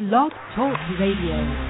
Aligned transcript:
Blog 0.00 0.32
Talk 0.56 0.78
Radio. 0.98 1.69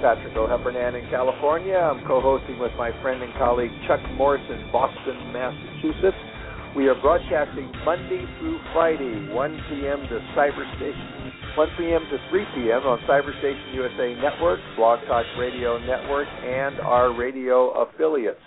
Patrick 0.00 0.34
O'Heffernan 0.34 0.98
in 0.98 1.08
California. 1.10 1.76
I'm 1.76 2.04
co-hosting 2.06 2.58
with 2.58 2.72
my 2.76 2.90
friend 3.02 3.22
and 3.22 3.32
colleague 3.34 3.70
Chuck 3.86 4.00
Morse 4.16 4.42
in 4.50 4.70
Boston, 4.72 5.32
Massachusetts. 5.32 6.18
We 6.74 6.88
are 6.88 7.00
broadcasting 7.00 7.70
Monday 7.84 8.24
through 8.38 8.58
Friday, 8.72 9.28
1 9.30 9.60
p.m. 9.68 10.00
to 10.08 10.16
Cyberstation, 10.34 11.56
1 11.56 11.68
p.m. 11.78 12.02
to 12.10 12.18
3 12.30 12.44
p.m. 12.54 12.82
on 12.86 12.98
Cyberstation 13.08 13.74
USA 13.74 14.14
Network, 14.20 14.60
Blog 14.76 15.00
Talk 15.06 15.26
Radio 15.38 15.78
Network, 15.78 16.28
and 16.44 16.80
our 16.80 17.14
radio 17.14 17.70
affiliates. 17.82 18.40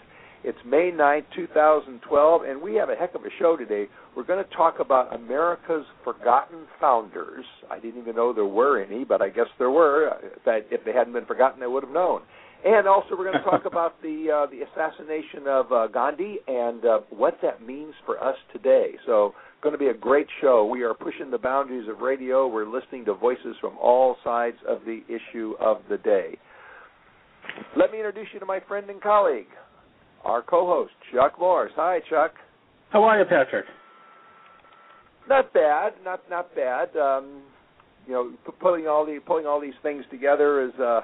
It's 0.44 0.58
May 0.66 0.90
9, 0.90 1.24
2012, 1.36 2.42
and 2.48 2.62
we 2.64 2.74
have 2.74 2.90
a 2.90 2.96
heck 2.96 3.14
of 3.14 3.22
a 3.22 3.30
show 3.38 3.56
today. 3.56 3.86
We're 4.16 4.24
going 4.24 4.44
to 4.44 4.56
talk 4.56 4.80
about 4.80 5.14
America's 5.14 5.86
forgotten 6.04 6.62
founders. 6.80 7.46
I 7.70 7.80
didn't 7.80 8.02
even 8.02 8.16
know 8.16 8.34
there 8.34 8.46
were 8.46 8.82
any, 8.82 9.04
but 9.04 9.22
I 9.22 9.30
guess 9.30 9.46
there 9.60 9.70
were. 9.70 10.12
If 10.44 10.84
they 10.84 10.94
hadn't 10.94 11.14
been 11.14 11.26
forgotten, 11.26 11.62
I 11.62 11.68
would 11.68 11.84
have 11.84 11.94
known. 11.94 12.22
And 12.66 12.88
also, 12.88 13.10
we're 13.12 13.32
going 13.32 13.38
to 13.38 13.44
talk 13.44 13.66
about 13.72 14.02
the 14.02 14.30
uh, 14.34 14.50
the 14.50 14.62
assassination 14.66 15.48
of 15.48 15.72
uh, 15.72 15.88
Gandhi 15.88 16.38
and 16.48 16.84
uh, 16.86 17.00
what 17.12 17.38
that 17.44 17.62
means 17.64 17.94
for 18.04 18.24
us 18.24 18.36
today. 18.52 18.94
So, 19.06 19.36
going 19.62 19.74
to 19.74 19.80
be 19.80 19.90
a 19.90 19.94
great 19.94 20.28
show. 20.42 20.66
We 20.66 20.82
are 20.82 20.96
pushing 20.96 21.30
the 21.30 21.38
boundaries 21.38 21.88
of 21.88 22.00
radio. 22.00 22.48
We're 22.48 22.68
listening 22.68 23.06
to 23.06 23.14
voices 23.14 23.56
from 23.62 23.78
all 23.78 24.18
sides 24.24 24.58
of 24.68 24.80
the 24.86 25.02
issue 25.08 25.54
of 25.60 25.78
the 25.88 26.00
day. 26.00 26.40
Let 27.78 27.92
me 27.92 28.00
introduce 28.00 28.28
you 28.34 28.40
to 28.40 28.46
my 28.46 28.60
friend 28.68 28.90
and 28.90 29.02
colleague, 29.02 29.48
our 30.24 30.42
co-host 30.42 30.92
Chuck 31.14 31.40
Morse. 31.40 31.72
Hi, 31.76 32.00
Chuck. 32.10 32.34
How 32.90 33.04
are 33.04 33.20
you, 33.20 33.26
Patrick? 33.26 33.66
Not 35.30 35.54
bad, 35.54 35.94
not 36.04 36.22
not 36.30 36.54
bad. 36.56 36.96
Um, 36.98 37.44
you 38.08 38.14
know, 38.14 38.34
pulling 38.60 38.88
all 38.88 39.06
the 39.06 39.20
pulling 39.26 39.46
all 39.46 39.62
these 39.62 39.80
things 39.84 40.04
together 40.12 40.66
is 40.66 40.74
uh, 40.80 41.02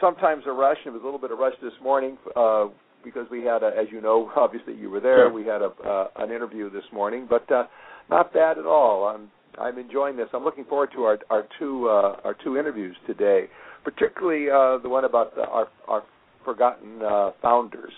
sometimes 0.00 0.44
a 0.46 0.52
rush. 0.52 0.78
It 0.84 0.90
was 0.90 1.02
a 1.02 1.04
little 1.04 1.20
bit 1.20 1.30
of 1.30 1.38
rush 1.38 1.54
this 1.62 1.72
morning 1.82 2.18
uh, 2.36 2.66
because 3.04 3.26
we 3.30 3.44
had, 3.44 3.62
a, 3.62 3.68
as 3.68 3.86
you 3.90 4.00
know, 4.00 4.30
obviously 4.36 4.74
you 4.74 4.90
were 4.90 5.00
there. 5.00 5.28
Sure. 5.28 5.32
We 5.32 5.46
had 5.46 5.62
a 5.62 5.70
uh, 5.88 6.08
an 6.16 6.30
interview 6.30 6.70
this 6.70 6.84
morning, 6.92 7.26
but 7.28 7.50
uh, 7.50 7.64
not 8.10 8.32
bad 8.32 8.58
at 8.58 8.66
all. 8.66 9.06
I'm 9.06 9.30
I'm 9.58 9.78
enjoying 9.78 10.16
this. 10.16 10.28
I'm 10.34 10.44
looking 10.44 10.64
forward 10.64 10.90
to 10.94 11.04
our 11.04 11.18
our 11.30 11.46
two 11.58 11.88
uh, 11.88 12.16
our 12.24 12.36
two 12.44 12.58
interviews 12.58 12.96
today, 13.06 13.46
particularly 13.84 14.50
uh, 14.50 14.82
the 14.82 14.88
one 14.88 15.04
about 15.04 15.34
the, 15.34 15.42
our 15.42 15.68
our 15.86 16.02
forgotten 16.44 17.02
uh, 17.02 17.30
founders. 17.40 17.92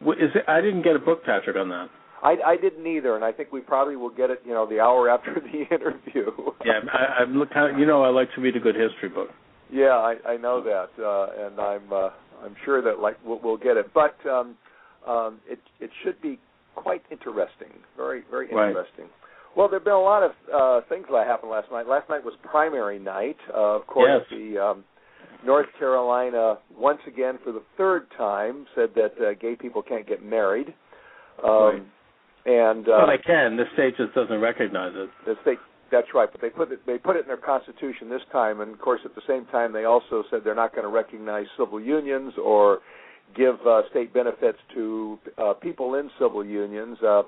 Is 0.00 0.30
it, 0.34 0.44
I 0.48 0.60
didn't 0.60 0.82
get 0.82 0.96
a 0.96 0.98
book, 0.98 1.24
Patrick, 1.24 1.56
on 1.56 1.68
that. 1.68 1.88
I, 2.22 2.36
I 2.44 2.56
didn't 2.56 2.86
either, 2.86 3.16
and 3.16 3.24
I 3.24 3.32
think 3.32 3.52
we 3.52 3.60
probably 3.60 3.96
will 3.96 4.10
get 4.10 4.30
it, 4.30 4.42
you 4.44 4.52
know, 4.52 4.68
the 4.68 4.80
hour 4.80 5.08
after 5.08 5.34
the 5.40 5.74
interview. 5.74 6.30
yeah, 6.64 6.80
I, 6.92 7.22
I'm 7.22 7.34
look. 7.34 7.48
You 7.78 7.86
know, 7.86 8.02
I 8.02 8.10
like 8.10 8.28
to 8.34 8.40
read 8.40 8.56
a 8.56 8.60
good 8.60 8.76
history 8.76 9.08
book. 9.08 9.28
Yeah, 9.72 9.96
I, 9.96 10.16
I 10.26 10.36
know 10.36 10.62
that, 10.62 10.90
uh, 11.02 11.46
and 11.46 11.60
I'm 11.60 11.92
uh, 11.92 12.10
I'm 12.44 12.56
sure 12.64 12.82
that 12.82 13.00
like 13.00 13.16
we'll, 13.24 13.40
we'll 13.42 13.56
get 13.56 13.76
it, 13.76 13.92
but 13.94 14.16
um, 14.28 14.56
um, 15.06 15.40
it 15.48 15.60
it 15.80 15.90
should 16.02 16.20
be 16.20 16.38
quite 16.74 17.02
interesting, 17.10 17.72
very 17.96 18.22
very 18.30 18.46
interesting. 18.46 19.04
Right. 19.04 19.14
Well, 19.56 19.68
there've 19.68 19.84
been 19.84 19.92
a 19.92 20.00
lot 20.00 20.22
of 20.22 20.32
uh, 20.54 20.86
things 20.88 21.06
that 21.10 21.26
happened 21.26 21.50
last 21.50 21.68
night. 21.72 21.88
Last 21.88 22.08
night 22.08 22.24
was 22.24 22.34
primary 22.44 22.98
night. 22.98 23.36
Uh, 23.52 23.76
of 23.76 23.86
course, 23.86 24.22
yes. 24.30 24.38
the 24.38 24.58
um, 24.62 24.84
North 25.44 25.66
Carolina 25.78 26.58
once 26.76 27.00
again 27.06 27.38
for 27.44 27.52
the 27.52 27.62
third 27.76 28.06
time 28.16 28.66
said 28.74 28.90
that 28.94 29.12
uh, 29.20 29.34
gay 29.40 29.56
people 29.56 29.82
can't 29.82 30.06
get 30.06 30.24
married. 30.24 30.74
Um, 31.42 31.50
right. 31.50 31.82
And 32.46 32.88
uh, 32.88 32.92
well, 32.98 33.06
they 33.06 33.22
can. 33.22 33.56
The 33.56 33.64
state 33.74 33.96
just 33.96 34.14
doesn't 34.14 34.40
recognize 34.40 34.92
it. 34.94 35.10
The 35.26 35.34
state. 35.42 35.58
That's 35.92 36.06
right, 36.14 36.28
but 36.30 36.40
they 36.40 36.50
put 36.50 36.70
it 36.70 36.86
they 36.86 36.98
put 36.98 37.16
it 37.16 37.22
in 37.22 37.26
their 37.26 37.36
constitution 37.36 38.08
this 38.08 38.22
time, 38.30 38.60
and 38.60 38.72
of 38.72 38.80
course 38.80 39.00
at 39.04 39.14
the 39.16 39.22
same 39.26 39.44
time 39.46 39.72
they 39.72 39.84
also 39.84 40.22
said 40.30 40.40
they're 40.44 40.54
not 40.54 40.72
going 40.72 40.84
to 40.84 40.92
recognize 40.92 41.46
civil 41.58 41.80
unions 41.80 42.32
or 42.40 42.78
give 43.36 43.56
uh, 43.66 43.82
state 43.90 44.14
benefits 44.14 44.58
to 44.74 45.18
uh, 45.36 45.52
people 45.54 45.96
in 45.96 46.08
civil 46.18 46.44
unions. 46.44 46.96
Uh, 47.02 47.22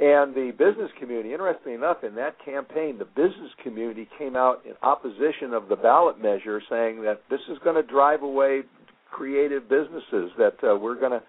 and 0.00 0.34
the 0.34 0.52
business 0.58 0.90
community, 1.00 1.32
interestingly 1.32 1.74
enough, 1.74 2.04
in 2.04 2.14
that 2.16 2.36
campaign, 2.44 2.98
the 2.98 3.06
business 3.06 3.50
community 3.62 4.08
came 4.18 4.36
out 4.36 4.60
in 4.66 4.72
opposition 4.82 5.54
of 5.54 5.68
the 5.68 5.76
ballot 5.76 6.20
measure, 6.20 6.60
saying 6.68 7.02
that 7.02 7.22
this 7.30 7.40
is 7.50 7.58
going 7.64 7.76
to 7.76 7.82
drive 7.82 8.22
away 8.22 8.62
creative 9.10 9.68
businesses. 9.68 10.30
That 10.36 10.56
uh, 10.62 10.76
we're 10.76 11.00
going 11.00 11.12
to 11.12 11.22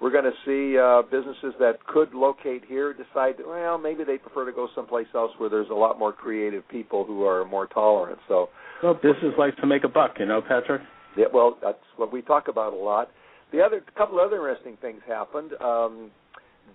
we're 0.00 0.10
going 0.10 0.24
to 0.24 0.32
see 0.44 0.78
uh, 0.78 1.02
businesses 1.02 1.54
that 1.60 1.84
could 1.86 2.14
locate 2.14 2.64
here 2.66 2.92
decide, 2.92 3.36
well, 3.46 3.78
maybe 3.78 4.04
they 4.04 4.18
prefer 4.18 4.44
to 4.44 4.52
go 4.52 4.68
someplace 4.74 5.06
else 5.14 5.30
where 5.38 5.48
there's 5.48 5.70
a 5.70 5.74
lot 5.74 5.98
more 5.98 6.12
creative 6.12 6.66
people 6.68 7.04
who 7.04 7.24
are 7.24 7.44
more 7.44 7.66
tolerant. 7.66 8.18
So, 8.26 8.48
well, 8.82 8.94
business 8.94 9.34
likes 9.38 9.56
to 9.60 9.66
make 9.66 9.84
a 9.84 9.88
buck, 9.88 10.16
you 10.18 10.26
know, 10.26 10.42
Patrick. 10.46 10.82
Yeah, 11.16 11.26
well, 11.32 11.58
that's 11.62 11.78
what 11.96 12.12
we 12.12 12.22
talk 12.22 12.48
about 12.48 12.72
a 12.72 12.76
lot. 12.76 13.10
The 13.52 13.60
other 13.60 13.82
a 13.86 13.98
couple 13.98 14.18
of 14.18 14.26
other 14.26 14.48
interesting 14.48 14.76
things 14.80 15.00
happened. 15.06 15.52
Um, 15.60 16.10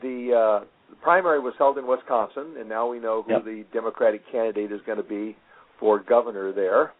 the, 0.01 0.61
uh, 0.63 0.65
the 0.89 0.95
primary 0.97 1.39
was 1.39 1.53
held 1.57 1.77
in 1.77 1.87
Wisconsin, 1.87 2.55
and 2.59 2.67
now 2.67 2.89
we 2.89 2.99
know 2.99 3.23
who 3.23 3.33
yep. 3.33 3.45
the 3.45 3.65
Democratic 3.73 4.21
candidate 4.31 4.71
is 4.71 4.81
going 4.85 4.97
to 4.97 5.03
be 5.03 5.35
for 5.79 5.99
governor 5.99 6.51
there. 6.51 6.93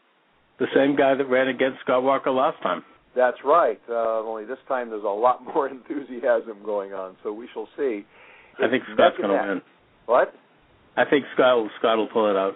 The 0.59 0.67
same 0.75 0.95
guy 0.95 1.16
that 1.16 1.25
ran 1.25 1.47
against 1.47 1.79
Scott 1.81 2.03
Walker 2.03 2.31
last 2.31 2.61
time. 2.61 2.83
That's 3.16 3.38
right. 3.44 3.79
Uh, 3.89 4.19
only 4.19 4.45
this 4.45 4.57
time 4.67 4.89
there's 4.89 5.03
a 5.03 5.07
lot 5.07 5.44
more 5.53 5.67
enthusiasm 5.67 6.57
going 6.66 6.94
on, 6.94 7.16
so 7.23 7.33
we 7.33 7.47
shall 7.53 7.67
see. 7.77 8.05
I 8.61 8.69
think 8.69 8.83
Scott's 8.94 9.16
going 9.17 9.29
to 9.29 9.47
win. 9.47 9.61
What? 10.06 10.33
I 10.97 11.06
think 11.09 11.25
Scott 11.33 11.57
will, 11.57 11.69
Scott 11.79 11.97
will 11.97 12.09
pull 12.09 12.29
it 12.29 12.35
out. 12.35 12.56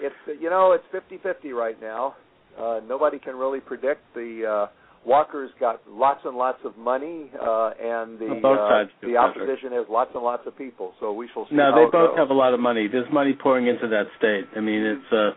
It's 0.00 0.14
you 0.40 0.48
know 0.48 0.72
it's 0.72 0.84
fifty 0.92 1.18
fifty 1.22 1.52
right 1.52 1.80
now. 1.80 2.14
Uh, 2.58 2.80
nobody 2.86 3.18
can 3.18 3.36
really 3.36 3.60
predict. 3.60 4.00
The 4.14 4.68
uh, 4.68 4.72
Walker's 5.06 5.50
got 5.58 5.80
lots 5.88 6.20
and 6.24 6.36
lots 6.36 6.58
of 6.64 6.76
money, 6.76 7.30
uh, 7.34 7.70
and 7.80 8.18
the 8.18 8.40
uh, 8.44 8.84
the 9.06 9.16
opposition 9.16 9.72
has 9.72 9.86
lots 9.88 10.10
and 10.14 10.22
lots 10.22 10.42
of 10.46 10.56
people. 10.56 10.92
So 11.00 11.12
we 11.12 11.28
shall 11.32 11.46
see. 11.48 11.54
No, 11.54 11.70
they 11.74 11.84
both 11.84 12.10
goes. 12.10 12.18
have 12.18 12.30
a 12.30 12.34
lot 12.34 12.54
of 12.54 12.60
money. 12.60 12.88
There's 12.90 13.10
money 13.12 13.32
pouring 13.32 13.66
into 13.66 13.88
that 13.88 14.04
state. 14.18 14.44
I 14.56 14.60
mean, 14.60 14.82
it's 14.82 15.12
uh, 15.12 15.30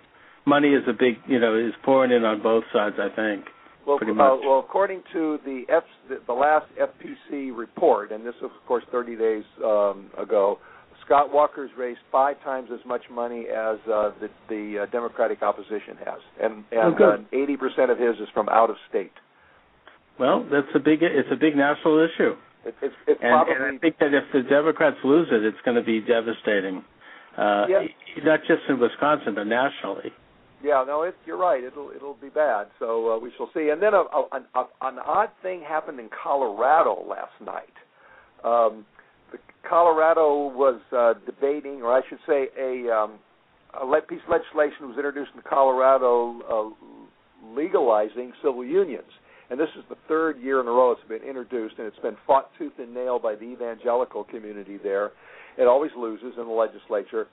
money 0.45 0.69
is 0.69 0.83
a 0.87 0.93
big, 0.93 1.15
you 1.27 1.39
know, 1.39 1.55
is 1.55 1.73
pouring 1.83 2.11
in 2.11 2.23
on 2.25 2.41
both 2.41 2.63
sides. 2.73 2.95
I 2.99 3.13
think. 3.15 3.45
Well, 3.85 3.97
uh, 4.01 4.13
well, 4.13 4.59
according 4.59 5.01
to 5.13 5.39
the 5.43 5.63
F, 5.69 5.83
the, 6.07 6.19
the 6.27 6.33
last 6.33 6.67
FEC 6.79 7.55
report, 7.55 8.11
and 8.11 8.23
this 8.23 8.35
was, 8.39 8.51
of 8.55 8.67
course, 8.67 8.83
30 8.91 9.15
days 9.15 9.43
um, 9.65 10.11
ago, 10.19 10.59
Scott 11.03 11.33
Walker's 11.33 11.71
raised 11.75 11.99
five 12.11 12.41
times 12.43 12.69
as 12.71 12.79
much 12.85 13.01
money 13.11 13.47
as 13.49 13.77
uh, 13.91 14.11
the, 14.21 14.29
the 14.49 14.83
uh, 14.83 14.85
Democratic 14.91 15.41
opposition 15.41 15.97
has, 16.05 16.19
and 16.41 16.63
and 16.71 16.95
oh, 17.01 17.13
uh, 17.13 17.35
80% 17.35 17.91
of 17.91 17.97
his 17.97 18.15
is 18.17 18.29
from 18.33 18.49
out 18.49 18.69
of 18.69 18.75
state. 18.89 19.11
Well, 20.21 20.45
that's 20.51 20.69
a 20.75 20.79
big. 20.79 20.99
It's 21.01 21.29
a 21.31 21.35
big 21.35 21.55
national 21.57 21.97
issue. 21.97 22.35
It, 22.63 22.75
it's 22.79 22.93
it's 23.07 23.19
and, 23.23 23.31
probably 23.31 23.55
and 23.55 23.77
I 23.77 23.79
think 23.79 23.97
that 23.97 24.13
if 24.13 24.23
the 24.31 24.43
Democrats 24.47 24.97
lose 25.03 25.27
it, 25.31 25.43
it's 25.43 25.57
going 25.65 25.77
to 25.77 25.83
be 25.83 25.99
devastating. 25.99 26.83
Uh, 27.35 27.65
Yeah. 27.67 27.87
Not 28.23 28.41
just 28.41 28.61
in 28.69 28.79
Wisconsin, 28.79 29.33
but 29.33 29.47
nationally. 29.47 30.11
Yeah, 30.63 30.83
no, 30.85 31.01
it, 31.01 31.15
you're 31.25 31.39
right. 31.39 31.63
It'll 31.63 31.89
it'll 31.89 32.19
be 32.21 32.29
bad. 32.29 32.67
So 32.77 33.13
uh, 33.13 33.17
we 33.17 33.31
shall 33.35 33.49
see. 33.51 33.69
And 33.69 33.81
then 33.81 33.95
a, 33.95 34.03
a, 34.03 34.27
an, 34.33 34.45
a, 34.53 34.63
an 34.83 34.99
odd 34.99 35.29
thing 35.41 35.63
happened 35.67 35.99
in 35.99 36.09
Colorado 36.23 37.03
last 37.09 37.33
night. 37.43 37.73
Um, 38.43 38.85
the 39.31 39.39
Colorado 39.67 40.51
was 40.53 40.79
uh, 40.95 41.13
debating, 41.25 41.81
or 41.81 41.97
I 41.97 42.01
should 42.07 42.19
say, 42.27 42.49
a, 42.59 42.93
um, 42.93 43.13
a 43.81 43.85
le- 43.85 44.01
piece 44.01 44.19
of 44.27 44.29
legislation 44.37 44.87
was 44.89 44.97
introduced 44.97 45.31
in 45.33 45.41
Colorado 45.49 46.41
uh, 46.45 47.55
legalizing 47.55 48.33
civil 48.43 48.63
unions. 48.63 49.09
And 49.51 49.59
this 49.59 49.69
is 49.77 49.83
the 49.89 49.97
third 50.07 50.39
year 50.41 50.61
in 50.61 50.67
a 50.67 50.71
row 50.71 50.91
it's 50.91 51.07
been 51.07 51.27
introduced, 51.27 51.75
and 51.77 51.85
it's 51.85 51.99
been 51.99 52.17
fought 52.25 52.49
tooth 52.57 52.73
and 52.79 52.93
nail 52.93 53.19
by 53.19 53.35
the 53.35 53.43
evangelical 53.43 54.23
community 54.23 54.79
there. 54.81 55.11
It 55.57 55.67
always 55.67 55.91
loses 55.95 56.33
in 56.37 56.45
the 56.45 56.51
legislature 56.51 57.27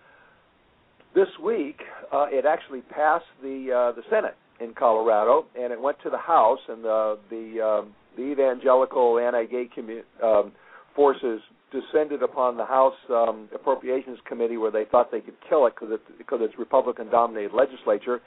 this 1.15 1.29
week 1.43 1.81
uh, 2.13 2.27
it 2.31 2.45
actually 2.45 2.83
passed 2.83 3.25
the 3.43 3.73
uh, 3.73 3.97
the 3.97 4.03
Senate 4.11 4.37
in 4.61 4.75
Colorado, 4.75 5.47
and 5.59 5.73
it 5.73 5.81
went 5.81 5.99
to 6.03 6.11
the 6.11 6.19
House, 6.19 6.61
and 6.69 6.85
the 6.85 7.19
the 7.31 7.61
um, 7.61 7.95
the 8.17 8.23
evangelical 8.23 9.19
anti-gay 9.19 9.69
commu- 9.77 10.03
um, 10.23 10.53
forces 10.95 11.41
descended 11.71 12.23
upon 12.23 12.57
the 12.57 12.65
House 12.65 12.95
um, 13.11 13.49
Appropriations 13.55 14.19
Committee, 14.27 14.57
where 14.57 14.71
they 14.71 14.85
thought 14.91 15.11
they 15.11 15.21
could 15.21 15.37
kill 15.49 15.67
it 15.67 15.75
because 15.75 15.95
it, 15.95 16.19
because 16.19 16.41
it's 16.43 16.59
Republican-dominated 16.59 17.53
legislature, 17.53 18.21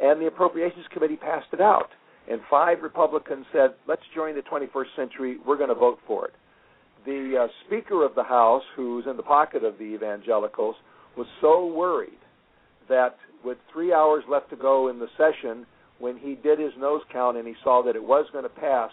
and 0.00 0.20
the 0.20 0.26
Appropriations 0.26 0.86
Committee 0.92 1.16
passed 1.16 1.48
it 1.52 1.60
out. 1.60 1.90
And 2.30 2.40
five 2.50 2.82
Republicans 2.82 3.46
said, 3.52 3.74
"Let's 3.86 4.02
join 4.14 4.34
the 4.34 4.42
21st 4.42 4.96
century. 4.96 5.38
We're 5.46 5.56
going 5.56 5.68
to 5.68 5.74
vote 5.74 5.98
for 6.06 6.26
it." 6.26 6.34
The 7.04 7.44
uh, 7.44 7.48
Speaker 7.66 8.04
of 8.04 8.14
the 8.14 8.24
House, 8.24 8.64
who's 8.74 9.06
in 9.06 9.16
the 9.16 9.22
pocket 9.22 9.62
of 9.62 9.78
the 9.78 9.84
evangelicals, 9.84 10.74
was 11.16 11.26
so 11.40 11.66
worried 11.66 12.18
that 12.88 13.16
with 13.44 13.58
three 13.72 13.92
hours 13.92 14.24
left 14.28 14.50
to 14.50 14.56
go 14.56 14.88
in 14.88 14.98
the 14.98 15.08
session, 15.16 15.66
when 15.98 16.18
he 16.18 16.34
did 16.34 16.58
his 16.58 16.72
nose 16.78 17.02
count 17.12 17.36
and 17.36 17.46
he 17.46 17.54
saw 17.62 17.82
that 17.84 17.96
it 17.96 18.02
was 18.02 18.26
going 18.32 18.44
to 18.44 18.50
pass, 18.50 18.90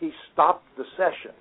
he 0.00 0.10
stopped 0.32 0.64
the 0.76 0.84
session. 0.96 1.34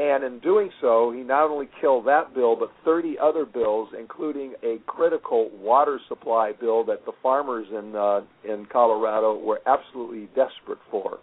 And 0.00 0.24
in 0.24 0.38
doing 0.38 0.70
so, 0.80 1.12
he 1.14 1.20
not 1.20 1.50
only 1.50 1.68
killed 1.78 2.06
that 2.06 2.34
bill, 2.34 2.56
but 2.56 2.70
30 2.86 3.18
other 3.22 3.44
bills, 3.44 3.90
including 3.98 4.54
a 4.62 4.78
critical 4.86 5.50
water 5.60 6.00
supply 6.08 6.52
bill 6.58 6.84
that 6.86 7.04
the 7.04 7.12
farmers 7.22 7.66
in 7.70 7.94
uh, 7.94 8.22
in 8.50 8.64
Colorado 8.72 9.38
were 9.38 9.60
absolutely 9.66 10.26
desperate 10.28 10.78
for. 10.90 11.18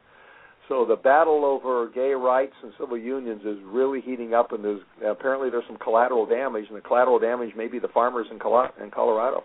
So 0.69 0.85
the 0.85 0.95
battle 0.95 1.43
over 1.43 1.89
gay 1.89 2.11
rights 2.11 2.53
and 2.61 2.71
civil 2.79 2.99
unions 2.99 3.41
is 3.45 3.57
really 3.65 3.99
heating 3.99 4.35
up, 4.35 4.51
and 4.51 4.63
there's 4.63 4.81
apparently 5.03 5.49
there's 5.49 5.65
some 5.67 5.77
collateral 5.77 6.27
damage, 6.27 6.65
and 6.67 6.77
the 6.77 6.81
collateral 6.81 7.17
damage 7.17 7.55
may 7.57 7.67
be 7.67 7.79
the 7.79 7.87
farmers 7.87 8.27
in, 8.29 8.37
Col- 8.37 8.69
in 8.79 8.91
Colorado. 8.91 9.43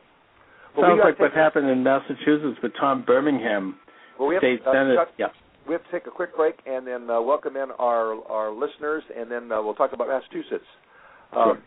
Sounds 0.79 1.01
like 1.03 1.19
what 1.19 1.33
happened 1.33 1.71
in 1.71 1.83
Massachusetts 1.83 2.59
with 2.63 2.73
Tom 2.79 3.03
Birmingham, 3.07 3.77
well, 4.19 4.29
we 4.29 4.35
have, 4.35 4.41
state 4.41 4.61
uh, 4.67 4.73
senate. 4.73 4.97
Chuck, 4.97 5.09
yeah. 5.19 5.27
We 5.67 5.75
have 5.75 5.85
to 5.85 5.91
take 5.91 6.07
a 6.07 6.11
quick 6.11 6.37
break 6.37 6.57
and 6.67 6.87
then 6.87 7.09
uh, 7.09 7.21
welcome 7.21 7.57
in 7.57 7.71
our 7.79 8.23
our 8.27 8.53
listeners, 8.53 9.03
and 9.17 9.31
then 9.31 9.53
uh, 9.53 9.63
we'll 9.63 9.75
talk 9.75 9.93
about 9.93 10.09
Massachusetts. 10.09 10.67
Um, 11.33 11.55
sure. 11.55 11.63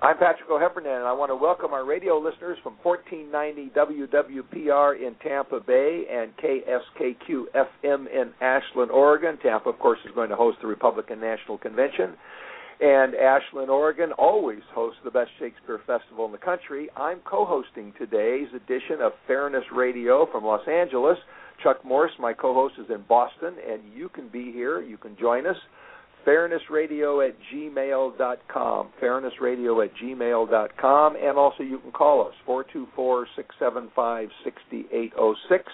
I'm 0.00 0.16
Patrick 0.16 0.48
O'Heffernan, 0.48 0.98
and 0.98 1.06
I 1.06 1.12
want 1.12 1.30
to 1.30 1.34
welcome 1.34 1.72
our 1.72 1.84
radio 1.84 2.18
listeners 2.18 2.56
from 2.62 2.74
1490 2.84 3.74
WWPR 3.74 4.94
in 4.94 5.16
Tampa 5.16 5.58
Bay 5.58 6.04
and 6.08 6.30
KSKQ 6.36 7.46
FM 7.82 8.06
in 8.06 8.30
Ashland, 8.40 8.92
Oregon. 8.92 9.38
Tampa, 9.42 9.70
of 9.70 9.78
course, 9.80 9.98
is 10.04 10.12
going 10.14 10.30
to 10.30 10.36
host 10.36 10.58
the 10.62 10.68
Republican 10.68 11.20
National 11.20 11.58
Convention. 11.58 12.14
And 12.80 13.16
Ashland, 13.16 13.70
Oregon 13.70 14.12
always 14.12 14.62
hosts 14.72 15.00
the 15.02 15.10
best 15.10 15.30
Shakespeare 15.40 15.80
festival 15.84 16.26
in 16.26 16.32
the 16.32 16.38
country. 16.38 16.88
I'm 16.96 17.18
co 17.28 17.44
hosting 17.44 17.92
today's 17.98 18.46
edition 18.54 19.02
of 19.02 19.10
Fairness 19.26 19.64
Radio 19.74 20.28
from 20.30 20.44
Los 20.44 20.66
Angeles. 20.68 21.18
Chuck 21.62 21.84
Morse, 21.84 22.12
my 22.18 22.32
co 22.32 22.54
host, 22.54 22.74
is 22.78 22.86
in 22.90 23.04
Boston, 23.08 23.54
and 23.68 23.82
you 23.94 24.08
can 24.08 24.28
be 24.28 24.52
here. 24.52 24.80
You 24.80 24.96
can 24.96 25.16
join 25.18 25.46
us. 25.46 25.56
Fairnessradio 26.26 27.26
at 27.26 27.34
gmail.com. 27.52 28.88
Fairnessradio 29.02 29.84
at 29.84 29.90
gmail.com. 29.96 31.16
And 31.16 31.38
also 31.38 31.62
you 31.62 31.78
can 31.78 31.92
call 31.92 32.26
us, 32.26 32.34
424 32.44 33.26
675 33.36 34.28
6806. 34.44 35.64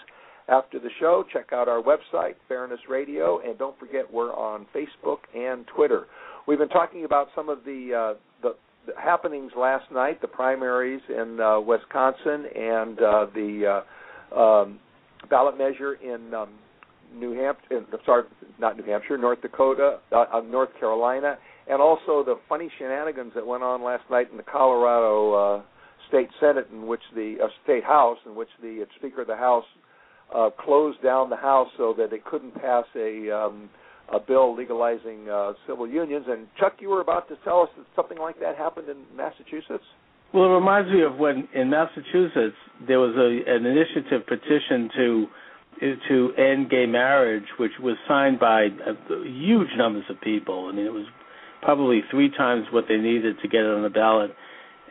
After 0.47 0.79
the 0.79 0.91
show, 1.01 1.25
check 1.33 1.53
out 1.53 1.69
our 1.69 1.83
website, 1.83 2.35
Fairness 2.49 2.81
Radio, 2.89 3.41
and 3.41 3.59
don't 3.59 3.79
forget 3.79 4.13
we're 4.13 4.35
on 4.35 4.67
Facebook 4.75 5.21
and 5.35 5.67
Twitter. 5.75 6.05
We've 6.47 6.59
been 6.59 6.69
talking 6.69 7.07
about 7.07 7.29
some 7.35 7.49
of 7.49 7.65
the, 7.65 8.15
uh, 8.15 8.19
the, 8.43 8.55
the 8.87 9.01
happenings 9.01 9.53
last 9.57 9.91
night, 9.91 10.21
the 10.21 10.29
primaries 10.29 11.01
in 11.09 11.41
uh, 11.41 11.61
Wisconsin 11.61 12.45
and 12.55 12.99
uh, 12.99 13.27
the 13.35 13.83
uh, 14.35 14.39
um, 14.39 14.79
ballot 15.29 15.57
measure 15.59 15.95
in 15.95 16.33
um, 16.35 16.51
New 17.15 17.33
Hampshire. 17.33 17.85
Sorry, 18.05 18.25
not 18.59 18.77
New 18.77 18.85
Hampshire, 18.85 19.19
North 19.19 19.43
Dakota, 19.43 19.99
uh, 20.13 20.25
uh, 20.33 20.41
North 20.41 20.71
Carolina, 20.79 21.39
and 21.69 21.81
also 21.81 22.25
the 22.25 22.37
funny 22.49 22.71
shenanigans 22.79 23.33
that 23.35 23.47
went 23.47 23.63
on 23.63 23.83
last 23.83 24.05
night 24.11 24.31
in 24.31 24.37
the 24.37 24.43
Colorado 24.43 25.33
uh, 25.33 25.63
State 26.09 26.29
Senate, 26.41 26.69
in 26.73 26.87
which 26.87 27.03
the 27.15 27.37
uh, 27.43 27.47
State 27.63 27.85
House, 27.85 28.19
in 28.27 28.35
which 28.35 28.51
the 28.63 28.83
uh, 28.83 28.85
Speaker 28.99 29.23
of 29.23 29.27
the 29.27 29.37
House 29.37 29.65
uh, 30.35 30.51
closed 30.59 31.03
down 31.03 31.31
the 31.31 31.37
House 31.37 31.69
so 31.77 31.95
that 31.97 32.13
it 32.13 32.25
couldn't 32.25 32.55
pass 32.55 32.85
a 32.97 33.31
um, 33.31 33.69
a 34.13 34.21
bill 34.21 34.55
legalizing 34.55 35.29
uh, 35.31 35.53
civil 35.67 35.89
unions. 35.89 36.27
And 36.29 36.47
Chuck, 36.59 36.75
you 36.81 36.91
were 36.91 37.01
about 37.01 37.29
to 37.29 37.37
tell 37.45 37.63
us 37.63 37.71
that 37.77 37.87
something 37.97 38.19
like 38.19 38.39
that 38.41 38.57
happened 38.57 38.89
in 38.89 38.99
Massachusetts. 39.17 39.85
Well, 40.35 40.47
it 40.47 40.55
reminds 40.55 40.91
me 40.91 41.03
of 41.03 41.17
when 41.17 41.47
in 41.55 41.71
Massachusetts 41.71 42.57
there 42.89 42.99
was 42.99 43.15
a, 43.15 43.55
an 43.55 43.65
initiative 43.65 44.27
petition 44.27 44.91
to 44.97 45.27
to 46.09 46.33
end 46.37 46.71
gay 46.71 46.87
marriage, 46.87 47.45
which 47.59 47.73
was 47.81 47.97
signed 48.09 48.41
by 48.41 48.69
huge 49.25 49.69
numbers 49.77 50.05
of 50.09 50.21
people. 50.21 50.69
I 50.71 50.75
mean, 50.75 50.87
it 50.87 50.93
was 50.93 51.07
probably 51.63 52.01
three 52.11 52.31
times 52.31 52.67
what 52.73 52.85
they 52.89 52.97
needed 52.97 53.37
to 53.43 53.49
get 53.49 53.61
it 53.61 53.75
on 53.75 53.83
the 53.83 53.91
ballot. 53.91 54.31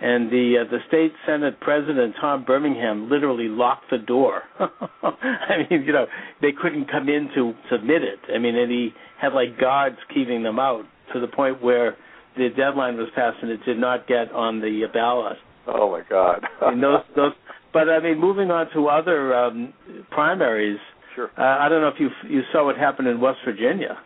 And 0.01 0.29
the 0.31 0.63
uh, 0.65 0.71
the 0.71 0.79
state 0.87 1.11
senate 1.25 1.59
president 1.59 2.15
Tom 2.21 2.45
Birmingham 2.45 3.09
literally 3.09 3.49
locked 3.49 3.89
the 3.91 3.97
door. 3.97 4.43
I 4.59 5.67
mean, 5.69 5.83
you 5.83 5.91
know, 5.91 6.05
they 6.41 6.51
couldn't 6.53 6.89
come 6.89 7.09
in 7.09 7.29
to 7.35 7.53
submit 7.69 8.01
it. 8.01 8.19
I 8.33 8.39
mean, 8.39 8.55
and 8.55 8.71
he 8.71 8.91
had 9.19 9.33
like 9.33 9.59
guards 9.59 9.97
keeping 10.13 10.43
them 10.43 10.57
out 10.57 10.85
to 11.13 11.19
the 11.19 11.27
point 11.27 11.61
where 11.61 11.97
the 12.37 12.49
deadline 12.55 12.97
was 12.97 13.07
passed 13.15 13.37
and 13.41 13.51
it 13.51 13.59
did 13.65 13.77
not 13.77 14.07
get 14.07 14.31
on 14.31 14.59
the 14.59 14.85
ballot. 14.93 15.37
Oh 15.67 15.91
my 15.91 16.01
God! 16.09 16.43
and 16.61 16.81
those 16.81 17.01
those, 17.15 17.31
but 17.71 17.89
I 17.89 17.99
mean, 17.99 18.19
moving 18.19 18.51
on 18.51 18.69
to 18.73 18.87
other 18.87 19.33
um, 19.33 19.73
primaries. 20.11 20.79
Sure. 21.15 21.29
Uh, 21.37 21.41
I 21.41 21.69
don't 21.69 21.81
know 21.81 21.89
if 21.89 21.99
you 21.99 22.09
you 22.29 22.41
saw 22.51 22.65
what 22.65 22.77
happened 22.77 23.07
in 23.07 23.21
West 23.21 23.39
Virginia. 23.45 23.97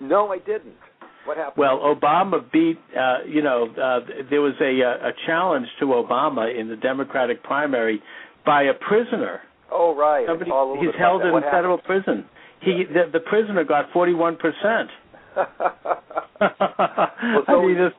No, 0.00 0.28
I 0.32 0.38
didn't. 0.38 0.76
What 1.24 1.36
happened? 1.36 1.56
Well, 1.56 1.78
Obama 1.78 2.40
beat. 2.52 2.78
Uh, 2.96 3.24
you 3.26 3.42
know, 3.42 3.68
uh, 3.70 4.00
there 4.30 4.40
was 4.40 4.54
a 4.60 4.80
a 4.80 5.12
challenge 5.26 5.66
to 5.80 5.86
Obama 5.86 6.58
in 6.58 6.68
the 6.68 6.76
Democratic 6.76 7.42
primary 7.42 8.02
by 8.44 8.64
a 8.64 8.74
prisoner. 8.74 9.40
Oh 9.70 9.94
right. 9.94 10.26
Somebody, 10.26 10.50
he's 10.80 10.94
held 10.98 11.22
in 11.22 11.32
federal 11.50 11.78
prison. 11.78 12.24
He 12.60 12.84
the, 12.88 13.10
the 13.12 13.20
prisoner 13.20 13.64
got 13.64 13.92
forty 13.92 14.14
one 14.14 14.36
percent. 14.36 14.90
I 17.48 17.62
mean, 17.62 17.74
this, 17.74 17.92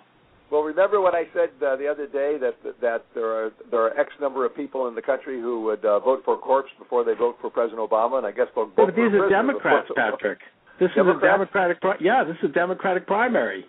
well, 0.52 0.62
remember 0.62 1.00
what 1.00 1.14
I 1.14 1.24
said 1.34 1.50
uh, 1.64 1.76
the 1.76 1.88
other 1.88 2.08
day 2.08 2.38
that 2.42 2.56
that 2.82 3.06
there 3.14 3.30
are 3.30 3.52
there 3.70 3.82
are 3.82 4.00
X 4.00 4.10
number 4.20 4.46
of 4.46 4.56
people 4.56 4.88
in 4.88 4.96
the 4.96 5.02
country 5.02 5.40
who 5.40 5.62
would 5.64 5.86
uh, 5.86 6.00
vote 6.00 6.22
for 6.26 6.38
Corpse 6.38 6.70
before 6.80 7.04
they 7.04 7.14
vote 7.14 7.38
for 7.40 7.50
President 7.50 7.88
Obama, 7.88 8.18
and 8.18 8.26
I 8.26 8.32
guess 8.32 8.48
they'll 8.56 8.66
vote 8.66 8.76
but 8.76 8.96
these 8.96 9.14
are 9.14 9.30
Democrats, 9.30 9.90
Patrick. 9.96 10.40
This 10.80 10.90
Democrats? 10.96 11.18
is 11.18 11.24
a 11.24 11.32
Democratic. 11.32 11.82
Pri- 11.82 11.98
yeah, 12.02 12.24
this 12.24 12.38
is 12.42 12.50
a 12.50 12.54
Democratic 12.54 13.06
primary. 13.06 13.66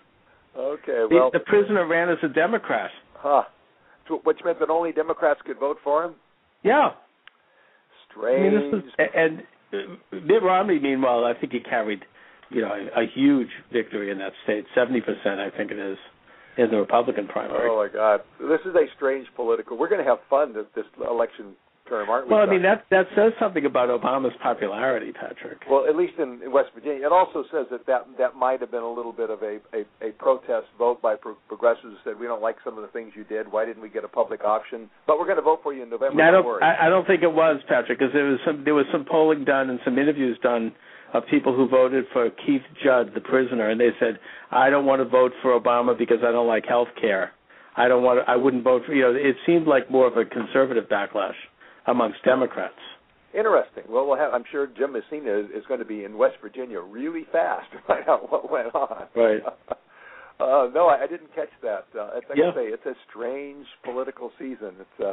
Okay, 0.57 1.05
well, 1.11 1.31
the, 1.33 1.39
the 1.39 1.45
prisoner 1.45 1.87
ran 1.87 2.09
as 2.09 2.19
a 2.23 2.29
Democrat. 2.29 2.91
Huh. 3.15 3.43
Which 4.25 4.39
meant 4.45 4.59
that 4.59 4.71
only 4.71 4.91
Democrats 4.91 5.41
could 5.47 5.59
vote 5.59 5.77
for 5.85 6.05
him. 6.05 6.15
Yeah. 6.65 6.91
Strange. 8.11 8.55
I 8.57 8.73
mean, 8.73 8.83
is, 8.83 9.09
and 9.15 9.43
Mitt 10.27 10.43
Romney, 10.43 10.81
meanwhile, 10.81 11.25
I 11.25 11.39
think 11.39 11.53
he 11.53 11.61
carried, 11.61 12.01
you 12.51 12.63
know, 12.63 12.73
a, 12.73 13.03
a 13.03 13.07
huge 13.15 13.49
victory 13.73 14.11
in 14.11 14.19
that 14.19 14.33
state. 14.45 14.65
Seventy 14.75 15.01
percent, 15.01 15.41
I 15.41 15.51
think 15.57 15.71
it 15.71 15.79
is, 15.79 15.99
in 16.59 16.71
the 16.71 16.77
Republican 16.77 17.27
primary. 17.27 17.69
Oh 17.71 17.77
my 17.77 17.93
God, 17.93 18.21
this 18.41 18.61
is 18.67 18.75
a 18.75 18.87
strange 18.97 19.27
political. 19.37 19.79
We're 19.79 19.89
going 19.89 20.05
to 20.05 20.09
have 20.09 20.19
fun 20.29 20.53
this, 20.53 20.67
this 20.75 20.85
election 21.09 21.55
term, 21.89 22.09
aren't 22.09 22.29
we? 22.29 22.35
Well, 22.35 22.43
I 22.43 22.51
mean 22.51 22.63
that 22.63 22.85
that 22.91 23.07
says 23.17 23.33
something 23.39 23.67
about 23.67 23.89
Obama's 23.89 24.35
popularity, 24.43 25.13
Patrick. 25.13 25.59
Well, 25.69 25.87
at 25.89 25.97
least 25.97 26.15
in, 26.19 26.41
West 26.53 26.71
Virginia, 26.75 27.07
it 27.07 27.13
also 27.13 27.45
says 27.53 27.67
that 27.71 27.87
that 27.87 28.07
that 28.19 28.37
might 28.37 28.61
have 28.61 28.71
been 28.71 28.83
a 28.83 28.93
little 28.93 29.13
bit 29.13 29.31
of 29.31 29.43
a 29.43 29.59
a, 29.75 29.83
a 30.01 30.13
protest 30.13 30.67
vote 30.79 31.03
by 31.03 31.17
pro- 31.17 31.37
progressives 31.49 31.95
who 31.95 31.97
said 32.05 32.19
we 32.19 32.27
don't 32.27 32.43
like 32.43 32.57
some 32.65 32.79
of 32.79 32.83
the 32.83 32.89
things 32.89 33.13
you 33.15 33.25
did. 33.25 33.51
Why 33.51 33.65
didn't 33.65 33.83
we 33.83 33.91
get 33.91 34.05
a 34.05 34.09
public 34.09 34.45
option? 34.45 34.89
But 35.07 35.19
we're 35.19 35.27
going 35.27 35.39
to 35.39 35.43
vote 35.43 35.61
for 35.63 35.75
you 35.75 35.83
in 35.83 35.91
November. 35.91 36.23
I 36.23 36.31
don't, 36.31 36.45
don't 36.45 36.63
I, 36.63 36.87
I 36.87 36.89
don't 36.89 37.07
think 37.07 37.23
it 37.23 37.33
was 37.33 37.61
Patrick 37.69 37.99
because 37.99 38.15
there 38.15 38.25
was 38.25 38.39
some 38.47 38.63
there 38.65 38.75
was 38.75 38.87
some 38.93 39.05
polling 39.05 39.45
done 39.45 39.71
and 39.71 39.81
some 39.85 39.99
interviews 39.99 40.39
done 40.43 40.73
of 41.13 41.25
people 41.31 41.55
who 41.55 41.69
voted 41.69 42.05
for 42.13 42.31
Keith 42.47 42.63
Judd, 42.83 43.13
the 43.15 43.21
prisoner, 43.21 43.71
and 43.71 43.81
they 43.81 43.91
said 43.99 44.19
I 44.51 44.71
don't 44.71 44.87
want 44.87 45.01
to 45.01 45.09
vote 45.09 45.33
for 45.43 45.59
Obama 45.59 45.97
because 45.97 46.19
I 46.27 46.33
don't 46.33 46.47
like 46.47 46.65
health 46.67 46.89
care. 47.01 47.33
I 47.77 47.89
don't 47.89 48.03
want. 48.03 48.25
To, 48.25 48.31
I 48.31 48.37
wouldn't 48.37 48.65
vote 48.65 48.83
for. 48.87 48.95
You 48.95 49.03
know, 49.03 49.15
it 49.15 49.37
seemed 49.47 49.67
like 49.67 49.91
more 49.91 50.07
of 50.07 50.17
a 50.17 50.25
conservative 50.25 50.85
backlash 50.89 51.39
amongst 51.87 52.23
Democrats. 52.25 52.75
Interesting. 53.33 53.85
Well, 53.89 54.07
we'll 54.07 54.19
have, 54.19 54.35
I'm 54.35 54.43
sure 54.51 54.67
Jim 54.67 54.93
Messina 54.93 55.39
is, 55.39 55.47
is 55.51 55.65
going 55.69 55.79
to 55.79 55.87
be 55.87 56.05
in 56.05 56.19
West 56.19 56.37
Virginia 56.43 56.81
really 56.81 57.27
fast 57.31 57.71
to 57.73 57.79
find 57.87 58.09
out 58.09 58.31
what 58.31 58.51
went 58.51 58.75
on. 58.75 59.07
Right. 59.15 59.41
uh, 60.41 60.69
no, 60.75 60.89
I, 60.89 61.05
I 61.05 61.07
didn't 61.07 61.33
catch 61.35 61.51
that. 61.63 61.87
Uh, 61.97 62.11
it's, 62.17 62.27
like 62.29 62.39
yeah. 62.39 62.51
I 62.51 62.55
say, 62.55 62.65
it's 62.67 62.87
a 62.87 62.95
strange 63.09 63.67
political 63.85 64.33
season. 64.37 64.75
It's 64.81 65.07
uh, 65.07 65.13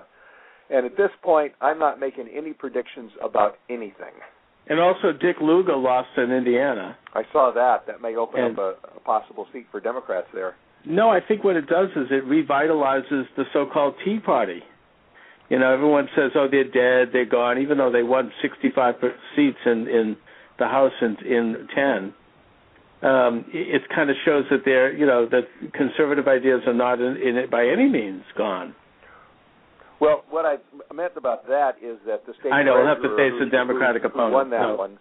and 0.70 0.86
at 0.86 0.98
this 0.98 1.12
point, 1.24 1.54
I'm 1.62 1.80
not 1.80 2.00
making 2.00 2.27
any 2.36 2.51
predictions 2.54 3.12
about 3.24 3.58
anything. 3.70 4.20
And 4.69 4.79
also, 4.79 5.13
Dick 5.13 5.38
Lugar 5.41 5.75
lost 5.77 6.09
in 6.17 6.31
Indiana. 6.31 6.97
I 7.13 7.24
saw 7.31 7.51
that. 7.53 7.88
That 7.88 8.01
may 8.01 8.15
open 8.15 8.41
And- 8.43 8.59
up 8.59 8.77
a, 8.93 8.97
a 8.97 9.00
possible 9.00 9.47
seat 9.53 9.67
for 9.71 9.79
Democrats 9.79 10.27
there. 10.33 10.55
No, 10.86 11.09
I 11.09 11.19
think 11.25 11.43
what 11.43 11.55
it 11.55 11.67
does 11.67 11.89
is 11.95 12.07
it 12.12 12.25
revitalizes 12.25 13.25
the 13.36 13.43
so-called 13.53 13.95
Tea 14.05 14.19
Party. 14.19 14.62
You 15.50 15.59
know, 15.59 15.74
everyone 15.74 16.07
says, 16.15 16.31
"Oh, 16.36 16.47
they're 16.50 16.63
dead, 16.65 17.12
they're 17.13 17.25
gone," 17.25 17.57
even 17.57 17.77
though 17.77 17.91
they 17.91 18.03
won 18.03 18.31
65 18.41 19.00
per- 19.00 19.15
seats 19.36 19.57
in 19.65 19.88
in 19.88 20.17
the 20.59 20.67
House 20.67 20.91
in 21.01 21.15
in 21.25 21.67
10. 21.74 22.13
um, 23.09 23.45
it, 23.53 23.75
it 23.75 23.89
kind 23.95 24.09
of 24.09 24.15
shows 24.25 24.45
that 24.50 24.63
they're, 24.65 24.91
you 24.93 25.05
know, 25.05 25.25
that 25.27 25.47
conservative 25.74 26.27
ideas 26.27 26.62
are 26.67 26.74
not 26.74 27.00
in, 27.00 27.15
in 27.17 27.38
it 27.38 27.50
by 27.51 27.65
any 27.67 27.88
means 27.88 28.24
gone. 28.38 28.74
Well, 30.00 30.24
what 30.30 30.46
I 30.46 30.58
meant 30.94 31.13
about 31.16 31.48
that 31.48 31.75
is 31.82 31.98
that 32.06 32.25
the 32.25 32.34
state 32.39 32.51
I 32.51 32.63
know, 32.63 32.75
we'll 32.75 32.88
have 32.88 33.01
to 33.01 33.16
face 33.18 33.34
the 33.39 33.46
who- 33.46 33.50
Democratic 33.50 34.04
who, 34.04 34.10
opponent, 34.10 34.30
Who 34.30 34.36
won 34.36 34.50
that 34.51 34.62
no. 34.62 34.75
one. 34.75 35.00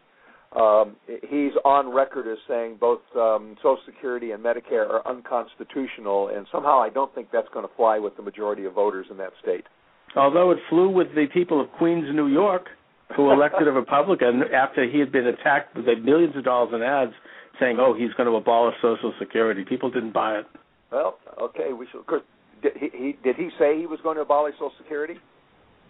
Um, 0.57 0.97
he's 1.29 1.53
on 1.67 1.93
record 1.93 2.26
as 2.31 2.38
saying 2.49 2.79
both 2.81 3.00
um, 3.15 3.57
Social 3.59 3.79
Security 3.85 4.31
and 4.31 4.43
Medicare 4.43 4.88
are 4.88 5.07
unconstitutional, 5.07 6.29
and 6.29 6.47
somehow 6.50 6.81
I 6.81 6.88
don't 6.88 7.15
think 7.15 7.29
that's 7.31 7.49
going 7.53 7.67
to 7.67 7.75
fly 7.76 7.99
with 7.99 8.17
the 8.17 8.23
majority 8.23 8.65
of 8.65 8.73
voters 8.73 9.07
in 9.11 9.19
that 9.19 9.33
state. 9.43 9.65
Although 10.15 10.53
it 10.53 10.59
flew 10.71 10.88
with 10.88 11.09
the 11.15 11.26
people 11.35 11.61
of 11.61 11.71
Queens, 11.73 12.07
New 12.15 12.29
York, 12.29 12.69
who 13.17 13.31
elected 13.31 13.69
a 13.69 13.73
Republican 13.83 14.45
after 14.55 14.88
he 14.88 14.99
had 14.99 15.12
been 15.12 15.26
attacked 15.26 15.76
with 15.76 15.85
millions 16.03 16.35
of 16.37 16.45
dollars 16.45 16.73
in 16.73 16.83
ads 16.83 17.12
saying, 17.61 17.76
"Oh, 17.79 17.93
he's 17.93 18.12
going 18.15 18.29
to 18.29 18.37
abolish 18.37 18.76
Social 18.81 19.12
Security." 19.19 19.65
People 19.69 19.91
didn't 19.91 20.12
buy 20.12 20.38
it. 20.38 20.47
Well, 20.91 21.19
okay, 21.43 21.73
we 21.73 21.87
should. 21.91 22.00
Of 22.00 22.07
course, 22.07 22.23
did 22.62 22.72
he, 22.76 22.88
he 22.92 23.16
did 23.22 23.36
he 23.36 23.50
say 23.58 23.78
he 23.78 23.86
was 23.86 23.98
going 24.02 24.16
to 24.16 24.22
abolish 24.22 24.54
Social 24.54 24.72
Security? 24.78 25.14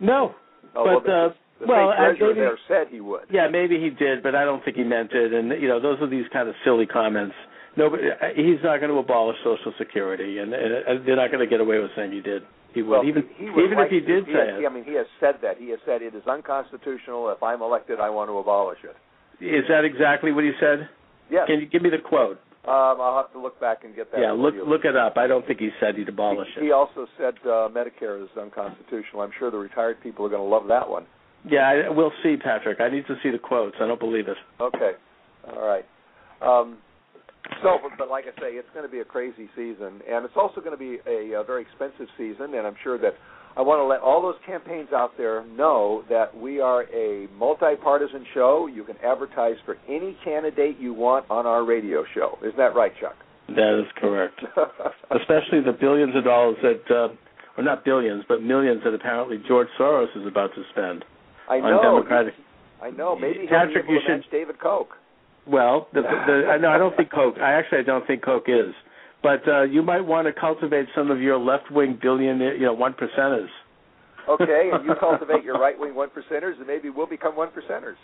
No, 0.01 0.35
Oh, 0.75 0.85
but 0.85 1.07
well, 1.07 1.27
uh, 1.27 1.29
the, 1.29 1.35
the 1.61 1.67
well, 1.67 1.93
state 1.93 1.99
treasurer 2.19 2.29
maybe- 2.29 2.41
there 2.41 2.59
said 2.69 2.87
he 2.93 3.01
would. 3.01 3.23
Yeah, 3.31 3.49
maybe 3.49 3.81
he 3.81 3.91
did, 3.91 4.23
but 4.23 4.35
I 4.35 4.45
don't 4.45 4.63
think 4.65 4.77
he 4.77 4.85
meant 4.85 5.13
it. 5.13 5.33
And 5.33 5.61
you 5.63 5.69
know, 5.69 5.81
those 5.81 5.99
are 6.03 6.09
these 6.11 6.27
kind 6.33 6.49
of 6.49 6.55
silly 6.65 6.87
comments. 6.87 7.35
Nobody, 7.77 8.05
he's 8.37 8.59
not 8.65 8.79
going 8.81 8.91
to 8.91 8.99
abolish 8.99 9.37
Social 9.45 9.73
Security, 9.79 10.39
and, 10.39 10.53
and 10.55 11.07
they're 11.07 11.17
not 11.17 11.31
going 11.31 11.45
to 11.45 11.47
get 11.51 11.61
away 11.61 11.79
with 11.79 11.91
saying 11.95 12.11
he 12.13 12.21
did. 12.21 12.43
He 12.75 12.83
would, 12.83 12.91
Well, 12.91 13.05
even 13.05 13.25
he 13.37 13.45
even 13.47 13.77
like 13.77 13.87
if 13.87 13.93
he 13.93 14.01
to- 14.01 14.07
did 14.07 14.25
say 14.27 14.33
has, 14.53 14.61
it. 14.61 14.67
I 14.67 14.73
mean, 14.73 14.85
he 14.85 14.95
has 14.95 15.07
said 15.21 15.37
that. 15.43 15.57
He 15.59 15.71
has 15.71 15.79
said 15.87 16.03
it 16.03 16.15
is 16.15 16.27
unconstitutional. 16.27 17.31
If 17.31 17.43
I'm 17.43 17.63
elected, 17.63 18.01
I 18.01 18.11
want 18.11 18.29
to 18.31 18.37
abolish 18.39 18.79
it. 18.85 18.97
Is 19.45 19.65
that 19.69 19.85
exactly 19.85 20.33
what 20.33 20.45
he 20.45 20.53
said? 20.61 20.89
Yes. 21.31 21.47
Can 21.47 21.61
you 21.61 21.67
give 21.67 21.83
me 21.83 21.91
the 21.91 21.99
quote? 21.99 22.39
Um, 22.67 23.01
I'll 23.01 23.17
have 23.17 23.33
to 23.33 23.41
look 23.41 23.61
back 23.61 23.85
and 23.85 23.95
get 23.95 24.11
that. 24.11 24.21
yeah, 24.21 24.33
look 24.33 24.55
look 24.67 24.85
it 24.85 24.97
up. 24.97 25.17
I 25.17 25.29
don't 25.29 25.47
think 25.47 25.61
he 25.61 25.71
said 25.79 25.95
he'd 25.95 26.09
abolish 26.09 26.49
he, 26.55 26.63
it. 26.63 26.65
he 26.65 26.73
also 26.73 27.07
said 27.17 27.35
uh, 27.45 27.71
Medicare 27.71 28.21
is 28.21 28.29
unconstitutional. 28.37 29.23
I'm 29.23 29.31
sure 29.39 29.53
the 29.53 29.57
retired 29.57 30.03
people 30.03 30.27
are 30.27 30.29
going 30.29 30.43
to 30.43 30.49
love 30.49 30.67
that 30.67 30.89
one. 30.89 31.07
Yeah, 31.49 31.61
I, 31.61 31.89
we'll 31.89 32.13
see, 32.25 32.37
Patrick. 32.37 32.81
I 32.81 32.89
need 32.89 33.07
to 33.07 33.15
see 33.23 33.31
the 33.31 33.39
quotes. 33.39 33.77
I 33.81 33.87
don't 33.87 34.01
believe 34.01 34.27
it. 34.27 34.37
Okay. 34.61 34.93
All 35.49 35.65
right. 35.65 35.85
Um, 36.43 36.79
so, 37.63 37.79
but, 37.81 37.93
but 37.97 38.11
like 38.11 38.25
I 38.25 38.35
say, 38.41 38.59
it's 38.59 38.69
going 38.75 38.85
to 38.85 38.91
be 38.91 38.99
a 38.99 39.05
crazy 39.05 39.49
season, 39.55 40.03
and 40.11 40.25
it's 40.25 40.35
also 40.37 40.61
going 40.61 40.73
to 40.73 40.77
be 40.77 40.99
a, 41.07 41.41
a 41.41 41.45
very 41.45 41.63
expensive 41.63 42.09
season. 42.19 42.55
And 42.55 42.67
I'm 42.67 42.77
sure 42.83 42.99
that 42.99 43.15
I 43.57 43.63
want 43.63 43.81
to 43.81 43.85
let 43.85 44.01
all 44.01 44.21
those 44.21 44.37
campaigns 44.45 44.89
out 44.95 45.13
there 45.17 45.45
know 45.47 46.05
that 46.11 46.37
we 46.37 46.61
are 46.61 46.83
a 46.95 47.27
multi-partisan 47.39 48.27
show. 48.35 48.67
You 48.67 48.85
can 48.85 48.97
advertise 49.03 49.57
for 49.65 49.79
any 49.89 50.17
candidate 50.23 50.77
you 50.79 50.93
want 50.93 51.25
on 51.31 51.47
our 51.47 51.65
radio 51.65 52.05
show. 52.15 52.37
Isn't 52.43 52.59
that 52.59 52.75
right, 52.75 52.93
Chuck? 53.01 53.17
That 53.49 53.81
is 53.81 53.87
correct. 53.97 54.41
Especially 55.11 55.63
the 55.65 55.73
billions 55.79 56.15
of 56.15 56.25
dollars 56.25 56.57
that, 56.63 56.83
uh, 56.95 57.15
or 57.57 57.65
not 57.65 57.83
billions, 57.85 58.25
but 58.29 58.43
millions 58.43 58.83
that 58.85 58.93
apparently 58.93 59.39
George 59.49 59.69
Soros 59.81 60.15
is 60.21 60.27
about 60.27 60.51
to 60.55 60.63
spend 60.73 61.05
I 61.49 61.57
on 61.57 61.71
know. 61.71 61.83
Democratic. 61.83 62.35
I 62.83 62.91
know. 62.91 63.17
Maybe 63.17 63.47
Patrick, 63.49 63.87
you 63.89 64.01
should- 64.07 64.31
David 64.31 64.59
Koch. 64.61 64.89
Well, 65.47 65.87
the, 65.95 66.03
the, 66.03 66.09
the, 66.27 66.59
no, 66.61 66.69
I 66.69 66.77
don't 66.77 66.97
think 66.97 67.11
Koch. 67.13 67.39
I 67.41 67.53
actually 67.53 67.79
I 67.79 67.83
don't 67.83 68.05
think 68.07 68.23
Koch 68.23 68.49
is. 68.49 68.75
But 69.27 69.49
uh, 69.53 69.63
you 69.65 69.83
might 69.83 70.03
want 70.03 70.29
to 70.29 70.33
cultivate 70.33 70.87
some 70.95 71.11
of 71.11 71.21
your 71.21 71.37
left-wing 71.37 71.99
billionaire, 72.01 72.55
you 72.55 72.63
know, 72.67 72.73
one 72.75 72.93
percenters. 72.95 73.49
Okay, 74.29 74.71
and 74.73 74.85
you 74.85 74.95
cultivate 75.01 75.43
your 75.43 75.59
right-wing 75.67 75.97
one 75.97 76.11
percenters, 76.11 76.57
and 76.59 76.67
maybe 76.69 76.91
we'll 76.91 77.09
become 77.09 77.35
one 77.35 77.49
percenters. 77.49 77.97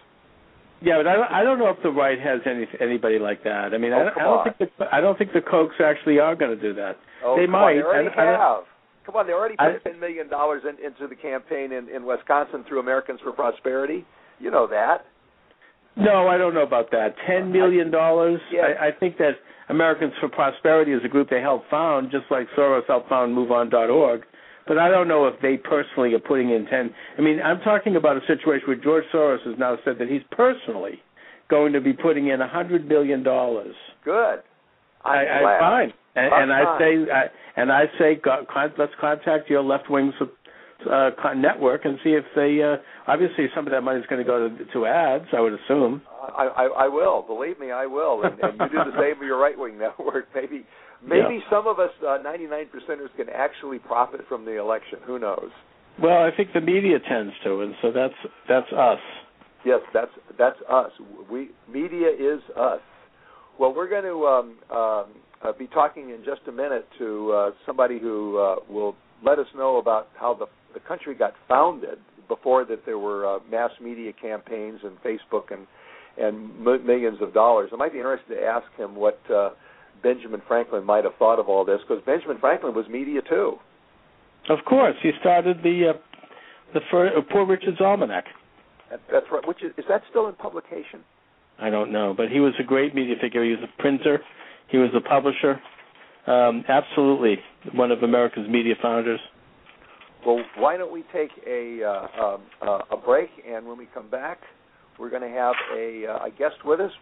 Yeah, 0.80 0.96
but 0.96 1.06
I 1.06 1.14
don't, 1.14 1.30
I 1.30 1.42
don't 1.44 1.58
know 1.60 1.68
if 1.68 1.80
the 1.84 1.90
right 1.90 2.18
has 2.18 2.40
any 2.44 2.66
anybody 2.80 3.20
like 3.20 3.44
that. 3.44 3.72
I 3.72 3.78
mean, 3.78 3.92
Oh, 3.92 3.98
I, 3.98 4.02
don't- 4.02 4.18
I 4.18 4.20
don't 4.24 4.38
on. 4.48 4.54
think 4.58 4.70
the, 4.78 4.84
I 4.96 5.00
don't 5.00 5.16
think 5.16 5.32
the 5.32 5.38
Kochs 5.40 5.80
actually 5.80 6.18
are 6.18 6.34
going 6.34 6.56
to 6.56 6.60
do 6.60 6.74
that. 6.74 6.96
Oh, 7.24 7.36
They 7.38 7.44
come 7.44 7.52
might. 7.52 7.70
On, 7.70 7.76
they 7.76 7.82
already 7.84 8.08
I- 8.18 8.24
have. 8.24 8.64
Come 9.06 9.14
on, 9.16 9.26
they 9.28 9.32
already 9.32 9.54
put 9.56 9.82
ten 9.84 10.00
million 10.00 10.28
dollars 10.28 10.62
in, 10.68 10.84
into 10.84 11.06
the 11.08 11.14
campaign 11.14 11.70
in, 11.70 11.88
in 11.88 12.04
Wisconsin 12.04 12.64
through 12.68 12.80
Americans 12.80 13.20
for 13.22 13.30
Prosperity. 13.32 14.04
You 14.40 14.50
know 14.50 14.66
that. 14.68 15.06
No, 15.96 16.28
I 16.28 16.38
don't 16.38 16.54
know 16.54 16.62
about 16.62 16.90
that. 16.92 17.14
Ten 17.26 17.42
uh, 17.42 17.46
million 17.46 17.90
dollars. 17.90 18.40
Yes. 18.52 18.64
I, 18.80 18.88
I 18.88 18.90
think 18.92 19.18
that 19.18 19.32
Americans 19.68 20.12
for 20.20 20.28
Prosperity 20.28 20.92
is 20.92 21.00
a 21.04 21.08
group 21.08 21.30
they 21.30 21.40
helped 21.40 21.70
found, 21.70 22.10
just 22.10 22.24
like 22.30 22.46
Soros 22.56 22.86
helped 22.86 23.08
found 23.08 23.36
MoveOn.org. 23.36 24.22
But 24.66 24.78
I 24.78 24.88
don't 24.88 25.08
know 25.08 25.26
if 25.26 25.34
they 25.42 25.56
personally 25.56 26.14
are 26.14 26.20
putting 26.20 26.50
in 26.50 26.66
ten. 26.66 26.94
I 27.18 27.20
mean, 27.20 27.40
I'm 27.42 27.60
talking 27.60 27.96
about 27.96 28.16
a 28.16 28.20
situation 28.26 28.66
where 28.66 28.76
George 28.76 29.04
Soros 29.12 29.44
has 29.44 29.58
now 29.58 29.76
said 29.84 29.96
that 29.98 30.08
he's 30.08 30.22
personally 30.30 31.02
going 31.50 31.72
to 31.72 31.80
be 31.80 31.92
putting 31.92 32.28
in 32.28 32.40
a 32.40 32.48
hundred 32.48 32.88
million 32.88 33.22
dollars. 33.22 33.74
Good. 34.04 34.42
I'm 35.04 35.18
I, 35.18 35.56
I 35.56 35.58
fine, 35.58 35.92
and, 36.14 36.32
and 36.32 36.52
I 36.52 36.78
say, 36.78 37.12
I, 37.12 37.60
and 37.60 37.72
I 37.72 37.84
say, 37.98 38.20
go, 38.22 38.46
con, 38.52 38.72
let's 38.78 38.92
contact 39.00 39.50
your 39.50 39.62
left 39.62 39.90
wing 39.90 40.12
uh, 40.90 41.34
network 41.34 41.84
and 41.84 41.98
see 42.04 42.10
if 42.10 42.24
they. 42.34 42.62
Uh, 42.62 42.76
obviously, 43.06 43.46
some 43.54 43.66
of 43.66 43.72
that 43.72 43.82
money 43.82 44.00
is 44.00 44.06
going 44.06 44.24
to 44.24 44.26
go 44.26 44.48
to, 44.48 44.64
to 44.72 44.86
ads. 44.86 45.26
I 45.32 45.40
would 45.40 45.54
assume. 45.54 46.02
I, 46.20 46.46
I, 46.46 46.84
I 46.84 46.88
will. 46.88 47.22
Believe 47.22 47.58
me, 47.58 47.70
I 47.70 47.86
will. 47.86 48.22
And, 48.22 48.38
and 48.40 48.60
you 48.60 48.68
do 48.68 48.90
the 48.90 48.96
same 48.98 49.18
with 49.18 49.26
your 49.26 49.38
right-wing 49.38 49.78
network. 49.78 50.26
Maybe, 50.34 50.64
maybe 51.04 51.42
some 51.50 51.66
of 51.66 51.78
us, 51.78 51.90
uh, 52.06 52.18
99 52.22 52.66
percenters, 52.66 53.14
can 53.16 53.28
actually 53.28 53.78
profit 53.78 54.20
from 54.28 54.44
the 54.44 54.58
election. 54.58 54.98
Who 55.06 55.18
knows? 55.18 55.50
Well, 56.00 56.22
I 56.22 56.30
think 56.36 56.52
the 56.54 56.60
media 56.60 56.98
tends 57.06 57.34
to, 57.44 57.60
and 57.60 57.74
so 57.82 57.92
that's 57.92 58.14
that's 58.48 58.72
us. 58.72 58.98
Yes, 59.64 59.80
that's 59.92 60.10
that's 60.38 60.56
us. 60.70 60.90
We 61.30 61.50
media 61.70 62.08
is 62.08 62.40
us. 62.56 62.80
Well, 63.58 63.74
we're 63.74 63.90
going 63.90 64.04
to 64.04 64.26
um, 64.26 64.76
um, 64.76 65.06
uh, 65.44 65.52
be 65.58 65.66
talking 65.66 66.10
in 66.10 66.24
just 66.24 66.40
a 66.48 66.52
minute 66.52 66.86
to 66.98 67.32
uh, 67.32 67.50
somebody 67.66 67.98
who 67.98 68.38
uh, 68.38 68.56
will 68.68 68.96
let 69.24 69.38
us 69.38 69.46
know 69.54 69.76
about 69.76 70.08
how 70.18 70.34
the 70.34 70.46
the 70.74 70.80
country 70.80 71.14
got 71.14 71.34
founded 71.48 71.98
before 72.28 72.64
that 72.64 72.84
there 72.86 72.98
were 72.98 73.26
uh, 73.26 73.38
mass 73.50 73.70
media 73.80 74.12
campaigns 74.12 74.80
and 74.84 74.96
Facebook 75.02 75.52
and 75.52 75.66
and 76.18 76.66
m- 76.66 76.86
millions 76.86 77.18
of 77.22 77.32
dollars. 77.32 77.70
I 77.72 77.76
might 77.76 77.92
be 77.92 77.98
interested 77.98 78.34
to 78.34 78.42
ask 78.42 78.66
him 78.76 78.94
what 78.94 79.18
uh, 79.30 79.50
Benjamin 80.02 80.42
Franklin 80.46 80.84
might 80.84 81.04
have 81.04 81.14
thought 81.18 81.38
of 81.38 81.48
all 81.48 81.64
this 81.64 81.80
because 81.86 82.04
Benjamin 82.04 82.38
Franklin 82.38 82.74
was 82.74 82.86
media 82.88 83.20
too. 83.28 83.56
Of 84.48 84.58
course, 84.66 84.96
he 85.02 85.10
started 85.20 85.58
the 85.62 85.94
uh, 85.94 85.98
the 86.74 86.80
fir- 86.90 87.16
uh, 87.16 87.20
Poor 87.30 87.46
Richard's 87.46 87.80
Almanac. 87.80 88.24
That, 88.90 89.00
that's 89.10 89.26
right. 89.30 89.46
Which 89.46 89.62
is 89.62 89.72
is 89.78 89.84
that 89.88 90.02
still 90.10 90.28
in 90.28 90.34
publication? 90.34 91.00
I 91.58 91.70
don't 91.70 91.92
know, 91.92 92.14
but 92.16 92.28
he 92.28 92.40
was 92.40 92.54
a 92.58 92.64
great 92.64 92.94
media 92.94 93.14
figure. 93.20 93.44
He 93.44 93.50
was 93.50 93.60
a 93.62 93.80
printer. 93.82 94.20
He 94.68 94.78
was 94.78 94.90
a 94.96 95.00
publisher. 95.00 95.60
Um, 96.26 96.64
absolutely, 96.68 97.36
one 97.74 97.90
of 97.90 98.02
America's 98.02 98.48
media 98.48 98.74
founders. 98.80 99.20
Well, 100.24 100.40
why 100.56 100.76
don't 100.76 100.92
we 100.92 101.02
take 101.12 101.30
a 101.46 101.82
uh, 101.82 102.24
um, 102.24 102.42
uh, 102.60 102.78
a 102.92 102.96
break, 102.96 103.30
and 103.48 103.66
when 103.66 103.76
we 103.76 103.88
come 103.92 104.08
back, 104.08 104.38
we're 104.98 105.10
going 105.10 105.22
to 105.22 105.28
have 105.28 105.54
a, 105.76 106.06
uh, 106.06 106.26
a 106.26 106.30
guest 106.30 106.64
with 106.64 106.80
us. 106.80 106.92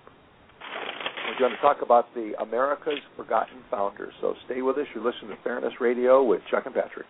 We're 1.29 1.39
going 1.39 1.53
to 1.53 1.61
talk 1.61 1.83
about 1.83 2.07
the 2.15 2.33
America's 2.41 2.99
Forgotten 3.17 3.59
Founders. 3.71 4.15
So 4.21 4.35
stay 4.47 4.63
with 4.63 4.79
us. 4.79 4.87
You're 4.95 5.05
listening 5.05 5.37
to 5.37 5.43
Fairness 5.45 5.75
Radio 5.81 6.23
with 6.23 6.41
Chuck 6.51 6.65
and 6.65 6.75
Patrick. 6.75 7.07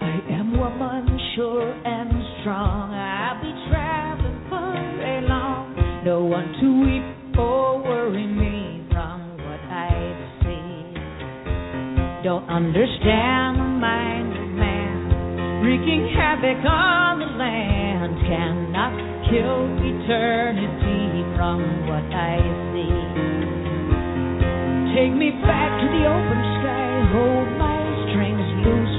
I 0.00 0.20
am 0.30 0.58
woman, 0.58 1.18
sure 1.36 1.91
understand 12.52 13.56
the 13.56 13.70
mind 13.80 14.28
of 14.36 14.48
man, 14.60 15.64
wreaking 15.64 16.12
havoc 16.12 16.60
on 16.68 17.18
the 17.24 17.30
land. 17.40 18.12
Cannot 18.28 18.92
kill 19.32 19.72
eternity 19.80 21.24
from 21.32 21.64
what 21.88 22.04
I 22.12 22.36
see. 22.76 22.92
Take 24.92 25.16
me 25.16 25.32
back 25.40 25.80
to 25.80 25.86
the 25.96 26.04
open 26.04 26.40
sky, 26.60 26.92
hold 27.16 27.48
my 27.56 27.80
strings 28.12 28.48
loose. 28.60 28.96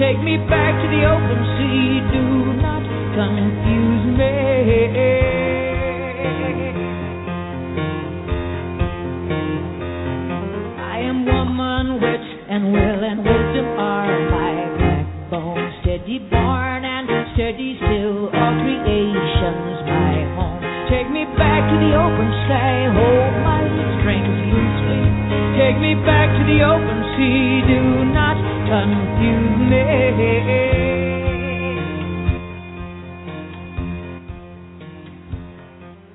Take 0.00 0.24
me 0.24 0.40
back 0.48 0.72
to 0.80 0.88
the 0.88 1.04
open 1.04 1.40
sea, 1.60 2.00
do 2.16 2.24
not 2.64 2.80
confuse 3.12 4.04
me. 4.16 5.39
Steady 17.40 17.72
still, 17.80 18.28
all 18.36 18.54
creation's 18.60 19.80
my 19.88 20.28
home. 20.36 20.60
Take 20.92 21.08
me 21.08 21.24
back 21.40 21.64
to 21.72 21.76
the 21.80 21.96
open 21.96 22.28
sky, 22.44 22.84
hold 22.92 23.34
my 23.40 23.64
strings 23.96 24.36
loosely. 24.52 25.00
Take 25.56 25.80
me 25.80 25.96
back 26.04 26.28
to 26.36 26.42
the 26.44 26.60
open 26.60 27.00
sea, 27.16 27.64
do 27.64 28.04
not 28.12 28.36
confuse 28.68 29.70
me. 29.72 30.99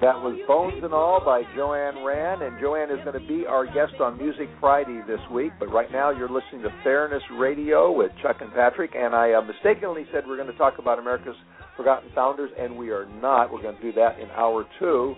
That 0.01 0.19
was 0.19 0.35
Bones 0.45 0.83
and 0.83 0.93
All 0.93 1.23
by 1.23 1.43
Joanne 1.55 2.03
Rand, 2.03 2.41
and 2.41 2.59
Joanne 2.59 2.91
is 2.91 2.99
going 3.07 3.15
to 3.15 3.27
be 3.27 3.47
our 3.47 3.65
guest 3.65 3.95
on 4.01 4.17
Music 4.17 4.49
Friday 4.59 4.99
this 5.07 5.21
week. 5.31 5.53
But 5.57 5.71
right 5.71 5.89
now, 5.89 6.11
you're 6.11 6.27
listening 6.27 6.63
to 6.63 6.69
Fairness 6.83 7.23
Radio 7.39 7.95
with 7.95 8.11
Chuck 8.21 8.37
and 8.41 8.51
Patrick, 8.51 8.91
and 8.93 9.15
I 9.15 9.31
uh, 9.31 9.41
mistakenly 9.41 10.03
said 10.11 10.27
we're 10.27 10.35
going 10.35 10.51
to 10.51 10.57
talk 10.57 10.79
about 10.79 10.99
America's 10.99 11.37
Forgotten 11.77 12.11
Founders, 12.13 12.51
and 12.59 12.75
we 12.75 12.89
are 12.89 13.05
not. 13.21 13.53
We're 13.53 13.61
going 13.61 13.77
to 13.77 13.81
do 13.81 13.93
that 13.93 14.19
in 14.19 14.29
hour 14.31 14.65
two. 14.79 15.15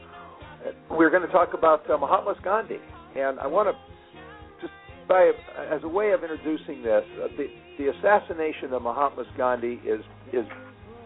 We're 0.92 1.10
going 1.10 1.26
to 1.26 1.34
talk 1.34 1.56
about 1.58 1.90
uh, 1.90 1.98
Mahatma 1.98 2.36
Gandhi, 2.44 2.78
and 3.18 3.40
I 3.40 3.48
want 3.48 3.74
to 3.74 4.62
just 4.62 4.74
by 5.08 5.32
as 5.74 5.82
a 5.84 5.90
way 5.90 6.12
of 6.12 6.22
introducing 6.22 6.84
this, 6.84 7.04
uh, 7.24 7.30
the 7.36 7.48
the 7.80 7.90
assassination 7.98 8.74
of 8.74 8.84
Mahatma 8.84 9.26
Gandhi 9.36 9.82
is 9.84 10.02
is 10.32 10.46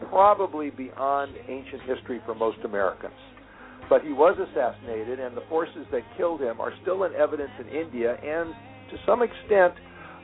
probably 0.09 0.71
beyond 0.71 1.31
ancient 1.47 1.83
history 1.83 2.19
for 2.25 2.35
most 2.35 2.57
Americans 2.65 3.15
but 3.91 4.05
he 4.05 4.13
was 4.13 4.39
assassinated, 4.39 5.19
and 5.19 5.35
the 5.35 5.43
forces 5.49 5.85
that 5.91 5.99
killed 6.15 6.39
him 6.39 6.61
are 6.61 6.71
still 6.81 7.03
in 7.03 7.13
evidence 7.13 7.51
in 7.59 7.67
India 7.67 8.15
and 8.23 8.55
to 8.89 8.95
some 9.05 9.21
extent 9.21 9.73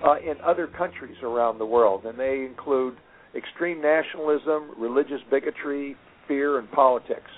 uh, 0.08 0.16
in 0.20 0.40
other 0.42 0.68
countries 0.68 1.18
around 1.22 1.58
the 1.58 1.66
world. 1.66 2.06
And 2.06 2.18
they 2.18 2.48
include 2.50 2.96
extreme 3.36 3.82
nationalism, 3.82 4.72
religious 4.80 5.20
bigotry, 5.30 5.98
fear, 6.30 6.60
and 6.60 6.72
politics. 6.72 7.30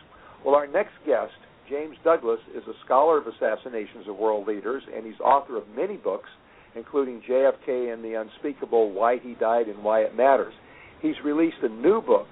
Well, 0.45 0.53
our 0.53 0.67
next 0.67 0.93
guest, 1.03 1.33
James 1.67 1.95
Douglas, 2.03 2.39
is 2.55 2.61
a 2.67 2.77
scholar 2.85 3.17
of 3.17 3.25
assassinations 3.25 4.07
of 4.07 4.15
world 4.15 4.47
leaders, 4.47 4.83
and 4.95 5.07
he's 5.07 5.19
author 5.19 5.57
of 5.57 5.63
many 5.75 5.97
books, 5.97 6.29
including 6.75 7.23
JFK 7.27 7.91
and 7.91 8.03
the 8.03 8.13
Unspeakable 8.13 8.91
Why 8.91 9.17
He 9.17 9.33
Died 9.33 9.67
and 9.67 9.83
Why 9.83 10.01
It 10.01 10.15
Matters. 10.15 10.53
He's 11.01 11.15
released 11.25 11.57
a 11.63 11.69
new 11.69 12.03
book 12.03 12.27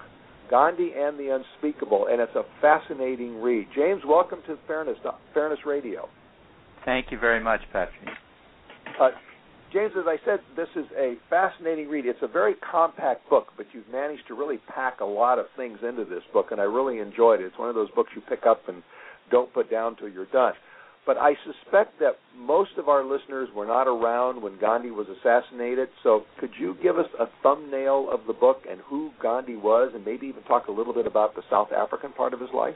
Gandhi 0.50 0.92
and 0.96 1.20
the 1.20 1.36
Unspeakable, 1.36 2.08
and 2.10 2.22
it's 2.22 2.36
a 2.36 2.44
fascinating 2.62 3.42
read. 3.42 3.68
James, 3.76 4.02
welcome 4.06 4.40
to 4.48 4.58
Fairness 4.68 4.98
Fairness 5.34 5.60
Radio. 5.66 6.08
Thank 6.86 7.12
you 7.12 7.20
very 7.20 7.44
much, 7.44 7.62
Patrick. 7.74 8.08
Uh, 9.00 9.10
James, 9.74 9.92
as 10.00 10.06
I 10.08 10.16
said, 10.26 10.40
this 10.56 10.70
is 10.76 10.86
a 10.98 11.16
fascinating 11.30 11.90
read. 11.90 12.06
It's 12.06 12.22
a 12.22 12.28
very 12.28 12.56
compact 12.72 13.30
book, 13.30 13.48
but 13.58 13.66
you've 13.74 13.90
managed 13.92 14.28
to 14.30 14.34
really 14.34 14.60
pack 14.74 15.02
a 15.02 15.06
lot 15.06 15.40
of 15.40 15.48
things 15.58 15.80
into 15.88 16.06
this 16.06 16.24
book, 16.32 16.48
and 16.52 16.62
I 16.62 16.64
really 16.64 17.00
enjoyed 17.00 17.42
it. 17.42 17.46
It's 17.46 17.60
one 17.60 17.70
of 17.70 17.76
those 17.76 17.92
books 17.92 18.12
you 18.16 18.22
pick 18.22 18.46
up 18.46 18.70
and 18.70 18.82
don't 19.30 19.54
put 19.54 19.70
down 19.70 19.98
till 19.98 20.08
you're 20.08 20.28
done. 20.28 20.54
But 21.08 21.18
I 21.18 21.36
suspect 21.46 22.00
that 22.02 22.18
most 22.38 22.72
of 22.78 22.90
our 22.90 23.02
listeners 23.02 23.48
were 23.56 23.66
not 23.66 23.88
around 23.88 24.42
when 24.42 24.60
Gandhi 24.60 24.92
was 24.92 25.08
assassinated. 25.08 25.88
So 26.04 26.26
could 26.38 26.50
you 26.60 26.76
give 26.84 27.00
us 27.00 27.08
a 27.18 27.28
thumbnail 27.42 28.10
of 28.12 28.28
the 28.28 28.34
book 28.34 28.64
and 28.70 28.82
who 28.82 29.12
Gandhi 29.24 29.56
was, 29.56 29.94
and 29.96 30.06
maybe 30.06 30.28
even 30.28 30.44
talk 30.44 30.68
a 30.68 30.72
little 30.72 30.94
bit 30.94 31.08
about 31.08 31.34
the 31.34 31.44
South 31.50 31.70
African 31.72 32.12
part 32.12 32.34
of 32.34 32.42
his 32.42 32.50
life? 32.54 32.76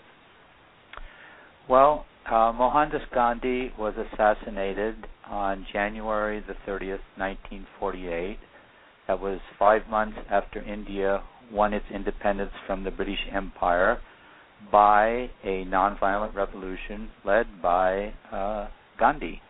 Well, 1.70 2.06
uh, 2.26 2.54
Mohandas 2.54 3.02
Gandhi 3.14 3.74
was 3.78 3.96
assassinated 3.98 4.96
on 5.30 5.66
January 5.74 6.40
the 6.40 6.54
30th, 6.66 7.04
1948. 7.18 8.40
That 9.08 9.20
was 9.20 9.40
five 9.60 9.82
months 9.90 10.18
after 10.30 10.62
India 10.62 11.22
won 11.52 11.74
its 11.74 11.86
independence 11.94 12.52
from 12.66 12.86
the 12.86 12.92
British 12.92 13.20
Empire 13.30 14.00
by 14.72 15.30
a 15.44 15.66
nonviolent 15.66 16.36
revolution 16.36 17.10
led 17.26 17.62
by 17.62 18.14
uh, 18.32 18.68
Gandhi. 19.00 19.42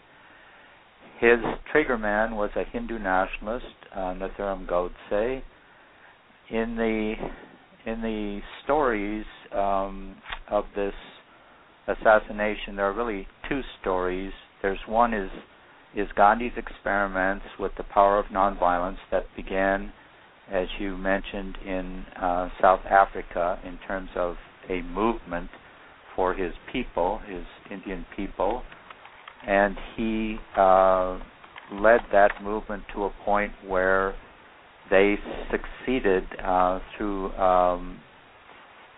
His 1.19 1.39
triggerman 1.73 2.35
was 2.35 2.49
a 2.55 2.63
Hindu 2.63 2.97
nationalist, 2.97 3.65
uh, 3.95 4.15
Nathuram 4.15 4.67
Godse. 4.67 5.43
In 6.49 6.75
the 6.75 7.13
in 7.85 8.01
the 8.01 8.41
stories 8.63 9.25
um, 9.53 10.15
of 10.49 10.65
this 10.75 10.93
assassination, 11.87 12.75
there 12.75 12.85
are 12.85 12.93
really 12.93 13.27
two 13.47 13.61
stories. 13.79 14.31
There's 14.61 14.79
one 14.87 15.13
is 15.13 15.29
is 15.95 16.07
Gandhi's 16.15 16.53
experiments 16.57 17.45
with 17.59 17.71
the 17.77 17.83
power 17.83 18.17
of 18.17 18.25
nonviolence 18.27 18.97
that 19.11 19.25
began, 19.35 19.91
as 20.49 20.67
you 20.79 20.97
mentioned, 20.97 21.57
in 21.65 22.05
uh, 22.19 22.49
South 22.61 22.79
Africa 22.89 23.59
in 23.65 23.77
terms 23.87 24.09
of 24.15 24.35
a 24.69 24.81
movement 24.81 25.49
for 26.15 26.33
his 26.33 26.53
people, 26.71 27.19
his 27.27 27.45
Indian 27.71 28.05
people, 28.15 28.63
and 29.47 29.75
he 29.95 30.37
uh, 30.57 31.19
led 31.73 32.01
that 32.11 32.31
movement 32.43 32.83
to 32.93 33.05
a 33.05 33.09
point 33.23 33.51
where 33.67 34.13
they 34.89 35.15
succeeded 35.49 36.23
uh, 36.43 36.79
through 36.97 37.31
um, 37.33 37.99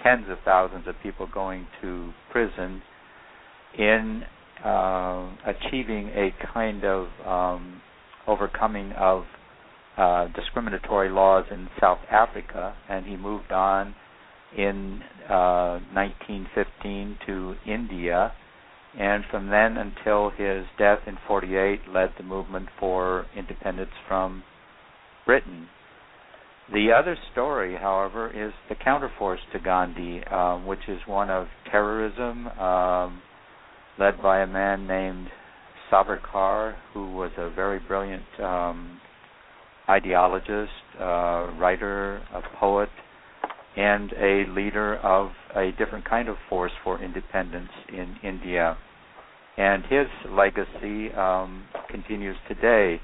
tens 0.03 0.25
of 0.29 0.37
thousands 0.43 0.87
of 0.87 0.95
people 1.01 1.27
going 1.31 1.67
to 1.81 2.11
prison 2.31 2.81
in 3.77 4.23
uh, 4.65 5.29
achieving 5.45 6.09
a 6.09 6.33
kind 6.53 6.83
of 6.83 7.07
um, 7.25 7.81
overcoming 8.27 8.91
of 8.93 9.23
uh, 9.97 10.27
discriminatory 10.35 11.09
laws 11.09 11.45
in 11.51 11.67
South 11.79 11.99
Africa, 12.09 12.75
and 12.89 13.05
he 13.05 13.15
moved 13.15 13.51
on 13.51 13.93
in 14.57 15.01
uh, 15.29 15.79
1915 15.93 17.17
to 17.25 17.55
India, 17.65 18.33
and 18.97 19.23
from 19.31 19.49
then 19.49 19.77
until 19.77 20.29
his 20.29 20.65
death 20.77 20.99
in 21.07 21.17
48 21.27 21.79
led 21.93 22.09
the 22.17 22.23
movement 22.23 22.67
for 22.79 23.25
independence 23.35 23.91
from 24.07 24.43
Britain. 25.25 25.67
The 26.71 26.91
other 26.91 27.17
story, 27.31 27.75
however, 27.75 28.29
is 28.29 28.53
the 28.69 28.75
counterforce 28.75 29.39
to 29.51 29.59
Gandhi, 29.59 30.23
um, 30.25 30.65
which 30.65 30.87
is 30.87 30.99
one 31.05 31.29
of 31.29 31.47
terrorism, 31.69 32.47
um, 32.47 33.21
led 33.99 34.21
by 34.21 34.41
a 34.41 34.47
man 34.47 34.87
named 34.87 35.27
Savarkar, 35.91 36.75
who 36.93 37.11
was 37.13 37.31
a 37.37 37.49
very 37.49 37.79
brilliant 37.79 38.23
um, 38.39 38.99
ideologist, 39.89 40.67
uh, 40.99 41.51
writer, 41.59 42.21
a 42.33 42.41
poet, 42.59 42.89
and 43.75 44.13
a 44.13 44.45
leader 44.49 44.97
of 44.97 45.31
a 45.55 45.71
different 45.77 46.07
kind 46.07 46.29
of 46.29 46.35
force 46.49 46.71
for 46.83 47.01
independence 47.01 47.71
in 47.89 48.15
India. 48.23 48.77
And 49.57 49.83
his 49.85 50.07
legacy 50.29 51.11
um, 51.13 51.65
continues 51.89 52.37
today. 52.47 53.01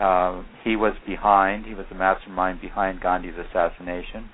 Uh, 0.00 0.42
he 0.62 0.76
was 0.76 0.94
behind, 1.06 1.66
he 1.66 1.74
was 1.74 1.86
the 1.88 1.96
mastermind 1.96 2.60
behind 2.60 3.00
Gandhi's 3.00 3.34
assassination. 3.38 4.30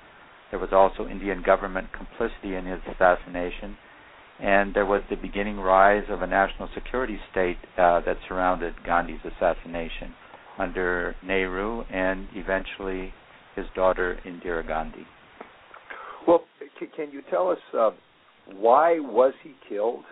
There 0.51 0.59
was 0.59 0.69
also 0.71 1.07
Indian 1.07 1.41
government 1.41 1.87
complicity 1.93 2.55
in 2.55 2.65
his 2.65 2.81
assassination. 2.91 3.77
And 4.39 4.73
there 4.73 4.85
was 4.85 5.01
the 5.09 5.15
beginning 5.15 5.59
rise 5.59 6.03
of 6.09 6.21
a 6.21 6.27
national 6.27 6.69
security 6.73 7.19
state 7.31 7.57
uh, 7.77 8.01
that 8.01 8.17
surrounded 8.27 8.83
Gandhi's 8.83 9.21
assassination 9.23 10.13
under 10.57 11.15
Nehru 11.23 11.83
and 11.91 12.27
eventually 12.33 13.13
his 13.55 13.65
daughter 13.75 14.19
Indira 14.25 14.67
Gandhi. 14.67 15.05
Well, 16.27 16.41
c- 16.79 16.87
can 16.95 17.11
you 17.11 17.21
tell 17.29 17.49
us 17.49 17.59
uh, 17.77 17.91
why 18.55 18.99
was 18.99 19.33
he 19.43 19.53
killed? 19.67 20.03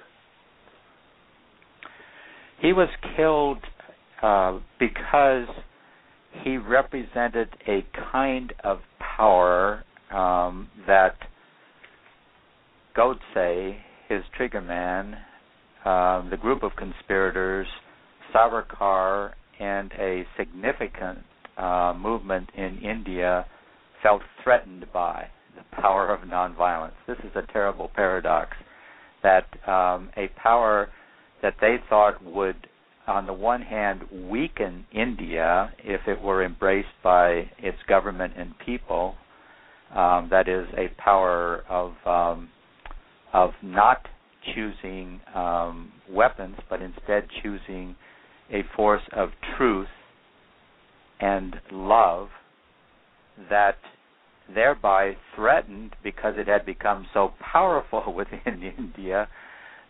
He 2.60 2.74
was 2.74 2.89
killed 3.15 3.58
uh, 4.21 4.60
because 4.80 5.47
he 6.43 6.58
represented 6.58 7.50
a 7.67 7.86
kind 8.12 8.54
of 8.63 8.80
power 9.17 9.84
um, 10.12 10.69
that 10.88 11.15
Godse, 12.95 13.78
his 14.08 14.21
triggerman, 14.39 15.15
um, 15.86 16.30
the 16.30 16.38
group 16.39 16.63
of 16.63 16.71
conspirators, 16.76 17.67
Savarkar, 18.34 19.32
and 19.60 19.91
a 19.93 20.24
significant 20.38 21.19
uh, 21.58 21.93
movement 21.97 22.50
in 22.56 22.78
India 22.80 23.45
felt 24.04 24.21
threatened 24.43 24.86
by 24.93 25.28
the 25.56 25.82
power 25.82 26.14
of 26.14 26.28
nonviolence. 26.28 26.94
This 27.08 27.18
is 27.20 27.32
a 27.36 27.52
terrible 27.52 27.90
paradox 27.94 28.52
that 29.24 29.46
um, 29.68 30.10
a 30.18 30.28
power 30.42 30.90
that 31.42 31.56
they 31.62 31.78
thought 31.90 32.24
would, 32.24 32.68
on 33.08 33.26
the 33.26 33.34
one 33.34 33.62
hand, 33.62 34.02
weaken 34.30 34.86
India 34.94 35.74
if 35.80 36.02
it 36.08 36.22
were 36.22 36.44
embraced 36.44 36.88
by 37.04 37.50
its 37.58 37.78
government 37.88 38.34
and 38.38 38.54
people. 38.66 39.16
Um, 39.96 40.30
that 40.32 40.48
is 40.48 40.68
a 40.78 40.88
power 41.02 41.64
of 41.70 41.94
um, 42.06 42.50
of 43.34 43.52
not 43.62 44.08
choosing 44.56 45.22
um, 45.36 45.92
weapons, 46.10 46.56
but 46.70 46.82
instead 46.82 47.28
choosing 47.44 47.96
a 48.52 48.64
force 48.76 49.02
of 49.14 49.30
truth 49.58 49.88
and 51.20 51.56
love 51.72 52.30
that 53.50 53.78
thereby 54.54 55.16
threatened 55.36 55.96
because 56.04 56.36
it 56.38 56.48
had 56.48 56.66
become 56.66 57.08
so 57.14 57.34
powerful 57.40 58.14
within 58.16 58.74
India 58.78 59.28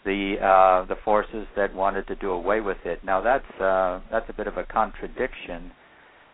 the 0.04 0.36
uh, 0.42 0.86
the 0.88 0.96
forces 1.06 1.46
that 1.56 1.76
wanted 1.76 2.08
to 2.08 2.16
do 2.16 2.32
away 2.32 2.60
with 2.60 2.78
it. 2.86 3.04
Now 3.04 3.22
that's 3.22 3.62
uh, 3.62 4.02
that's 4.12 4.30
a 4.30 4.34
bit 4.34 4.48
of 4.48 4.58
a 4.58 4.64
contradiction, 4.64 5.72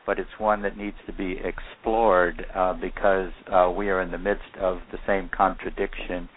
but 0.06 0.20
it's 0.20 0.40
one 0.40 0.62
that 0.62 0.78
needs 0.78 0.96
to 1.06 1.14
be 1.14 1.40
explored 1.44 2.46
uh, 2.56 2.74
because 2.74 3.32
uh, 3.52 3.72
we 3.76 3.90
are 3.90 4.02
in 4.02 4.12
the 4.12 4.18
midst 4.18 4.56
of 4.60 4.80
the 4.92 5.00
same 5.06 5.30
contradiction 5.36 6.30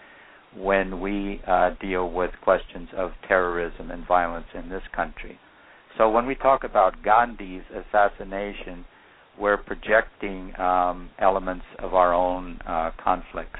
when 0.55 0.99
we 0.99 1.41
uh, 1.47 1.69
deal 1.79 2.09
with 2.09 2.31
questions 2.43 2.89
of 2.97 3.11
terrorism 3.27 3.89
and 3.91 4.05
violence 4.05 4.47
in 4.53 4.69
this 4.69 4.83
country. 4.93 5.39
So 5.97 6.09
when 6.09 6.25
we 6.25 6.35
talk 6.35 6.65
about 6.65 7.03
Gandhi's 7.03 7.63
assassination, 7.71 8.85
we're 9.41 9.57
projecting 9.57 10.53
um, 10.59 11.09
elements 11.19 11.65
of 11.79 11.95
our 11.95 12.13
own 12.13 12.59
uh, 12.67 12.91
conflicts. 13.03 13.59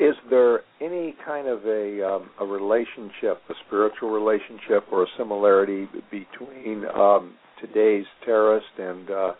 Is 0.00 0.14
there 0.30 0.60
any 0.80 1.14
kind 1.26 1.46
of 1.46 1.64
a 1.66 2.02
um, 2.02 2.30
a 2.40 2.44
relationship, 2.46 3.42
a 3.50 3.54
spiritual 3.66 4.08
relationship, 4.08 4.84
or 4.90 5.02
a 5.02 5.06
similarity 5.18 5.86
between 6.10 6.86
um, 6.96 7.34
today's 7.60 8.06
terrorist 8.24 8.66
and 8.78 9.10
uh, 9.10 9.32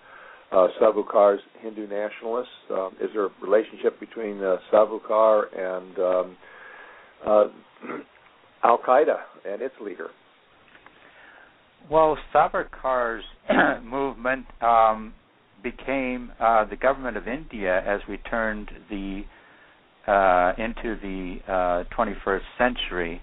uh, 0.53 0.67
Savarkar's 0.79 1.41
Hindu 1.63 1.87
nationalists? 1.89 2.49
Um, 2.71 2.91
is 3.01 3.09
there 3.15 3.25
a 3.25 3.31
relationship 3.43 3.99
between 3.99 4.45
uh, 4.45 4.57
Savarkar 4.71 5.45
and 5.57 5.99
um, 5.99 6.37
uh, 7.27 7.45
Al 8.63 8.79
Qaeda 8.87 9.17
and 9.49 9.63
its 9.63 9.75
leader? 9.81 10.11
Well, 11.89 12.17
Savarkar's 12.35 13.25
movement 13.85 14.47
um, 14.61 15.15
became 15.63 16.33
uh, 16.41 16.65
the 16.65 16.77
government 16.77 17.17
of 17.17 17.29
India 17.29 17.83
as 17.87 18.01
we 18.09 18.17
turned 18.19 18.71
the 18.89 19.23
uh, 20.07 20.53
into 20.59 20.97
the 21.01 21.39
uh, 21.47 21.85
21st 21.97 22.41
century. 22.59 23.23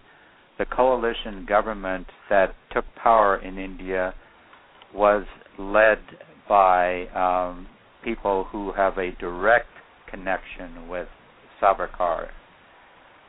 The 0.58 0.66
coalition 0.66 1.46
government 1.48 2.08
that 2.30 2.56
took 2.74 2.86
power 3.02 3.38
in 3.38 3.58
India 3.58 4.14
was 4.94 5.26
led 5.60 6.00
by 6.48 7.08
um, 7.08 7.68
people 8.04 8.46
who 8.52 8.72
have 8.74 8.98
a 8.98 9.12
direct 9.20 9.68
connection 10.10 10.88
with 10.88 11.08
Savarkar. 11.62 12.28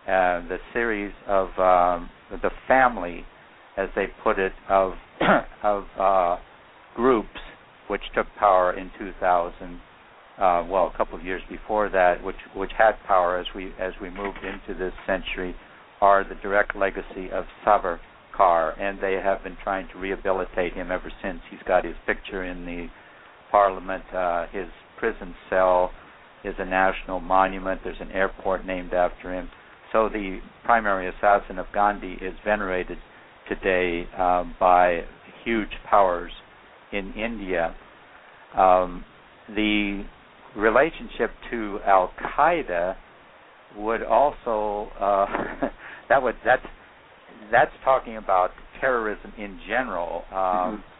Uh, 0.06 0.46
the 0.48 0.58
series 0.72 1.12
of 1.26 1.48
um, 1.58 2.08
the 2.30 2.50
family, 2.66 3.24
as 3.78 3.88
they 3.94 4.06
put 4.24 4.38
it, 4.38 4.52
of 4.68 4.92
of 5.62 5.84
uh, 5.98 6.36
groups 6.96 7.28
which 7.86 8.02
took 8.14 8.26
power 8.38 8.76
in 8.76 8.90
2000. 8.98 9.80
Uh, 10.38 10.64
well, 10.68 10.90
a 10.92 10.96
couple 10.96 11.18
of 11.18 11.24
years 11.24 11.42
before 11.48 11.88
that, 11.88 12.22
which 12.22 12.36
which 12.54 12.72
had 12.76 12.92
power 13.06 13.38
as 13.38 13.46
we 13.54 13.72
as 13.80 13.92
we 14.02 14.10
moved 14.10 14.38
into 14.44 14.78
this 14.78 14.92
century, 15.06 15.54
are 16.00 16.24
the 16.24 16.34
direct 16.42 16.76
legacy 16.76 17.30
of 17.32 17.44
Savarkar, 17.64 18.80
and 18.80 18.98
they 19.00 19.14
have 19.14 19.42
been 19.42 19.56
trying 19.62 19.88
to 19.92 19.98
rehabilitate 19.98 20.74
him 20.74 20.90
ever 20.90 21.10
since. 21.22 21.40
He's 21.50 21.62
got 21.66 21.84
his 21.84 21.96
picture 22.06 22.44
in 22.44 22.66
the 22.66 22.88
Parliament. 23.50 24.04
Uh, 24.14 24.46
his 24.52 24.68
prison 24.98 25.34
cell 25.48 25.90
is 26.44 26.54
a 26.58 26.64
national 26.64 27.20
monument. 27.20 27.80
There's 27.82 28.00
an 28.00 28.12
airport 28.12 28.64
named 28.64 28.92
after 28.92 29.32
him. 29.32 29.48
So 29.92 30.08
the 30.08 30.40
primary 30.64 31.08
assassin 31.08 31.58
of 31.58 31.66
Gandhi 31.72 32.12
is 32.20 32.34
venerated 32.44 32.98
today 33.48 34.06
um, 34.18 34.54
by 34.58 35.02
huge 35.44 35.70
powers 35.88 36.32
in 36.92 37.12
India. 37.12 37.74
Um, 38.56 39.04
the 39.48 40.04
relationship 40.56 41.30
to 41.50 41.78
Al 41.86 42.12
Qaeda 42.20 42.96
would 43.76 44.02
also 44.02 44.90
uh, 44.98 45.26
that 46.08 46.22
would 46.22 46.36
that's 46.44 46.66
that's 47.50 47.72
talking 47.84 48.16
about 48.16 48.50
terrorism 48.80 49.32
in 49.38 49.58
general. 49.66 50.24
Um, 50.30 50.36
mm-hmm 50.36 50.94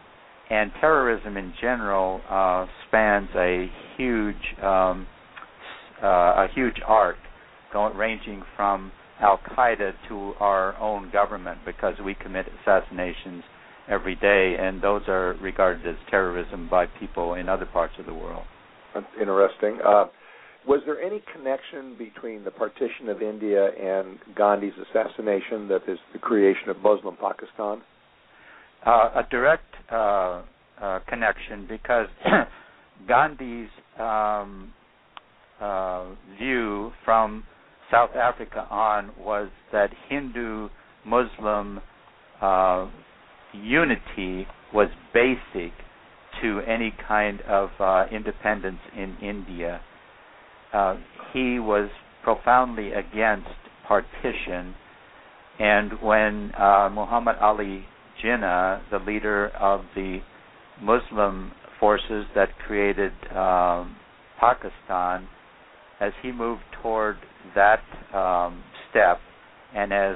and 0.49 0.71
terrorism 0.81 1.37
in 1.37 1.53
general 1.61 2.21
uh, 2.29 2.65
spans 2.87 3.29
a 3.35 3.67
huge 3.97 4.63
um, 4.63 5.07
uh, 6.01 6.07
a 6.07 6.47
huge 6.55 6.77
arc, 6.87 7.17
going, 7.71 7.95
ranging 7.95 8.41
from 8.55 8.91
Al 9.19 9.39
Qaeda 9.39 9.93
to 10.07 10.33
our 10.39 10.77
own 10.77 11.09
government, 11.11 11.59
because 11.65 11.95
we 12.03 12.15
commit 12.15 12.45
assassinations 12.61 13.43
every 13.89 14.15
day, 14.15 14.55
and 14.59 14.81
those 14.81 15.01
are 15.07 15.35
regarded 15.41 15.85
as 15.87 15.95
terrorism 16.09 16.67
by 16.69 16.85
people 16.85 17.33
in 17.33 17.49
other 17.49 17.65
parts 17.65 17.93
of 17.99 18.05
the 18.05 18.13
world. 18.13 18.43
That's 18.93 19.05
interesting. 19.19 19.79
Uh, 19.85 20.05
was 20.67 20.81
there 20.85 21.01
any 21.01 21.23
connection 21.33 21.95
between 21.97 22.43
the 22.43 22.51
partition 22.51 23.09
of 23.09 23.21
India 23.21 23.69
and 23.71 24.19
Gandhi's 24.35 24.73
assassination, 24.89 25.67
that 25.69 25.81
is 25.87 25.97
the 26.13 26.19
creation 26.19 26.69
of 26.69 26.77
Muslim 26.77 27.17
Pakistan? 27.17 27.81
Uh, 28.85 29.09
a 29.15 29.27
direct 29.29 29.73
uh, 29.91 30.41
uh, 30.81 30.99
connection 31.07 31.65
because 31.67 32.07
Gandhi's 33.07 33.69
um, 33.99 34.73
uh, 35.59 36.05
view 36.37 36.91
from 37.03 37.43
South 37.91 38.15
Africa 38.15 38.67
on 38.69 39.11
was 39.17 39.49
that 39.71 39.89
Hindu 40.09 40.69
Muslim 41.05 41.81
uh, 42.41 42.87
unity 43.53 44.47
was 44.73 44.89
basic 45.13 45.73
to 46.41 46.61
any 46.67 46.93
kind 47.07 47.41
of 47.41 47.69
uh, 47.79 48.05
independence 48.11 48.79
in 48.95 49.17
India. 49.21 49.81
Uh, 50.71 50.95
he 51.33 51.59
was 51.59 51.89
profoundly 52.23 52.91
against 52.93 53.47
partition, 53.87 54.75
and 55.57 55.93
when 56.01 56.51
uh, 56.57 56.89
Muhammad 56.91 57.37
Ali 57.41 57.85
Jinnah, 58.23 58.81
the 58.91 58.99
leader 58.99 59.49
of 59.59 59.81
the 59.95 60.19
Muslim 60.81 61.51
forces 61.79 62.25
that 62.35 62.49
created 62.67 63.11
um, 63.35 63.95
Pakistan, 64.39 65.27
as 65.99 66.13
he 66.21 66.31
moved 66.31 66.61
toward 66.81 67.17
that 67.55 67.81
um, 68.15 68.63
step, 68.89 69.19
and 69.75 69.93
as 69.93 70.15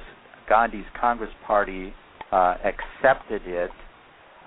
Gandhi's 0.50 0.86
Congress 1.00 1.32
Party 1.46 1.94
uh, 2.32 2.56
accepted 2.64 3.42
it, 3.46 3.72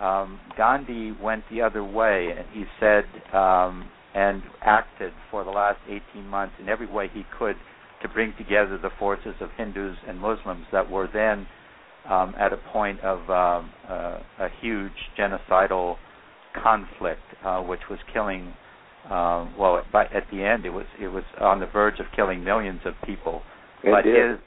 um, 0.01 0.39
Gandhi 0.57 1.13
went 1.23 1.45
the 1.51 1.63
other 1.63 1.83
way, 1.83 2.29
and 2.37 2.47
he 2.53 2.65
said 2.79 3.05
um, 3.35 3.89
and 4.15 4.43
acted 4.63 5.13
for 5.31 5.45
the 5.45 5.51
last 5.51 5.79
18 5.89 6.27
months 6.27 6.55
in 6.61 6.69
every 6.69 6.91
way 6.91 7.09
he 7.13 7.23
could 7.39 7.57
to 8.03 8.09
bring 8.09 8.35
together 8.39 8.79
the 8.81 8.91
forces 8.99 9.35
of 9.41 9.51
Hindus 9.57 9.97
and 10.07 10.19
Muslims 10.19 10.67
that 10.73 10.91
were 10.91 11.09
then 11.13 11.47
um, 12.09 12.35
at 12.39 12.53
a 12.53 12.57
point 12.73 13.01
of 13.01 13.19
um, 13.31 13.71
uh, 13.89 14.19
a 14.39 14.49
huge 14.61 14.93
genocidal 15.19 15.97
conflict, 16.63 17.23
uh, 17.45 17.61
which 17.61 17.81
was 17.91 17.99
killing. 18.13 18.55
Uh, 19.11 19.49
well, 19.59 19.83
by, 19.93 20.05
at 20.07 20.25
the 20.33 20.43
end, 20.43 20.67
it 20.67 20.71
was 20.71 20.87
it 21.01 21.09
was 21.09 21.25
on 21.41 21.61
the 21.61 21.67
verge 21.67 22.01
of 22.01 22.07
killing 22.15 22.43
millions 22.43 22.81
of 22.85 22.95
people. 23.05 23.43
It 23.85 23.91
but 23.91 24.03
did. 24.03 24.31
his 24.31 24.39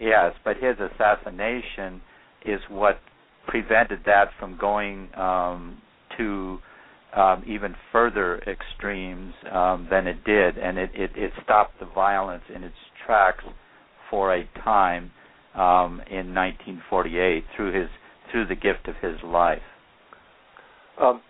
yes, 0.00 0.32
but 0.44 0.56
his 0.56 0.76
assassination 0.78 2.00
is 2.44 2.60
what 2.68 2.98
prevented 3.46 4.00
that 4.06 4.26
from 4.38 4.56
going 4.58 5.08
um, 5.14 5.80
to 6.16 6.58
um, 7.14 7.44
even 7.46 7.74
further 7.90 8.40
extremes 8.46 9.34
um, 9.50 9.86
than 9.90 10.06
it 10.06 10.24
did, 10.24 10.56
and 10.56 10.78
it, 10.78 10.90
it, 10.94 11.10
it 11.14 11.32
stopped 11.44 11.78
the 11.78 11.86
violence 11.86 12.44
in 12.54 12.62
its 12.64 12.74
tracks 13.04 13.44
for 14.10 14.34
a 14.34 14.48
time 14.64 15.10
um, 15.54 16.00
in 16.10 16.34
1948 16.34 17.44
through 17.54 17.78
his 17.78 17.90
through 18.30 18.46
the 18.46 18.54
gift 18.54 18.88
of 18.88 18.94
his 19.02 19.22
life. 19.22 19.60
Um, 20.98 21.20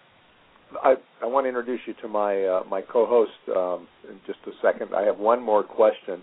I, 0.83 0.95
I 1.23 1.27
want 1.27 1.45
to 1.45 1.49
introduce 1.49 1.81
you 1.87 1.95
to 2.03 2.09
my 2.09 2.45
uh, 2.45 2.63
my 2.69 2.81
co-host 2.81 3.31
um, 3.57 3.87
in 4.09 4.19
just 4.27 4.39
a 4.47 4.53
second. 4.63 4.95
I 4.95 5.03
have 5.03 5.19
one 5.19 5.43
more 5.43 5.63
question. 5.63 6.23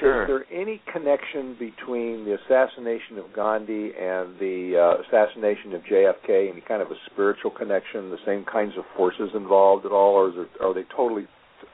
Sure. 0.00 0.22
Is 0.22 0.28
there 0.28 0.60
any 0.60 0.80
connection 0.92 1.56
between 1.58 2.24
the 2.24 2.36
assassination 2.36 3.18
of 3.18 3.32
Gandhi 3.34 3.90
and 3.98 4.38
the 4.38 4.76
uh, 4.76 5.02
assassination 5.02 5.74
of 5.74 5.82
JFK? 5.82 6.50
Any 6.50 6.60
kind 6.60 6.82
of 6.82 6.90
a 6.90 6.94
spiritual 7.10 7.50
connection? 7.50 8.10
The 8.10 8.18
same 8.26 8.44
kinds 8.44 8.74
of 8.76 8.84
forces 8.96 9.30
involved 9.34 9.86
at 9.86 9.92
all, 9.92 10.14
or 10.14 10.28
it, 10.42 10.48
are 10.60 10.74
they 10.74 10.84
totally 10.94 11.26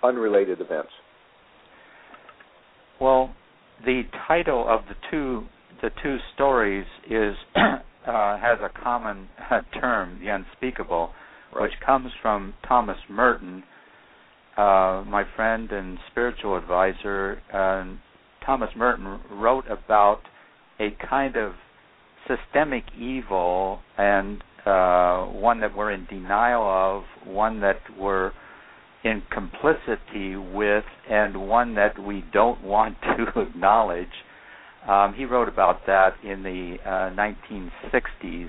unrelated 0.03 0.61
events? 0.61 0.91
Well, 3.01 3.35
the 3.85 4.03
title 4.27 4.67
of 4.69 4.83
the 4.89 4.95
two 5.11 5.47
the 5.83 5.91
two 6.03 6.17
stories 6.35 6.87
is 7.11 7.35
uh, 7.57 8.39
has 8.39 8.59
a 8.63 8.71
common 8.83 9.29
term, 9.81 10.19
the 10.23 10.29
unspeakable 10.29 11.11
right. 11.55 11.63
which 11.63 11.73
comes 11.85 12.11
from 12.21 12.55
Thomas 12.67 12.99
Merton, 13.09 13.65
uh, 14.57 15.05
my 15.07 15.25
friend 15.37 15.71
and 15.71 15.99
spiritual 16.11 16.57
advisor. 16.57 17.41
Uh, 17.53 17.97
Thomas 18.45 18.71
Merton 18.77 19.21
wrote 19.31 19.65
about 19.69 20.21
a 20.79 20.91
kind 21.09 21.37
of 21.37 21.53
systemic 22.27 22.85
evil 22.99 23.81
and 23.99 24.43
uh, 24.67 25.25
one 25.27 25.61
that 25.61 25.77
we're 25.77 25.93
in 25.93 26.07
denial 26.07 26.63
of, 26.63 27.05
one 27.27 27.61
that 27.61 27.81
we're 27.99 28.33
in 29.05 29.23
complicity 29.31 30.35
with, 30.37 30.85
and 31.11 31.47
one 31.49 31.75
that 31.75 31.99
we 31.99 32.25
don't 32.33 32.63
want 32.65 32.97
to 33.03 33.41
acknowledge. 33.41 34.09
Um, 34.89 35.15
he 35.15 35.27
wrote 35.27 35.49
about 35.49 35.87
that 35.87 36.15
in 36.23 36.43
the 36.43 36.77
uh, 36.85 37.11
1960s 37.15 38.49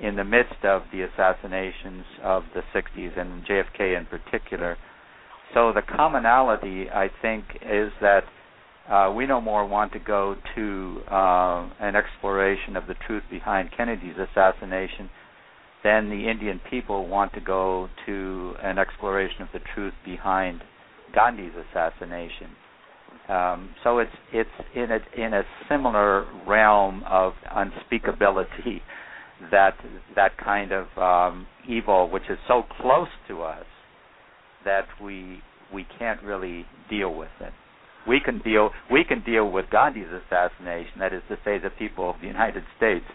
in 0.00 0.16
the 0.16 0.24
midst 0.24 0.64
of 0.64 0.82
the 0.92 1.02
assassinations 1.02 2.04
of 2.22 2.44
the 2.54 2.62
60s 2.74 3.18
and 3.18 3.44
JFK 3.44 3.98
in 3.98 4.06
particular. 4.06 4.76
So 5.54 5.72
the 5.72 5.82
commonality, 5.82 6.90
I 6.90 7.10
think, 7.20 7.44
is 7.62 7.92
that 8.00 8.24
uh, 8.90 9.12
we 9.14 9.26
no 9.26 9.40
more 9.40 9.66
want 9.66 9.92
to 9.92 10.00
go 10.00 10.34
to 10.56 11.00
uh, 11.08 11.70
an 11.80 11.94
exploration 11.94 12.76
of 12.76 12.86
the 12.86 12.94
truth 13.06 13.22
behind 13.30 13.70
Kennedy's 13.76 14.16
assassination 14.16 15.08
than 15.84 16.08
the 16.08 16.28
Indian 16.28 16.60
people 16.70 17.06
want 17.06 17.32
to 17.34 17.40
go 17.40 17.88
to 18.06 18.54
an 18.62 18.78
exploration 18.78 19.42
of 19.42 19.48
the 19.52 19.60
truth 19.74 19.94
behind 20.04 20.62
Gandhi's 21.14 21.52
assassination. 21.70 22.50
Um, 23.28 23.74
so 23.84 23.98
it's 23.98 24.10
it's 24.32 24.50
in 24.74 24.88
a 24.90 24.98
in 25.20 25.32
a 25.32 25.42
similar 25.68 26.26
realm 26.46 27.04
of 27.08 27.34
unspeakability 27.54 28.80
that 29.50 29.74
that 30.14 30.36
kind 30.38 30.72
of 30.72 30.86
um, 30.96 31.46
evil, 31.68 32.08
which 32.10 32.24
is 32.30 32.38
so 32.46 32.62
close 32.80 33.08
to 33.28 33.42
us 33.42 33.66
that 34.64 34.86
we 35.02 35.40
we 35.72 35.86
can't 35.98 36.22
really 36.22 36.66
deal 36.90 37.14
with 37.14 37.30
it. 37.40 37.52
We 38.06 38.20
can 38.20 38.40
deal 38.40 38.70
we 38.90 39.04
can 39.04 39.22
deal 39.24 39.50
with 39.50 39.66
Gandhi's 39.70 40.06
assassination. 40.06 40.98
That 40.98 41.12
is 41.12 41.22
to 41.28 41.36
say, 41.44 41.58
the 41.58 41.70
people 41.70 42.10
of 42.10 42.16
the 42.20 42.26
United 42.26 42.64
States 42.76 43.06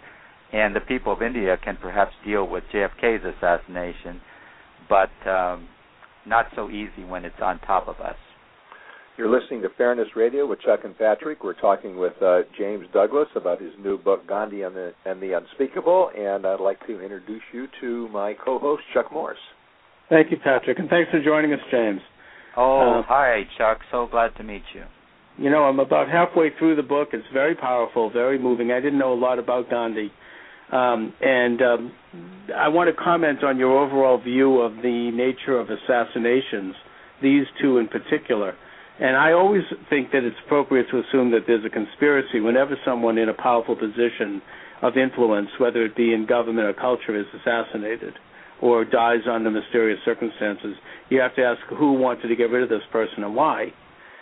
and 0.54 0.76
the 0.76 0.80
people 0.80 1.12
of 1.12 1.22
India 1.22 1.58
can 1.62 1.78
perhaps 1.82 2.14
deal 2.26 2.48
with 2.48 2.64
JFK's 2.74 3.24
assassination, 3.38 4.22
but 4.90 5.12
um, 5.30 5.68
not 6.26 6.46
so 6.56 6.70
easy 6.70 7.04
when 7.08 7.26
it's 7.26 7.42
on 7.42 7.60
top 7.60 7.88
of 7.88 8.00
us. 8.00 8.16
You're 9.18 9.32
listening 9.32 9.64
to 9.64 9.70
Fairness 9.76 10.10
Radio 10.16 10.46
with 10.46 10.62
Chuck 10.62 10.82
and 10.84 10.96
Patrick. 10.96 11.44
We're 11.44 11.60
talking 11.60 11.98
with 11.98 12.14
uh, 12.22 12.42
James 12.56 12.86
Douglas 12.94 13.28
about 13.36 13.60
his 13.60 13.72
new 13.84 13.98
book, 13.98 14.28
Gandhi 14.28 14.62
and 14.62 14.76
the, 14.76 14.92
and 15.06 15.20
the 15.20 15.34
Unspeakable, 15.36 16.12
and 16.16 16.46
I'd 16.46 16.60
like 16.60 16.86
to 16.86 17.02
introduce 17.02 17.42
you 17.52 17.66
to 17.82 18.08
my 18.10 18.36
co-host, 18.46 18.84
Chuck 18.94 19.12
Morse. 19.12 19.40
Thank 20.08 20.30
you, 20.30 20.38
Patrick, 20.44 20.78
and 20.78 20.88
thanks 20.88 21.10
for 21.10 21.20
joining 21.20 21.52
us, 21.52 21.60
James. 21.72 22.00
Oh, 22.56 23.00
uh, 23.00 23.04
hi, 23.08 23.42
Chuck. 23.58 23.80
So 23.92 24.06
glad 24.06 24.36
to 24.38 24.44
meet 24.44 24.62
you. 24.76 24.84
You 25.44 25.50
know, 25.50 25.64
I'm 25.64 25.80
about 25.80 26.08
halfway 26.10 26.52
through 26.60 26.76
the 26.76 26.84
book. 26.84 27.08
It's 27.12 27.26
very 27.34 27.56
powerful, 27.56 28.12
very 28.12 28.38
moving. 28.38 28.72
I 28.72 28.80
didn't 28.80 29.00
know 29.00 29.14
a 29.14 29.20
lot 29.20 29.40
about 29.40 29.68
Gandhi. 29.68 30.12
Um, 30.72 31.12
and 31.22 31.62
um, 31.64 31.92
I 32.56 32.68
want 32.68 32.96
to 32.96 33.04
comment 33.04 33.44
on 33.44 33.58
your 33.58 33.80
overall 33.80 34.22
view 34.22 34.60
of 34.60 34.76
the 34.76 35.10
nature 35.12 35.58
of 35.58 35.70
assassinations, 35.72 36.76
these 37.24 37.46
two 37.60 37.80
in 37.80 37.88
particular. 37.88 38.54
And 39.00 39.16
I 39.16 39.34
always 39.34 39.64
think 39.90 40.12
that 40.12 40.24
it's 40.24 40.36
appropriate 40.46 40.88
to 40.92 41.00
assume 41.00 41.32
that 41.32 41.42
there's 41.46 41.66
a 41.66 41.70
conspiracy 41.70 42.40
whenever 42.40 42.76
someone 42.84 43.18
in 43.18 43.30
a 43.30 43.34
powerful 43.34 43.76
position 43.76 44.42
of 44.82 44.98
influence, 44.98 45.50
whether 45.60 45.86
it 45.86 45.96
be 45.96 46.14
in 46.14 46.26
government 46.26 46.68
or 46.68 46.74
culture, 46.74 47.18
is 47.20 47.26
assassinated 47.40 48.14
or 48.62 48.86
dies 48.86 49.22
under 49.32 49.52
mysterious 49.52 50.00
circumstances. 50.04 50.76
You 51.10 51.20
have 51.20 51.36
to 51.36 51.44
ask 51.44 51.62
who 51.70 51.94
wanted 51.94 52.28
to 52.28 52.36
get 52.36 52.50
rid 52.50 52.64
of 52.64 52.70
this 52.70 52.82
person 52.92 53.24
and 53.24 53.36
why. 53.36 53.68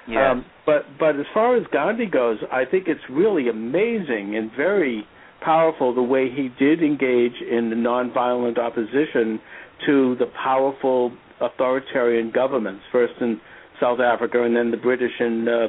Yes. 0.08 0.20
Um, 0.32 0.46
but 0.66 0.86
but 1.00 1.20
as 1.20 1.26
far 1.34 1.56
as 1.56 1.64
Gandhi 1.72 2.06
goes, 2.06 2.38
I 2.52 2.66
think 2.66 2.88
it's 2.88 3.02
really 3.10 3.50
amazing 3.50 4.36
and 4.36 4.52
very 4.56 5.06
powerful 5.42 5.96
the 5.96 6.04
way 6.04 6.30
he 6.30 6.50
did 6.60 6.84
engage 6.84 7.42
in 7.42 7.70
the 7.70 7.76
nonviolent 7.76 8.58
opposition 8.58 9.40
to 9.86 10.16
the 10.20 10.28
powerful 10.44 11.12
authoritarian 11.42 12.32
governments, 12.32 12.84
first 12.92 13.14
in 13.20 13.40
South 13.80 14.00
Africa 14.00 14.44
and 14.44 14.56
then 14.56 14.72
the 14.72 14.78
British 14.78 15.12
in 15.20 15.48
uh, 15.48 15.68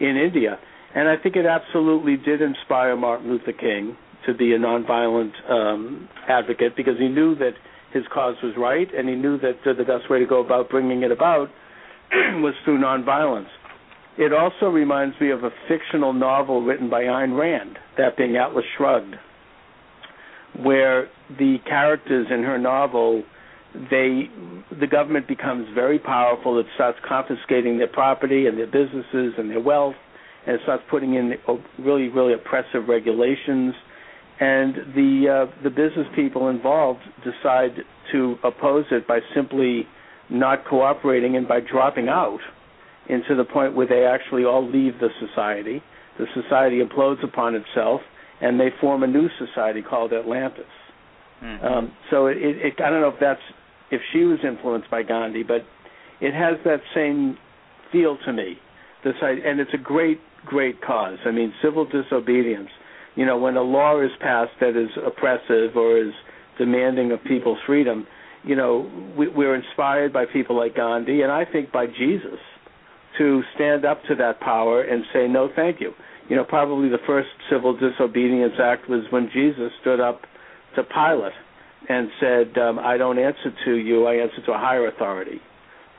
in 0.00 0.16
India. 0.16 0.58
And 0.94 1.08
I 1.08 1.16
think 1.16 1.36
it 1.36 1.46
absolutely 1.46 2.16
did 2.16 2.42
inspire 2.42 2.96
Martin 2.96 3.30
Luther 3.30 3.52
King 3.52 3.96
to 4.26 4.34
be 4.34 4.52
a 4.52 4.58
nonviolent 4.58 5.32
um, 5.50 6.08
advocate 6.28 6.76
because 6.76 6.98
he 6.98 7.08
knew 7.08 7.34
that 7.36 7.52
his 7.92 8.04
cause 8.12 8.36
was 8.42 8.54
right, 8.56 8.88
and 8.94 9.08
he 9.08 9.14
knew 9.14 9.38
that 9.38 9.58
uh, 9.66 9.74
the 9.76 9.84
best 9.84 10.10
way 10.10 10.18
to 10.18 10.26
go 10.26 10.44
about 10.44 10.70
bringing 10.70 11.02
it 11.02 11.10
about 11.10 11.48
was 12.12 12.54
through 12.64 12.78
nonviolence. 12.78 13.48
It 14.18 14.32
also 14.32 14.66
reminds 14.66 15.18
me 15.20 15.30
of 15.30 15.44
a 15.44 15.50
fictional 15.68 16.12
novel 16.12 16.62
written 16.62 16.90
by 16.90 17.04
Ayn 17.04 17.38
Rand, 17.38 17.78
that 17.96 18.16
being 18.16 18.36
Atlas 18.36 18.64
Shrugged, 18.76 19.14
where 20.62 21.08
the 21.38 21.56
characters 21.66 22.26
in 22.30 22.42
her 22.42 22.58
novel 22.58 23.24
they 23.90 24.28
the 24.80 24.86
government 24.86 25.28
becomes 25.28 25.66
very 25.74 25.98
powerful. 25.98 26.58
It 26.58 26.66
starts 26.74 26.98
confiscating 27.06 27.78
their 27.78 27.88
property 27.88 28.46
and 28.46 28.58
their 28.58 28.66
businesses 28.66 29.34
and 29.38 29.50
their 29.50 29.60
wealth, 29.60 29.94
and 30.46 30.56
it 30.56 30.60
starts 30.62 30.82
putting 30.90 31.14
in 31.14 31.34
really 31.78 32.08
really 32.08 32.34
oppressive 32.34 32.88
regulations. 32.88 33.74
And 34.40 34.74
the 34.94 35.46
uh, 35.48 35.62
the 35.62 35.70
business 35.70 36.06
people 36.14 36.48
involved 36.48 37.00
decide 37.24 37.76
to 38.12 38.36
oppose 38.44 38.86
it 38.90 39.06
by 39.06 39.20
simply 39.34 39.86
not 40.30 40.64
cooperating 40.66 41.36
and 41.36 41.46
by 41.46 41.60
dropping 41.60 42.08
out 42.08 42.40
into 43.08 43.34
the 43.34 43.44
point 43.44 43.74
where 43.74 43.86
they 43.86 44.04
actually 44.04 44.44
all 44.44 44.64
leave 44.64 44.94
the 45.00 45.08
society. 45.20 45.82
The 46.18 46.26
society 46.34 46.80
implodes 46.80 47.22
upon 47.24 47.54
itself, 47.54 48.00
and 48.40 48.58
they 48.58 48.68
form 48.80 49.02
a 49.02 49.06
new 49.06 49.28
society 49.38 49.82
called 49.82 50.12
Atlantis. 50.12 50.64
Mm-hmm. 51.42 51.64
Um, 51.64 51.92
so 52.10 52.26
it, 52.26 52.36
it, 52.38 52.74
I 52.80 52.90
don't 52.90 53.00
know 53.00 53.08
if 53.08 53.20
that's 53.20 53.40
if 53.92 54.00
she 54.12 54.24
was 54.24 54.38
influenced 54.42 54.90
by 54.90 55.02
Gandhi, 55.02 55.42
but 55.44 55.64
it 56.20 56.34
has 56.34 56.56
that 56.64 56.80
same 56.94 57.36
feel 57.92 58.16
to 58.24 58.32
me. 58.32 58.56
This 59.04 59.14
and 59.22 59.60
it's 59.60 59.74
a 59.74 59.78
great, 59.78 60.18
great 60.46 60.80
cause. 60.80 61.18
I 61.26 61.30
mean, 61.30 61.52
civil 61.62 61.84
disobedience. 61.84 62.70
You 63.14 63.26
know, 63.26 63.36
when 63.36 63.56
a 63.56 63.62
law 63.62 64.00
is 64.00 64.10
passed 64.20 64.52
that 64.60 64.76
is 64.76 64.88
oppressive 65.04 65.76
or 65.76 65.98
is 65.98 66.14
demanding 66.58 67.12
of 67.12 67.22
people's 67.24 67.58
freedom, 67.66 68.06
you 68.44 68.56
know, 68.56 68.90
we, 69.16 69.28
we're 69.28 69.54
inspired 69.54 70.12
by 70.12 70.24
people 70.24 70.56
like 70.56 70.74
Gandhi, 70.74 71.20
and 71.20 71.30
I 71.30 71.44
think 71.44 71.70
by 71.70 71.86
Jesus, 71.86 72.40
to 73.18 73.42
stand 73.54 73.84
up 73.84 74.02
to 74.08 74.14
that 74.14 74.40
power 74.40 74.82
and 74.82 75.04
say 75.12 75.28
no, 75.28 75.50
thank 75.54 75.80
you. 75.80 75.92
You 76.30 76.36
know, 76.36 76.44
probably 76.44 76.88
the 76.88 77.02
first 77.06 77.28
civil 77.50 77.76
disobedience 77.76 78.54
act 78.62 78.88
was 78.88 79.04
when 79.10 79.28
Jesus 79.34 79.70
stood 79.82 80.00
up 80.00 80.22
to 80.76 80.82
Pilate 80.82 81.34
and 81.88 82.08
said, 82.20 82.58
um, 82.58 82.78
"I 82.78 82.96
don't 82.96 83.18
answer 83.18 83.52
to 83.64 83.74
you. 83.74 84.06
I 84.06 84.14
answer 84.16 84.42
to 84.46 84.52
a 84.52 84.58
higher 84.58 84.86
authority." 84.86 85.40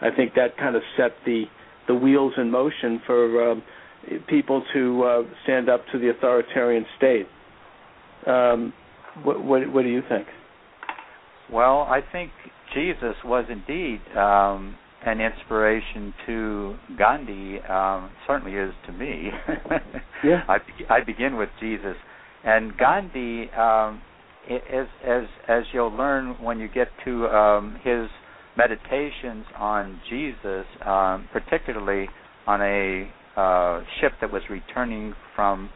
I 0.01 0.09
think 0.15 0.33
that 0.35 0.57
kind 0.57 0.75
of 0.75 0.81
set 0.97 1.11
the 1.25 1.45
the 1.87 1.95
wheels 1.95 2.33
in 2.37 2.49
motion 2.49 3.01
for 3.05 3.51
um, 3.51 3.63
people 4.27 4.63
to 4.73 5.03
uh, 5.03 5.23
stand 5.43 5.69
up 5.69 5.81
to 5.91 5.99
the 5.99 6.09
authoritarian 6.09 6.85
state. 6.97 7.27
Um, 8.25 8.73
what, 9.23 9.43
what, 9.43 9.71
what 9.71 9.83
do 9.83 9.89
you 9.89 10.01
think? 10.07 10.27
Well, 11.51 11.81
I 11.81 11.99
think 12.11 12.31
Jesus 12.73 13.15
was 13.23 13.45
indeed 13.49 13.99
um, 14.17 14.75
an 15.05 15.19
inspiration 15.21 16.13
to 16.25 16.75
Gandhi. 16.97 17.59
Um, 17.69 18.09
certainly 18.27 18.53
is 18.53 18.73
to 18.87 18.93
me. 18.93 19.29
yeah. 20.23 20.43
I, 20.47 20.57
I 20.89 21.03
begin 21.03 21.37
with 21.37 21.49
Jesus, 21.59 21.95
and 22.43 22.77
Gandhi. 22.77 23.49
As 24.49 24.87
as 25.05 25.23
as 25.47 25.63
you'll 25.73 25.95
learn 25.95 26.35
when 26.41 26.59
you 26.59 26.67
get 26.67 26.87
to 27.05 27.27
um, 27.27 27.79
his 27.83 28.07
meditations 28.57 29.45
on 29.57 29.99
Jesus, 30.09 30.65
um, 30.85 31.27
particularly 31.31 32.09
on 32.45 32.61
a 32.61 33.09
uh, 33.37 33.81
ship 33.99 34.11
that 34.21 34.31
was 34.31 34.41
returning 34.49 35.13
from 35.35 35.69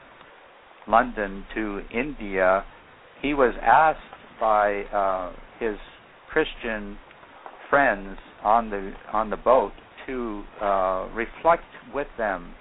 London 0.87 1.45
to 1.55 1.81
India, 1.93 2.65
he 3.21 3.33
was 3.33 3.53
asked 3.61 3.99
by 4.39 4.83
uh, 4.93 5.31
his 5.59 5.77
Christian 6.29 6.97
friends 7.69 8.17
on 8.43 8.69
the 8.69 8.93
on 9.11 9.29
the 9.29 9.37
boat 9.37 9.71
to 10.07 10.43
uh, 10.61 11.07
reflect 11.13 11.63
with 11.93 12.07
them 12.17 12.53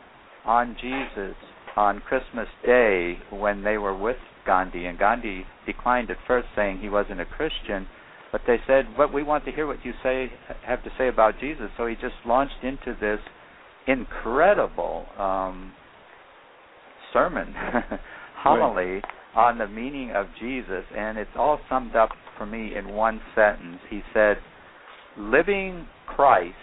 on 0.45 0.77
Jesus 0.81 1.37
on 1.77 2.01
Christmas 2.01 2.49
Day 2.65 3.19
when 3.31 3.63
they 3.63 3.77
were 3.77 3.97
with 3.97 4.17
Gandhi, 4.47 4.87
and 4.87 4.99
Gandhi 4.99 5.45
declined 5.67 6.11
at 6.11 6.17
first, 6.27 6.49
saying 6.55 6.79
he 6.79 6.89
wasn't 6.89 7.21
a 7.21 7.27
Christian. 7.27 7.87
But 8.33 8.43
they 8.47 8.59
said, 8.67 8.97
"But 8.97 9.13
we 9.13 9.23
want 9.23 9.45
to 9.45 9.53
hear 9.53 9.67
what 9.67 9.85
you 9.85 9.93
say 10.03 10.33
have 10.65 10.83
to 10.85 10.91
say 10.97 11.09
about 11.09 11.39
Jesus." 11.39 11.71
So 11.77 11.87
he 11.87 11.95
just 11.95 12.15
launched 12.25 12.63
into 12.63 12.95
this 13.01 13.21
incredible 13.87 15.07
um, 15.19 15.73
sermon, 17.13 17.55
homily 18.37 19.03
on 19.35 19.59
the 19.59 19.69
meaning 19.69 20.13
of 20.13 20.27
Jesus, 20.41 20.85
and 20.97 21.19
it's 21.19 21.31
all 21.37 21.61
summed 21.69 21.95
up 21.95 22.11
for 22.39 22.47
me 22.47 22.75
in 22.75 22.89
one 22.89 23.21
sentence. 23.35 23.81
He 23.91 24.03
said, 24.13 24.39
"Living 25.17 25.87
Christ 26.07 26.55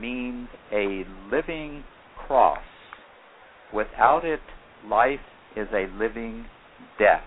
means 0.00 0.48
a 0.72 1.04
living 1.30 1.84
cross. 2.26 2.58
Without 3.72 4.24
it, 4.24 4.40
life 4.86 5.20
is 5.56 5.68
a 5.72 5.86
living 5.98 6.46
death. 6.98 7.22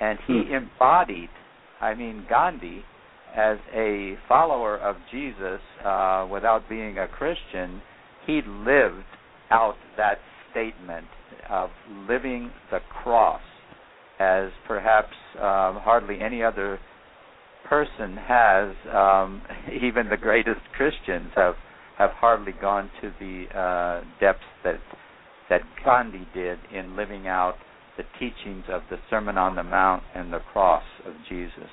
And 0.00 0.18
he 0.26 0.42
hmm. 0.46 0.54
embodied, 0.54 1.30
I 1.80 1.94
mean, 1.94 2.24
Gandhi, 2.28 2.84
as 3.36 3.58
a 3.74 4.16
follower 4.28 4.78
of 4.78 4.96
Jesus 5.10 5.60
uh, 5.84 6.26
without 6.30 6.68
being 6.68 6.98
a 6.98 7.08
Christian, 7.08 7.80
he 8.26 8.40
lived 8.46 9.04
out 9.50 9.76
that 9.96 10.18
statement 10.50 11.06
of 11.48 11.70
living 12.08 12.50
the 12.70 12.78
cross 13.02 13.40
as 14.18 14.50
perhaps 14.66 15.14
um, 15.36 15.80
hardly 15.82 16.20
any 16.20 16.42
other 16.42 16.78
person 17.68 18.16
has. 18.16 18.74
Um, 18.92 19.42
even 19.82 20.08
the 20.08 20.16
greatest 20.16 20.60
Christians 20.76 21.30
have 21.34 21.54
have 21.98 22.10
hardly 22.12 22.52
gone 22.60 22.90
to 23.00 23.12
the 23.20 23.58
uh, 23.58 24.04
depths 24.18 24.40
that 24.64 24.80
that 25.52 25.60
Gandhi 25.84 26.26
did 26.32 26.58
in 26.72 26.96
living 26.96 27.28
out 27.28 27.56
the 27.98 28.04
teachings 28.18 28.64
of 28.70 28.80
the 28.88 28.96
Sermon 29.10 29.36
on 29.36 29.54
the 29.54 29.62
Mount 29.62 30.02
and 30.14 30.32
the 30.32 30.38
cross 30.52 30.82
of 31.06 31.12
Jesus. 31.28 31.68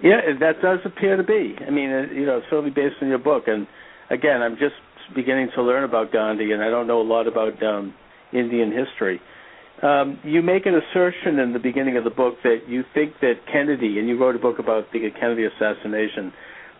Yeah, 0.00 0.20
that 0.38 0.62
does 0.62 0.78
appear 0.84 1.16
to 1.16 1.24
be. 1.24 1.56
I 1.66 1.70
mean, 1.70 1.90
uh, 1.90 2.14
you 2.14 2.26
know, 2.26 2.38
it's 2.38 2.46
certainly 2.48 2.70
based 2.70 2.94
on 3.02 3.08
your 3.08 3.18
book. 3.18 3.44
And 3.48 3.66
again, 4.10 4.40
I'm 4.40 4.54
just 4.54 4.78
beginning 5.16 5.48
to 5.56 5.62
learn 5.62 5.82
about 5.82 6.12
Gandhi, 6.12 6.52
and 6.52 6.62
I 6.62 6.70
don't 6.70 6.86
know 6.86 7.00
a 7.00 7.02
lot 7.02 7.26
about 7.26 7.60
um, 7.60 7.92
Indian 8.32 8.70
history. 8.70 9.20
Um, 9.82 10.20
you 10.22 10.40
make 10.40 10.66
an 10.66 10.74
assertion 10.74 11.40
in 11.40 11.52
the 11.52 11.58
beginning 11.58 11.96
of 11.96 12.04
the 12.04 12.10
book 12.10 12.34
that 12.44 12.68
you 12.68 12.84
think 12.94 13.14
that 13.20 13.34
Kennedy, 13.50 13.98
and 13.98 14.08
you 14.08 14.16
wrote 14.16 14.36
a 14.36 14.38
book 14.38 14.60
about 14.60 14.92
the 14.92 15.00
Kennedy 15.18 15.44
assassination, 15.44 16.32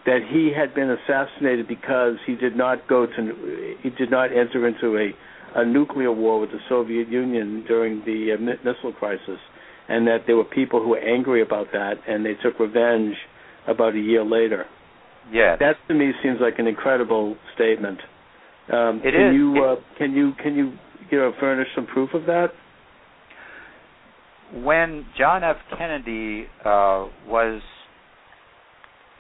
that 0.07 0.21
he 0.31 0.53
had 0.57 0.73
been 0.73 0.91
assassinated 0.91 1.67
because 1.67 2.15
he 2.27 2.37
did 2.37 2.57
not 2.57 2.87
go 2.87 3.07
to, 3.07 3.75
he 3.83 3.91
did 3.91 4.11
not 4.11 4.31
enter 4.31 4.69
into 4.69 4.97
a, 4.97 5.11
a 5.55 5.65
nuclear 5.65 6.13
war 6.13 6.41
with 6.41 6.51
the 6.51 6.59
Soviet 6.69 7.09
Union 7.09 7.65
during 7.67 8.01
the 8.05 8.35
uh, 8.35 8.41
missile 8.41 8.93
crisis 8.93 9.39
and 9.89 10.07
that 10.07 10.19
there 10.27 10.37
were 10.37 10.45
people 10.45 10.83
who 10.83 10.91
were 10.91 10.99
angry 10.99 11.43
about 11.43 11.69
that 11.73 11.95
and 12.07 12.25
they 12.25 12.35
took 12.43 12.61
revenge 12.61 13.15
about 13.67 13.95
a 13.95 13.99
year 13.99 14.25
later. 14.25 14.67
Yes. 15.33 15.59
That 15.61 15.77
to 15.89 15.95
me 15.95 16.13
seems 16.23 16.39
like 16.41 16.55
an 16.59 16.67
incredible 16.67 17.37
statement. 17.55 17.99
Um, 18.73 19.01
it 19.05 19.13
can 19.13 19.29
is. 19.29 19.35
you 19.35 19.65
uh, 19.65 19.77
can 19.97 20.13
you 20.13 20.33
can 20.43 20.55
you 20.55 20.73
you 21.11 21.19
know 21.19 21.33
furnish 21.41 21.69
some 21.75 21.87
proof 21.87 22.11
of 22.15 22.27
that? 22.27 22.49
When 24.55 25.07
John 25.19 25.45
F. 25.45 25.57
Kennedy 25.77 26.47
uh, 26.65 27.09
was 27.27 27.61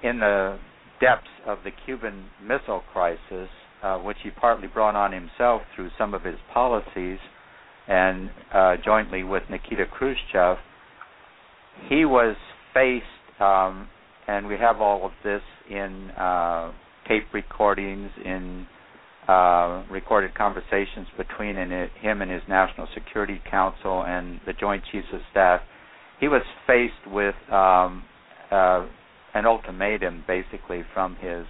in 0.02 0.20
the 0.20 0.58
depths 1.00 1.28
of 1.46 1.58
the 1.64 1.70
Cuban 1.84 2.26
Missile 2.42 2.82
Crisis, 2.92 3.48
uh, 3.82 3.98
which 3.98 4.16
he 4.22 4.30
partly 4.30 4.68
brought 4.68 4.96
on 4.96 5.12
himself 5.12 5.62
through 5.74 5.90
some 5.96 6.14
of 6.14 6.22
his 6.22 6.36
policies, 6.52 7.18
and 7.86 8.30
uh, 8.52 8.76
jointly 8.84 9.22
with 9.22 9.42
Nikita 9.50 9.86
Khrushchev, 9.86 10.58
he 11.88 12.04
was 12.04 12.36
faced, 12.74 13.04
um, 13.40 13.88
and 14.26 14.46
we 14.46 14.56
have 14.56 14.80
all 14.80 15.06
of 15.06 15.12
this 15.24 15.42
in 15.70 16.10
uh, 16.10 16.72
tape 17.06 17.24
recordings, 17.32 18.10
in 18.24 18.66
uh, 19.28 19.84
recorded 19.90 20.34
conversations 20.34 21.06
between 21.16 21.56
him 21.56 22.22
and 22.22 22.30
his 22.30 22.42
National 22.48 22.88
Security 22.94 23.40
Council 23.50 24.02
and 24.02 24.40
the 24.46 24.52
Joint 24.52 24.82
Chiefs 24.90 25.08
of 25.12 25.20
Staff. 25.30 25.60
He 26.18 26.28
was 26.28 26.42
faced 26.66 27.06
with 27.06 27.34
um, 27.52 28.04
uh, 28.50 28.86
an 29.34 29.46
ultimatum, 29.46 30.24
basically, 30.26 30.82
from 30.92 31.16
his 31.16 31.44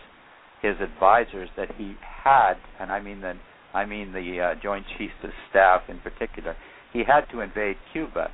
his 0.62 0.76
advisors 0.80 1.48
that 1.56 1.68
he 1.76 1.94
had, 2.24 2.54
and 2.80 2.90
I 2.90 3.00
mean 3.00 3.20
the 3.20 3.34
I 3.74 3.84
mean 3.84 4.12
the 4.12 4.40
uh, 4.40 4.60
Joint 4.62 4.86
Chiefs 4.96 5.14
of 5.22 5.30
Staff 5.50 5.82
in 5.88 5.98
particular, 6.00 6.56
he 6.92 7.04
had 7.06 7.26
to 7.32 7.40
invade 7.40 7.76
Cuba. 7.92 8.30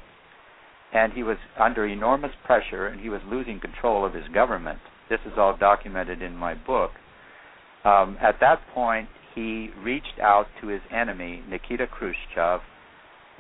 And 0.93 1.13
he 1.13 1.25
was 1.25 1.39
under 1.59 1.85
enormous 1.87 2.31
pressure 2.45 2.87
and 2.87 3.01
he 3.01 3.09
was 3.09 3.21
losing 3.27 3.59
control 3.59 4.07
of 4.07 4.15
his 4.15 4.29
government. 4.33 4.79
This 5.11 5.19
is 5.27 5.33
all 5.37 5.57
documented 5.57 6.23
in 6.23 6.37
my 6.37 6.55
book. 6.55 6.93
Um, 7.85 8.17
at 8.23 8.37
that 8.41 8.61
point, 8.73 9.09
he 9.35 9.71
reached 9.83 10.21
out 10.23 10.47
to 10.61 10.69
his 10.69 10.81
enemy, 10.93 11.43
Nikita 11.49 11.89
Khrushchev, 11.89 12.61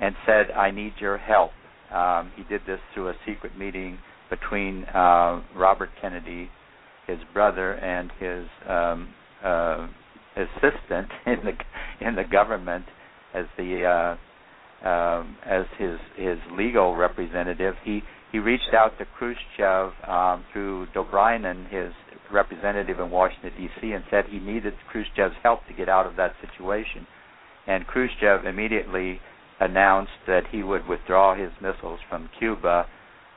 and 0.01 0.17
said, 0.27 0.51
I 0.51 0.73
need 0.73 0.95
your 1.01 1.17
help. 1.17 1.53
Um, 1.93 2.33
he 2.37 2.43
did 2.43 2.63
this 2.67 2.81
through 2.93 3.11
a 3.11 3.15
secret 3.25 3.57
meeting 3.57 3.99
between 4.29 4.85
uh, 4.85 5.43
Robert 5.55 5.91
Kennedy, 6.01 6.51
his 7.07 7.19
brother, 7.33 7.73
and 7.73 8.11
his 8.19 8.47
um, 8.69 9.15
uh, 9.45 9.87
assistant 10.37 11.09
in 11.27 11.37
the 11.45 12.07
in 12.07 12.15
the 12.15 12.25
government 12.25 12.85
as 13.35 13.47
the 13.57 13.85
uh, 13.85 14.89
um, 14.89 15.37
as 15.45 15.67
his 15.79 15.99
his 16.17 16.39
legal 16.53 16.97
representative. 16.97 17.75
He 17.85 18.03
he 18.33 18.39
reached 18.39 18.75
out 18.77 18.99
to 18.99 19.05
Khrushchev 19.05 19.93
um, 20.09 20.45
through 20.53 20.87
Dobrynin, 20.95 21.71
his 21.71 21.93
representative 22.33 22.99
in 22.99 23.11
Washington 23.11 23.53
D.C., 23.57 23.93
and 23.93 24.03
said 24.11 24.25
he 24.29 24.41
needed 24.41 24.75
Khrushchev's 24.91 25.37
help 25.43 25.61
to 25.69 25.73
get 25.73 25.89
out 25.89 26.07
of 26.07 26.17
that 26.17 26.33
situation. 26.41 27.07
And 27.67 27.87
Khrushchev 27.87 28.45
immediately 28.45 29.21
announced 29.61 30.13
that 30.27 30.43
he 30.51 30.63
would 30.63 30.87
withdraw 30.89 31.37
his 31.37 31.53
missiles 31.63 32.01
from 32.09 32.29
Cuba 32.39 32.87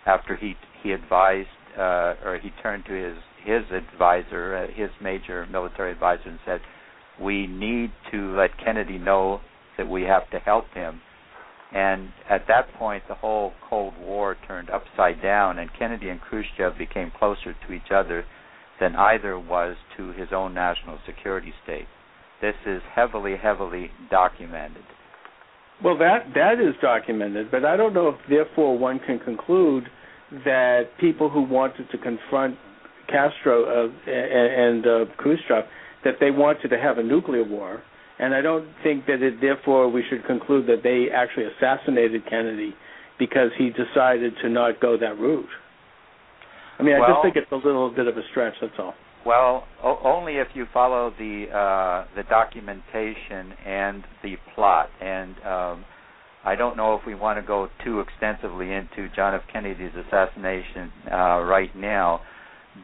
after 0.05 0.35
he 0.35 0.55
he 0.81 0.91
advised 0.91 1.47
uh, 1.77 2.15
or 2.25 2.39
he 2.41 2.51
turned 2.61 2.85
to 2.85 2.93
his 2.93 3.17
his 3.43 3.63
advisor, 3.71 4.55
uh, 4.55 4.67
his 4.73 4.89
major 5.01 5.45
military 5.47 5.91
advisor, 5.91 6.29
and 6.29 6.39
said, 6.45 6.61
we 7.21 7.47
need 7.47 7.91
to 8.11 8.35
let 8.35 8.51
Kennedy 8.63 8.97
know 8.97 9.41
that 9.77 9.87
we 9.87 10.03
have 10.03 10.29
to 10.31 10.39
help 10.39 10.65
him. 10.73 11.01
And 11.73 12.09
at 12.29 12.47
that 12.47 12.73
point, 12.75 13.03
the 13.07 13.15
whole 13.15 13.51
Cold 13.69 13.93
War 13.99 14.37
turned 14.47 14.69
upside 14.69 15.21
down, 15.21 15.59
and 15.59 15.69
Kennedy 15.77 16.09
and 16.09 16.21
Khrushchev 16.21 16.77
became 16.77 17.11
closer 17.17 17.53
to 17.67 17.73
each 17.73 17.91
other 17.93 18.25
than 18.79 18.95
either 18.95 19.39
was 19.39 19.75
to 19.97 20.11
his 20.13 20.29
own 20.31 20.53
national 20.53 20.99
security 21.05 21.53
state. 21.63 21.87
This 22.41 22.55
is 22.65 22.81
heavily, 22.93 23.35
heavily 23.35 23.91
documented. 24.09 24.83
Well, 25.83 25.97
that 25.97 26.33
that 26.33 26.53
is 26.53 26.75
documented, 26.81 27.51
but 27.51 27.65
I 27.65 27.77
don't 27.77 27.93
know 27.93 28.09
if 28.09 28.15
therefore 28.29 28.77
one 28.77 28.99
can 28.99 29.19
conclude 29.19 29.85
that 30.43 30.83
people 30.99 31.29
who 31.29 31.41
wanted 31.41 31.89
to 31.91 31.97
confront 31.97 32.57
Castro 33.07 33.65
uh, 33.65 34.11
and, 34.11 34.85
and 34.85 34.87
uh, 34.87 35.05
Khrushchev 35.17 35.65
that 36.03 36.15
they 36.19 36.31
wanted 36.31 36.69
to 36.69 36.77
have 36.77 36.97
a 36.97 37.03
nuclear 37.03 37.43
war, 37.43 37.81
and 38.19 38.33
I 38.33 38.41
don't 38.41 38.67
think 38.83 39.05
that 39.07 39.21
it, 39.21 39.41
therefore 39.41 39.89
we 39.89 40.03
should 40.09 40.25
conclude 40.25 40.67
that 40.67 40.83
they 40.83 41.07
actually 41.13 41.45
assassinated 41.45 42.23
Kennedy 42.29 42.73
because 43.19 43.49
he 43.57 43.69
decided 43.69 44.33
to 44.43 44.49
not 44.49 44.79
go 44.79 44.97
that 44.97 45.17
route. 45.19 45.49
I 46.79 46.83
mean, 46.83 46.99
well, 46.99 47.03
I 47.03 47.13
just 47.13 47.23
think 47.23 47.35
it's 47.35 47.51
a 47.51 47.55
little 47.55 47.89
bit 47.89 48.07
of 48.07 48.17
a 48.17 48.21
stretch. 48.31 48.53
That's 48.61 48.73
all. 48.77 48.93
Well, 49.25 49.67
o- 49.83 49.99
only 50.05 50.35
if 50.35 50.47
you 50.53 50.67
follow 50.73 51.11
the 51.17 51.45
uh, 51.51 52.15
the 52.15 52.23
documentation 52.23 53.53
and 53.65 54.03
the 54.23 54.35
plot. 54.55 54.89
And 55.01 55.35
um, 55.39 55.85
I 56.45 56.55
don't 56.55 56.77
know 56.77 56.95
if 56.95 57.01
we 57.05 57.15
want 57.15 57.39
to 57.39 57.45
go 57.45 57.67
too 57.83 57.99
extensively 57.99 58.71
into 58.71 59.09
John 59.15 59.33
F. 59.33 59.41
Kennedy's 59.51 59.91
assassination 60.07 60.91
uh, 61.11 61.41
right 61.41 61.75
now 61.75 62.21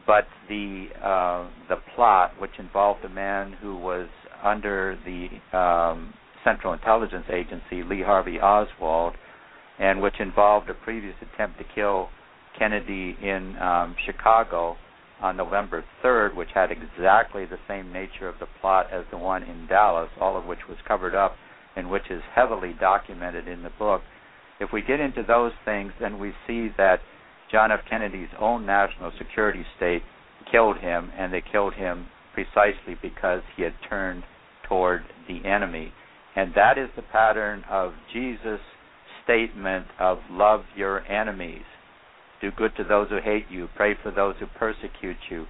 but 0.06 0.26
the 0.48 0.88
uh, 1.02 1.48
the 1.68 1.76
plot, 1.94 2.32
which 2.38 2.58
involved 2.58 3.04
a 3.04 3.08
man 3.08 3.52
who 3.60 3.76
was 3.76 4.08
under 4.42 4.98
the 5.04 5.56
um, 5.56 6.14
Central 6.44 6.72
Intelligence 6.72 7.24
Agency, 7.32 7.82
Lee 7.82 8.02
Harvey 8.02 8.38
Oswald, 8.38 9.14
and 9.78 10.00
which 10.00 10.14
involved 10.20 10.68
a 10.70 10.74
previous 10.74 11.14
attempt 11.22 11.58
to 11.58 11.64
kill 11.74 12.08
Kennedy 12.58 13.16
in 13.22 13.56
um, 13.60 13.96
Chicago 14.04 14.76
on 15.20 15.36
November 15.36 15.84
3rd, 16.04 16.34
which 16.34 16.50
had 16.54 16.70
exactly 16.70 17.46
the 17.46 17.58
same 17.66 17.92
nature 17.92 18.28
of 18.28 18.34
the 18.40 18.46
plot 18.60 18.86
as 18.92 19.04
the 19.10 19.16
one 19.16 19.42
in 19.42 19.66
Dallas, 19.66 20.10
all 20.20 20.36
of 20.36 20.44
which 20.44 20.58
was 20.68 20.76
covered 20.86 21.14
up 21.14 21.34
and 21.76 21.90
which 21.90 22.10
is 22.10 22.22
heavily 22.34 22.74
documented 22.78 23.48
in 23.48 23.62
the 23.62 23.70
book. 23.78 24.02
If 24.60 24.70
we 24.72 24.82
get 24.82 25.00
into 25.00 25.24
those 25.26 25.52
things, 25.64 25.92
then 26.00 26.18
we 26.18 26.32
see 26.46 26.68
that 26.76 27.00
John 27.54 27.70
F. 27.70 27.82
Kennedy's 27.88 28.34
own 28.40 28.66
national 28.66 29.12
security 29.16 29.64
state 29.76 30.02
killed 30.50 30.78
him, 30.78 31.12
and 31.16 31.32
they 31.32 31.40
killed 31.52 31.74
him 31.74 32.08
precisely 32.34 32.98
because 33.00 33.42
he 33.56 33.62
had 33.62 33.74
turned 33.88 34.24
toward 34.68 35.02
the 35.28 35.48
enemy. 35.48 35.92
And 36.34 36.52
that 36.56 36.78
is 36.78 36.88
the 36.96 37.02
pattern 37.02 37.62
of 37.70 37.92
Jesus' 38.12 38.58
statement 39.22 39.86
of 40.00 40.18
love 40.32 40.62
your 40.74 41.06
enemies. 41.06 41.62
Do 42.40 42.50
good 42.50 42.72
to 42.76 42.82
those 42.82 43.08
who 43.10 43.20
hate 43.22 43.46
you. 43.48 43.68
Pray 43.76 43.94
for 44.02 44.10
those 44.10 44.34
who 44.40 44.46
persecute 44.58 45.16
you. 45.30 45.46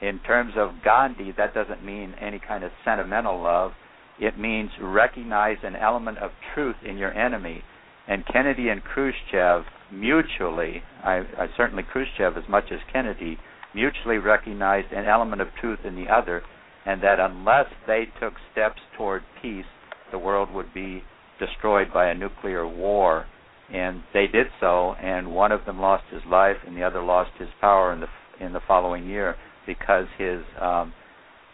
In 0.00 0.20
terms 0.20 0.54
of 0.56 0.82
Gandhi, 0.82 1.34
that 1.36 1.52
doesn't 1.52 1.84
mean 1.84 2.14
any 2.18 2.40
kind 2.40 2.64
of 2.64 2.70
sentimental 2.82 3.42
love. 3.42 3.72
It 4.18 4.38
means 4.38 4.70
recognize 4.80 5.58
an 5.62 5.76
element 5.76 6.16
of 6.16 6.30
truth 6.54 6.76
in 6.82 6.96
your 6.96 7.12
enemy. 7.12 7.62
And 8.08 8.24
Kennedy 8.26 8.70
and 8.70 8.82
Khrushchev 8.82 9.64
mutually, 9.92 10.82
I, 11.04 11.18
I 11.38 11.46
certainly 11.56 11.82
Khrushchev 11.82 12.36
as 12.36 12.48
much 12.48 12.64
as 12.72 12.78
Kennedy, 12.92 13.38
mutually 13.74 14.18
recognized 14.18 14.92
an 14.92 15.06
element 15.06 15.40
of 15.40 15.48
truth 15.60 15.80
in 15.84 15.96
the 15.96 16.12
other, 16.12 16.42
and 16.84 17.02
that 17.02 17.20
unless 17.20 17.66
they 17.86 18.08
took 18.20 18.34
steps 18.50 18.80
toward 18.96 19.22
peace, 19.40 19.64
the 20.10 20.18
world 20.18 20.50
would 20.52 20.72
be 20.74 21.02
destroyed 21.38 21.92
by 21.92 22.08
a 22.10 22.14
nuclear 22.14 22.66
war. 22.66 23.26
And 23.72 24.02
they 24.12 24.26
did 24.26 24.48
so, 24.60 24.94
and 25.02 25.34
one 25.34 25.52
of 25.52 25.64
them 25.64 25.80
lost 25.80 26.04
his 26.12 26.22
life, 26.30 26.56
and 26.66 26.76
the 26.76 26.82
other 26.82 27.02
lost 27.02 27.30
his 27.38 27.48
power 27.60 27.92
in 27.92 28.00
the 28.00 28.08
in 28.40 28.52
the 28.52 28.60
following 28.66 29.06
year 29.06 29.36
because 29.66 30.06
his 30.18 30.40
um, 30.60 30.92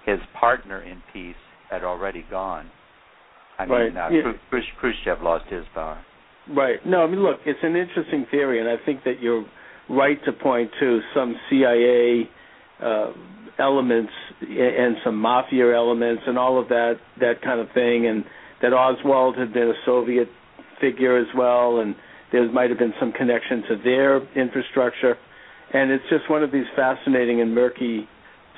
his 0.04 0.18
partner 0.38 0.82
in 0.82 1.02
peace 1.12 1.36
had 1.70 1.84
already 1.84 2.24
gone. 2.30 2.70
I 3.58 3.66
right. 3.66 3.88
mean, 3.88 3.96
uh, 3.96 4.08
yeah. 4.08 4.60
Khrushchev 4.80 5.22
lost 5.22 5.44
his 5.50 5.64
power. 5.74 6.02
Right. 6.54 6.84
No, 6.86 7.02
I 7.02 7.06
mean, 7.06 7.22
look, 7.22 7.40
it's 7.44 7.58
an 7.62 7.76
interesting 7.76 8.26
theory, 8.30 8.60
and 8.60 8.68
I 8.68 8.76
think 8.84 9.04
that 9.04 9.20
you're 9.20 9.44
right 9.88 10.18
to 10.24 10.32
point 10.32 10.70
to 10.80 11.00
some 11.14 11.36
CIA 11.50 12.28
uh, 12.82 13.12
elements 13.58 14.12
and 14.40 14.96
some 15.04 15.16
mafia 15.16 15.74
elements 15.74 16.22
and 16.26 16.38
all 16.38 16.60
of 16.60 16.68
that 16.68 16.94
that 17.20 17.42
kind 17.42 17.60
of 17.60 17.68
thing, 17.74 18.06
and 18.06 18.24
that 18.62 18.72
Oswald 18.72 19.36
had 19.36 19.52
been 19.52 19.68
a 19.68 19.78
Soviet 19.84 20.28
figure 20.80 21.18
as 21.18 21.26
well, 21.36 21.80
and 21.80 21.94
there 22.32 22.50
might 22.50 22.70
have 22.70 22.78
been 22.78 22.94
some 23.00 23.12
connection 23.12 23.62
to 23.68 23.76
their 23.82 24.16
infrastructure, 24.40 25.16
and 25.72 25.90
it's 25.90 26.04
just 26.08 26.30
one 26.30 26.42
of 26.42 26.52
these 26.52 26.66
fascinating 26.76 27.40
and 27.40 27.54
murky 27.54 28.08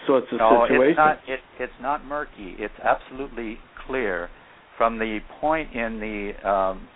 sorts 0.06 0.26
of 0.32 0.38
no, 0.38 0.66
situations. 0.68 0.90
it's 0.90 0.96
not. 0.96 1.18
It, 1.26 1.40
it's 1.58 1.80
not 1.80 2.04
murky. 2.04 2.54
It's 2.58 2.74
absolutely 2.82 3.58
clear 3.86 4.28
from 4.76 4.98
the 4.98 5.18
point 5.40 5.74
in 5.74 6.00
the 6.00 6.48
um, 6.48 6.88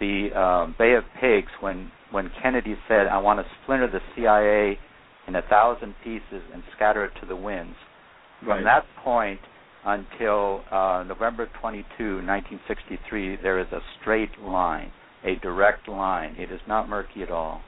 the 0.00 0.28
um, 0.38 0.74
Bay 0.78 0.94
of 0.94 1.04
Pigs 1.20 1.50
when 1.60 1.90
when 2.10 2.30
Kennedy 2.42 2.76
said, 2.88 3.06
"I 3.06 3.18
want 3.18 3.40
to 3.40 3.46
splinter 3.62 3.90
the 3.90 4.00
CIA 4.14 4.78
in 5.26 5.34
a 5.34 5.42
thousand 5.42 5.94
pieces 6.04 6.42
and 6.52 6.62
scatter 6.74 7.04
it 7.04 7.12
to 7.20 7.26
the 7.26 7.36
winds." 7.36 7.76
Right. 8.42 8.56
From 8.56 8.64
that 8.64 8.84
point 9.02 9.40
until 9.84 10.62
uh, 10.70 11.04
November 11.06 11.48
22, 11.60 11.82
1963, 11.98 13.36
there 13.42 13.60
is 13.60 13.68
a 13.72 13.78
straight 14.00 14.36
line, 14.40 14.90
a 15.24 15.36
direct 15.36 15.88
line. 15.88 16.34
It 16.38 16.50
is 16.50 16.60
not 16.66 16.88
murky 16.88 17.22
at 17.22 17.30
all. 17.30 17.62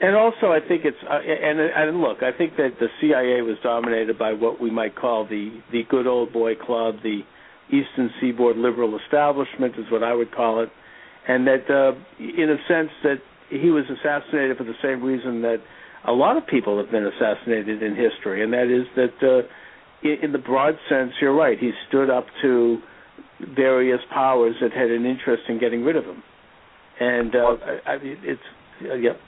And 0.00 0.14
also, 0.14 0.52
I 0.52 0.58
think 0.66 0.84
it's 0.84 0.98
uh, 1.08 1.18
and 1.18 1.60
and 1.60 2.00
look, 2.00 2.18
I 2.22 2.36
think 2.36 2.56
that 2.56 2.72
the 2.80 2.88
CIA 3.00 3.42
was 3.42 3.56
dominated 3.62 4.18
by 4.18 4.32
what 4.32 4.60
we 4.60 4.70
might 4.70 4.96
call 4.96 5.26
the 5.26 5.60
the 5.72 5.82
good 5.88 6.06
old 6.06 6.32
boy 6.32 6.54
club, 6.54 6.96
the 7.02 7.20
Eastern 7.68 8.10
Seaboard 8.20 8.56
liberal 8.56 8.98
establishment 8.98 9.74
is 9.78 9.86
what 9.90 10.02
I 10.02 10.12
would 10.12 10.32
call 10.32 10.62
it, 10.62 10.68
and 11.28 11.46
that 11.46 11.70
uh, 11.70 11.92
in 12.18 12.50
a 12.50 12.56
sense 12.68 12.90
that 13.02 13.18
he 13.48 13.70
was 13.70 13.84
assassinated 13.90 14.56
for 14.56 14.64
the 14.64 14.74
same 14.82 15.02
reason 15.02 15.42
that 15.42 15.58
a 16.06 16.12
lot 16.12 16.36
of 16.36 16.46
people 16.46 16.78
have 16.78 16.90
been 16.90 17.06
assassinated 17.06 17.82
in 17.82 17.96
history, 17.96 18.42
and 18.42 18.52
that 18.52 18.68
is 18.68 18.86
that 18.96 19.14
uh, 19.22 19.46
in, 20.06 20.24
in 20.24 20.32
the 20.32 20.38
broad 20.38 20.74
sense, 20.88 21.12
you're 21.20 21.34
right. 21.34 21.58
He 21.58 21.72
stood 21.88 22.10
up 22.10 22.26
to 22.42 22.78
various 23.56 24.00
powers 24.12 24.54
that 24.60 24.72
had 24.72 24.90
an 24.90 25.06
interest 25.06 25.44
in 25.48 25.58
getting 25.58 25.82
rid 25.82 25.96
of 25.96 26.04
him, 26.04 26.22
and 27.00 27.34
uh, 27.34 27.38
I, 27.38 27.92
I 27.92 27.98
it's 28.02 28.40
uh, 28.90 28.94
yep. 28.94 29.18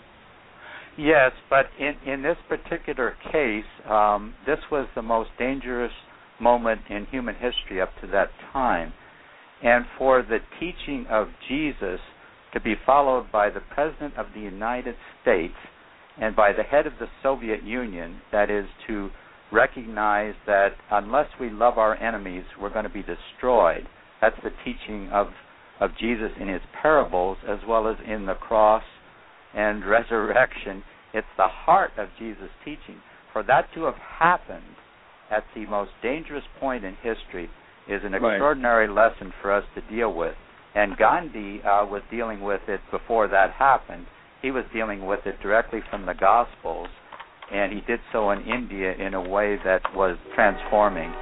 Yes, 0.99 1.33
but 1.51 1.67
in 1.79 1.95
in 2.11 2.23
this 2.23 2.37
particular 2.49 3.17
case, 3.33 3.65
um, 3.89 4.35
this 4.47 4.59
was 4.71 4.89
the 4.95 5.03
most 5.03 5.31
dangerous 5.39 5.93
moment 6.41 6.83
in 6.91 7.07
human 7.07 7.35
history 7.35 7.81
up 7.81 7.91
to 8.01 8.07
that 8.09 8.29
time, 8.53 8.93
and 9.63 9.85
for 9.99 10.23
the 10.23 10.39
teaching 10.61 11.07
of 11.11 11.29
Jesus 11.49 12.01
to 12.53 12.61
be 12.61 12.75
followed 12.85 13.31
by 13.33 13.51
the 13.51 13.61
President 13.75 14.17
of 14.17 14.27
the 14.35 14.41
United 14.41 14.95
States 15.23 15.55
and 16.21 16.35
by 16.35 16.53
the 16.53 16.63
head 16.63 16.87
of 16.87 16.95
the 16.99 17.09
Soviet 17.23 17.63
Union, 17.63 18.21
that 18.33 18.51
is 18.51 18.67
to 18.87 19.11
recognize 19.53 20.35
that 20.47 20.71
unless 20.91 21.29
we 21.41 21.51
love 21.51 21.79
our 21.79 21.95
enemies, 21.97 22.45
we're 22.61 22.73
going 22.73 22.85
to 22.85 22.91
be 22.91 23.03
destroyed. 23.03 23.87
That's 24.21 24.37
the 24.43 24.53
teaching 24.65 25.09
of 25.13 25.29
of 25.79 25.91
Jesus 26.01 26.31
in 26.41 26.49
his 26.49 26.63
parables 26.81 27.37
as 27.47 27.59
well 27.69 27.87
as 27.87 27.97
in 28.07 28.27
the 28.27 28.35
cross 28.35 28.83
and 29.55 29.85
resurrection. 29.89 30.83
It's 31.13 31.27
the 31.37 31.49
heart 31.49 31.93
of 31.99 32.09
Jesus' 32.19 32.49
teaching. 32.65 33.01
For 33.33 33.43
that 33.43 33.69
to 33.75 33.85
have 33.85 33.97
happened 34.19 34.77
at 35.31 35.45
the 35.55 35.67
most 35.67 35.91
dangerous 36.03 36.45
point 36.59 36.85
in 36.85 36.95
history 37.03 37.51
is 37.89 38.03
an 38.05 38.12
Right. 38.12 38.34
extraordinary 38.34 38.89
lesson 38.89 39.32
for 39.43 39.53
us 39.53 39.64
to 39.74 39.80
deal 39.82 40.12
with. 40.12 40.34
And 40.74 40.97
Gandhi 40.97 41.62
uh, 41.62 41.87
was 41.87 42.03
dealing 42.11 42.43
with 42.43 42.61
it 42.68 42.80
before 42.91 43.28
that 43.28 43.51
happened. 43.53 44.07
He 44.43 44.51
was 44.51 44.64
dealing 44.72 45.07
with 45.07 45.26
it 45.26 45.41
directly 45.41 45.80
from 45.91 46.05
the 46.07 46.14
Gospels, 46.14 46.89
and 47.51 47.72
he 47.72 47.80
did 47.80 48.01
so 48.12 48.30
in 48.30 48.43
India 48.43 48.93
in 48.95 49.14
a 49.14 49.20
way 49.20 49.57
that 49.64 49.82
was 49.95 50.18
transforming. 50.34 51.12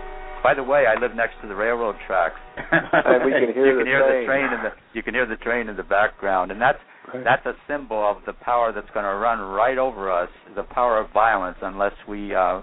By 0.42 0.54
the 0.54 0.62
way, 0.64 0.84
I 0.86 1.00
live 1.00 1.14
next 1.14 1.34
to 1.42 1.48
the 1.48 1.54
railroad 1.54 1.96
tracks. 2.06 2.40
And 2.70 3.24
we 3.24 3.30
can 3.32 3.54
hear 3.54 3.66
you 3.66 3.72
the 3.78 3.78
can 3.80 3.86
hear 3.86 4.00
train. 4.06 4.20
the 4.20 4.26
train 4.26 4.44
in 4.52 4.62
the 4.62 4.72
you 4.92 5.02
can 5.02 5.14
hear 5.14 5.26
the 5.26 5.36
train 5.36 5.68
in 5.68 5.76
the 5.76 5.82
background, 5.82 6.50
and 6.50 6.60
that's 6.60 6.78
that's 7.24 7.46
a 7.46 7.54
symbol 7.68 7.98
of 8.10 8.16
the 8.26 8.32
power 8.32 8.72
that's 8.72 8.90
going 8.92 9.04
to 9.04 9.14
run 9.14 9.38
right 9.40 9.78
over 9.78 10.10
us, 10.10 10.28
the 10.56 10.62
power 10.64 10.98
of 10.98 11.10
violence, 11.12 11.56
unless 11.62 11.92
we 12.08 12.34
uh, 12.34 12.60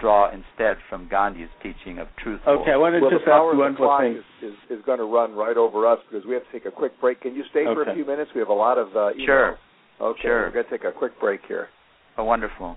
draw 0.00 0.30
instead 0.30 0.76
from 0.88 1.08
Gandhi's 1.08 1.48
teaching 1.62 1.98
of 1.98 2.08
truthful. 2.22 2.52
Okay, 2.62 2.72
I 2.72 2.76
want 2.76 2.94
to 2.94 3.00
well, 3.00 3.10
just 3.10 3.22
ask 3.26 3.40
you 3.52 3.58
one 3.58 3.74
more 3.78 4.00
thing. 4.00 4.16
is, 4.42 4.52
is, 4.52 4.78
is 4.78 4.84
going 4.84 4.98
to 4.98 5.04
run 5.04 5.32
right 5.32 5.56
over 5.56 5.86
us 5.86 5.98
because 6.10 6.26
we 6.26 6.34
have 6.34 6.44
to 6.44 6.52
take 6.52 6.66
a 6.66 6.70
quick 6.70 6.98
break. 7.00 7.20
Can 7.22 7.34
you 7.34 7.44
stay 7.50 7.64
for 7.64 7.82
a 7.82 7.94
few 7.94 8.04
minutes? 8.04 8.30
We 8.34 8.40
have 8.40 8.48
a 8.48 8.52
lot 8.52 8.78
of 8.78 8.88
uh, 8.88 9.14
emails. 9.16 9.26
Sure. 9.26 9.58
Okay, 10.00 10.20
Sure. 10.22 10.42
we're 10.46 10.52
going 10.52 10.64
to 10.64 10.70
take 10.70 10.84
a 10.84 10.92
quick 10.92 11.18
break 11.20 11.40
here. 11.46 11.68
Oh, 12.18 12.24
wonderful. 12.24 12.76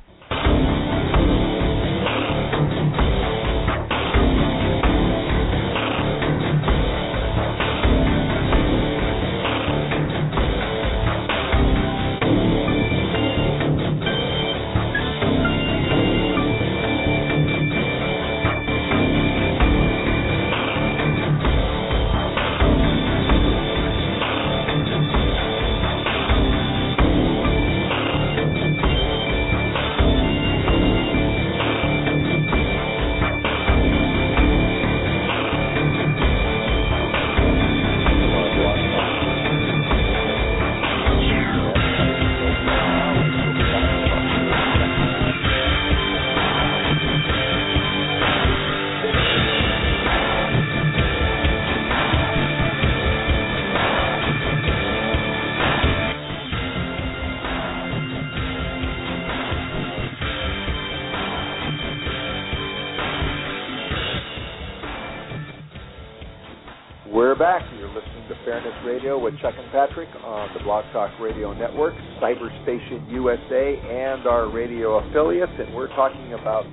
Radio 68.88 69.20
with 69.20 69.36
Chuck 69.42 69.54
and 69.60 69.70
Patrick 69.76 70.08
on 70.24 70.48
the 70.56 70.64
Blog 70.64 70.86
Talk 70.94 71.12
Radio 71.20 71.52
Network, 71.52 71.94
Cyberstation 72.24 73.04
USA, 73.12 73.76
and 73.84 74.26
our 74.26 74.48
radio 74.50 75.04
affiliates. 75.04 75.52
And 75.60 75.76
we're 75.76 75.92
talking 75.92 76.32
about 76.32 76.64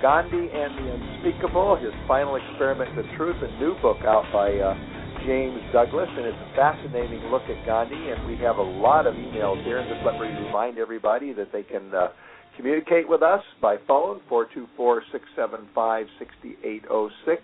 Gandhi 0.00 0.46
and 0.46 0.78
the 0.78 0.94
Unspeakable, 0.94 1.74
his 1.82 1.90
final 2.06 2.38
experiment 2.38 2.94
to 2.94 3.02
truth, 3.16 3.34
a 3.42 3.50
new 3.58 3.74
book 3.82 3.98
out 4.06 4.30
by 4.32 4.54
uh, 4.54 4.78
James 5.26 5.58
Douglas. 5.72 6.08
And 6.14 6.26
it's 6.26 6.38
a 6.38 6.54
fascinating 6.54 7.26
look 7.34 7.42
at 7.50 7.58
Gandhi. 7.66 8.14
And 8.14 8.30
we 8.30 8.36
have 8.46 8.58
a 8.58 8.62
lot 8.62 9.08
of 9.08 9.14
emails 9.14 9.58
here. 9.64 9.78
And 9.78 9.90
just 9.90 10.06
let 10.06 10.20
me 10.20 10.28
remind 10.46 10.78
everybody 10.78 11.32
that 11.32 11.50
they 11.50 11.64
can. 11.64 11.92
Uh, 11.92 12.08
Communicate 12.56 13.06
with 13.06 13.22
us 13.22 13.42
by 13.60 13.76
phone, 13.86 14.18
424 14.30 15.02
675 15.12 16.06
6806 16.18 17.42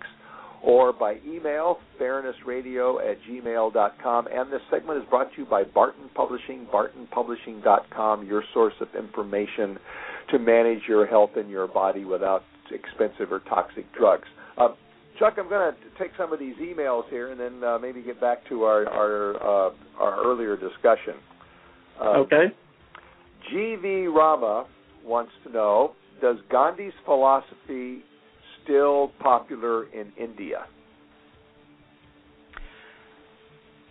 or 0.63 0.93
by 0.93 1.17
email, 1.27 1.77
fairnessradio 1.99 2.97
at 3.05 3.17
gmail.com. 3.29 4.27
And 4.27 4.51
this 4.51 4.61
segment 4.71 5.03
is 5.03 5.09
brought 5.09 5.31
to 5.33 5.41
you 5.41 5.45
by 5.45 5.63
Barton 5.63 6.09
Publishing, 6.15 6.65
bartonpublishing.com, 6.73 8.25
your 8.25 8.43
source 8.53 8.73
of 8.79 8.87
information 8.97 9.77
to 10.31 10.39
manage 10.39 10.79
your 10.87 11.05
health 11.05 11.31
and 11.35 11.49
your 11.49 11.67
body 11.67 12.05
without 12.05 12.43
expensive 12.71 13.31
or 13.31 13.41
toxic 13.41 13.85
drugs. 13.93 14.27
Uh, 14.57 14.69
Chuck, 15.19 15.33
I'm 15.37 15.49
going 15.49 15.73
to 15.73 15.77
take 15.99 16.11
some 16.17 16.31
of 16.31 16.39
these 16.39 16.55
emails 16.55 17.07
here 17.09 17.31
and 17.31 17.39
then 17.39 17.63
uh, 17.63 17.77
maybe 17.77 18.01
get 18.01 18.19
back 18.21 18.47
to 18.47 18.63
our 18.63 18.87
our, 18.87 19.35
uh, 19.35 19.71
our 19.99 20.25
earlier 20.25 20.55
discussion. 20.55 21.15
Uh, 22.01 22.19
Okay. 22.19 22.45
G.V. 23.51 24.07
Rama 24.07 24.65
wants 25.03 25.33
to 25.45 25.51
know 25.51 25.91
Does 26.21 26.37
Gandhi's 26.49 26.93
philosophy 27.03 28.01
still 28.63 29.11
popular 29.19 29.85
in 29.91 30.11
India? 30.17 30.65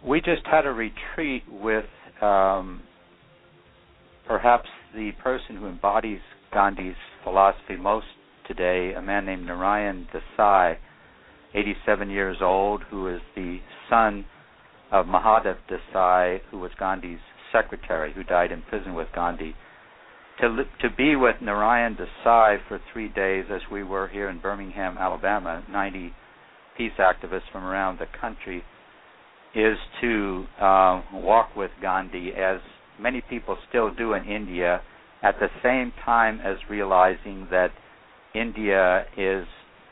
We 0.06 0.20
just 0.20 0.44
had 0.50 0.66
a 0.66 0.72
retreat 0.72 1.44
with 1.48 1.84
um, 2.20 2.82
perhaps 4.26 4.68
the 4.94 5.12
person 5.22 5.56
who 5.56 5.66
embodies 5.66 6.20
Gandhi's 6.52 6.96
philosophy 7.22 7.76
most 7.76 8.06
today, 8.46 8.94
a 8.96 9.02
man 9.02 9.24
named 9.26 9.46
Narayan 9.46 10.08
Desai, 10.12 10.76
87 11.54 12.10
years 12.10 12.38
old, 12.40 12.82
who 12.90 13.08
is 13.08 13.20
the 13.36 13.58
son 13.88 14.24
of 14.90 15.06
Mahadev 15.06 15.56
Desai, 15.70 16.40
who 16.50 16.58
was 16.58 16.70
Gandhi's 16.78 17.20
secretary, 17.52 18.12
who 18.12 18.24
died 18.24 18.50
in 18.50 18.62
prison 18.62 18.94
with 18.94 19.08
Gandhi. 19.14 19.54
To 20.40 20.64
to 20.80 20.88
be 20.96 21.16
with 21.16 21.36
Narayan 21.40 21.96
Desai 21.96 22.58
for 22.68 22.80
three 22.92 23.08
days, 23.08 23.44
as 23.50 23.60
we 23.70 23.82
were 23.82 24.08
here 24.08 24.28
in 24.28 24.40
Birmingham, 24.40 24.96
Alabama, 24.98 25.64
90 25.70 26.12
peace 26.76 26.92
activists 26.98 27.50
from 27.52 27.64
around 27.64 27.98
the 27.98 28.06
country, 28.20 28.64
is 29.54 29.76
to 30.00 30.44
uh, 30.60 31.02
walk 31.12 31.54
with 31.56 31.70
Gandhi, 31.80 32.32
as 32.36 32.60
many 32.98 33.22
people 33.28 33.56
still 33.68 33.92
do 33.94 34.14
in 34.14 34.24
India, 34.24 34.80
at 35.22 35.36
the 35.38 35.48
same 35.62 35.92
time 36.04 36.40
as 36.40 36.56
realizing 36.70 37.46
that 37.50 37.70
India 38.34 39.04
is 39.16 39.46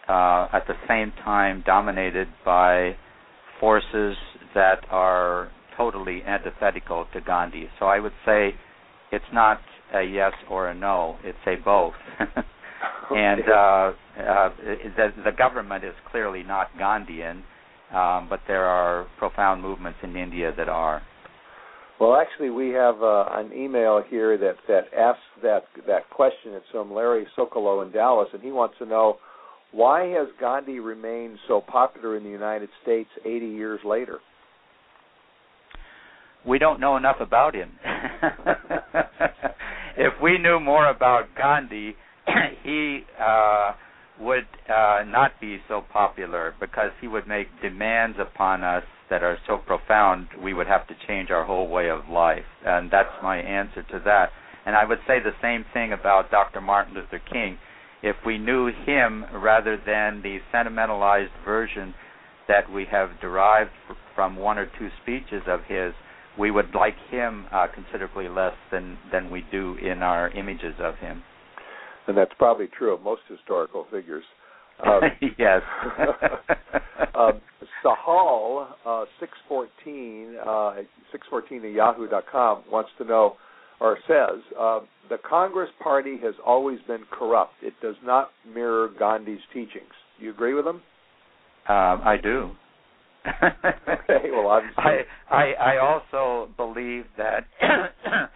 uh, 0.08 0.48
at 0.52 0.66
the 0.66 0.74
same 0.88 1.12
time 1.22 1.62
dominated 1.66 2.28
by 2.44 2.96
forces 3.60 4.16
that 4.54 4.84
are 4.90 5.50
totally 5.76 6.22
antithetical 6.26 7.06
to 7.12 7.20
Gandhi. 7.20 7.68
So 7.78 7.86
I 7.86 8.00
would 8.00 8.14
say 8.26 8.54
it's 9.12 9.24
not 9.32 9.60
a 9.94 10.02
yes 10.02 10.32
or 10.48 10.68
a 10.68 10.74
no; 10.74 11.16
it's 11.24 11.38
a 11.46 11.56
both. 11.64 11.94
and 13.10 13.42
uh, 13.48 13.52
uh, 13.52 14.50
the, 14.96 15.08
the 15.24 15.32
government 15.36 15.84
is 15.84 15.94
clearly 16.10 16.42
not 16.42 16.68
Gandhian, 16.78 17.42
um, 17.92 18.28
but 18.28 18.40
there 18.46 18.64
are 18.64 19.06
profound 19.18 19.62
movements 19.62 19.98
in 20.02 20.16
India 20.16 20.52
that 20.56 20.68
are. 20.68 21.02
Well, 22.00 22.16
actually, 22.16 22.50
we 22.50 22.70
have 22.70 23.02
uh, 23.02 23.26
an 23.32 23.52
email 23.52 24.02
here 24.08 24.38
that 24.38 24.56
that 24.68 24.84
asks 24.96 25.20
that 25.42 25.64
that 25.86 26.08
question. 26.10 26.52
It's 26.54 26.66
from 26.72 26.92
Larry 26.92 27.26
Sokolow 27.36 27.84
in 27.84 27.92
Dallas, 27.92 28.28
and 28.32 28.42
he 28.42 28.52
wants 28.52 28.76
to 28.78 28.86
know 28.86 29.18
why 29.72 30.06
has 30.08 30.28
Gandhi 30.40 30.80
remained 30.80 31.38
so 31.46 31.60
popular 31.60 32.16
in 32.16 32.24
the 32.24 32.30
United 32.30 32.70
States 32.82 33.08
80 33.24 33.46
years 33.46 33.80
later? 33.84 34.18
We 36.46 36.58
don't 36.58 36.80
know 36.80 36.96
enough 36.96 37.20
about 37.20 37.54
him. 37.54 37.70
if 40.00 40.14
we 40.22 40.38
knew 40.38 40.58
more 40.58 40.88
about 40.88 41.26
Gandhi, 41.36 41.94
he 42.64 43.00
uh, 43.20 43.72
would 44.18 44.46
uh, 44.66 45.02
not 45.06 45.32
be 45.40 45.58
so 45.68 45.82
popular 45.92 46.54
because 46.58 46.90
he 47.02 47.06
would 47.06 47.28
make 47.28 47.48
demands 47.62 48.16
upon 48.18 48.64
us 48.64 48.82
that 49.10 49.22
are 49.22 49.36
so 49.46 49.58
profound 49.58 50.28
we 50.42 50.54
would 50.54 50.66
have 50.66 50.86
to 50.88 50.94
change 51.06 51.30
our 51.30 51.44
whole 51.44 51.68
way 51.68 51.90
of 51.90 52.08
life. 52.08 52.48
And 52.64 52.90
that's 52.90 53.12
my 53.22 53.36
answer 53.36 53.82
to 53.82 54.00
that. 54.06 54.30
And 54.64 54.74
I 54.74 54.86
would 54.86 55.00
say 55.06 55.18
the 55.20 55.36
same 55.42 55.66
thing 55.74 55.92
about 55.92 56.30
Dr. 56.30 56.62
Martin 56.62 56.94
Luther 56.94 57.20
King 57.30 57.58
if 58.02 58.16
we 58.24 58.38
knew 58.38 58.68
him 58.86 59.26
rather 59.34 59.76
than 59.76 60.22
the 60.22 60.38
sentimentalized 60.50 61.32
version 61.44 61.92
that 62.48 62.70
we 62.72 62.86
have 62.90 63.10
derived 63.20 63.70
from 64.14 64.36
one 64.36 64.56
or 64.56 64.66
two 64.78 64.88
speeches 65.02 65.42
of 65.46 65.60
his, 65.68 65.92
we 66.40 66.50
would 66.50 66.74
like 66.74 66.96
him 67.10 67.46
uh, 67.52 67.66
considerably 67.72 68.26
less 68.28 68.54
than 68.72 68.96
than 69.12 69.30
we 69.30 69.44
do 69.52 69.76
in 69.76 70.02
our 70.02 70.30
images 70.30 70.74
of 70.80 70.96
him. 70.96 71.22
And 72.08 72.16
that's 72.16 72.32
probably 72.38 72.66
true 72.76 72.94
of 72.94 73.02
most 73.02 73.20
historical 73.28 73.86
figures. 73.92 74.24
Um, 74.84 75.02
yes. 75.38 75.60
um, 77.14 77.40
Sahal 77.84 78.68
uh, 78.86 79.04
six 79.20 79.32
fourteen 79.46 80.36
uh, 80.44 80.76
six 81.12 81.26
fourteen 81.28 81.64
at 81.64 81.72
yahoo.com 81.72 82.64
wants 82.72 82.90
to 82.98 83.04
know 83.04 83.36
or 83.80 83.98
says 84.08 84.42
uh, 84.58 84.80
the 85.08 85.18
Congress 85.28 85.70
Party 85.82 86.18
has 86.22 86.34
always 86.44 86.78
been 86.86 87.04
corrupt. 87.10 87.54
It 87.62 87.74
does 87.82 87.96
not 88.04 88.30
mirror 88.52 88.90
Gandhi's 88.98 89.40
teachings. 89.52 89.92
Do 90.18 90.24
you 90.24 90.30
agree 90.30 90.54
with 90.54 90.66
him? 90.66 90.82
Um, 91.68 92.00
I 92.04 92.16
do. 92.22 92.50
Well, 93.42 94.46
obviously. 94.48 94.76
I, 94.78 95.04
I 95.30 95.52
I 95.52 95.78
also 95.78 96.50
believe 96.56 97.04
that 97.16 97.46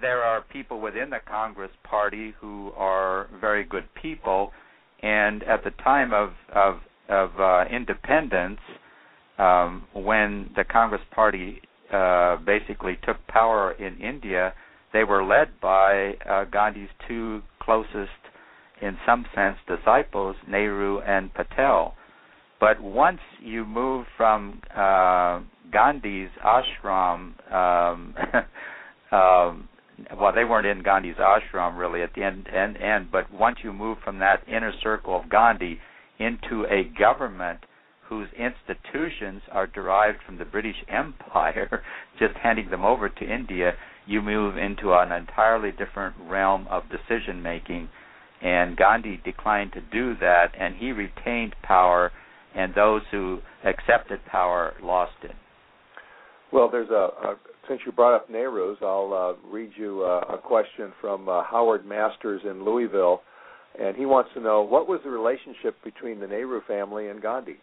there 0.00 0.22
are 0.22 0.42
people 0.52 0.80
within 0.80 1.10
the 1.10 1.18
Congress 1.26 1.72
Party 1.82 2.34
who 2.40 2.72
are 2.76 3.28
very 3.40 3.64
good 3.64 3.88
people, 4.00 4.52
and 5.02 5.42
at 5.42 5.64
the 5.64 5.70
time 5.82 6.12
of 6.12 6.30
of 6.54 6.80
of 7.08 7.30
uh, 7.40 7.64
independence, 7.70 8.60
um, 9.38 9.86
when 9.92 10.50
the 10.54 10.64
Congress 10.64 11.02
Party 11.10 11.60
uh, 11.92 12.36
basically 12.36 12.98
took 13.04 13.16
power 13.26 13.72
in 13.72 14.00
India, 14.00 14.54
they 14.92 15.04
were 15.04 15.24
led 15.24 15.60
by 15.60 16.14
uh, 16.28 16.44
Gandhi's 16.44 16.88
two 17.08 17.42
closest, 17.60 18.10
in 18.80 18.96
some 19.04 19.26
sense, 19.34 19.56
disciples, 19.66 20.36
Nehru 20.48 21.00
and 21.00 21.32
Patel. 21.34 21.94
But 22.60 22.80
once 22.80 23.20
you 23.42 23.64
move 23.64 24.06
from 24.16 24.60
uh, 24.76 25.40
Gandhi's 25.72 26.28
ashram, 26.44 27.32
um, 27.50 28.14
um, 29.12 29.68
well, 30.18 30.32
they 30.34 30.44
weren't 30.44 30.66
in 30.66 30.82
Gandhi's 30.82 31.16
ashram 31.16 31.78
really 31.78 32.02
at 32.02 32.14
the 32.14 32.22
end, 32.22 32.48
end, 32.54 32.76
end, 32.76 33.08
but 33.10 33.32
once 33.32 33.58
you 33.64 33.72
move 33.72 33.98
from 34.04 34.18
that 34.18 34.46
inner 34.46 34.72
circle 34.82 35.18
of 35.18 35.30
Gandhi 35.30 35.80
into 36.18 36.66
a 36.66 36.84
government 36.98 37.60
whose 38.08 38.28
institutions 38.36 39.40
are 39.52 39.66
derived 39.66 40.18
from 40.26 40.36
the 40.36 40.44
British 40.44 40.76
Empire, 40.88 41.82
just 42.18 42.34
handing 42.42 42.68
them 42.68 42.84
over 42.84 43.08
to 43.08 43.24
India, 43.24 43.72
you 44.06 44.20
move 44.20 44.56
into 44.56 44.92
an 44.92 45.12
entirely 45.12 45.70
different 45.70 46.14
realm 46.28 46.66
of 46.68 46.82
decision 46.90 47.40
making. 47.40 47.88
And 48.42 48.76
Gandhi 48.76 49.20
declined 49.24 49.72
to 49.74 49.80
do 49.80 50.16
that, 50.20 50.52
and 50.58 50.74
he 50.74 50.92
retained 50.92 51.54
power, 51.62 52.10
and 52.54 52.74
those 52.74 53.02
who 53.10 53.38
accepted 53.64 54.20
power 54.26 54.74
lost 54.82 55.12
it. 55.22 55.32
Well, 56.52 56.68
there's 56.70 56.90
a, 56.90 57.10
a 57.28 57.36
since 57.68 57.82
you 57.86 57.92
brought 57.92 58.16
up 58.16 58.28
Nehru's, 58.28 58.78
I'll 58.82 59.36
uh, 59.44 59.48
read 59.48 59.70
you 59.76 60.02
uh, 60.02 60.34
a 60.34 60.38
question 60.38 60.92
from 61.00 61.28
uh, 61.28 61.44
Howard 61.44 61.86
Masters 61.86 62.40
in 62.44 62.64
Louisville, 62.64 63.20
and 63.78 63.96
he 63.96 64.06
wants 64.06 64.30
to 64.34 64.40
know 64.40 64.62
what 64.62 64.88
was 64.88 65.00
the 65.04 65.10
relationship 65.10 65.76
between 65.84 66.18
the 66.18 66.26
Nehru 66.26 66.60
family 66.66 67.08
and 67.08 67.22
Gandhi. 67.22 67.58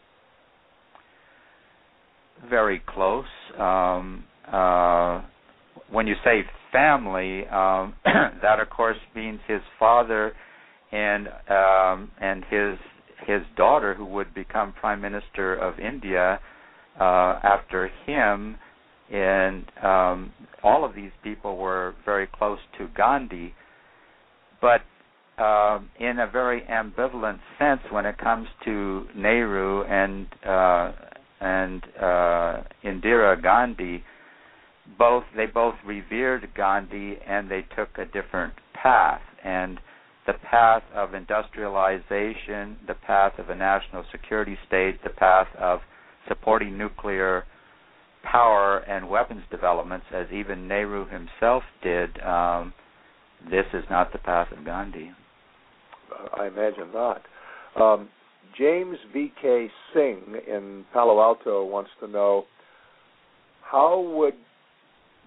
Very 2.50 2.82
close. 2.88 3.26
Um, 3.60 4.24
uh, 4.50 5.24
when 5.92 6.08
you 6.08 6.16
say 6.24 6.44
family, 6.72 7.46
um, 7.48 7.96
that 8.42 8.60
of 8.62 8.70
course 8.70 8.98
means 9.16 9.40
his 9.48 9.62
father 9.80 10.34
and 10.92 11.28
um, 11.50 12.12
and 12.22 12.44
his 12.50 12.78
his 13.26 13.42
daughter, 13.56 13.94
who 13.94 14.06
would 14.06 14.34
become 14.34 14.74
prime 14.74 15.02
minister 15.02 15.56
of 15.56 15.80
India 15.80 16.40
uh, 17.00 17.40
after 17.44 17.90
him, 18.06 18.58
and 19.12 19.66
um, 19.84 20.34
all 20.64 20.84
of 20.84 20.96
these 20.96 21.12
people 21.24 21.58
were 21.58 21.96
very 22.06 22.28
close 22.28 22.60
to 22.78 22.88
Gandhi, 22.96 23.54
but 24.62 24.82
um, 25.42 25.90
in 26.00 26.20
a 26.20 26.28
very 26.28 26.62
ambivalent 26.62 27.40
sense 27.60 27.82
when 27.92 28.06
it 28.06 28.18
comes 28.18 28.48
to 28.66 29.06
Nehru 29.16 29.84
and 29.84 30.28
uh, 30.46 30.92
and 31.40 31.84
uh, 32.02 32.64
Indira 32.84 33.42
Gandhi 33.42 34.04
both 34.98 35.24
they 35.36 35.46
both 35.46 35.76
revered 35.86 36.50
Gandhi 36.56 37.18
and 37.28 37.50
they 37.50 37.66
took 37.76 37.90
a 37.98 38.06
different 38.06 38.54
path. 38.74 39.22
And 39.44 39.80
the 40.28 40.34
path 40.34 40.84
of 40.94 41.14
industrialization, 41.14 42.78
the 42.86 42.96
path 43.06 43.40
of 43.40 43.50
a 43.50 43.56
national 43.56 44.04
security 44.12 44.58
state, 44.68 45.02
the 45.04 45.10
path 45.10 45.48
of 45.58 45.80
supporting 46.28 46.78
nuclear 46.78 47.46
power 48.24 48.80
and 48.80 49.10
weapons 49.10 49.42
developments, 49.50 50.06
as 50.14 50.28
even 50.34 50.68
Nehru 50.68 51.08
himself 51.08 51.64
did, 51.82 52.22
um, 52.22 52.74
this 53.50 53.66
is 53.74 53.86
not 53.90 54.12
the 54.12 54.20
path 54.20 54.52
of 54.52 54.66
Gandhi. 54.66 55.12
I 56.38 56.48
imagine 56.48 56.92
not. 56.94 57.22
Um, 57.80 58.10
James 58.58 58.98
V.K. 59.14 59.70
Singh 59.94 60.42
in 60.48 60.84
Palo 60.92 61.22
Alto 61.22 61.64
wants 61.66 61.92
to 62.02 62.08
know 62.08 62.46
how 63.62 64.02
would 64.16 64.34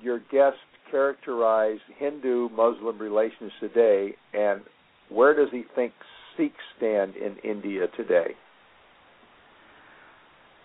your 0.02 0.18
guest 0.30 0.56
characterize 0.90 1.78
Hindu 1.98 2.48
Muslim 2.50 2.98
relations 2.98 3.52
today, 3.60 4.14
and 4.34 4.62
where 5.10 5.34
does 5.34 5.48
he 5.50 5.64
think 5.74 5.92
Sikhs 6.36 6.54
stand 6.76 7.14
in 7.16 7.36
India 7.38 7.86
today? 7.96 8.34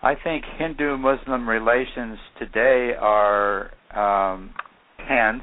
I 0.02 0.14
think 0.22 0.44
Hindu 0.58 0.98
Muslim 0.98 1.48
relations 1.48 2.18
today 2.38 2.92
are 3.00 3.72
um, 3.94 4.54
tense, 5.08 5.42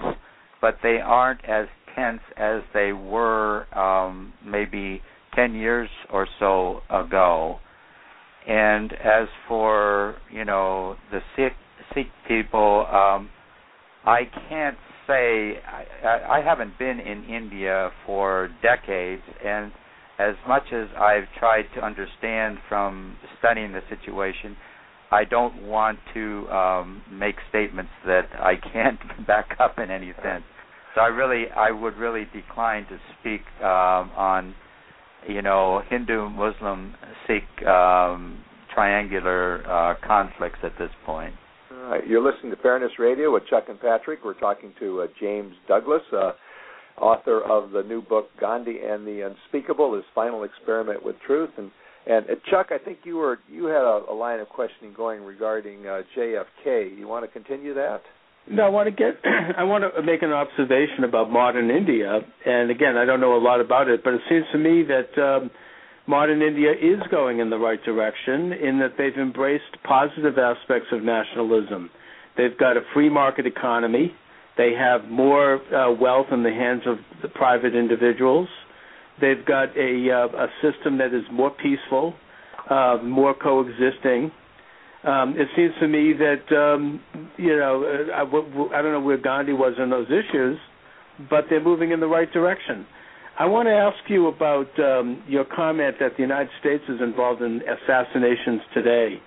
but 0.62 0.78
they 0.82 1.00
aren't 1.04 1.44
as 1.46 1.68
tense 1.96 2.22
as 2.38 2.62
they 2.74 2.94
were 2.94 3.66
um, 3.78 4.34
maybe 4.46 5.02
10 5.36 5.54
years 5.56 5.90
or 6.12 6.28
so 6.40 6.82
ago. 6.90 7.60
And 8.48 8.94
as 8.94 9.28
for, 9.48 10.16
you 10.32 10.46
know, 10.46 10.96
the 11.12 11.20
Sikh, 11.36 11.54
Sikh 11.94 12.08
people, 12.28 12.86
um, 12.92 13.30
I 14.06 14.22
can't 14.50 14.78
say 15.08 15.60
I, 15.66 16.40
I 16.40 16.42
haven't 16.44 16.78
been 16.78 17.00
in 17.00 17.24
India 17.26 17.92
for 18.06 18.50
decades, 18.62 19.24
and 19.44 19.72
as 20.20 20.36
much 20.48 20.64
as 20.72 20.88
I've 20.98 21.28
tried 21.40 21.66
to 21.76 21.84
understand 21.84 22.58
from 22.70 23.18
studying 23.40 23.74
the 23.74 23.82
situation, 23.90 24.56
I 25.12 25.26
don't 25.26 25.64
want 25.64 26.00
to 26.14 26.48
um, 26.50 27.04
make 27.12 27.36
statements 27.50 27.92
that 28.06 28.28
I 28.34 28.56
can't 28.56 29.00
back 29.28 29.56
up 29.60 29.78
in 29.80 29.92
any 29.92 30.14
sense. 30.24 30.44
So 30.96 31.02
I 31.02 31.08
really, 31.08 31.46
I 31.56 31.72
would 31.72 31.98
really 31.98 32.26
decline 32.34 32.86
to 32.88 32.98
speak 33.20 33.42
um, 33.62 34.12
on, 34.16 34.56
you 35.28 35.42
know, 35.42 35.82
Hindu-Muslim 35.90 36.96
Sikh 37.28 37.68
um, 37.68 38.44
triangular 38.74 39.64
uh, 39.70 39.96
conflicts 40.06 40.60
at 40.64 40.74
this 40.78 40.92
point. 41.06 41.34
All 41.74 41.90
right. 41.90 42.06
You're 42.06 42.24
listening 42.24 42.52
to 42.56 42.62
Fairness 42.62 42.92
Radio 43.00 43.34
with 43.34 43.44
Chuck 43.50 43.66
and 43.68 43.80
Patrick. 43.80 44.20
We're 44.24 44.40
talking 44.40 44.74
to 44.80 45.02
uh, 45.02 45.08
James 45.20 45.54
Douglas, 45.68 46.02
uh, 46.12 46.34
author 47.00 47.42
of 47.42 47.72
the 47.72 47.82
new 47.84 48.02
book 48.02 48.30
Gandhi 48.40 48.78
and 48.86 49.08
the 49.08 49.22
Unspeakable: 49.22 49.96
His 49.96 50.04
Final 50.14 50.44
Experiment 50.44 51.04
with 51.04 51.16
Truth. 51.26 51.50
And 51.58 51.72
and 52.06 52.26
uh, 52.26 52.36
Chuck, 52.52 52.68
I 52.70 52.78
think 52.78 53.00
you 53.06 53.18
were 53.18 53.40
you 53.50 53.66
had 53.66 53.82
a, 53.82 54.04
a 54.12 54.14
line 54.14 54.40
of 54.40 54.50
questioning 54.50 54.94
going 54.96 55.24
regarding 55.24 55.88
uh, 55.88 56.02
JFK. 56.16 56.98
You 56.98 57.08
want 57.08 57.26
to 57.26 57.32
continue 57.32 57.74
that? 57.74 58.02
No, 58.48 58.64
I 58.64 58.70
want 58.70 58.88
to 58.88 58.92
get 58.92 59.20
I 59.58 59.64
want 59.64 59.84
to 59.84 60.04
make 60.04 60.22
an 60.22 60.32
observation 60.32 61.06
about 61.06 61.32
modern 61.32 61.72
India. 61.72 62.20
And 62.46 62.70
again, 62.70 62.98
I 62.98 63.06
don't 63.06 63.20
know 63.20 63.36
a 63.36 63.42
lot 63.42 63.62
about 63.62 63.88
it, 63.88 64.04
but 64.04 64.14
it 64.14 64.22
seems 64.30 64.46
to 64.52 64.60
me 64.60 64.84
that. 64.84 65.22
Um, 65.22 65.50
modern 66.08 66.42
India 66.42 66.72
is 66.72 67.02
going 67.10 67.40
in 67.40 67.50
the 67.50 67.58
right 67.58 67.82
direction 67.84 68.54
in 68.54 68.80
that 68.80 68.94
they've 68.98 69.16
embraced 69.18 69.64
positive 69.84 70.38
aspects 70.38 70.88
of 70.92 71.04
nationalism. 71.04 71.90
They've 72.38 72.58
got 72.58 72.78
a 72.78 72.82
free 72.94 73.10
market 73.10 73.46
economy. 73.46 74.14
They 74.58 74.74
have 74.78 75.10
more 75.10 75.56
uh, 75.74 75.92
wealth 75.94 76.28
in 76.32 76.44
the 76.44 76.52
hands 76.52 76.84
of 76.86 76.98
the 77.22 77.30
private 77.30 77.76
individuals. 77.76 78.48
They've 79.22 79.46
got 79.46 79.76
a, 79.78 80.12
uh, 80.12 80.46
a 80.46 80.48
system 80.62 80.98
that 80.98 81.14
is 81.14 81.24
more 81.32 81.52
peaceful, 81.52 82.14
uh, 82.70 82.98
more 83.04 83.34
coexisting. 83.34 84.32
Um, 85.04 85.36
it 85.38 85.48
seems 85.56 85.74
to 85.82 85.88
me 85.88 86.14
that 86.14 86.56
um, 86.56 87.02
you 87.38 87.58
know 87.58 87.84
uh, 87.84 88.14
I, 88.14 88.80
I 88.80 88.82
don't 88.82 88.94
know 88.94 89.02
where 89.02 89.18
Gandhi 89.18 89.54
was 89.54 89.74
on 89.80 89.90
those 89.90 90.08
issues, 90.08 90.58
but 91.30 91.46
they're 91.50 91.64
moving 91.64 91.92
in 91.92 92.00
the 92.00 92.08
right 92.08 92.32
direction. 92.32 92.86
I 93.38 93.46
want 93.46 93.68
to 93.68 93.74
ask 93.74 93.98
you 94.10 94.28
about 94.28 94.68
um, 94.80 95.24
your 95.28 95.44
comment 95.44 95.96
that 96.00 96.12
the 96.18 96.22
United 96.22 96.52
States 96.60 96.84
is 96.88 97.02
involved 97.02 97.42
in 97.42 97.62
assassinations 97.62 98.62
today, 98.74 99.20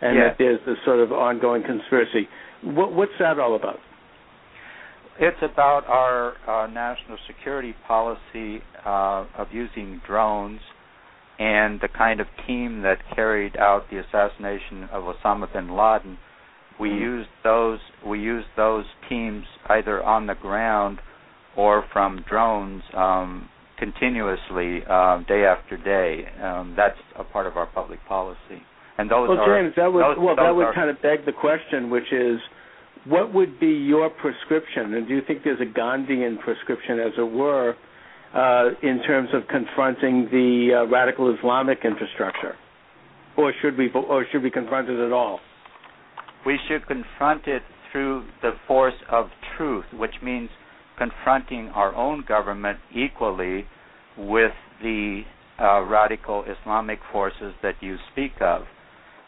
and 0.00 0.16
yes. 0.16 0.24
that 0.30 0.36
there's 0.38 0.60
this 0.64 0.78
sort 0.86 1.00
of 1.00 1.12
ongoing 1.12 1.62
conspiracy. 1.62 2.28
What, 2.62 2.94
what's 2.94 3.12
that 3.18 3.38
all 3.38 3.54
about? 3.54 3.78
It's 5.20 5.36
about 5.42 5.86
our 5.86 6.32
uh, 6.48 6.66
national 6.68 7.18
security 7.26 7.74
policy 7.86 8.62
uh, 8.86 9.26
of 9.36 9.48
using 9.52 10.00
drones 10.06 10.60
and 11.38 11.78
the 11.80 11.88
kind 11.88 12.20
of 12.20 12.26
team 12.46 12.82
that 12.82 12.98
carried 13.14 13.56
out 13.58 13.84
the 13.90 13.98
assassination 13.98 14.84
of 14.90 15.04
Osama 15.04 15.52
bin 15.52 15.76
Laden. 15.76 16.16
We 16.80 16.88
mm-hmm. 16.88 17.02
used 17.02 17.28
those 17.44 17.78
we 18.06 18.20
used 18.20 18.48
those 18.56 18.86
teams 19.10 19.44
either 19.68 20.02
on 20.02 20.26
the 20.26 20.34
ground 20.34 21.00
or 21.56 21.84
from 21.92 22.24
drones 22.28 22.82
um, 22.96 23.48
continuously 23.78 24.84
um, 24.86 25.24
day 25.28 25.44
after 25.44 25.76
day. 25.76 26.24
Um, 26.42 26.74
that's 26.76 26.98
a 27.18 27.24
part 27.24 27.46
of 27.46 27.56
our 27.56 27.66
public 27.66 27.98
policy. 28.06 28.62
And 28.98 29.10
those 29.10 29.28
well, 29.28 29.38
are, 29.38 29.62
James, 29.62 29.74
that 29.76 29.92
would 29.92 30.02
those, 30.02 30.16
well, 30.18 30.36
those 30.36 30.44
that 30.44 30.54
would 30.54 30.66
are, 30.66 30.74
kind 30.74 30.90
of 30.90 31.00
beg 31.02 31.24
the 31.24 31.32
question, 31.32 31.90
which 31.90 32.12
is, 32.12 32.38
what 33.06 33.34
would 33.34 33.58
be 33.58 33.66
your 33.66 34.10
prescription? 34.10 34.94
And 34.94 35.08
do 35.08 35.14
you 35.14 35.22
think 35.26 35.42
there's 35.42 35.60
a 35.60 35.78
Gandhian 35.78 36.38
prescription, 36.38 37.00
as 37.00 37.12
it 37.18 37.22
were, 37.22 37.74
uh, 38.34 38.68
in 38.82 39.02
terms 39.02 39.30
of 39.34 39.42
confronting 39.48 40.28
the 40.30 40.82
uh, 40.84 40.90
radical 40.90 41.34
Islamic 41.36 41.78
infrastructure, 41.84 42.54
or 43.36 43.52
should 43.60 43.76
we, 43.76 43.90
or 43.90 44.24
should 44.30 44.42
we 44.42 44.50
confront 44.50 44.88
it 44.88 45.04
at 45.04 45.12
all? 45.12 45.40
We 46.46 46.58
should 46.68 46.86
confront 46.86 47.46
it 47.46 47.62
through 47.90 48.24
the 48.40 48.52
force 48.66 48.94
of 49.10 49.26
truth, 49.56 49.84
which 49.92 50.14
means 50.22 50.48
confronting 50.98 51.68
our 51.68 51.94
own 51.94 52.24
government 52.26 52.78
equally 52.94 53.66
with 54.16 54.52
the 54.82 55.22
uh, 55.60 55.82
radical 55.82 56.44
Islamic 56.44 56.98
forces 57.12 57.54
that 57.62 57.74
you 57.80 57.96
speak 58.12 58.32
of. 58.40 58.62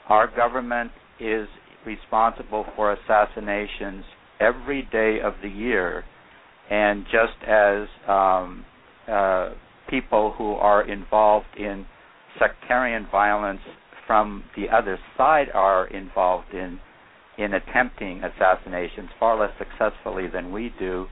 Our 0.08 0.26
government 0.34 0.90
is 1.20 1.48
responsible 1.86 2.66
for 2.76 2.92
assassinations 2.92 4.04
every 4.40 4.82
day 4.90 5.18
of 5.22 5.34
the 5.42 5.48
year, 5.48 6.04
and 6.70 7.04
just 7.04 7.42
as 7.46 7.88
um, 8.08 8.64
uh, 9.08 9.50
people 9.88 10.34
who 10.36 10.52
are 10.54 10.88
involved 10.88 11.46
in 11.56 11.86
sectarian 12.38 13.06
violence 13.10 13.60
from 14.06 14.44
the 14.56 14.68
other 14.68 14.98
side 15.16 15.46
are 15.54 15.86
involved 15.88 16.52
in 16.52 16.78
in 17.36 17.52
attempting 17.54 18.22
assassinations 18.22 19.08
far 19.18 19.38
less 19.38 19.50
successfully 19.58 20.28
than 20.28 20.52
we 20.52 20.72
do 20.78 21.06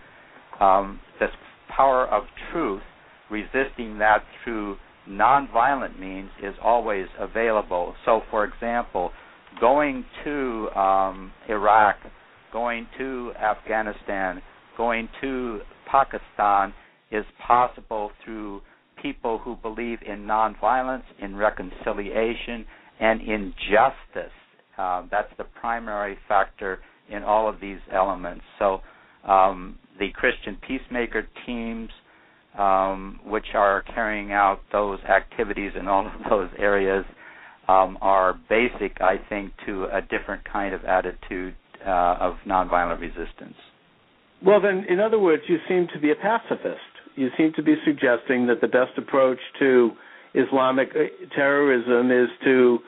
um, 0.62 1.00
this 1.18 1.30
power 1.76 2.06
of 2.06 2.24
truth, 2.52 2.82
resisting 3.30 3.98
that 3.98 4.22
through 4.44 4.76
nonviolent 5.08 5.98
means 5.98 6.30
is 6.42 6.54
always 6.62 7.06
available. 7.18 7.94
So, 8.04 8.22
for 8.30 8.44
example, 8.44 9.10
going 9.60 10.04
to 10.24 10.68
um, 10.76 11.32
Iraq, 11.48 11.96
going 12.52 12.86
to 12.98 13.32
Afghanistan, 13.40 14.40
going 14.76 15.08
to 15.20 15.60
Pakistan 15.90 16.72
is 17.10 17.24
possible 17.46 18.10
through 18.24 18.62
people 19.00 19.38
who 19.38 19.56
believe 19.56 19.98
in 20.06 20.20
nonviolence, 20.20 21.02
in 21.20 21.34
reconciliation, 21.36 22.64
and 23.00 23.20
in 23.20 23.52
justice. 23.70 24.32
Uh, 24.78 25.02
that's 25.10 25.32
the 25.38 25.44
primary 25.60 26.16
factor 26.28 26.78
in 27.10 27.22
all 27.22 27.48
of 27.48 27.60
these 27.60 27.80
elements. 27.92 28.44
So, 28.58 28.80
um, 29.28 29.78
the 29.99 30.11
Christian 30.14 30.57
peacemaker 30.66 31.26
teams, 31.47 31.90
um, 32.59 33.20
which 33.24 33.47
are 33.55 33.82
carrying 33.95 34.32
out 34.32 34.61
those 34.72 35.01
activities 35.01 35.72
in 35.78 35.88
all 35.88 36.07
of 36.07 36.12
those 36.28 36.51
areas, 36.59 37.05
um, 37.68 37.97
are 38.01 38.38
basic, 38.49 39.01
I 39.01 39.16
think, 39.28 39.53
to 39.66 39.84
a 39.84 40.01
different 40.03 40.45
kind 40.45 40.74
of 40.74 40.84
attitude 40.84 41.55
uh, 41.86 42.16
of 42.20 42.34
nonviolent 42.47 43.01
resistance. 43.01 43.55
Well, 44.45 44.61
then, 44.61 44.84
in 44.88 44.99
other 44.99 45.18
words, 45.18 45.43
you 45.49 45.59
seem 45.68 45.86
to 45.95 46.01
be 46.01 46.11
a 46.11 46.16
pacifist. 46.16 46.80
You 47.14 47.28
seem 47.36 47.53
to 47.55 47.62
be 47.62 47.74
suggesting 47.84 48.47
that 48.49 48.61
the 48.61 48.66
best 48.66 48.99
approach 48.99 49.38
to 49.61 49.90
Islamic 50.34 50.88
uh, 50.90 51.34
terrorism 51.36 52.11
is 52.11 52.28
to 52.45 52.78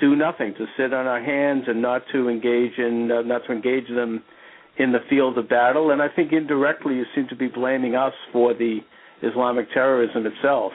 do 0.00 0.16
nothing, 0.16 0.54
to 0.58 0.66
sit 0.76 0.92
on 0.92 1.06
our 1.06 1.22
hands 1.22 1.64
and 1.68 1.80
not 1.80 2.02
to 2.12 2.28
engage 2.28 2.78
in, 2.78 3.10
uh, 3.12 3.22
not 3.22 3.42
to 3.46 3.52
engage 3.52 3.88
them 3.88 4.22
in 4.78 4.92
the 4.92 4.98
field 5.08 5.38
of 5.38 5.48
battle, 5.48 5.90
and 5.90 6.02
I 6.02 6.08
think 6.08 6.32
indirectly 6.32 6.94
you 6.94 7.04
seem 7.14 7.28
to 7.28 7.36
be 7.36 7.48
blaming 7.48 7.94
us 7.94 8.12
for 8.32 8.52
the 8.54 8.80
Islamic 9.22 9.72
terrorism 9.72 10.26
itself. 10.26 10.72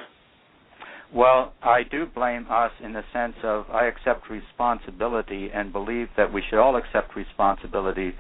Well, 1.14 1.54
I 1.62 1.84
do 1.84 2.06
blame 2.06 2.48
us 2.50 2.72
in 2.82 2.94
the 2.94 3.04
sense 3.12 3.36
of 3.44 3.66
I 3.70 3.86
accept 3.86 4.30
responsibility 4.30 5.50
and 5.54 5.74
believe 5.74 6.08
that 6.16 6.32
we 6.32 6.42
should 6.50 6.60
all 6.60 6.78
accept 6.78 7.16
responsibility 7.16 8.14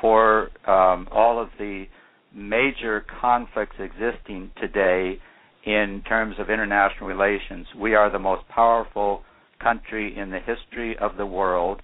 for 0.00 0.50
um, 0.66 1.08
all 1.10 1.42
of 1.42 1.48
the 1.58 1.86
major 2.32 3.04
conflicts 3.20 3.76
existing 3.78 4.52
today 4.60 5.18
in 5.64 6.02
terms 6.08 6.36
of 6.38 6.48
international 6.48 7.08
relations. 7.08 7.66
We 7.76 7.94
are 7.94 8.10
the 8.10 8.20
most 8.20 8.46
powerful 8.48 9.22
country 9.60 10.16
in 10.16 10.30
the 10.30 10.38
history 10.38 10.96
of 10.98 11.16
the 11.16 11.26
world. 11.26 11.82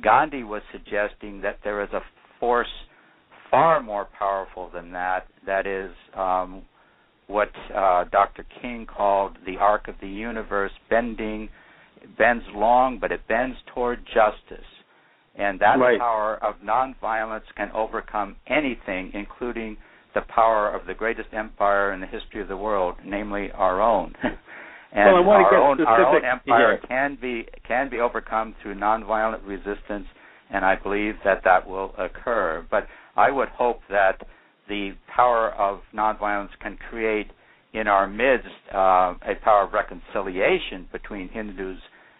Gandhi 0.00 0.44
was 0.44 0.62
suggesting 0.70 1.40
that 1.40 1.58
there 1.64 1.82
is 1.82 1.88
a 1.92 2.00
force 2.38 2.68
far 3.54 3.82
more 3.82 4.08
powerful 4.18 4.70
than 4.72 4.92
that. 4.92 5.26
That 5.46 5.66
is 5.66 5.92
um, 6.16 6.62
what 7.26 7.50
uh, 7.74 8.04
Dr. 8.10 8.44
King 8.60 8.86
called 8.86 9.38
the 9.46 9.56
arc 9.56 9.88
of 9.88 9.94
the 10.00 10.08
universe, 10.08 10.72
bending, 10.90 11.48
it 12.02 12.18
bends 12.18 12.44
long, 12.54 12.98
but 13.00 13.12
it 13.12 13.26
bends 13.28 13.56
toward 13.72 14.04
justice. 14.06 14.66
And 15.36 15.58
that 15.60 15.78
right. 15.78 15.98
power 15.98 16.38
of 16.42 16.56
nonviolence 16.64 17.42
can 17.56 17.70
overcome 17.72 18.36
anything, 18.46 19.12
including 19.14 19.76
the 20.14 20.20
power 20.22 20.72
of 20.72 20.86
the 20.86 20.94
greatest 20.94 21.28
empire 21.32 21.92
in 21.92 22.00
the 22.00 22.06
history 22.06 22.40
of 22.40 22.48
the 22.48 22.56
world, 22.56 22.96
namely 23.04 23.50
our 23.52 23.82
own. 23.82 24.14
and 24.22 25.12
well, 25.12 25.16
I 25.16 25.20
want 25.20 25.46
our, 25.46 25.70
own, 25.70 25.80
our 25.80 26.16
own 26.16 26.24
empire 26.24 26.78
can 26.86 27.18
be 27.20 27.46
can 27.66 27.90
be 27.90 27.98
overcome 27.98 28.54
through 28.62 28.76
nonviolent 28.76 29.44
resistance, 29.44 30.06
and 30.50 30.64
I 30.64 30.76
believe 30.80 31.14
that 31.24 31.42
that 31.44 31.66
will 31.66 31.94
occur. 31.98 32.64
But 32.70 32.86
I 33.16 33.30
would 33.30 33.48
hope 33.48 33.80
that 33.90 34.26
the 34.68 34.92
power 35.14 35.50
of 35.50 35.80
nonviolence 35.94 36.50
can 36.60 36.78
create 36.90 37.30
in 37.72 37.86
our 37.88 38.06
midst 38.06 38.48
uh, 38.72 39.14
a 39.22 39.34
power 39.42 39.64
of 39.64 39.72
reconciliation 39.72 40.88
between 40.92 41.28
Hindus 41.28 41.78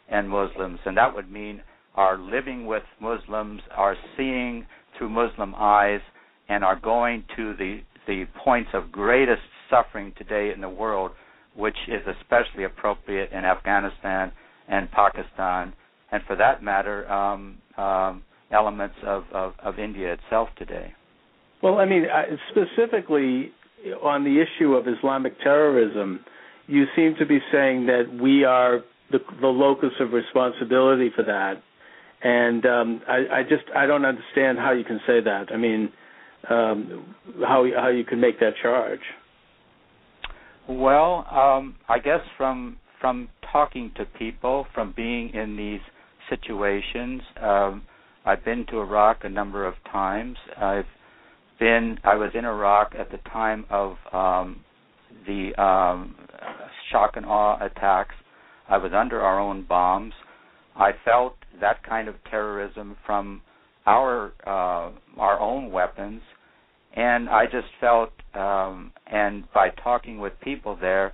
and 0.08 0.28
Muslims, 0.28 0.80
and 0.84 0.96
that 0.96 1.14
would 1.14 1.30
mean 1.30 1.62
our 1.94 2.18
living 2.18 2.66
with 2.66 2.82
Muslims, 3.00 3.60
our 3.70 3.96
seeing 4.16 4.66
through 4.98 5.08
Muslim 5.08 5.54
eyes, 5.56 6.00
and 6.48 6.64
our 6.64 6.78
going 6.78 7.24
to 7.36 7.54
the 7.56 7.80
the 8.06 8.26
points 8.44 8.68
of 8.74 8.92
greatest 8.92 9.40
suffering 9.70 10.12
today 10.18 10.52
in 10.54 10.60
the 10.60 10.68
world, 10.68 11.10
which 11.56 11.76
is 11.88 12.02
especially 12.20 12.64
appropriate 12.64 13.32
in 13.32 13.46
Afghanistan 13.46 14.30
and 14.68 14.90
Pakistan, 14.90 15.72
and 16.12 16.22
for 16.26 16.36
that 16.36 16.62
matter, 16.62 17.10
um, 17.10 17.56
um, 17.78 18.22
elements 18.52 18.96
of, 19.04 19.24
of, 19.32 19.54
of 19.62 19.78
India 19.78 20.12
itself 20.14 20.48
today. 20.56 20.92
Well, 21.62 21.78
I 21.78 21.86
mean, 21.86 22.04
specifically 22.50 23.52
on 24.02 24.24
the 24.24 24.42
issue 24.42 24.74
of 24.74 24.86
Islamic 24.86 25.38
terrorism, 25.40 26.20
you 26.66 26.84
seem 26.96 27.14
to 27.18 27.26
be 27.26 27.38
saying 27.52 27.86
that 27.86 28.04
we 28.20 28.44
are 28.44 28.80
the, 29.10 29.18
the 29.40 29.46
locus 29.46 29.92
of 30.00 30.12
responsibility 30.12 31.10
for 31.14 31.22
that, 31.24 31.62
and 32.22 32.64
um, 32.64 33.02
I, 33.06 33.38
I 33.38 33.42
just 33.42 33.64
I 33.76 33.86
don't 33.86 34.04
understand 34.04 34.58
how 34.58 34.72
you 34.72 34.84
can 34.84 35.00
say 35.06 35.20
that. 35.20 35.52
I 35.52 35.56
mean, 35.56 35.92
um, 36.48 37.14
how 37.40 37.66
how 37.76 37.88
you 37.88 38.04
can 38.04 38.20
make 38.20 38.40
that 38.40 38.54
charge. 38.62 39.00
Well, 40.68 41.26
um, 41.30 41.76
I 41.88 41.98
guess 41.98 42.20
from 42.38 42.78
from 43.00 43.28
talking 43.52 43.92
to 43.96 44.06
people, 44.06 44.66
from 44.74 44.94
being 44.96 45.34
in 45.34 45.56
these 45.56 45.80
situations, 46.30 47.20
um, 47.42 47.82
I've 48.24 48.44
been 48.44 48.64
to 48.70 48.80
Iraq 48.80 49.24
a 49.24 49.28
number 49.28 49.66
of 49.66 49.74
times. 49.90 50.36
I've 50.56 50.86
been 51.58 51.98
I 52.04 52.14
was 52.16 52.30
in 52.34 52.44
Iraq 52.44 52.94
at 52.98 53.10
the 53.10 53.18
time 53.30 53.64
of 53.70 53.96
um, 54.12 54.64
the 55.26 55.54
um, 55.62 56.14
shock 56.90 57.12
and 57.16 57.26
awe 57.26 57.58
attacks. 57.64 58.14
I 58.68 58.78
was 58.78 58.92
under 58.94 59.20
our 59.20 59.38
own 59.38 59.66
bombs. 59.68 60.14
I 60.76 60.92
felt 61.04 61.36
that 61.60 61.82
kind 61.86 62.08
of 62.08 62.14
terrorism 62.30 62.96
from 63.06 63.42
our 63.86 64.32
uh, 64.46 64.90
our 65.20 65.38
own 65.38 65.70
weapons, 65.70 66.22
and 66.96 67.28
I 67.28 67.44
just 67.44 67.68
felt, 67.80 68.10
um, 68.34 68.92
and 69.06 69.44
by 69.52 69.68
talking 69.82 70.18
with 70.18 70.32
people 70.40 70.76
there, 70.80 71.12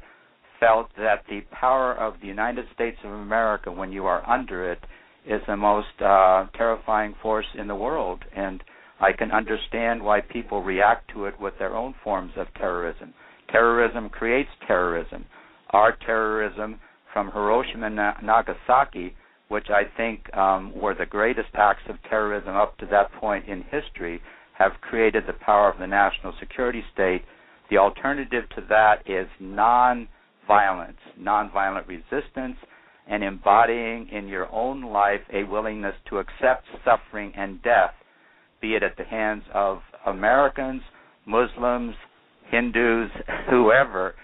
felt 0.60 0.90
that 0.96 1.24
the 1.28 1.40
power 1.50 1.94
of 1.94 2.14
the 2.20 2.28
United 2.28 2.66
States 2.74 2.98
of 3.04 3.10
America, 3.10 3.72
when 3.72 3.90
you 3.90 4.06
are 4.06 4.28
under 4.28 4.70
it, 4.70 4.78
is 5.26 5.40
the 5.46 5.56
most 5.56 6.00
uh, 6.00 6.46
terrifying 6.56 7.14
force 7.22 7.46
in 7.58 7.68
the 7.68 7.74
world, 7.74 8.24
and 8.34 8.62
I 9.00 9.12
can 9.12 9.32
understand 9.32 10.02
why 10.02 10.20
people 10.20 10.62
react 10.62 11.10
to 11.12 11.26
it 11.26 11.40
with 11.40 11.54
their 11.58 11.74
own 11.76 11.94
forms 12.04 12.32
of 12.36 12.52
terrorism. 12.54 13.14
Terrorism 13.50 14.08
creates 14.08 14.50
terrorism. 14.66 15.24
Our 15.70 15.96
terrorism 16.04 16.80
from 17.12 17.30
Hiroshima 17.30 17.86
and 17.86 17.96
Nagasaki, 17.96 19.14
which 19.48 19.66
I 19.70 19.82
think 19.96 20.32
um, 20.36 20.72
were 20.78 20.94
the 20.94 21.06
greatest 21.06 21.48
acts 21.54 21.82
of 21.88 21.96
terrorism 22.08 22.54
up 22.54 22.78
to 22.78 22.86
that 22.86 23.12
point 23.12 23.48
in 23.48 23.62
history, 23.62 24.20
have 24.58 24.72
created 24.80 25.24
the 25.26 25.32
power 25.32 25.70
of 25.70 25.78
the 25.78 25.86
national 25.86 26.34
security 26.38 26.84
state. 26.92 27.22
The 27.70 27.78
alternative 27.78 28.44
to 28.56 28.62
that 28.68 29.02
is 29.06 29.26
non-violence, 29.40 30.98
non-violent 31.18 31.86
resistance, 31.88 32.56
and 33.10 33.24
embodying 33.24 34.08
in 34.08 34.28
your 34.28 34.50
own 34.52 34.82
life 34.82 35.20
a 35.32 35.42
willingness 35.42 35.96
to 36.08 36.18
accept 36.18 36.64
suffering 36.84 37.32
and 37.36 37.60
death, 37.62 37.92
be 38.62 38.74
it 38.76 38.84
at 38.84 38.96
the 38.96 39.04
hands 39.04 39.42
of 39.52 39.80
Americans, 40.06 40.80
Muslims, 41.26 41.94
Hindus, 42.50 43.10
whoever. 43.50 44.14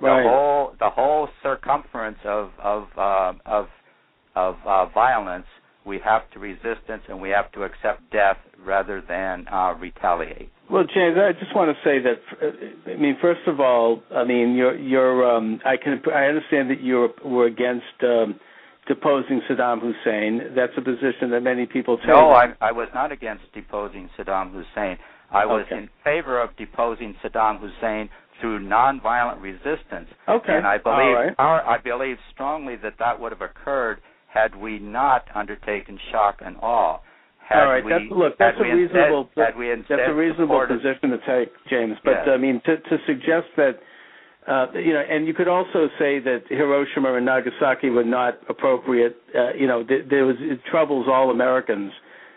Right. 0.00 0.22
The 0.22 0.28
whole 0.28 0.72
the 0.78 0.90
whole 0.90 1.28
circumference 1.42 2.18
of 2.24 2.50
of 2.62 2.84
uh, 2.96 3.32
of 3.44 3.66
of 4.34 4.56
uh, 4.64 4.86
violence, 4.86 5.46
we 5.84 6.00
have 6.04 6.22
to 6.32 6.38
resistance 6.38 7.02
and 7.08 7.20
we 7.20 7.30
have 7.30 7.52
to 7.52 7.64
accept 7.64 8.10
death 8.10 8.38
rather 8.64 9.02
than 9.06 9.46
uh, 9.52 9.74
retaliate. 9.78 10.50
Well, 10.70 10.84
James, 10.84 11.16
I 11.18 11.32
just 11.32 11.54
want 11.54 11.76
to 11.76 11.82
say 11.82 11.98
that. 11.98 12.92
I 12.92 12.96
mean, 12.96 13.16
first 13.20 13.40
of 13.46 13.58
all, 13.58 14.02
I 14.14 14.24
mean, 14.24 14.54
you're 14.54 14.76
you're. 14.76 15.28
Um, 15.28 15.60
I 15.64 15.76
can 15.76 16.00
I 16.14 16.26
understand 16.26 16.70
that 16.70 16.80
you 16.80 17.08
were 17.24 17.46
against 17.46 17.86
um, 18.02 18.38
deposing 18.86 19.40
Saddam 19.48 19.80
Hussein. 19.80 20.54
That's 20.54 20.72
a 20.76 20.80
position 20.80 21.30
that 21.30 21.42
many 21.42 21.66
people 21.66 21.96
take. 21.98 22.08
No, 22.08 22.30
I, 22.30 22.54
I 22.60 22.72
was 22.72 22.88
not 22.94 23.10
against 23.10 23.44
deposing 23.52 24.10
Saddam 24.16 24.52
Hussein. 24.52 24.98
I 25.32 25.46
was 25.46 25.64
Okay. 25.66 25.82
in 25.82 25.90
favor 26.02 26.40
of 26.40 26.56
deposing 26.56 27.14
Saddam 27.22 27.60
Hussein 27.60 28.08
through 28.40 28.60
nonviolent 28.60 29.40
resistance. 29.42 30.08
Okay. 30.28 30.56
And 30.56 30.66
I 30.66 30.78
believe 30.78 31.14
right. 31.14 31.34
our, 31.38 31.64
I 31.68 31.78
believe 31.78 32.16
strongly 32.32 32.76
that 32.82 32.94
that 32.98 33.20
would 33.20 33.32
have 33.32 33.42
occurred 33.42 34.00
had 34.28 34.56
we 34.56 34.78
not 34.78 35.24
undertaken 35.34 35.98
shock 36.10 36.40
and 36.44 36.56
awe. 36.62 36.98
Had 37.50 37.66
All 37.66 37.68
right. 37.68 37.84
we, 37.84 37.90
That's, 37.90 38.04
look, 38.10 38.38
that's 38.38 38.56
a 38.60 38.62
reasonable. 38.62 39.28
Instead, 39.34 39.98
that's 39.98 40.06
a 40.06 40.14
reasonable 40.14 40.62
position 40.70 41.10
to 41.10 41.18
take, 41.26 41.50
James. 41.68 41.96
But. 42.04 42.30
I 42.30 42.36
mean, 42.36 42.62
to 42.64 42.76
to 42.76 42.96
suggest 43.06 43.50
that. 43.56 43.80
Uh, 44.46 44.66
you 44.72 44.94
know, 44.94 45.02
and 45.02 45.26
you 45.26 45.34
could 45.34 45.48
also 45.48 45.88
say 45.98 46.18
that 46.18 46.42
Hiroshima 46.48 47.12
and 47.14 47.26
Nagasaki 47.26 47.90
were 47.90 48.04
not 48.04 48.38
appropriate. 48.48 49.16
Uh, 49.36 49.52
you 49.52 49.66
know, 49.66 49.84
th- 49.84 50.06
there 50.08 50.24
was 50.24 50.36
it 50.40 50.60
troubles 50.70 51.06
all 51.10 51.30
Americans 51.30 51.92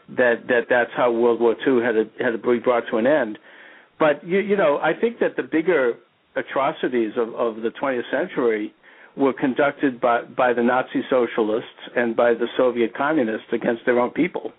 that 0.09 0.47
that 0.47 0.65
that's 0.69 0.91
how 0.97 1.11
World 1.11 1.39
War 1.39 1.55
II 1.65 1.83
had 1.83 1.93
to, 1.93 2.23
had 2.23 2.31
to 2.31 2.37
be 2.37 2.59
brought 2.59 2.83
to 2.91 2.97
an 2.97 3.07
end. 3.07 3.37
But 3.99 4.27
you 4.27 4.39
you 4.39 4.57
know, 4.57 4.79
I 4.81 4.93
think 4.99 5.19
that 5.19 5.35
the 5.37 5.43
bigger 5.43 5.93
atrocities 6.35 7.13
of, 7.17 7.33
of 7.35 7.61
the 7.61 7.69
20th 7.81 8.09
century 8.11 8.73
were 9.15 9.33
conducted 9.33 10.01
by 10.01 10.23
by 10.23 10.53
the 10.53 10.63
Nazi 10.63 11.03
socialists 11.09 11.69
and 11.95 12.15
by 12.15 12.33
the 12.33 12.47
Soviet 12.57 12.95
communists 12.95 13.47
against 13.53 13.85
their 13.85 13.99
own 13.99 14.09
people, 14.11 14.51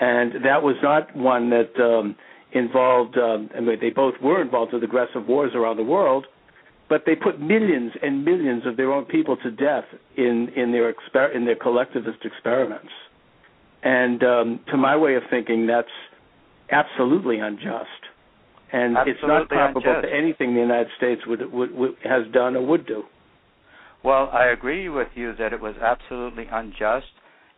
and 0.00 0.32
that 0.44 0.62
was 0.62 0.76
not 0.82 1.14
one 1.16 1.50
that 1.50 1.72
um, 1.80 2.16
involved. 2.52 3.16
Um, 3.16 3.50
I 3.56 3.60
mean, 3.60 3.78
they 3.80 3.90
both 3.90 4.14
were 4.22 4.42
involved 4.42 4.72
with 4.72 4.82
aggressive 4.82 5.26
wars 5.26 5.52
around 5.54 5.76
the 5.76 5.84
world, 5.84 6.26
but 6.88 7.02
they 7.06 7.14
put 7.14 7.40
millions 7.40 7.92
and 8.02 8.24
millions 8.24 8.66
of 8.66 8.76
their 8.76 8.92
own 8.92 9.04
people 9.04 9.36
to 9.38 9.50
death 9.50 9.84
in 10.16 10.48
in 10.56 10.72
their 10.72 10.92
exper- 10.92 11.34
in 11.34 11.44
their 11.44 11.56
collectivist 11.56 12.18
experiments. 12.24 12.90
And 13.82 14.22
um, 14.24 14.60
to 14.70 14.76
my 14.76 14.96
way 14.96 15.14
of 15.14 15.22
thinking, 15.30 15.66
that's 15.66 15.88
absolutely 16.70 17.38
unjust, 17.38 17.88
and 18.72 18.96
it's 19.06 19.20
not 19.22 19.42
Absolutely 19.42 19.56
comparable 19.56 19.82
unjust. 19.84 20.06
to 20.06 20.14
anything 20.14 20.54
the 20.54 20.60
United 20.60 20.88
States 20.96 21.20
would, 21.26 21.52
would, 21.52 21.74
would 21.74 21.94
has 22.02 22.22
done 22.32 22.56
or 22.56 22.66
would 22.66 22.86
do. 22.86 23.02
Well, 24.02 24.30
I 24.32 24.46
agree 24.46 24.88
with 24.88 25.08
you 25.14 25.34
that 25.38 25.52
it 25.52 25.60
was 25.60 25.74
absolutely 25.80 26.46
unjust, 26.50 27.06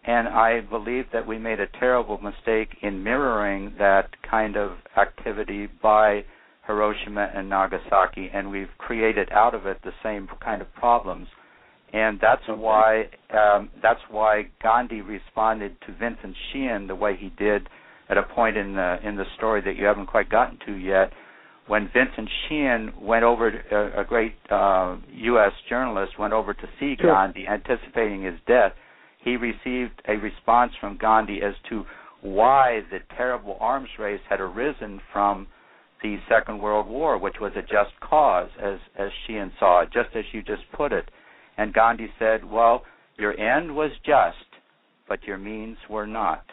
and 0.06 0.28
I 0.28 0.60
believe 0.60 1.06
that 1.12 1.26
we 1.26 1.38
made 1.38 1.58
a 1.60 1.66
terrible 1.66 2.18
mistake 2.18 2.76
in 2.82 3.02
mirroring 3.02 3.74
that 3.78 4.10
kind 4.28 4.56
of 4.56 4.72
activity 4.96 5.68
by 5.82 6.24
Hiroshima 6.66 7.30
and 7.34 7.48
Nagasaki, 7.48 8.30
and 8.32 8.50
we've 8.50 8.70
created 8.78 9.30
out 9.32 9.54
of 9.54 9.66
it 9.66 9.78
the 9.84 9.92
same 10.02 10.28
kind 10.44 10.60
of 10.62 10.72
problems. 10.74 11.28
And 11.92 12.18
that's 12.20 12.42
Okay. 12.48 12.60
why 12.60 13.08
um, 13.30 13.70
that's 13.82 14.00
why 14.10 14.48
Gandhi 14.62 15.00
responded 15.02 15.80
to 15.86 15.92
Vincent 15.92 16.36
Sheean 16.50 16.86
the 16.88 16.94
way 16.96 17.16
he 17.16 17.30
did 17.30 17.68
at 18.08 18.18
a 18.18 18.22
point 18.22 18.56
in 18.56 18.74
the 18.74 18.98
in 19.02 19.16
the 19.16 19.24
story 19.36 19.60
that 19.62 19.76
you 19.76 19.84
haven't 19.86 20.06
quite 20.06 20.28
gotten 20.28 20.58
to 20.66 20.72
yet 20.72 21.12
when 21.66 21.88
Vincent 21.92 22.28
Sheean 22.48 22.92
went 23.00 23.24
over, 23.24 23.50
to, 23.50 23.76
a, 23.76 24.02
a 24.02 24.04
great 24.04 24.34
uh, 24.50 24.96
U.S. 25.12 25.52
journalist 25.68 26.16
went 26.18 26.32
over 26.32 26.54
to 26.54 26.66
see 26.78 26.96
Sure. 27.00 27.10
Gandhi, 27.12 27.46
anticipating 27.48 28.22
his 28.22 28.38
death, 28.46 28.72
he 29.26 29.36
received 29.36 30.00
a 30.06 30.16
response 30.18 30.70
from 30.80 30.96
Gandhi 30.96 31.42
as 31.42 31.54
to 31.68 31.84
why 32.20 32.82
the 32.92 33.00
terrible 33.16 33.56
arms 33.60 33.88
race 33.98 34.20
had 34.28 34.40
arisen 34.40 35.00
from 35.12 35.48
the 36.00 36.18
Second 36.28 36.60
World 36.60 36.86
War, 36.86 37.18
which 37.18 37.40
was 37.40 37.50
a 37.56 37.62
just 37.62 37.98
cause, 38.00 38.50
as 38.62 38.78
as 38.96 39.10
Sheean 39.26 39.50
saw 39.58 39.80
it, 39.82 39.88
just 39.92 40.14
as 40.14 40.24
you 40.32 40.42
just 40.42 40.62
put 40.72 40.92
it. 40.92 41.10
And 41.58 41.74
Gandhi 41.74 42.12
said, 42.20 42.44
"Well, 42.44 42.84
your 43.16 43.36
end 43.36 43.74
was 43.74 43.90
just, 44.04 44.46
but 45.08 45.24
your 45.24 45.38
means 45.38 45.78
were 45.90 46.06
not. 46.06 46.44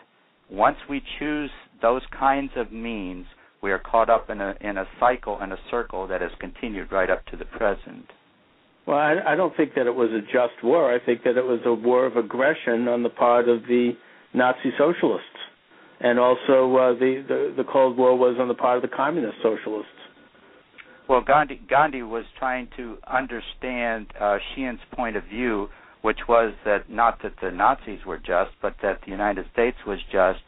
Once 0.50 0.78
we 0.90 1.00
choose 1.20 1.52
those 1.80 2.06
kinds 2.08 2.52
of 2.56 2.72
means." 2.72 3.28
we 3.62 3.72
are 3.72 3.80
caught 3.80 4.10
up 4.10 4.30
in 4.30 4.42
a 4.42 4.58
in 4.60 4.78
a 4.78 4.86
cycle 5.00 5.40
and 5.40 5.54
a 5.54 5.60
circle 5.72 6.06
that 6.06 6.20
has 6.20 6.32
continued 6.38 6.92
right 6.92 7.10
up 7.10 7.26
to 7.28 7.38
the 7.38 7.46
present. 7.46 8.12
Well, 8.86 8.98
I, 8.98 9.16
I 9.28 9.36
don't 9.36 9.56
think 9.56 9.76
that 9.76 9.88
it 9.88 9.96
was 9.96 10.10
a 10.12 10.22
just 10.22 10.62
war. 10.64 10.94
I 10.94 11.04
think 11.04 11.24
that 11.24 11.38
it 11.38 11.44
was 11.44 11.60
a 11.66 11.74
war 11.74 12.06
of 12.06 12.18
aggression 12.18 12.88
on 12.88 13.04
the 13.04 13.10
part 13.10 13.48
of 13.48 13.64
the 13.64 13.94
Nazi 14.34 14.72
socialists, 14.78 15.28
and 16.02 16.20
also 16.20 16.76
uh, 16.76 16.94
the, 17.00 17.24
the 17.28 17.54
the 17.58 17.64
Cold 17.64 17.98
War 17.98 18.18
was 18.18 18.38
on 18.40 18.48
the 18.48 18.54
part 18.54 18.78
of 18.78 18.82
the 18.82 18.94
communist 18.96 19.38
socialists. 19.42 19.92
Well, 21.08 21.22
Gandhi 21.26 21.62
Gandhi 21.70 22.02
was 22.02 22.26
trying 22.38 22.68
to 22.78 22.98
understand 23.08 24.08
uh, 24.20 24.38
Sheean's 24.56 24.80
point 24.94 25.16
of 25.16 25.24
view, 25.26 25.70
which 26.02 26.20
was 26.28 26.54
that 26.66 26.90
not 26.90 27.22
that 27.24 27.34
the 27.42 27.52
Nazis 27.52 28.00
were 28.06 28.18
just, 28.18 28.52
but 28.62 28.76
that 28.82 29.00
the 29.06 29.12
United 29.12 29.46
States 29.54 29.78
was 29.86 30.00
just, 30.12 30.40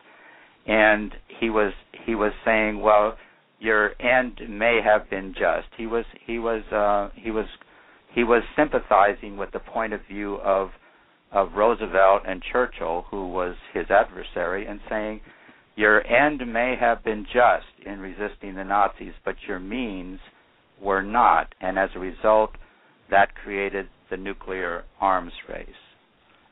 and 0.66 1.14
he 1.40 1.50
was 1.50 1.74
he 2.06 2.16
was 2.16 2.34
saying, 2.44 2.82
well, 2.82 3.18
your 3.60 3.92
end 4.02 4.42
may 4.50 4.82
have 4.84 5.10
been 5.10 5.34
just. 5.34 5.68
He 5.78 5.88
was 5.88 6.06
he 6.26 6.40
was 6.40 6.64
uh, 6.72 7.10
he 7.16 7.32
was 7.32 7.46
he 8.16 8.24
was 8.24 8.42
sympathizing 8.56 9.38
with 9.38 9.52
the 9.52 9.60
point 9.60 9.94
of 9.94 10.00
view 10.08 10.36
of 10.36 10.70
of 11.32 11.50
Roosevelt 11.54 12.22
and 12.26 12.42
Churchill, 12.42 13.06
who 13.12 13.28
was 13.28 13.56
his 13.74 13.86
adversary, 13.90 14.66
and 14.66 14.80
saying, 14.90 15.20
your 15.76 16.06
end 16.08 16.42
may 16.48 16.76
have 16.80 17.04
been 17.04 17.26
just 17.26 17.66
in 17.86 18.00
resisting 18.00 18.56
the 18.56 18.64
Nazis, 18.64 19.12
but 19.26 19.36
your 19.46 19.60
means 19.60 20.20
were 20.82 21.02
not, 21.02 21.54
and 21.60 21.78
as 21.78 21.90
a 21.94 22.00
result, 22.00 22.52
that 23.12 23.36
created 23.36 23.88
the 24.10 24.16
nuclear 24.16 24.86
arms 25.02 25.34
race. 25.50 25.68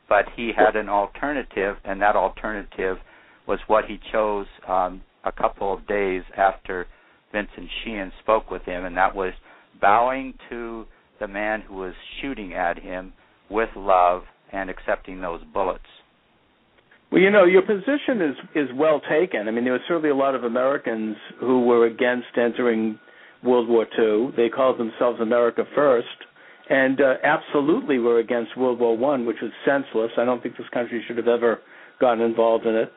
But 0.06 0.26
he 0.36 0.52
had 0.54 0.76
an 0.76 0.90
alternative, 0.90 1.76
and 1.84 2.02
that 2.02 2.16
alternative 2.16 2.98
was 3.48 3.60
what 3.66 3.86
he 3.86 3.98
chose 4.12 4.46
um, 4.68 5.00
a 5.24 5.32
couple 5.32 5.72
of 5.72 5.86
days 5.86 6.22
after 6.36 6.86
Vincent 7.32 7.70
Sheean 7.82 8.12
spoke 8.22 8.50
with 8.50 8.62
him, 8.62 8.84
and 8.84 8.96
that 8.98 9.14
was 9.14 9.32
bowing 9.80 10.34
to 10.50 10.86
the 11.20 11.28
man 11.28 11.62
who 11.62 11.74
was 11.74 11.94
shooting 12.20 12.54
at 12.54 12.78
him 12.78 13.12
with 13.50 13.68
love 13.76 14.22
and 14.52 14.70
accepting 14.70 15.20
those 15.20 15.40
bullets. 15.52 15.84
Well, 17.10 17.20
you 17.20 17.30
know, 17.30 17.44
your 17.44 17.62
position 17.62 18.20
is 18.20 18.36
is 18.54 18.68
well 18.74 19.00
taken. 19.08 19.46
I 19.46 19.50
mean, 19.50 19.64
there 19.64 19.72
were 19.74 19.84
certainly 19.86 20.10
a 20.10 20.16
lot 20.16 20.34
of 20.34 20.44
Americans 20.44 21.16
who 21.38 21.60
were 21.60 21.86
against 21.86 22.26
entering 22.36 22.98
World 23.42 23.68
War 23.68 23.86
II. 23.98 24.32
They 24.36 24.48
called 24.48 24.78
themselves 24.78 25.20
America 25.20 25.64
First, 25.74 26.08
and 26.68 27.00
uh, 27.00 27.14
absolutely 27.22 27.98
were 27.98 28.18
against 28.18 28.56
World 28.56 28.80
War 28.80 28.96
One, 28.96 29.26
which 29.26 29.36
was 29.42 29.52
senseless. 29.64 30.10
I 30.18 30.24
don't 30.24 30.42
think 30.42 30.56
this 30.56 30.66
country 30.72 31.04
should 31.06 31.18
have 31.18 31.28
ever 31.28 31.60
gotten 32.00 32.24
involved 32.24 32.66
in 32.66 32.74
it. 32.74 32.92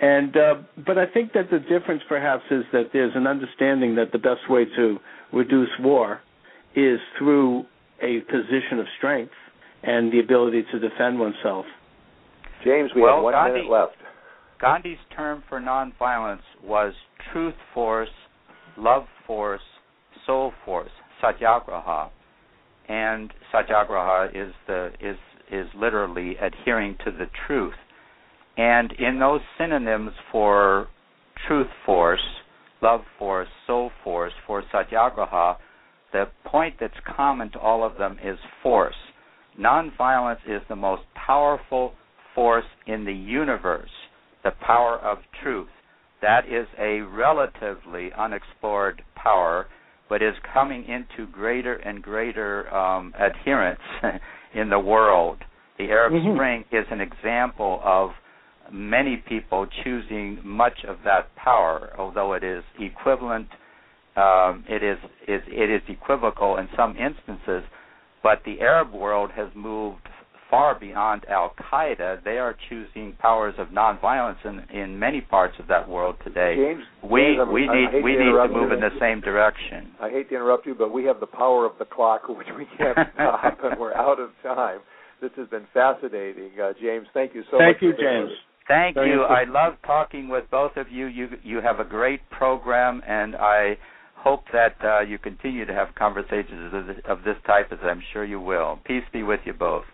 And 0.00 0.36
uh, 0.36 0.54
but 0.84 0.98
I 0.98 1.06
think 1.06 1.32
that 1.32 1.48
the 1.50 1.58
difference 1.58 2.02
perhaps 2.08 2.42
is 2.50 2.64
that 2.72 2.90
there's 2.92 3.12
an 3.14 3.26
understanding 3.26 3.94
that 3.94 4.12
the 4.12 4.18
best 4.18 4.50
way 4.50 4.66
to 4.76 4.98
reduce 5.32 5.70
war 5.80 6.20
is 6.76 7.00
through 7.18 7.64
a 8.02 8.20
position 8.30 8.78
of 8.78 8.86
strength 8.98 9.32
and 9.82 10.12
the 10.12 10.20
ability 10.20 10.62
to 10.72 10.78
defend 10.78 11.18
oneself. 11.18 11.64
James, 12.64 12.90
we 12.94 13.02
well, 13.02 13.16
have 13.16 13.24
one 13.24 13.32
Gandhi, 13.32 13.52
minute 13.60 13.70
left. 13.70 13.96
Gandhi's 14.60 14.98
term 15.14 15.42
for 15.48 15.60
nonviolence 15.60 16.42
was 16.62 16.92
truth 17.32 17.54
force, 17.74 18.08
love 18.76 19.04
force, 19.26 19.60
soul 20.26 20.52
force, 20.64 20.90
satyagraha. 21.20 22.10
And 22.88 23.32
satyagraha 23.50 24.30
is 24.34 24.52
the 24.66 24.90
is 25.00 25.16
is 25.50 25.66
literally 25.76 26.36
adhering 26.40 26.96
to 27.04 27.10
the 27.10 27.26
truth. 27.46 27.74
And 28.56 28.92
in 28.98 29.18
those 29.18 29.40
synonyms 29.58 30.12
for 30.32 30.88
truth 31.46 31.68
force, 31.84 32.20
love 32.82 33.02
force, 33.18 33.48
soul 33.66 33.90
force, 34.02 34.32
for 34.46 34.62
satyagraha, 34.72 35.58
the 36.16 36.24
point 36.48 36.74
that's 36.80 36.94
common 37.16 37.50
to 37.52 37.58
all 37.58 37.84
of 37.84 37.98
them 37.98 38.16
is 38.24 38.38
force. 38.62 38.94
Nonviolence 39.60 40.38
is 40.46 40.62
the 40.68 40.76
most 40.76 41.02
powerful 41.14 41.92
force 42.34 42.64
in 42.86 43.04
the 43.04 43.12
universe, 43.12 43.90
the 44.42 44.52
power 44.66 44.98
of 44.98 45.18
truth. 45.42 45.68
That 46.22 46.46
is 46.48 46.66
a 46.78 47.00
relatively 47.00 48.10
unexplored 48.16 49.02
power, 49.14 49.66
but 50.08 50.22
is 50.22 50.34
coming 50.54 50.86
into 50.86 51.30
greater 51.30 51.74
and 51.74 52.02
greater 52.02 52.72
um, 52.74 53.12
adherence 53.18 53.80
in 54.54 54.70
the 54.70 54.78
world. 54.80 55.38
The 55.78 55.90
Arab 55.90 56.12
Mhm. 56.14 56.34
Spring 56.34 56.64
is 56.72 56.86
an 56.90 57.02
example 57.02 57.80
of 57.84 58.10
many 58.72 59.18
people 59.18 59.66
choosing 59.84 60.40
much 60.42 60.78
of 60.88 60.96
that 61.04 61.34
power, 61.36 61.92
although 61.98 62.32
it 62.32 62.42
is 62.42 62.64
equivalent. 62.78 63.48
Um, 64.16 64.64
it 64.68 64.82
is, 64.82 64.98
is 65.28 65.42
it 65.46 65.70
is 65.70 65.82
equivocal 65.88 66.56
in 66.56 66.68
some 66.76 66.96
instances, 66.96 67.62
but 68.22 68.40
the 68.44 68.60
Arab 68.60 68.92
world 68.92 69.30
has 69.36 69.48
moved 69.54 70.08
far 70.50 70.78
beyond 70.78 71.24
Al 71.28 71.52
Qaeda. 71.60 72.22
They 72.24 72.38
are 72.38 72.56
choosing 72.68 73.14
powers 73.18 73.54
of 73.58 73.68
nonviolence 73.68 74.36
in, 74.44 74.60
in 74.74 74.98
many 74.98 75.20
parts 75.20 75.54
of 75.58 75.66
that 75.68 75.88
world 75.88 76.16
today. 76.24 76.54
James, 76.56 76.84
We 77.02 77.36
James, 77.36 77.48
we 77.52 77.60
need 77.62 78.02
we 78.02 78.12
to 78.12 78.18
need 78.24 78.32
to 78.32 78.48
move 78.52 78.70
you. 78.70 78.74
in 78.74 78.80
the 78.80 78.94
same 79.00 79.20
direction. 79.20 79.90
I 80.00 80.08
hate 80.08 80.28
to 80.30 80.34
interrupt 80.36 80.64
you, 80.66 80.74
but 80.74 80.92
we 80.92 81.04
have 81.04 81.20
the 81.20 81.26
power 81.26 81.66
of 81.66 81.72
the 81.78 81.84
clock, 81.84 82.22
which 82.28 82.46
we 82.56 82.66
can't 82.78 82.96
stop, 83.14 83.58
and 83.64 83.78
we're 83.78 83.94
out 83.94 84.18
of 84.20 84.30
time. 84.42 84.78
This 85.20 85.30
has 85.36 85.48
been 85.48 85.66
fascinating, 85.74 86.50
uh, 86.62 86.72
James. 86.80 87.06
Thank 87.12 87.34
you 87.34 87.42
so 87.50 87.58
Thank 87.58 87.76
much. 87.78 87.82
you, 87.82 87.90
for 87.92 87.96
being 87.98 88.10
James. 88.12 88.30
with. 88.30 88.38
Thank 88.68 88.94
Very 88.94 89.10
you. 89.10 89.22
I 89.22 89.44
love 89.44 89.74
talking 89.86 90.28
with 90.28 90.44
both 90.50 90.76
of 90.76 90.90
you. 90.90 91.06
You 91.06 91.28
you 91.42 91.60
have 91.60 91.80
a 91.80 91.84
great 91.84 92.20
program, 92.30 93.00
and 93.06 93.36
I 93.36 93.76
hope 94.26 94.44
that 94.52 94.76
uh, 94.84 95.00
you 95.02 95.18
continue 95.18 95.64
to 95.64 95.72
have 95.72 95.88
conversations 95.94 96.74
of 96.74 96.86
this, 96.86 96.96
of 97.08 97.18
this 97.24 97.36
type, 97.46 97.68
as 97.70 97.78
I'm 97.82 98.02
sure 98.12 98.24
you 98.24 98.40
will. 98.40 98.78
Peace 98.84 99.04
be 99.12 99.22
with 99.22 99.40
you 99.44 99.52
both. 99.52 99.84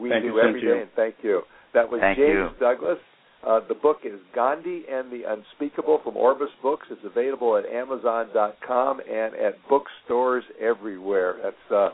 We 0.00 0.10
Thank 0.10 0.24
do 0.24 0.28
you, 0.28 0.40
same 0.40 0.48
every 0.48 0.60
to 0.62 0.66
you. 0.66 0.80
and 0.80 0.90
thank 0.96 1.14
you. 1.22 1.42
That 1.72 1.90
was 1.90 2.00
Thank 2.00 2.18
James 2.18 2.28
you. 2.28 2.48
Douglas. 2.58 2.98
Uh, 3.46 3.60
the 3.68 3.74
book 3.74 3.98
is 4.04 4.18
Gandhi 4.34 4.82
and 4.90 5.12
the 5.12 5.22
Unspeakable 5.28 6.00
from 6.02 6.16
Orbis 6.16 6.48
Books. 6.62 6.86
It's 6.90 7.00
available 7.04 7.56
at 7.56 7.64
Amazon.com 7.66 9.00
and 9.00 9.34
at 9.36 9.54
bookstores 9.68 10.42
everywhere. 10.60 11.36
That's 11.42 11.72
uh, 11.72 11.90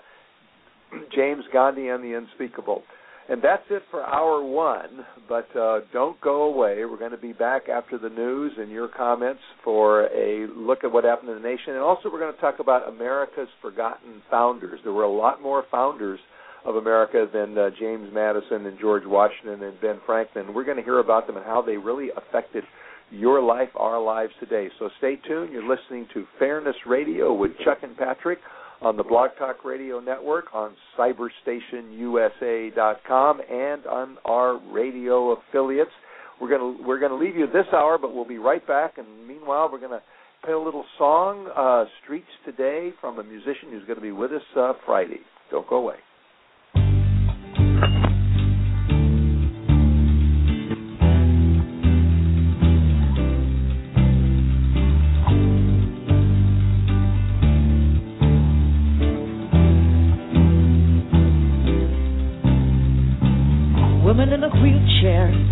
James 1.15 1.45
Gandhi 1.53 1.89
and 1.89 2.03
the 2.03 2.15
Unspeakable. 2.15 2.83
And 3.29 3.41
that's 3.41 3.63
it 3.71 3.83
for 3.91 4.03
hour 4.03 4.43
one. 4.45 5.07
But 5.29 5.55
uh, 5.57 5.81
don't 5.93 6.21
go 6.21 6.43
away. 6.45 6.85
We're 6.85 6.99
going 6.99 7.13
to 7.13 7.17
be 7.17 7.33
back 7.33 7.69
after 7.69 7.99
the 7.99 8.09
news 8.09 8.53
and 8.59 8.71
your 8.71 8.89
comments 8.89 9.41
for 9.65 10.07
a 10.07 10.49
look 10.57 10.85
at 10.85 10.93
what 10.93 11.05
happened 11.05 11.31
in 11.31 11.37
the 11.37 11.49
nation. 11.49 11.75
And 11.75 11.79
also, 11.79 12.11
we're 12.13 12.21
going 12.21 12.35
to 12.35 12.41
talk 12.41 12.59
about 12.59 12.89
America's 12.89 13.49
forgotten 13.61 14.23
founders. 14.31 14.81
There 14.83 14.93
were 14.93 15.05
a 15.05 15.13
lot 15.13 15.41
more 15.41 15.65
founders 15.71 16.19
of 16.65 16.77
America 16.77 17.27
than 17.33 17.57
uh, 17.59 17.71
James 17.79 18.09
Madison 18.13 18.67
and 18.67 18.79
George 18.79 19.05
Washington 19.07 19.63
and 19.63 19.81
Ben 19.81 20.01
Franklin. 20.07 20.55
We're 20.55 20.65
going 20.65 20.77
to 20.77 20.83
hear 20.83 20.99
about 20.99 21.27
them 21.27 21.37
and 21.37 21.45
how 21.45 21.63
they 21.63 21.77
really 21.77 22.09
affected 22.17 22.65
your 23.11 23.43
life, 23.43 23.69
our 23.77 24.01
lives 24.01 24.33
today. 24.41 24.69
So 24.79 24.89
stay 24.99 25.17
tuned. 25.29 25.53
You're 25.53 25.69
listening 25.69 26.07
to 26.15 26.25
Fairness 26.39 26.77
Radio 26.87 27.33
with 27.33 27.53
Chuck 27.65 27.79
and 27.83 27.97
Patrick 27.97 28.39
on 28.83 28.97
the 28.97 29.05
Blog 29.05 29.31
Talk 29.39 29.65
Radio 29.65 30.01
Network, 30.01 30.47
on 30.53 30.75
CyberstationUSA.com, 30.99 33.41
and 33.49 33.87
on 33.87 34.19
our 34.25 34.59
radio 34.73 35.37
affiliates. 35.37 35.93
We're 36.41 36.49
going 36.49 36.79
to 36.79 36.85
we're 36.85 36.99
going 36.99 37.13
to 37.13 37.19
leave 37.19 37.37
you 37.37 37.47
this 37.47 37.67
hour, 37.73 37.99
but 37.99 38.13
we'll 38.15 38.27
be 38.27 38.39
right 38.39 38.67
back. 38.67 38.99
And 38.99 39.29
meanwhile, 39.29 39.71
we're 39.71 39.79
going 39.79 39.93
to 39.93 40.03
play 40.45 40.53
a 40.53 40.59
little 40.59 40.85
song, 40.99 41.49
uh, 41.57 41.85
"Streets 42.03 42.27
Today," 42.45 42.93
from 43.01 43.21
a 43.21 43.23
musician 43.23 43.71
who's 43.71 43.85
going 43.85 43.95
to 43.97 44.03
be 44.03 44.11
with 44.11 44.33
us 44.33 44.43
uh, 44.57 44.73
Friday. 44.85 45.21
Don't 45.51 45.69
go 45.69 45.77
away. 45.77 45.99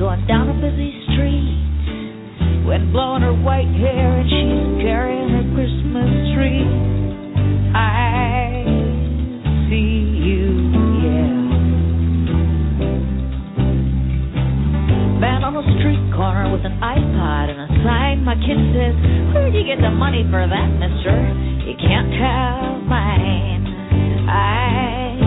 Going 0.00 0.26
down 0.26 0.48
a 0.48 0.54
busy 0.54 0.96
street. 1.12 2.64
Wind 2.64 2.90
blowing 2.90 3.20
her 3.20 3.36
white 3.36 3.68
hair 3.68 4.16
and 4.16 4.24
she's 4.32 4.80
carrying 4.80 5.28
her 5.28 5.44
Christmas 5.52 6.08
tree. 6.32 6.64
I 7.76 8.64
see 9.68 10.24
you, 10.24 10.56
yeah. 11.04 11.36
Man 15.20 15.44
on 15.44 15.60
a 15.60 15.64
street 15.76 16.00
corner 16.16 16.48
with 16.48 16.64
an 16.64 16.80
iPod 16.80 17.52
and 17.52 17.60
a 17.60 17.68
sign. 17.84 18.24
My 18.24 18.40
kid 18.40 18.56
says, 18.72 18.96
Where'd 19.36 19.52
you 19.52 19.68
get 19.68 19.84
the 19.84 19.92
money 19.92 20.24
for 20.32 20.48
that, 20.48 20.68
mister? 20.80 21.12
You 21.68 21.76
can't 21.76 22.08
have 22.16 22.88
mine. 22.88 23.68
I 24.32 25.20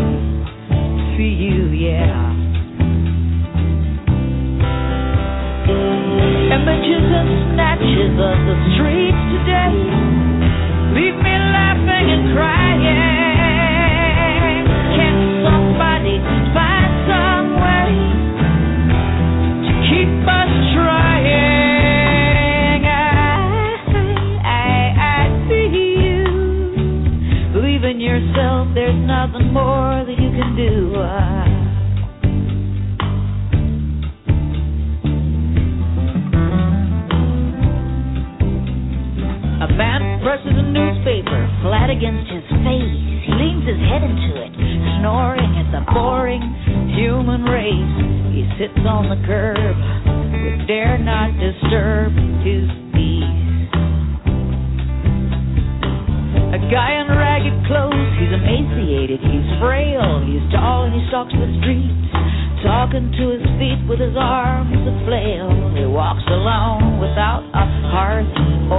see 1.13 1.29
you, 1.29 1.69
yeah. 1.77 2.32
Images 6.63 7.03
and 7.11 7.29
snatches 7.51 8.15
of 8.23 8.37
the 8.47 8.55
streets 8.71 9.19
today 9.35 9.75
leave 10.95 11.17
me 11.19 11.35
laughing 11.51 12.07
and 12.07 12.31
crying. 12.31 13.12
Newspaper 40.73 41.45
flat 41.61 41.93
against 41.93 42.25
his 42.33 42.41
face. 42.65 42.97
He 43.23 43.31
leans 43.37 43.61
his 43.61 43.77
head 43.85 44.01
into 44.01 44.41
it, 44.41 44.51
snoring 44.97 45.53
at 45.61 45.69
the 45.69 45.85
boring 45.93 46.41
human 46.97 47.45
race. 47.45 47.95
He 48.33 48.41
sits 48.57 48.81
on 48.81 49.07
the 49.07 49.21
curb, 49.29 49.77
but 50.33 50.65
dare 50.65 50.97
not 50.97 51.29
disturb 51.37 52.17
his 52.41 52.65
peace. 52.89 53.69
A 56.57 56.59
guy 56.73 56.97
in 56.97 57.07
ragged 57.13 57.57
clothes, 57.69 58.11
he's 58.17 58.33
emaciated, 58.33 59.21
he's 59.21 59.47
frail, 59.61 60.25
he's 60.25 60.43
tall, 60.49 60.89
and 60.89 60.93
he 60.97 61.01
stalks 61.13 61.33
the 61.37 61.49
streets, 61.61 62.09
talking 62.65 63.13
to 63.13 63.23
his 63.37 63.45
feet 63.61 63.81
with 63.85 64.01
his 64.01 64.17
arms 64.17 64.73
a 64.73 64.93
flail. 65.05 65.53
He 65.77 65.85
walks 65.85 66.25
alone 66.27 66.97
without 66.97 67.45
a 67.53 67.65
hearth 67.93 68.29
and 68.37 68.69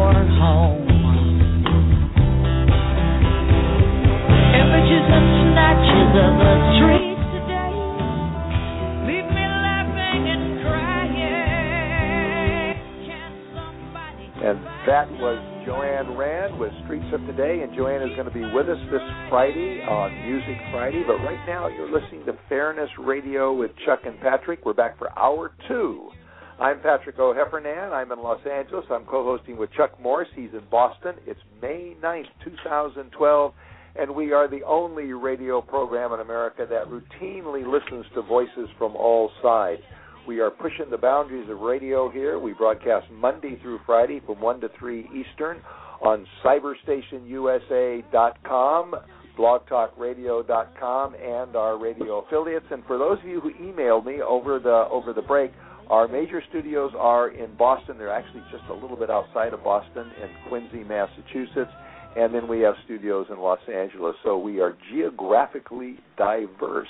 And 14.44 14.58
that 14.90 15.06
was 15.22 15.38
Joanne 15.64 16.18
Rand 16.18 16.58
with 16.58 16.72
Streets 16.84 17.06
of 17.14 17.20
Today. 17.24 17.62
And 17.62 17.72
Joanne 17.74 18.02
is 18.02 18.14
going 18.18 18.26
to 18.26 18.34
be 18.34 18.42
with 18.42 18.68
us 18.68 18.76
this 18.90 19.00
Friday 19.30 19.80
on 19.86 20.10
Music 20.26 20.58
Friday. 20.72 21.02
But 21.06 21.22
right 21.22 21.40
now, 21.46 21.68
you're 21.68 21.88
listening 21.88 22.26
to 22.26 22.36
Fairness 22.48 22.90
Radio 22.98 23.54
with 23.54 23.70
Chuck 23.86 24.00
and 24.04 24.20
Patrick. 24.20 24.66
We're 24.66 24.74
back 24.74 24.98
for 24.98 25.16
hour 25.16 25.52
two. 25.68 26.10
I'm 26.58 26.80
Patrick 26.80 27.18
O'Heffernan. 27.18 27.92
I'm 27.92 28.12
in 28.12 28.18
Los 28.18 28.40
Angeles. 28.44 28.84
I'm 28.90 29.04
co 29.04 29.22
hosting 29.22 29.56
with 29.56 29.70
Chuck 29.72 29.98
Morris. 30.02 30.28
He's 30.34 30.50
in 30.52 30.62
Boston. 30.70 31.14
It's 31.26 31.40
May 31.62 31.96
9th, 32.02 32.26
2012 32.44 33.54
and 33.96 34.14
we 34.14 34.32
are 34.32 34.48
the 34.48 34.62
only 34.64 35.12
radio 35.12 35.60
program 35.60 36.12
in 36.12 36.20
America 36.20 36.66
that 36.68 36.86
routinely 36.88 37.66
listens 37.66 38.04
to 38.14 38.22
voices 38.22 38.68
from 38.78 38.96
all 38.96 39.30
sides. 39.42 39.82
We 40.26 40.40
are 40.40 40.50
pushing 40.50 40.90
the 40.90 40.98
boundaries 40.98 41.48
of 41.50 41.60
radio 41.60 42.10
here. 42.10 42.38
We 42.38 42.54
broadcast 42.54 43.10
Monday 43.12 43.58
through 43.60 43.80
Friday 43.86 44.22
from 44.24 44.40
1 44.40 44.62
to 44.62 44.70
3 44.78 45.10
Eastern 45.14 45.60
on 46.02 46.26
cyberstationusa.com, 46.44 48.94
blogtalkradio.com, 49.38 51.14
and 51.14 51.56
our 51.56 51.78
radio 51.78 52.24
affiliates. 52.24 52.66
And 52.70 52.84
for 52.86 52.96
those 52.98 53.18
of 53.20 53.26
you 53.26 53.40
who 53.40 53.52
emailed 53.54 54.04
me 54.06 54.22
over 54.22 54.58
the 54.58 54.88
over 54.90 55.12
the 55.12 55.22
break, 55.22 55.52
our 55.88 56.08
major 56.08 56.42
studios 56.48 56.92
are 56.98 57.28
in 57.28 57.54
Boston. 57.56 57.96
They're 57.98 58.10
actually 58.10 58.42
just 58.50 58.64
a 58.70 58.74
little 58.74 58.96
bit 58.96 59.10
outside 59.10 59.52
of 59.52 59.62
Boston 59.62 60.10
in 60.22 60.30
Quincy, 60.48 60.82
Massachusetts 60.82 61.70
and 62.16 62.34
then 62.34 62.46
we 62.48 62.60
have 62.60 62.74
studios 62.84 63.26
in 63.30 63.38
Los 63.38 63.58
Angeles. 63.72 64.14
So 64.22 64.38
we 64.38 64.60
are 64.60 64.76
geographically 64.92 65.98
diverse. 66.16 66.88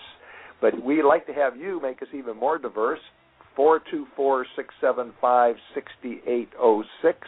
But 0.60 0.82
we 0.82 1.02
like 1.02 1.26
to 1.26 1.32
have 1.34 1.56
you 1.56 1.80
make 1.82 2.00
us 2.02 2.08
even 2.14 2.36
more 2.36 2.58
diverse. 2.58 3.00
Four 3.56 3.80
two 3.90 4.06
four 4.16 4.46
six 4.56 4.74
seven 4.80 5.12
five 5.20 5.56
sixty 5.74 6.20
eight 6.26 6.48
oh 6.58 6.82
six 7.02 7.18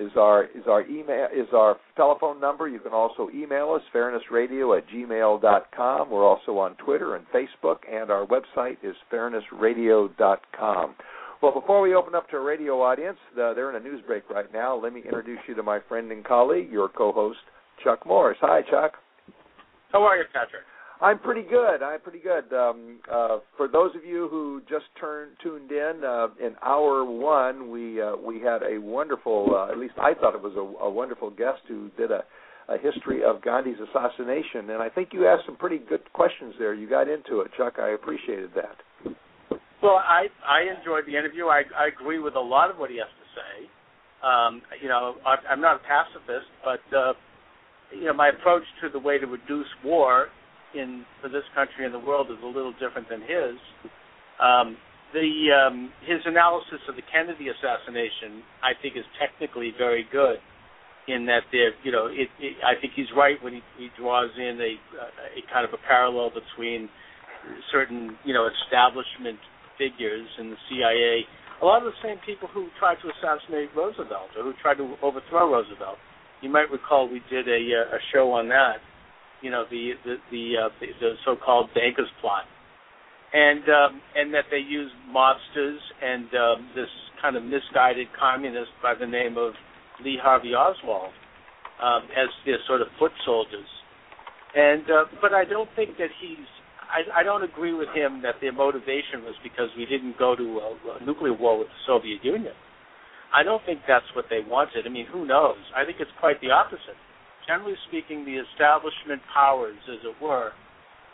is 0.00 0.12
our 0.16 0.44
is 0.44 0.64
our 0.66 0.82
email 0.86 1.26
is 1.34 1.48
our 1.52 1.76
telephone 1.96 2.40
number. 2.40 2.68
You 2.68 2.78
can 2.78 2.92
also 2.92 3.28
email 3.34 3.72
us 3.72 3.82
fairnessradio 3.94 4.78
at 4.78 4.88
gmail 4.88 5.42
dot 5.42 5.66
com. 5.76 6.10
We're 6.10 6.24
also 6.26 6.56
on 6.58 6.74
Twitter 6.76 7.16
and 7.16 7.26
Facebook, 7.34 7.78
and 7.90 8.10
our 8.10 8.24
website 8.26 8.76
is 8.82 8.94
fairnessradio 9.12 10.16
dot 10.16 10.40
com. 10.58 10.94
Well, 11.42 11.52
before 11.52 11.80
we 11.80 11.94
open 11.94 12.14
up 12.14 12.28
to 12.30 12.36
a 12.36 12.40
radio 12.40 12.82
audience, 12.82 13.16
uh, 13.32 13.54
they're 13.54 13.70
in 13.74 13.76
a 13.76 13.80
news 13.80 14.02
break 14.06 14.28
right 14.28 14.52
now. 14.52 14.76
Let 14.76 14.92
me 14.92 15.00
introduce 15.02 15.38
you 15.48 15.54
to 15.54 15.62
my 15.62 15.78
friend 15.88 16.12
and 16.12 16.22
colleague, 16.22 16.70
your 16.70 16.90
co-host, 16.90 17.38
Chuck 17.82 18.04
Morris. 18.04 18.36
Hi, 18.42 18.60
Chuck. 18.70 18.92
How 19.90 20.02
are 20.02 20.18
you, 20.18 20.24
Patrick? 20.34 20.62
I'm 21.00 21.18
pretty 21.18 21.48
good. 21.48 21.82
I'm 21.82 22.00
pretty 22.00 22.18
good. 22.18 22.52
Um, 22.52 22.98
uh, 23.10 23.38
for 23.56 23.68
those 23.68 23.96
of 23.96 24.04
you 24.04 24.28
who 24.28 24.60
just 24.68 24.84
turned 25.00 25.32
tuned 25.42 25.72
in, 25.72 26.02
uh, 26.04 26.28
in 26.44 26.56
hour 26.62 27.06
one, 27.06 27.70
we 27.70 28.02
uh, 28.02 28.16
we 28.16 28.40
had 28.40 28.62
a 28.62 28.78
wonderful. 28.78 29.48
Uh, 29.54 29.72
at 29.72 29.78
least 29.78 29.94
I 29.98 30.12
thought 30.12 30.34
it 30.34 30.42
was 30.42 30.52
a, 30.56 30.84
a 30.84 30.90
wonderful 30.90 31.30
guest 31.30 31.62
who 31.66 31.88
did 31.96 32.10
a, 32.10 32.22
a 32.68 32.76
history 32.76 33.24
of 33.24 33.40
Gandhi's 33.40 33.78
assassination, 33.80 34.68
and 34.68 34.82
I 34.82 34.90
think 34.90 35.08
you 35.12 35.26
asked 35.26 35.46
some 35.46 35.56
pretty 35.56 35.78
good 35.78 36.12
questions 36.12 36.54
there. 36.58 36.74
You 36.74 36.86
got 36.86 37.08
into 37.08 37.40
it, 37.40 37.50
Chuck. 37.56 37.78
I 37.78 37.92
appreciated 37.92 38.50
that. 38.56 38.76
Well, 39.82 39.96
I 39.96 40.28
I 40.46 40.62
enjoyed 40.78 41.04
the 41.06 41.16
interview. 41.18 41.46
I 41.46 41.62
I 41.76 41.88
agree 41.88 42.18
with 42.20 42.36
a 42.36 42.40
lot 42.40 42.70
of 42.70 42.78
what 42.78 42.90
he 42.90 42.98
has 42.98 43.08
to 43.08 43.26
say. 43.36 43.68
Um, 44.24 44.62
you 44.82 44.88
know, 44.88 45.16
I, 45.26 45.36
I'm 45.50 45.60
not 45.60 45.76
a 45.76 45.84
pacifist, 45.84 46.48
but 46.64 46.80
uh, 46.96 47.14
you 47.92 48.06
know, 48.06 48.14
my 48.14 48.30
approach 48.30 48.64
to 48.82 48.90
the 48.90 48.98
way 48.98 49.18
to 49.18 49.26
reduce 49.26 49.68
war 49.84 50.28
in 50.74 51.04
for 51.22 51.28
this 51.28 51.44
country 51.54 51.84
and 51.86 51.94
the 51.94 51.98
world 52.00 52.28
is 52.30 52.38
a 52.42 52.46
little 52.46 52.72
different 52.74 53.08
than 53.08 53.20
his. 53.22 53.56
Um, 54.42 54.76
the 55.14 55.30
um, 55.52 55.92
his 56.06 56.20
analysis 56.26 56.80
of 56.88 56.96
the 56.96 57.02
Kennedy 57.12 57.48
assassination, 57.48 58.42
I 58.62 58.72
think, 58.82 58.96
is 58.96 59.04
technically 59.20 59.72
very 59.78 60.06
good. 60.12 60.38
In 61.08 61.26
that 61.26 61.42
there, 61.52 61.72
you 61.84 61.92
know, 61.92 62.06
it, 62.06 62.28
it, 62.40 62.56
I 62.64 62.80
think 62.80 62.94
he's 62.96 63.08
right 63.16 63.36
when 63.42 63.54
he, 63.54 63.62
he 63.78 63.88
draws 63.98 64.30
in 64.38 64.60
a, 64.60 64.72
a 65.38 65.52
kind 65.52 65.66
of 65.66 65.74
a 65.74 65.78
parallel 65.88 66.30
between 66.30 66.88
certain, 67.72 68.16
you 68.24 68.34
know, 68.34 68.48
establishment 68.66 69.38
figures 69.80 70.28
in 70.36 70.52
the 70.52 70.60
CIA, 70.68 71.24
a 71.62 71.64
lot 71.64 71.80
of 71.80 71.88
the 71.88 72.00
same 72.04 72.20
people 72.24 72.48
who 72.52 72.68
tried 72.78 73.00
to 73.00 73.08
assassinate 73.08 73.72
Roosevelt 73.72 74.36
or 74.36 74.44
who 74.44 74.52
tried 74.60 74.76
to 74.76 74.92
overthrow 75.00 75.48
Roosevelt. 75.48 75.96
You 76.44 76.52
might 76.52 76.68
recall 76.70 77.08
we 77.08 77.24
did 77.32 77.48
a 77.48 77.60
uh, 77.80 77.96
a 77.96 78.00
show 78.12 78.32
on 78.32 78.48
that. 78.48 78.84
You 79.40 79.50
know 79.50 79.64
the 79.70 79.92
the 80.04 80.16
the, 80.30 80.44
uh, 80.56 80.68
the, 80.80 80.86
the 81.00 81.10
so-called 81.24 81.72
Bankers 81.74 82.08
plot, 82.20 82.44
and 83.32 83.64
um, 83.68 84.00
and 84.16 84.32
that 84.32 84.44
they 84.50 84.60
used 84.60 84.94
mobsters 85.08 85.80
and 86.02 86.28
um, 86.34 86.68
this 86.74 86.88
kind 87.20 87.36
of 87.36 87.44
misguided 87.44 88.08
communist 88.18 88.72
by 88.82 88.94
the 88.98 89.06
name 89.06 89.36
of 89.36 89.52
Lee 90.04 90.18
Harvey 90.20 90.54
Oswald 90.54 91.12
um, 91.82 92.04
as 92.16 92.28
their 92.46 92.58
sort 92.66 92.80
of 92.80 92.88
foot 92.98 93.12
soldiers. 93.24 93.68
And 94.54 94.84
uh, 94.90 95.04
but 95.20 95.32
I 95.34 95.44
don't 95.44 95.68
think 95.76 95.96
that 95.98 96.08
he's 96.20 96.48
I, 96.90 97.20
I 97.20 97.22
don't 97.22 97.42
agree 97.42 97.72
with 97.72 97.88
him 97.94 98.22
that 98.22 98.36
their 98.40 98.52
motivation 98.52 99.22
was 99.22 99.34
because 99.42 99.68
we 99.76 99.86
didn't 99.86 100.18
go 100.18 100.36
to 100.36 100.60
a, 100.60 100.98
a 101.00 101.04
nuclear 101.04 101.32
war 101.34 101.58
with 101.58 101.68
the 101.68 101.80
Soviet 101.86 102.24
Union. 102.24 102.54
I 103.32 103.42
don't 103.42 103.64
think 103.64 103.80
that's 103.86 104.06
what 104.14 104.26
they 104.28 104.40
wanted. 104.46 104.86
I 104.86 104.90
mean, 104.90 105.06
who 105.06 105.24
knows? 105.24 105.58
I 105.76 105.84
think 105.84 105.98
it's 106.00 106.10
quite 106.18 106.40
the 106.40 106.50
opposite. 106.50 106.98
Generally 107.46 107.76
speaking, 107.88 108.24
the 108.24 108.42
establishment 108.42 109.22
powers, 109.32 109.78
as 109.86 110.02
it 110.02 110.16
were, 110.22 110.50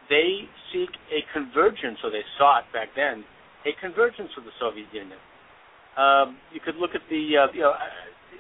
they 0.09 0.49
seek 0.73 0.89
a 1.13 1.21
convergence, 1.33 1.99
or 2.03 2.11
they 2.11 2.25
sought 2.39 2.65
back 2.73 2.89
then, 2.97 3.25
a 3.67 3.73
convergence 3.81 4.31
with 4.37 4.47
the 4.47 4.57
Soviet 4.61 4.87
Union. 4.93 5.19
Um, 5.99 6.39
you 6.53 6.61
could 6.61 6.77
look 6.77 6.95
at 6.95 7.03
the, 7.11 7.23
uh, 7.37 7.53
you 7.53 7.61
know, 7.61 7.73
I, 7.73 7.89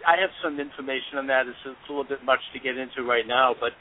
I 0.06 0.20
have 0.20 0.30
some 0.42 0.60
information 0.60 1.18
on 1.18 1.26
that. 1.26 1.48
It's, 1.48 1.56
it's 1.66 1.88
a 1.88 1.92
little 1.92 2.06
bit 2.06 2.24
much 2.24 2.40
to 2.54 2.60
get 2.60 2.78
into 2.78 3.02
right 3.02 3.26
now, 3.26 3.54
but 3.58 3.72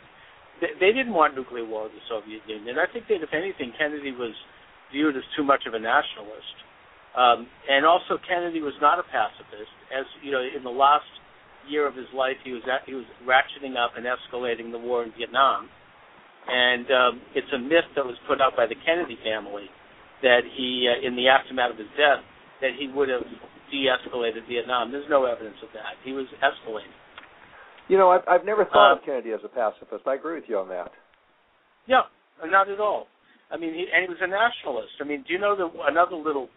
they, 0.61 0.91
didn't 0.91 1.13
want 1.13 1.35
nuclear 1.35 1.65
war 1.65 1.83
with 1.83 1.93
the 1.93 2.05
Soviet 2.07 2.41
Union. 2.47 2.77
I 2.79 2.91
think 2.91 3.07
that 3.07 3.19
if 3.19 3.33
anything, 3.33 3.73
Kennedy 3.77 4.11
was 4.11 4.33
viewed 4.91 5.15
as 5.15 5.23
too 5.35 5.43
much 5.43 5.67
of 5.67 5.73
a 5.73 5.79
nationalist. 5.79 6.57
Um, 7.15 7.47
and 7.67 7.85
also, 7.85 8.19
Kennedy 8.27 8.61
was 8.61 8.75
not 8.81 8.99
a 8.99 9.05
pacifist. 9.07 9.71
As 9.91 10.05
you 10.23 10.31
know, 10.31 10.43
in 10.43 10.63
the 10.63 10.73
last 10.73 11.07
year 11.67 11.87
of 11.87 11.95
his 11.95 12.07
life, 12.13 12.35
he 12.43 12.51
was 12.51 12.63
at, 12.67 12.83
he 12.85 12.93
was 12.93 13.07
ratcheting 13.23 13.75
up 13.79 13.95
and 13.95 14.05
escalating 14.05 14.71
the 14.71 14.79
war 14.79 15.03
in 15.03 15.11
Vietnam. 15.17 15.69
And 16.47 16.85
um, 16.91 17.13
it's 17.33 17.49
a 17.55 17.59
myth 17.59 17.89
that 17.95 18.05
was 18.05 18.15
put 18.27 18.39
out 18.39 18.55
by 18.55 18.67
the 18.67 18.75
Kennedy 18.85 19.17
family 19.23 19.65
that 20.21 20.45
he, 20.45 20.85
uh, 20.85 21.01
in 21.01 21.15
the 21.15 21.27
aftermath 21.27 21.73
of 21.73 21.79
his 21.79 21.91
death, 21.97 22.21
that 22.61 22.77
he 22.77 22.87
would 22.87 23.09
have 23.09 23.25
de-escalated 23.71 24.45
Vietnam. 24.47 24.91
There's 24.91 25.09
no 25.09 25.25
evidence 25.25 25.57
of 25.63 25.69
that. 25.73 25.97
He 26.03 26.13
was 26.13 26.27
escalating. 26.43 26.93
You 27.87 27.97
know, 27.97 28.09
I've, 28.09 28.25
I've 28.27 28.45
never 28.45 28.65
thought 28.65 28.93
uh, 28.93 28.95
of 28.97 29.05
Kennedy 29.05 29.31
as 29.31 29.41
a 29.45 29.49
pacifist. 29.49 30.07
I 30.07 30.15
agree 30.15 30.35
with 30.35 30.49
you 30.49 30.57
on 30.57 30.69
that. 30.69 30.89
Yeah, 31.87 32.09
not 32.45 32.69
at 32.69 32.79
all. 32.79 33.07
I 33.51 33.57
mean, 33.57 33.73
he, 33.73 33.85
and 33.93 34.01
he 34.01 34.09
was 34.09 34.17
a 34.21 34.27
nationalist. 34.27 34.97
I 34.99 35.05
mean, 35.05 35.23
do 35.27 35.33
you 35.33 35.39
know 35.39 35.55
the 35.55 35.69
another 35.85 36.17
little 36.17 36.49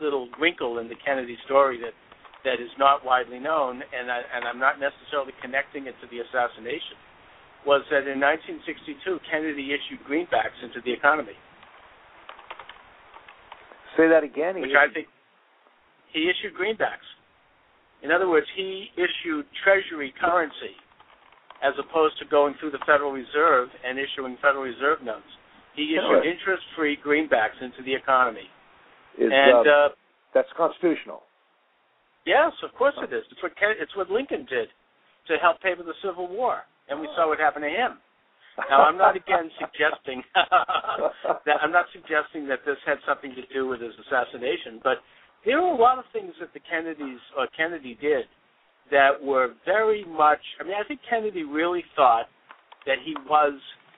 little 0.00 0.28
wrinkle 0.38 0.78
in 0.78 0.88
the 0.88 0.98
Kennedy 1.00 1.36
story 1.48 1.80
that 1.80 1.96
that 2.44 2.60
is 2.60 2.70
not 2.78 3.04
widely 3.04 3.40
known, 3.40 3.80
and 3.80 4.12
I, 4.12 4.20
and 4.20 4.44
I'm 4.44 4.60
not 4.60 4.76
necessarily 4.76 5.32
connecting 5.40 5.88
it 5.88 5.96
to 6.04 6.06
the 6.12 6.20
assassination, 6.20 7.00
was 7.64 7.82
that 7.90 8.04
in 8.04 8.20
1962 8.20 9.00
Kennedy 9.32 9.72
issued 9.72 10.04
greenbacks 10.04 10.60
into 10.62 10.84
the 10.84 10.92
economy. 10.92 11.34
Say 13.96 14.12
that 14.12 14.22
again. 14.22 14.60
Which 14.60 14.76
I 14.76 14.92
think 14.92 15.08
he 16.12 16.28
issued 16.28 16.52
greenbacks. 16.52 17.08
In 18.02 18.12
other 18.12 18.28
words, 18.28 18.46
he 18.56 18.88
issued 18.96 19.46
treasury 19.64 20.12
currency 20.20 20.76
as 21.64 21.72
opposed 21.80 22.18
to 22.18 22.24
going 22.28 22.54
through 22.60 22.70
the 22.70 22.82
Federal 22.84 23.12
Reserve 23.12 23.68
and 23.84 23.98
issuing 23.98 24.36
Federal 24.42 24.64
Reserve 24.64 25.02
notes. 25.02 25.28
He 25.74 25.96
issued 25.96 26.24
interest-free 26.24 26.98
greenbacks 27.04 27.60
into 27.60 27.82
the 27.84 27.94
economy. 27.94 28.48
Is, 29.18 29.28
and 29.32 29.64
um, 29.64 29.66
uh, 29.66 29.88
that's 30.34 30.48
constitutional. 30.56 31.24
Yes, 32.26 32.52
of 32.64 32.72
course 32.76 32.94
it 33.00 33.12
is. 33.12 33.24
It's 33.30 33.42
what 33.42 33.52
it's 33.80 33.96
what 33.96 34.10
Lincoln 34.10 34.44
did 34.50 34.68
to 35.28 35.36
help 35.40 35.60
pay 35.60 35.74
for 35.76 35.84
the 35.84 35.96
Civil 36.04 36.28
War, 36.28 36.60
and 36.88 37.00
we 37.00 37.08
saw 37.16 37.28
what 37.28 37.38
happened 37.38 37.64
to 37.64 37.72
him. 37.72 37.98
Now, 38.70 38.88
I'm 38.88 38.96
not 38.96 39.16
again 39.16 39.48
suggesting 39.60 40.24
that 40.34 41.56
I'm 41.62 41.72
not 41.72 41.86
suggesting 41.92 42.48
that 42.48 42.64
this 42.66 42.80
had 42.84 42.98
something 43.06 43.32
to 43.36 43.44
do 43.52 43.68
with 43.68 43.80
his 43.80 43.92
assassination, 44.04 44.80
but 44.82 44.98
there 45.46 45.62
were 45.62 45.70
a 45.70 45.76
lot 45.80 45.98
of 45.98 46.04
things 46.12 46.32
that 46.40 46.52
the 46.52 46.60
Kennedys 46.68 47.22
or 47.38 47.46
Kennedy 47.56 47.96
did 48.00 48.26
that 48.90 49.22
were 49.22 49.54
very 49.64 50.04
much. 50.04 50.40
I 50.60 50.64
mean, 50.64 50.74
I 50.74 50.86
think 50.86 51.00
Kennedy 51.08 51.44
really 51.44 51.84
thought 51.94 52.26
that 52.84 52.96
he 53.04 53.14
was 53.28 53.54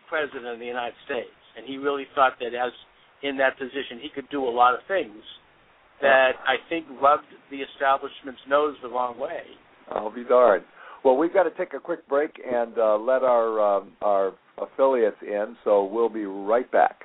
president 0.09 0.47
of 0.47 0.59
the 0.59 0.67
United 0.67 0.95
States, 1.05 1.35
and 1.57 1.67
he 1.67 1.77
really 1.79 2.07
thought 2.15 2.35
that 2.41 2.55
as 2.55 2.73
in 3.23 3.37
that 3.39 3.59
position 3.59 3.99
he 4.01 4.09
could 4.15 4.29
do 4.31 4.45
a 4.45 4.49
lot 4.49 4.75
of 4.75 4.81
things 4.87 5.17
that 6.01 6.33
I 6.47 6.57
think 6.69 6.87
rubbed 7.03 7.27
the 7.51 7.59
establishment's 7.59 8.41
nose 8.49 8.77
the 8.83 8.89
wrong 8.89 9.19
way. 9.19 9.43
I'll 9.91 10.15
be 10.15 10.25
darned. 10.25 10.65
Well, 11.05 11.17
we've 11.17 11.33
got 11.33 11.45
to 11.45 11.51
take 11.51 11.75
a 11.75 11.81
quick 11.81 12.07
break 12.09 12.41
and 12.45 12.77
uh, 12.79 12.97
let 12.99 13.23
our 13.23 13.79
um, 13.79 13.93
our 14.03 14.35
affiliates 14.59 15.17
in, 15.23 15.57
so 15.65 15.85
we'll 15.85 16.09
be 16.09 16.25
right 16.25 16.71
back. 16.71 17.01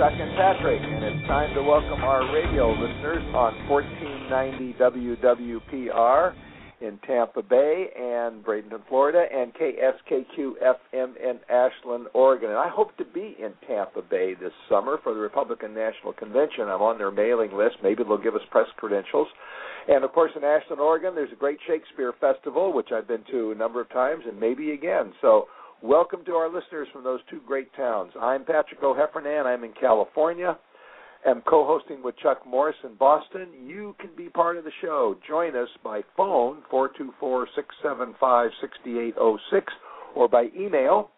Chuck 0.00 0.16
and 0.16 0.34
Patrick, 0.34 0.80
and 0.80 1.04
it's 1.04 1.26
time 1.28 1.52
to 1.54 1.62
welcome 1.62 2.00
our 2.00 2.24
radio 2.32 2.72
listeners 2.72 3.20
on 3.36 3.52
1490 3.68 4.72
WWPR 4.80 6.32
in 6.80 6.98
Tampa 7.06 7.42
Bay 7.42 7.88
and 7.94 8.42
Bradenton, 8.42 8.80
Florida, 8.88 9.26
and 9.30 9.52
KSKQ 9.52 10.52
FM 10.96 11.16
in 11.20 11.38
Ashland, 11.50 12.06
Oregon. 12.14 12.48
And 12.48 12.58
I 12.58 12.70
hope 12.70 12.96
to 12.96 13.04
be 13.04 13.36
in 13.38 13.52
Tampa 13.68 14.00
Bay 14.00 14.32
this 14.32 14.52
summer 14.70 14.96
for 15.02 15.12
the 15.12 15.20
Republican 15.20 15.74
National 15.74 16.14
Convention. 16.14 16.62
I'm 16.62 16.80
on 16.80 16.96
their 16.96 17.10
mailing 17.10 17.52
list. 17.52 17.76
Maybe 17.82 18.02
they'll 18.02 18.16
give 18.16 18.34
us 18.34 18.40
press 18.50 18.68
credentials. 18.78 19.28
And 19.86 20.02
of 20.02 20.12
course, 20.12 20.30
in 20.34 20.44
Ashland, 20.44 20.80
Oregon, 20.80 21.14
there's 21.14 21.32
a 21.32 21.36
great 21.36 21.58
Shakespeare 21.66 22.14
festival, 22.18 22.72
which 22.72 22.88
I've 22.90 23.06
been 23.06 23.24
to 23.32 23.52
a 23.52 23.54
number 23.54 23.82
of 23.82 23.90
times, 23.90 24.24
and 24.26 24.40
maybe 24.40 24.70
again. 24.70 25.12
So, 25.20 25.48
welcome 25.82 26.24
to 26.24 26.32
our 26.32 26.52
listeners 26.52 26.88
from 26.92 27.04
those 27.04 27.20
two 27.30 27.40
great 27.46 27.72
towns. 27.74 28.12
I'm 28.20 28.44
Patrick 28.44 28.82
O'Heffernan. 28.82 29.46
I'm 29.46 29.64
in 29.64 29.72
California. 29.80 30.58
I'm 31.26 31.42
co-hosting 31.42 32.02
with 32.02 32.16
Chuck 32.18 32.46
Morris 32.46 32.76
in 32.84 32.94
Boston. 32.94 33.48
You 33.64 33.94
can 33.98 34.10
be 34.16 34.28
part 34.28 34.56
of 34.56 34.64
the 34.64 34.70
show. 34.80 35.16
Join 35.28 35.54
us 35.54 35.68
by 35.84 36.00
phone, 36.16 36.62
424-675-6806, 37.22 39.62
or 40.14 40.28
by 40.28 40.46
email, 40.58 41.10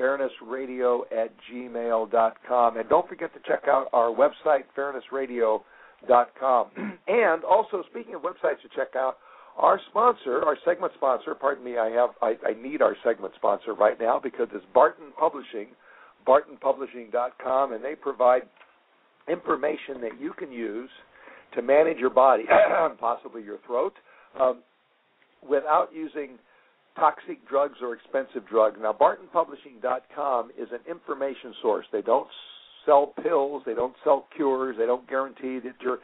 fairnessradio 0.00 1.00
at 1.10 1.32
gmail.com. 1.52 2.76
And 2.76 2.88
don't 2.88 3.08
forget 3.08 3.34
to 3.34 3.40
check 3.46 3.64
out 3.66 3.88
our 3.92 4.10
website, 4.10 4.64
fairnessradio.com 4.76 5.64
com. 6.38 6.70
and 7.08 7.44
also, 7.44 7.82
speaking 7.90 8.14
of 8.14 8.22
websites 8.22 8.62
to 8.62 8.68
check 8.74 8.96
out, 8.96 9.18
our 9.56 9.80
sponsor, 9.90 10.42
our 10.44 10.56
segment 10.64 10.92
sponsor, 10.96 11.34
pardon 11.34 11.64
me, 11.64 11.78
I 11.78 11.90
have 11.90 12.10
I, 12.22 12.34
I 12.46 12.60
need 12.60 12.82
our 12.82 12.96
segment 13.04 13.34
sponsor 13.36 13.74
right 13.74 13.98
now 14.00 14.20
because 14.22 14.48
it's 14.54 14.64
Barton 14.74 15.12
Publishing, 15.18 15.68
bartonpublishing.com, 16.26 17.72
and 17.72 17.84
they 17.84 17.94
provide 17.94 18.42
information 19.28 20.00
that 20.00 20.20
you 20.20 20.32
can 20.32 20.50
use 20.50 20.90
to 21.54 21.62
manage 21.62 21.98
your 21.98 22.10
body, 22.10 22.44
possibly 23.00 23.42
your 23.42 23.58
throat, 23.66 23.94
um, 24.40 24.62
without 25.48 25.88
using 25.92 26.38
toxic 26.96 27.46
drugs 27.48 27.78
or 27.82 27.94
expensive 27.94 28.48
drugs. 28.48 28.78
Now, 28.80 28.92
bartonpublishing.com 28.92 30.50
is 30.58 30.68
an 30.72 30.80
information 30.88 31.54
source. 31.62 31.86
They 31.92 32.02
don't 32.02 32.28
sell 32.86 33.12
pills. 33.22 33.62
They 33.66 33.74
don't 33.74 33.94
sell 34.04 34.26
cures. 34.34 34.76
They 34.78 34.86
don't 34.86 35.08
guarantee 35.08 35.58
that 35.60 35.74
your 35.82 35.98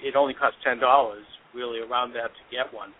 it 0.03 0.15
only 0.15 0.33
costs 0.33 0.59
ten 0.63 0.79
dollars, 0.79 1.23
really 1.55 1.79
around 1.79 2.11
that 2.11 2.27
to 2.35 2.43
get 2.51 2.67
one 2.73 2.91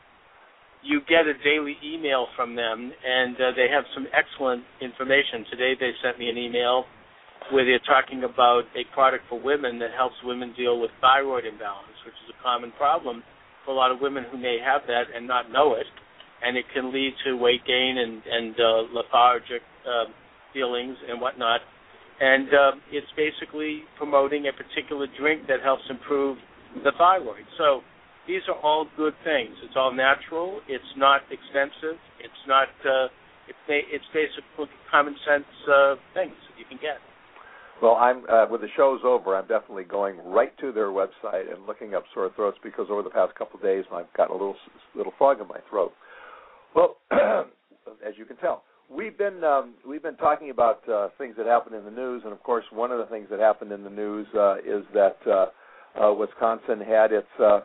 you 0.82 1.02
get 1.10 1.28
a 1.28 1.36
daily 1.44 1.76
email 1.84 2.28
from 2.36 2.56
them, 2.56 2.92
and 3.06 3.36
uh, 3.36 3.52
they 3.56 3.68
have 3.68 3.84
some 3.94 4.08
excellent 4.16 4.64
information. 4.82 5.44
Today 5.52 5.74
they 5.80 5.92
sent 6.04 6.18
me 6.18 6.30
an 6.30 6.38
email 6.38 6.86
where 7.52 7.66
they're 7.66 7.84
talking 7.84 8.24
about 8.24 8.64
a 8.76 8.84
product 8.94 9.24
for 9.28 9.40
women 9.40 9.80
that 9.80 9.92
helps 9.96 10.16
women 10.24 10.54
deal 10.56 10.80
with 10.80 10.92
thyroid 11.02 11.46
imbalance, 11.46 11.99
which 12.10 12.18
is 12.26 12.34
a 12.34 12.40
common 12.42 12.74
problem 12.74 13.22
for 13.66 13.72
a 13.72 13.78
lot 13.78 13.94
of 13.94 14.02
women 14.02 14.26
who 14.32 14.38
may 14.42 14.58
have 14.58 14.82
that 14.90 15.14
and 15.14 15.28
not 15.30 15.52
know 15.54 15.78
it, 15.78 15.86
and 16.42 16.58
it 16.58 16.66
can 16.74 16.90
lead 16.90 17.14
to 17.26 17.38
weight 17.38 17.62
gain 17.70 18.02
and 18.02 18.26
and 18.26 18.56
uh, 18.58 18.90
lethargic 18.98 19.62
uh, 19.86 20.10
feelings 20.54 20.98
and 21.08 21.22
whatnot. 21.22 21.62
And 22.20 22.50
uh, 22.50 22.72
it's 22.92 23.08
basically 23.16 23.86
promoting 23.98 24.50
a 24.50 24.54
particular 24.58 25.08
drink 25.18 25.48
that 25.48 25.62
helps 25.62 25.84
improve 25.90 26.38
the 26.84 26.92
thyroid. 26.98 27.46
So 27.58 27.82
these 28.28 28.42
are 28.50 28.60
all 28.60 28.88
good 28.98 29.14
things. 29.24 29.56
It's 29.64 29.78
all 29.78 29.94
natural. 29.94 30.60
It's 30.68 30.92
not 30.98 31.22
expensive. 31.30 32.02
It's 32.20 32.44
not. 32.48 32.68
Uh, 32.82 33.08
it's 33.70 34.10
basically 34.14 34.70
common 34.92 35.16
sense 35.26 35.46
uh, 35.70 35.96
things 36.14 36.34
that 36.34 36.58
you 36.58 36.66
can 36.70 36.78
get. 36.82 36.98
Well, 37.82 37.96
I'm 37.96 38.24
uh, 38.30 38.46
when 38.48 38.60
the 38.60 38.68
show's 38.76 39.00
over, 39.06 39.36
I'm 39.36 39.48
definitely 39.48 39.86
going 39.86 40.18
right 40.26 40.58
to 40.60 40.72
their 40.72 40.88
website 40.88 41.54
and 41.54 41.66
looking 41.66 41.94
up 41.94 42.04
sore 42.14 42.30
throats 42.36 42.58
because 42.62 42.88
over 42.90 43.04
the 43.04 43.10
past 43.10 43.36
couple 43.36 43.58
of 43.58 43.64
days 43.64 43.86
I've 43.94 44.12
got 44.18 44.30
a 44.30 44.34
little 44.34 44.56
little 44.96 45.14
frog 45.18 45.40
in 45.40 45.48
my 45.48 45.60
throat. 45.70 45.94
Well, 46.76 46.98
as 47.12 48.14
you 48.18 48.26
can 48.26 48.36
tell, 48.38 48.64
we've 48.90 49.18
been 49.18 49.44
um, 49.44 49.76
we've 49.88 50.04
been 50.04 50.18
talking 50.18 50.50
about 50.50 50.88
uh, 50.90 51.10
things 51.18 51.36
that 51.38 51.46
happened 51.46 51.76
in 51.76 51.86
the 51.86 51.92
news, 51.92 52.24
and 52.26 52.34
of 52.34 52.44
course, 52.44 52.66
one 52.72 52.92
of 52.92 53.00
the 53.00 53.06
things 53.06 53.28
that 53.32 53.40
happened 53.40 53.72
in 53.72 53.84
the 53.84 53.90
news 53.90 54.28
uh, 54.38 54.56
is 54.58 54.84
that 54.94 55.18
uh, 55.26 55.46
uh, 56.04 56.14
Wisconsin 56.14 56.82
had 56.82 57.14
its 57.14 57.28
uh, 57.40 57.62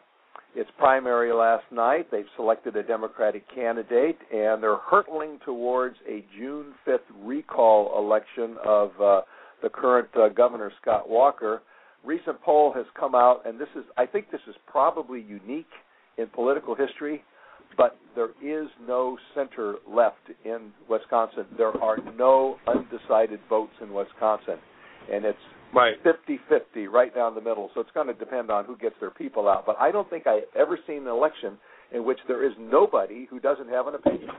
its 0.55 0.71
primary 0.79 1.33
last 1.33 1.65
night. 1.73 2.07
They've 2.13 2.25
selected 2.37 2.77
a 2.77 2.83
Democratic 2.83 3.43
candidate, 3.53 4.19
and 4.33 4.63
they're 4.63 4.77
hurtling 4.77 5.41
towards 5.45 5.97
a 6.09 6.25
June 6.39 6.75
5th 6.87 6.99
recall 7.23 7.99
election 7.99 8.57
of 8.65 8.91
uh, 9.01 9.21
the 9.65 9.71
current 9.71 10.09
uh, 10.15 10.29
Governor 10.29 10.71
Scott 10.81 11.09
Walker. 11.09 11.63
Recent 12.05 12.41
poll 12.43 12.73
has 12.75 12.85
come 13.01 13.15
out, 13.15 13.41
and 13.47 13.59
this 13.59 13.69
is 13.75 13.83
I 13.97 14.05
think 14.07 14.31
this 14.31 14.43
is 14.47 14.55
probably 14.71 15.23
unique 15.23 15.73
in 16.19 16.27
political 16.29 16.75
history, 16.77 17.25
but 17.77 17.97
there 18.15 18.31
is 18.43 18.69
no 18.87 19.17
center 19.35 19.77
left 19.89 20.29
in 20.45 20.71
Wisconsin. 20.89 21.47
There 21.57 21.75
are 21.83 21.97
no 22.17 22.59
undecided 22.69 23.41
votes 23.49 23.73
in 23.81 23.93
Wisconsin, 23.93 24.59
and 25.11 25.25
it's 25.25 25.39
right. 25.75 25.97
50-50 26.05 26.89
right 26.93 27.13
down 27.15 27.35
the 27.35 27.41
middle. 27.41 27.71
So 27.75 27.81
it's 27.81 27.91
going 27.95 28.09
to 28.09 28.15
depend 28.15 28.51
on 28.51 28.67
who 28.67 28.77
gets 28.77 28.97
their 29.01 29.11
people 29.11 29.49
out. 29.49 29.65
But 29.65 29.77
I 29.81 29.91
don't 29.91 30.09
think 30.11 30.27
I've 30.27 30.43
ever 30.55 30.79
seen 30.87 30.99
an 30.99 31.09
election 31.09 31.57
in 31.91 32.05
which 32.05 32.19
there 32.29 32.47
is 32.47 32.53
nobody 32.61 33.27
who 33.31 33.41
doesn't 33.41 33.71
have 33.71 33.87
an 33.87 33.95
opinion. 33.95 34.31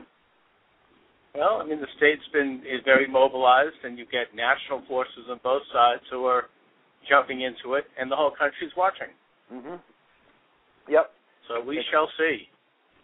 Well, 1.36 1.60
I 1.62 1.66
mean, 1.66 1.80
the 1.80 1.90
state's 1.96 2.26
been 2.32 2.62
is 2.64 2.80
very 2.84 3.06
mobilized, 3.06 3.76
and 3.84 3.98
you 3.98 4.04
get 4.06 4.34
national 4.34 4.82
forces 4.88 5.28
on 5.30 5.40
both 5.44 5.62
sides 5.72 6.02
who 6.10 6.24
are 6.24 6.44
jumping 7.08 7.42
into 7.42 7.74
it, 7.74 7.84
and 7.98 8.10
the 8.10 8.16
whole 8.16 8.32
country's 8.32 8.72
watching. 8.76 9.12
Mm-hmm. 9.52 9.76
Yep. 10.88 11.10
So 11.48 11.62
we 11.64 11.78
it's, 11.78 11.86
shall 11.92 12.08
see. 12.18 12.48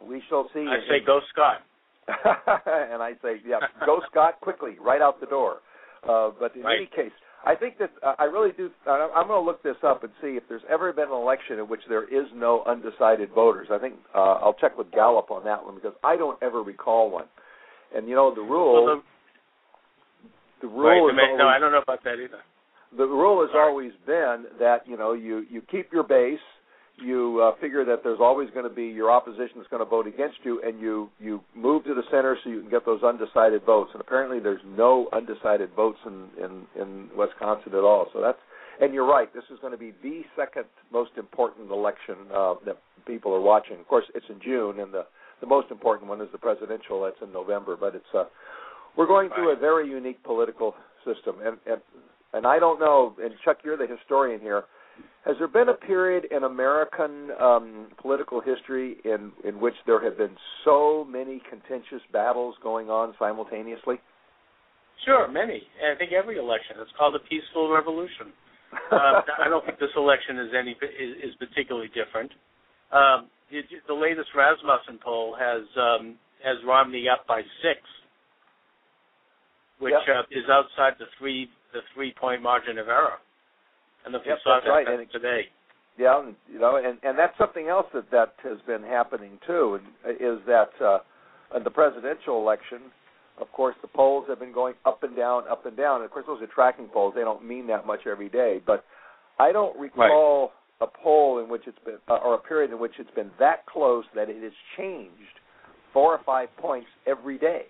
We 0.04 0.22
shall 0.28 0.48
see. 0.54 0.66
I 0.66 0.80
say 0.88 1.04
go 1.04 1.20
Scott. 1.32 1.62
and 2.09 3.02
I 3.02 3.12
say, 3.22 3.36
yeah, 3.46 3.59
go 3.86 4.00
Scott 4.10 4.40
quickly, 4.40 4.76
right 4.80 5.00
out 5.00 5.20
the 5.20 5.26
door. 5.26 5.59
Uh, 6.02 6.30
but 6.38 6.56
in 6.56 6.62
Right. 6.62 6.78
any 6.78 6.86
case, 6.86 7.12
I 7.46 7.54
think 7.54 7.78
that 7.78 7.90
uh, 8.02 8.14
I 8.18 8.24
really 8.24 8.50
do. 8.56 8.70
Uh, 8.86 9.09
I'm 9.14 9.28
going 9.28 9.40
to 9.40 9.46
look 9.46 9.62
this 9.62 9.76
up 9.84 10.02
and 10.02 10.12
see 10.20 10.36
if 10.36 10.42
there's 10.48 10.62
ever 10.68 10.92
been 10.92 11.06
an 11.09 11.12
election 11.14 11.59
in 11.60 11.68
which 11.68 11.80
there 11.88 12.04
is 12.04 12.26
no 12.34 12.64
undecided 12.64 13.30
voters. 13.30 13.68
I 13.70 13.78
think 13.78 13.94
uh, 14.14 14.42
I'll 14.42 14.54
check 14.54 14.76
with 14.76 14.90
Gallup 14.90 15.30
on 15.30 15.44
that 15.44 15.64
one 15.64 15.76
because 15.76 15.94
I 16.02 16.16
don't 16.16 16.38
ever 16.42 16.62
recall 16.62 17.10
one. 17.10 17.26
And 17.94 18.09
you 18.09 18.14
know 18.14 18.35
the 18.35 18.40
rule. 18.43 18.85
Well, 18.85 18.97
the 18.97 19.02
the, 20.62 20.69
rule 20.69 21.06
right, 21.06 21.12
is 21.12 21.16
ma- 21.16 21.36
no, 21.39 21.48
I 21.48 21.59
don't 21.59 21.73
know 21.73 21.82
about 21.82 22.05
that 22.05 22.14
either. 22.23 22.39
the 22.97 23.05
rule 23.05 23.40
has 23.43 23.51
Sorry. 23.52 23.69
always 23.69 23.93
been 24.06 24.44
that 24.60 24.86
you 24.86 24.97
know 24.97 25.12
you 25.12 25.44
you 25.51 25.62
keep 25.70 25.93
your 25.93 26.05
base 26.05 26.39
you 27.02 27.40
uh, 27.43 27.59
figure 27.60 27.85
that 27.86 28.05
there's 28.05 28.20
always 28.20 28.48
going 28.51 28.69
to 28.69 28.74
be 28.74 28.85
your 28.85 29.10
opposition 29.10 29.59
is 29.60 29.66
going 29.70 29.82
to 29.82 29.89
vote 29.89 30.06
against 30.06 30.36
you 30.44 30.60
and 30.64 30.78
you 30.81 31.09
you 31.19 31.40
move 31.56 31.82
to 31.85 31.94
the 31.94 32.02
center 32.10 32.36
so 32.44 32.51
you 32.51 32.60
can 32.60 32.70
get 32.70 32.85
those 32.86 33.02
undecided 33.02 33.64
votes 33.64 33.90
and 33.93 34.01
apparently 34.01 34.39
there's 34.39 34.60
no 34.77 35.09
undecided 35.12 35.70
votes 35.74 35.98
in 36.06 36.28
in 36.39 36.62
in 36.81 37.09
Wisconsin 37.16 37.73
at 37.73 37.81
all 37.82 38.06
so 38.12 38.20
that's 38.20 38.39
and 38.81 38.93
you're 38.94 39.06
right 39.06 39.32
this 39.35 39.44
is 39.52 39.59
going 39.60 39.73
to 39.73 39.78
be 39.78 39.93
the 40.02 40.20
second 40.36 40.64
most 40.93 41.10
important 41.16 41.70
election 41.70 42.14
uh, 42.32 42.55
that 42.66 42.77
people 43.06 43.32
are 43.35 43.40
watching 43.40 43.81
of 43.81 43.89
course 43.89 44.05
it's 44.14 44.27
in 44.28 44.39
June 44.44 44.78
and 44.78 44.93
the 44.94 45.05
the 45.43 45.47
most 45.47 45.70
important 45.70 46.09
one 46.09 46.23
is 46.23 46.28
the 46.32 46.39
presidential 46.39 47.02
that's 47.02 47.20
in 47.20 47.31
November 47.32 47.77
but 47.77 47.94
it's 47.94 48.12
uh 48.14 48.24
we're 48.97 49.06
going 49.06 49.28
through 49.35 49.52
a 49.52 49.56
very 49.56 49.89
unique 49.89 50.23
political 50.24 50.74
system 51.05 51.36
and 51.44 51.59
and 51.66 51.82
and 52.32 52.47
I 52.47 52.59
don't 52.59 52.81
know, 52.81 53.14
and 53.23 53.32
Chuck, 53.44 53.59
you're 53.64 53.77
the 53.77 53.86
historian 53.86 54.40
here. 54.40 54.64
Has 55.24 55.36
there 55.39 55.48
been 55.48 55.69
a 55.69 55.74
period 55.74 56.27
in 56.35 56.43
American 56.43 57.31
um, 57.40 57.86
political 58.01 58.40
history 58.40 58.97
in 59.05 59.32
in 59.44 59.60
which 59.60 59.74
there 59.86 60.02
have 60.02 60.19
been 60.19 60.36
so 60.64 61.06
many 61.09 61.40
contentious 61.48 62.02
battles 62.12 62.56
going 62.62 62.90
on 62.90 63.14
simultaneously? 63.19 64.01
Sure, 65.05 65.31
many. 65.31 65.62
I 65.78 65.97
think 65.97 66.12
every 66.12 66.39
election. 66.39 66.77
It's 66.81 66.90
called 66.98 67.14
a 67.14 67.20
peaceful 67.20 67.73
revolution. 67.73 68.32
uh, 68.93 69.20
I 69.39 69.48
don't 69.48 69.64
think 69.64 69.78
this 69.78 69.94
election 69.97 70.39
is 70.39 70.51
any 70.59 70.73
is, 70.73 71.31
is 71.31 71.35
particularly 71.39 71.89
different. 71.89 72.32
Um, 72.93 73.28
the, 73.51 73.60
the 73.89 73.94
latest 73.94 74.28
Rasmussen 74.36 74.98
poll 75.02 75.35
has 75.39 75.62
um, 75.77 76.16
has 76.44 76.56
Romney 76.66 77.06
up 77.09 77.27
by 77.27 77.40
six, 77.62 77.81
which 79.78 79.94
Yep. 80.06 80.16
uh, 80.16 80.23
is 80.31 80.44
outside 80.51 80.94
the 80.98 81.06
three 81.19 81.48
the 81.73 81.81
three 81.94 82.12
point 82.19 82.43
margin 82.43 82.78
of 82.78 82.89
error. 82.89 83.19
And 84.05 84.14
if 84.14 84.23
Yep, 84.27 84.36
we 84.36 84.40
saw 84.44 84.55
that's 84.56 84.66
that 84.66 84.70
right, 84.70 84.89
and 84.89 85.01
it- 85.01 85.12
today. 85.12 85.48
yeah, 85.97 86.19
and, 86.20 86.35
you 86.52 86.59
know, 86.59 86.77
and 86.77 86.98
and 87.02 87.19
that's 87.19 87.36
something 87.39 87.69
else 87.69 87.86
that 87.94 88.10
that 88.10 88.35
has 88.43 88.59
been 88.66 88.82
happening 88.82 89.39
too, 89.47 89.81
and 90.05 90.16
is 90.20 90.44
that 90.47 90.70
uh, 90.81 90.98
in 91.56 91.64
the 91.64 91.70
presidential 91.70 92.39
election, 92.40 92.90
of 93.40 93.51
course, 93.52 93.74
the 93.81 93.89
polls 93.89 94.24
have 94.28 94.39
been 94.39 94.52
going 94.52 94.74
up 94.85 95.02
and 95.02 95.16
down, 95.16 95.44
up 95.48 95.64
and 95.66 95.77
down. 95.77 95.97
And 95.97 96.05
of 96.05 96.10
course, 96.10 96.27
those 96.27 96.43
are 96.43 96.47
tracking 96.48 96.89
polls; 96.89 97.14
they 97.14 97.23
don't 97.23 97.44
mean 97.44 97.66
that 97.69 97.86
much 97.86 98.01
every 98.06 98.28
day. 98.28 98.60
But 98.66 98.85
I 99.39 99.52
don't 99.52 99.78
recall 99.78 100.52
a 100.82 100.86
poll 101.02 101.38
in 101.42 101.48
which 101.48 101.62
it's 101.66 101.78
been, 101.84 101.98
uh, 102.09 102.18
or 102.24 102.34
a 102.34 102.38
period 102.38 102.72
in 102.72 102.78
which 102.78 102.92
it's 102.98 103.10
been 103.14 103.30
that 103.38 103.64
close 103.66 104.04
that 104.14 104.28
it 104.28 104.42
has 104.42 104.52
changed 104.76 105.34
four 105.92 106.12
or 106.12 106.20
five 106.24 106.48
points 106.59 106.88
every 107.06 107.38
day. 107.38 107.62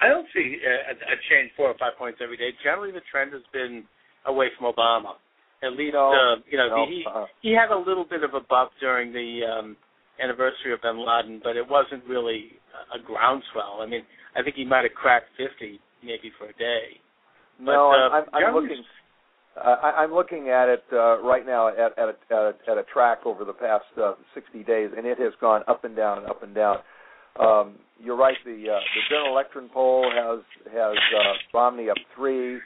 I 0.00 0.08
don't 0.08 0.26
see 0.32 0.56
a, 0.64 0.92
a 0.94 1.16
change 1.28 1.50
four 1.56 1.66
or 1.66 1.78
five 1.78 1.98
points 1.98 2.20
every 2.22 2.36
day. 2.36 2.50
Generally, 2.62 2.92
the 2.92 3.02
trend 3.10 3.32
has 3.32 3.42
been 3.52 3.84
away 4.26 4.48
from 4.56 4.72
Obama. 4.72 5.18
At 5.62 5.72
least, 5.72 5.94
No, 5.94 6.14
uh, 6.14 6.36
you 6.48 6.56
know, 6.56 6.68
no, 6.70 6.86
he 6.86 7.02
uh-uh. 7.04 7.26
he 7.42 7.50
had 7.50 7.74
a 7.74 7.78
little 7.78 8.06
bit 8.08 8.22
of 8.22 8.32
a 8.32 8.40
bump 8.40 8.70
during 8.78 9.12
the 9.12 9.42
um, 9.42 9.76
anniversary 10.22 10.72
of 10.72 10.80
Bin 10.82 11.04
Laden, 11.04 11.40
but 11.42 11.56
it 11.56 11.66
wasn't 11.68 12.04
really 12.06 12.52
a 12.94 13.02
groundswell. 13.02 13.82
I 13.82 13.86
mean, 13.86 14.02
I 14.36 14.42
think 14.42 14.54
he 14.54 14.64
might 14.64 14.84
have 14.84 14.94
cracked 14.94 15.34
fifty 15.36 15.80
maybe 16.04 16.30
for 16.38 16.46
a 16.46 16.54
day. 16.54 17.02
No, 17.58 17.90
But, 17.90 17.98
uh, 17.98 18.22
I'm, 18.22 18.46
I'm 18.46 18.54
looking. 18.54 18.84
Uh, 19.64 19.76
I, 19.82 20.02
I'm 20.02 20.12
looking 20.12 20.48
at 20.48 20.68
it 20.68 20.84
uh, 20.92 21.20
right 21.22 21.44
now 21.44 21.68
at, 21.68 21.98
at, 21.98 22.08
a, 22.08 22.14
at, 22.30 22.38
a, 22.38 22.52
at 22.70 22.78
a 22.78 22.84
track 22.92 23.20
over 23.24 23.44
the 23.44 23.52
past 23.52 23.84
uh, 24.00 24.14
60 24.34 24.62
days, 24.64 24.90
and 24.96 25.06
it 25.06 25.18
has 25.18 25.32
gone 25.40 25.62
up 25.68 25.84
and 25.84 25.96
down, 25.96 26.18
and 26.18 26.26
up 26.28 26.42
and 26.42 26.54
down. 26.54 26.78
Um, 27.40 27.74
you're 28.02 28.16
right. 28.16 28.36
The 28.44 28.50
uh, 28.50 28.78
the 28.78 29.02
general 29.08 29.32
election 29.32 29.70
poll 29.72 30.10
has 30.10 30.40
has 30.72 30.96
uh, 30.96 31.32
Romney 31.52 31.90
up 31.90 31.96
three. 32.16 32.58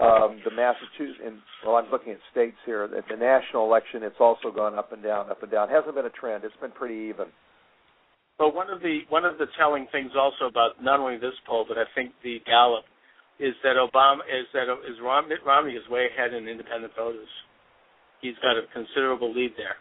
Um, 0.00 0.40
the 0.44 0.54
Massachusetts, 0.54 1.20
and, 1.26 1.38
well, 1.66 1.76
I'm 1.76 1.90
looking 1.90 2.12
at 2.12 2.18
states 2.30 2.56
here. 2.64 2.84
At 2.84 3.04
the 3.10 3.16
national 3.16 3.66
election, 3.66 4.02
it's 4.02 4.16
also 4.20 4.50
gone 4.54 4.74
up 4.74 4.92
and 4.92 5.02
down, 5.02 5.28
up 5.28 5.42
and 5.42 5.50
down. 5.50 5.68
It 5.68 5.74
hasn't 5.74 5.94
been 5.94 6.06
a 6.06 6.10
trend. 6.10 6.44
It's 6.44 6.54
been 6.60 6.70
pretty 6.70 7.10
even. 7.10 7.26
But 8.38 8.54
one 8.54 8.70
of 8.70 8.80
the 8.80 9.00
one 9.10 9.26
of 9.26 9.36
the 9.36 9.46
telling 9.58 9.86
things 9.92 10.12
also 10.16 10.46
about 10.48 10.82
not 10.82 11.00
only 11.00 11.18
this 11.18 11.34
poll, 11.46 11.66
but 11.68 11.76
I 11.76 11.84
think 11.94 12.12
the 12.24 12.40
Gallup, 12.46 12.84
is 13.40 13.54
that 13.64 13.76
Obama 13.80 14.20
is 14.28 14.46
that 14.52 14.68
is 14.84 14.96
Romney, 15.02 15.36
Romney 15.44 15.72
is 15.72 15.88
way 15.88 16.06
ahead 16.12 16.34
in 16.34 16.46
independent 16.46 16.92
voters. 16.96 17.28
He's 18.20 18.36
got 18.42 18.56
a 18.56 18.62
considerable 18.72 19.32
lead 19.34 19.52
there. 19.56 19.76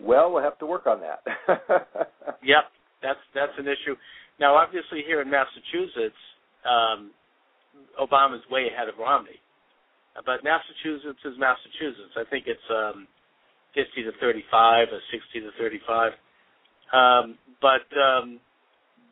Well, 0.00 0.32
we'll 0.32 0.42
have 0.42 0.58
to 0.60 0.66
work 0.66 0.86
on 0.86 1.00
that. 1.00 1.22
Yep, 2.42 2.64
that's 3.02 3.20
that's 3.34 3.52
an 3.58 3.66
issue. 3.66 3.92
Now, 4.40 4.56
obviously, 4.56 5.02
here 5.06 5.20
in 5.20 5.28
Massachusetts, 5.28 6.16
um, 6.64 7.10
Obama's 8.00 8.40
way 8.50 8.68
ahead 8.72 8.88
of 8.88 8.94
Romney, 8.96 9.36
but 10.24 10.40
Massachusetts 10.42 11.20
is 11.26 11.36
Massachusetts. 11.36 12.16
I 12.16 12.24
think 12.30 12.46
it's 12.46 12.64
um, 12.72 13.06
50 13.74 14.04
to 14.04 14.12
35 14.20 14.88
or 14.88 15.00
60 15.12 15.40
to 15.40 15.50
35. 15.60 16.12
Um, 16.96 17.36
but 17.60 17.84
um, 17.92 18.40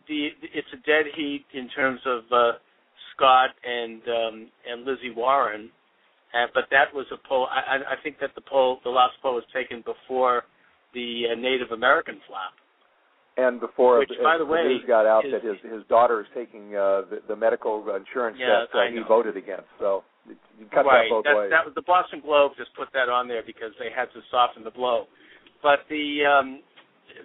the 0.08 0.30
it's 0.54 0.72
a 0.72 0.80
dead 0.88 1.04
heat 1.14 1.44
in 1.52 1.68
terms 1.68 2.00
of 2.06 2.20
uh, 2.32 2.52
Scott 3.18 3.50
and 3.66 4.00
um, 4.06 4.46
and 4.70 4.84
Lizzie 4.86 5.12
Warren. 5.14 5.70
Uh, 6.34 6.46
but 6.54 6.64
that 6.70 6.92
was 6.94 7.06
a 7.10 7.16
poll. 7.28 7.48
I, 7.50 7.96
I 7.96 7.96
think 8.04 8.20
that 8.20 8.30
the 8.34 8.42
poll, 8.42 8.80
the 8.84 8.90
last 8.90 9.14
poll, 9.22 9.34
was 9.34 9.44
taken 9.52 9.82
before 9.82 10.44
the 10.92 11.32
uh, 11.32 11.40
Native 11.40 11.72
American 11.72 12.20
flap. 12.28 12.52
And 13.38 13.60
before 13.60 14.00
Which, 14.00 14.10
uh, 14.18 14.22
by 14.22 14.36
the 14.36 14.44
way, 14.44 14.62
news 14.64 14.82
got 14.86 15.06
out 15.06 15.24
is- 15.24 15.32
that 15.32 15.42
his 15.42 15.56
his 15.62 15.82
daughter 15.88 16.20
is 16.20 16.26
taking 16.34 16.76
uh, 16.76 17.08
the, 17.08 17.22
the 17.28 17.36
medical 17.36 17.80
insurance 17.94 18.36
Yeah, 18.38 18.66
that 18.72 18.78
uh, 18.78 18.90
he 18.92 19.00
voted 19.06 19.36
against. 19.36 19.70
So 19.78 20.04
you 20.28 20.66
cut 20.74 20.84
right. 20.84 21.08
that 21.08 21.10
both 21.10 21.24
that, 21.24 21.36
ways. 21.36 21.50
that 21.50 21.64
was 21.64 21.74
the 21.74 21.86
Boston 21.86 22.20
Globe 22.20 22.52
just 22.58 22.74
put 22.76 22.88
that 22.92 23.08
on 23.08 23.26
there 23.26 23.42
because 23.46 23.72
they 23.78 23.88
had 23.94 24.12
to 24.12 24.20
soften 24.30 24.64
the 24.64 24.70
blow. 24.74 25.06
But 25.62 25.88
the 25.88 26.26
um, 26.28 26.60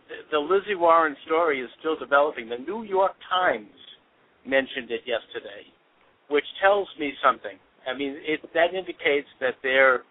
the, 0.08 0.38
the 0.38 0.40
Lizzie 0.40 0.76
Warren 0.76 1.16
story 1.26 1.60
is 1.60 1.70
still 1.80 1.98
developing. 1.98 2.48
The 2.48 2.58
New 2.58 2.84
York 2.84 3.14
Times 3.30 3.74
mentioned 4.46 4.92
it 4.92 5.02
yesterday, 5.06 5.66
which 6.30 6.46
tells 6.62 6.88
me 7.00 7.14
something. 7.24 7.58
I 7.88 7.94
mean, 7.94 8.16
it 8.24 8.42
that 8.54 8.74
indicates 8.74 9.28
that 9.40 9.56
they're 9.62 10.02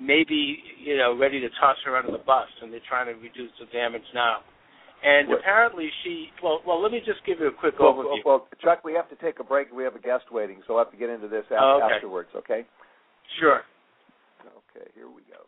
maybe 0.00 0.58
you 0.82 0.96
know 0.96 1.16
ready 1.16 1.40
to 1.40 1.48
toss 1.60 1.76
her 1.84 1.96
under 1.96 2.10
the 2.12 2.18
bus, 2.24 2.48
and 2.62 2.72
they're 2.72 2.80
trying 2.88 3.06
to 3.06 3.14
reduce 3.20 3.52
the 3.60 3.66
damage 3.72 4.06
now. 4.14 4.38
And 5.04 5.28
What- 5.28 5.40
apparently, 5.40 5.90
she 6.02 6.30
well, 6.42 6.62
well. 6.66 6.80
Let 6.80 6.92
me 6.92 7.00
just 7.04 7.24
give 7.24 7.40
you 7.40 7.48
a 7.48 7.52
quick 7.52 7.78
well, 7.78 7.94
overview. 7.94 8.24
well, 8.24 8.46
well, 8.46 8.48
Chuck, 8.60 8.84
we 8.84 8.94
have 8.94 9.08
to 9.10 9.16
take 9.16 9.40
a 9.40 9.44
break. 9.44 9.72
We 9.72 9.82
have 9.84 9.96
a 9.96 10.00
guest 10.00 10.30
waiting, 10.30 10.62
so 10.66 10.74
we'll 10.74 10.84
have 10.84 10.92
to 10.92 10.98
get 10.98 11.10
into 11.10 11.28
this 11.28 11.44
af- 11.50 11.58
Oh, 11.60 11.80
okay. 11.82 11.94
afterwards. 11.94 12.30
Okay. 12.34 12.64
Sure. 13.38 13.62
Okay. 14.46 14.86
Here 14.94 15.08
we 15.08 15.22
go. 15.30 15.42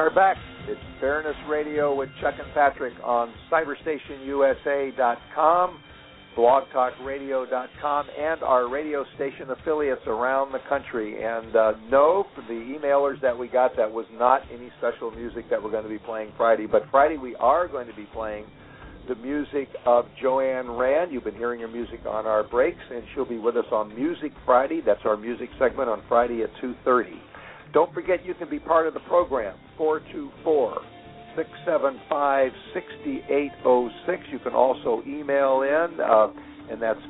Are 0.00 0.08
back. 0.08 0.38
It's 0.66 0.80
Fairness 0.98 1.36
Radio 1.46 1.94
with 1.94 2.08
Chuck 2.22 2.32
and 2.42 2.50
Patrick 2.54 2.94
on 3.04 3.34
CyberstationUSA.com. 3.52 5.78
blogtalkradio.com, 6.34 8.06
and 8.18 8.42
our 8.42 8.70
radio 8.70 9.04
station 9.16 9.50
affiliates 9.50 10.00
around 10.06 10.52
the 10.52 10.60
country. 10.70 11.22
And 11.22 11.54
uh, 11.54 11.72
no, 11.90 12.24
for 12.34 12.40
the 12.40 12.54
emailers 12.54 13.20
that 13.20 13.38
we 13.38 13.48
got, 13.48 13.76
that 13.76 13.92
was 13.92 14.06
not 14.14 14.40
any 14.50 14.70
special 14.78 15.10
music 15.10 15.50
that 15.50 15.62
we're 15.62 15.70
going 15.70 15.84
to 15.84 15.90
be 15.90 15.98
playing 15.98 16.32
Friday. 16.34 16.66
But 16.66 16.84
Friday 16.90 17.18
we 17.18 17.36
are 17.36 17.68
going 17.68 17.86
to 17.86 17.94
be 17.94 18.06
playing 18.14 18.46
the 19.06 19.16
music 19.16 19.68
of 19.84 20.06
Joanne 20.22 20.70
Rand. 20.70 21.12
You've 21.12 21.24
been 21.24 21.36
hearing 21.36 21.60
her 21.60 21.68
music 21.68 22.06
on 22.08 22.26
our 22.26 22.42
breaks, 22.42 22.80
and 22.90 23.02
she'll 23.14 23.28
be 23.28 23.36
with 23.36 23.58
us 23.58 23.66
on 23.70 23.94
Music 23.94 24.32
Friday. 24.46 24.80
That's 24.80 25.04
our 25.04 25.18
music 25.18 25.50
segment 25.58 25.90
on 25.90 26.02
Friday 26.08 26.42
at 26.42 26.48
2.30. 26.62 27.29
Don't 27.72 27.92
forget 27.94 28.24
you 28.24 28.34
can 28.34 28.50
be 28.50 28.58
part 28.58 28.86
of 28.86 28.94
the 28.94 29.00
program, 29.00 29.56
424 29.76 30.80
675 31.36 32.52
6806. 32.74 34.22
You 34.32 34.38
can 34.40 34.52
also 34.52 35.02
email 35.06 35.62
in, 35.62 36.00
uh, 36.00 36.28
and 36.70 36.82
that's 36.82 37.00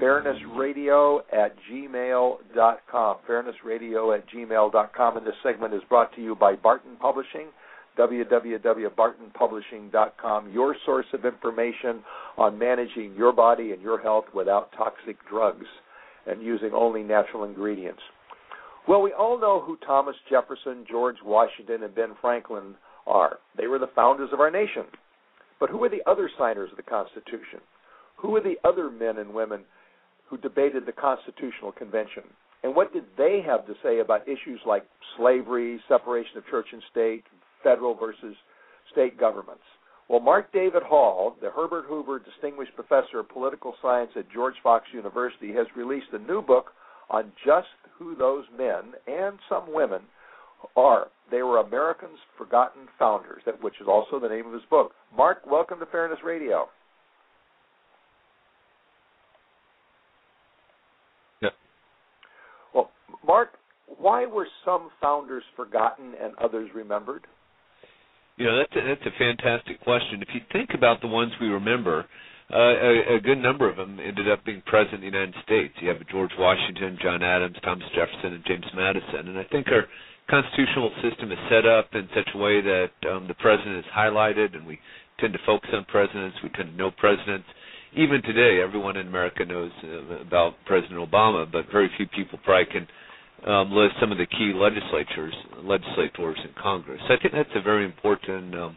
fairnessradio 0.00 1.20
at 1.32 1.56
gmail.com. 1.70 3.16
Fairnessradio 3.28 4.18
at 4.18 4.28
gmail.com. 4.28 5.16
And 5.16 5.26
this 5.26 5.34
segment 5.42 5.74
is 5.74 5.82
brought 5.88 6.14
to 6.16 6.22
you 6.22 6.34
by 6.34 6.56
Barton 6.56 6.96
Publishing 7.00 7.46
www.bartonpublishing.com, 7.98 10.52
your 10.52 10.76
source 10.84 11.06
of 11.12 11.24
information 11.24 12.02
on 12.36 12.58
managing 12.58 13.14
your 13.16 13.32
body 13.32 13.70
and 13.72 13.80
your 13.80 14.00
health 14.00 14.24
without 14.34 14.72
toxic 14.76 15.16
drugs 15.28 15.66
and 16.26 16.42
using 16.42 16.72
only 16.74 17.04
natural 17.04 17.44
ingredients. 17.44 18.02
Well, 18.86 19.02
we 19.02 19.12
all 19.12 19.40
know 19.40 19.60
who 19.60 19.78
Thomas 19.86 20.16
Jefferson, 20.28 20.84
George 20.88 21.16
Washington, 21.24 21.82
and 21.82 21.94
Ben 21.94 22.14
Franklin 22.20 22.74
are. 23.06 23.38
They 23.56 23.66
were 23.66 23.78
the 23.78 23.90
founders 23.94 24.30
of 24.32 24.40
our 24.40 24.50
nation. 24.50 24.84
But 25.58 25.70
who 25.70 25.78
were 25.78 25.88
the 25.88 26.02
other 26.06 26.30
signers 26.38 26.70
of 26.70 26.76
the 26.76 26.82
Constitution? 26.82 27.60
Who 28.16 28.30
were 28.30 28.42
the 28.42 28.56
other 28.64 28.90
men 28.90 29.18
and 29.18 29.32
women 29.32 29.62
who 30.28 30.36
debated 30.36 30.84
the 30.84 30.92
Constitutional 30.92 31.72
Convention? 31.72 32.24
And 32.62 32.74
what 32.74 32.92
did 32.92 33.04
they 33.16 33.42
have 33.46 33.66
to 33.66 33.74
say 33.82 34.00
about 34.00 34.28
issues 34.28 34.60
like 34.66 34.84
slavery, 35.16 35.80
separation 35.88 36.38
of 36.38 36.46
church 36.46 36.66
and 36.72 36.82
state, 36.90 37.24
federal 37.64 37.94
versus 37.94 38.36
state 38.92 39.18
governments. 39.18 39.64
Well, 40.08 40.20
Mark 40.20 40.52
David 40.52 40.82
Hall, 40.82 41.34
the 41.40 41.50
Herbert 41.50 41.86
Hoover 41.88 42.18
Distinguished 42.20 42.74
Professor 42.76 43.20
of 43.20 43.28
Political 43.30 43.74
Science 43.80 44.10
at 44.16 44.30
George 44.30 44.54
Fox 44.62 44.84
University, 44.92 45.52
has 45.54 45.66
released 45.74 46.12
a 46.12 46.18
new 46.18 46.42
book 46.42 46.72
on 47.10 47.32
just 47.44 47.68
who 47.98 48.16
those 48.16 48.44
men 48.56 48.92
and 49.06 49.38
some 49.48 49.72
women 49.72 50.02
are. 50.76 51.08
They 51.30 51.42
were 51.42 51.58
Americans' 51.58 52.18
forgotten 52.36 52.82
founders, 52.98 53.42
which 53.60 53.74
is 53.80 53.86
also 53.88 54.18
the 54.20 54.28
name 54.28 54.46
of 54.46 54.52
his 54.52 54.62
book. 54.70 54.92
Mark, 55.16 55.38
welcome 55.46 55.78
to 55.78 55.86
Fairness 55.86 56.18
Radio. 56.24 56.68
Yeah. 61.42 61.50
Well, 62.74 62.90
Mark, 63.26 63.50
why 63.98 64.26
were 64.26 64.46
some 64.64 64.90
founders 65.00 65.44
forgotten 65.56 66.14
and 66.20 66.34
others 66.42 66.70
remembered? 66.74 67.26
You 68.36 68.46
know, 68.46 68.58
that's 68.58 68.72
a, 68.74 68.88
that's 68.88 69.06
a 69.06 69.18
fantastic 69.18 69.80
question. 69.82 70.20
If 70.20 70.28
you 70.34 70.40
think 70.52 70.70
about 70.74 71.00
the 71.00 71.06
ones 71.06 71.32
we 71.40 71.48
remember, 71.48 72.04
uh, 72.52 72.56
a, 72.58 73.16
a 73.16 73.20
good 73.20 73.38
number 73.38 73.68
of 73.70 73.76
them 73.76 73.98
ended 73.98 74.30
up 74.30 74.44
being 74.44 74.62
president 74.66 74.96
of 74.96 75.00
the 75.00 75.06
United 75.18 75.34
States. 75.44 75.72
You 75.80 75.88
have 75.88 75.98
George 76.08 76.32
Washington, 76.38 76.98
John 77.02 77.22
Adams, 77.22 77.56
Thomas 77.64 77.88
Jefferson, 77.94 78.34
and 78.34 78.44
James 78.46 78.66
Madison. 78.76 79.28
And 79.28 79.38
I 79.38 79.44
think 79.44 79.68
our 79.68 79.86
constitutional 80.28 80.92
system 81.02 81.32
is 81.32 81.38
set 81.48 81.64
up 81.64 81.88
in 81.94 82.08
such 82.14 82.28
a 82.34 82.38
way 82.38 82.60
that 82.60 82.90
um, 83.10 83.28
the 83.28 83.34
president 83.34 83.78
is 83.78 83.84
highlighted, 83.96 84.54
and 84.54 84.66
we 84.66 84.78
tend 85.20 85.32
to 85.32 85.38
focus 85.46 85.70
on 85.72 85.84
presidents. 85.86 86.36
We 86.42 86.50
tend 86.50 86.70
to 86.72 86.76
know 86.76 86.90
presidents. 86.90 87.46
Even 87.96 88.22
today, 88.22 88.60
everyone 88.60 88.96
in 88.96 89.06
America 89.06 89.44
knows 89.44 89.70
uh, 89.82 90.20
about 90.20 90.54
President 90.66 90.98
Obama, 90.98 91.50
but 91.50 91.64
very 91.72 91.90
few 91.96 92.06
people 92.08 92.38
probably 92.44 92.66
can 92.72 92.86
um, 93.50 93.72
list 93.72 93.94
some 94.00 94.12
of 94.12 94.18
the 94.18 94.26
key 94.26 94.52
legislatures, 94.54 95.34
legislators 95.62 96.38
in 96.44 96.50
Congress. 96.60 97.00
So 97.06 97.14
I 97.14 97.18
think 97.20 97.34
that's 97.34 97.54
a 97.54 97.62
very 97.62 97.84
important 97.84 98.54
um, 98.54 98.76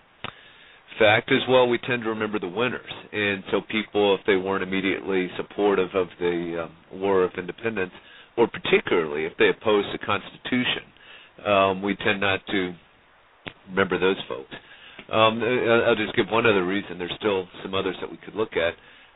fact 0.99 1.31
as 1.31 1.41
well. 1.49 1.67
We 1.67 1.77
tend 1.79 2.03
to 2.03 2.09
remember 2.09 2.39
the 2.39 2.47
winners, 2.47 2.91
and 3.11 3.43
so 3.51 3.61
people, 3.69 4.15
if 4.15 4.21
they 4.25 4.35
weren't 4.35 4.63
immediately 4.63 5.29
supportive 5.37 5.89
of 5.93 6.07
the 6.19 6.65
um, 6.65 6.99
War 6.99 7.23
of 7.23 7.31
Independence, 7.37 7.91
or 8.37 8.47
particularly 8.47 9.25
if 9.25 9.33
they 9.37 9.49
opposed 9.49 9.87
the 9.93 10.05
Constitution, 10.05 10.83
um, 11.45 11.81
we 11.81 11.95
tend 11.97 12.21
not 12.21 12.39
to 12.47 12.73
remember 13.69 13.99
those 13.99 14.17
folks. 14.27 14.53
Um, 15.11 15.41
I'll 15.41 15.95
just 15.95 16.15
give 16.15 16.27
one 16.29 16.45
other 16.45 16.65
reason. 16.65 16.97
There's 16.97 17.13
still 17.17 17.47
some 17.63 17.73
others 17.73 17.95
that 18.01 18.11
we 18.11 18.17
could 18.17 18.35
look 18.35 18.57
at. 18.57 18.73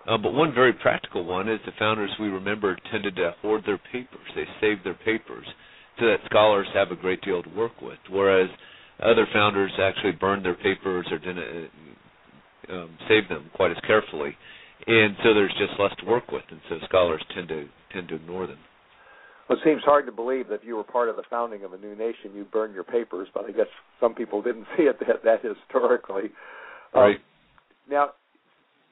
Uh, 0.08 0.18
but 0.18 0.34
one 0.34 0.54
very 0.54 0.74
practical 0.74 1.24
one 1.24 1.48
is 1.48 1.60
the 1.66 1.72
founders 1.78 2.10
we 2.20 2.28
remember 2.30 2.78
tended 2.92 3.16
to 3.18 3.36
hoard 3.42 3.64
their 3.66 3.80
papers. 3.92 4.26
They 4.36 4.46
saved 4.60 4.82
their 4.84 4.96
papers 4.96 5.46
so 6.00 6.06
that 6.06 6.18
scholars 6.26 6.68
have 6.74 6.92
a 6.92 6.96
great 6.96 7.22
deal 7.22 7.44
to 7.44 7.50
work 7.50 7.82
with, 7.82 8.00
whereas 8.10 8.50
other 9.02 9.28
founders 9.34 9.72
actually 9.80 10.14
burned 10.14 10.46
their 10.46 10.56
papers 10.56 11.08
or 11.12 11.20
didn't 11.20 11.70
uh, 12.70 12.74
um, 12.74 12.98
save 13.08 13.28
them 13.30 13.50
quite 13.56 13.72
as 13.72 13.78
carefully, 13.86 14.36
and 14.88 15.16
so 15.24 15.34
there's 15.34 15.54
just 15.58 15.80
less 15.80 15.94
to 16.00 16.06
work 16.06 16.32
with, 16.32 16.44
and 16.50 16.60
so 16.70 16.78
scholars 16.86 17.24
tend 17.34 17.48
to 17.50 17.66
tend 17.94 18.08
to 18.10 18.16
ignore 18.16 18.48
them. 18.48 18.58
Well, 19.50 19.58
it 19.58 19.64
seems 19.66 19.84
hard 19.84 20.06
to 20.06 20.12
believe 20.12 20.48
that 20.48 20.56
if 20.56 20.62
you 20.64 20.78
were 20.78 20.84
part 20.84 21.10
of 21.10 21.18
the 21.18 21.24
founding 21.30 21.64
of 21.64 21.74
a 21.74 21.78
new 21.78 21.96
nation, 21.96 22.32
you 22.34 22.46
burned 22.46 22.74
your 22.74 22.86
papers, 22.86 23.28
but 23.34 23.46
I 23.46 23.52
guess 23.52 23.68
some 24.00 24.14
people 24.14 24.42
didn't 24.42 24.66
see 24.78 24.84
it 24.84 24.98
that, 25.06 25.24
that 25.26 25.42
historically. 25.44 26.32
Right. 26.94 27.18
Um, 27.18 27.22
now, 27.90 28.10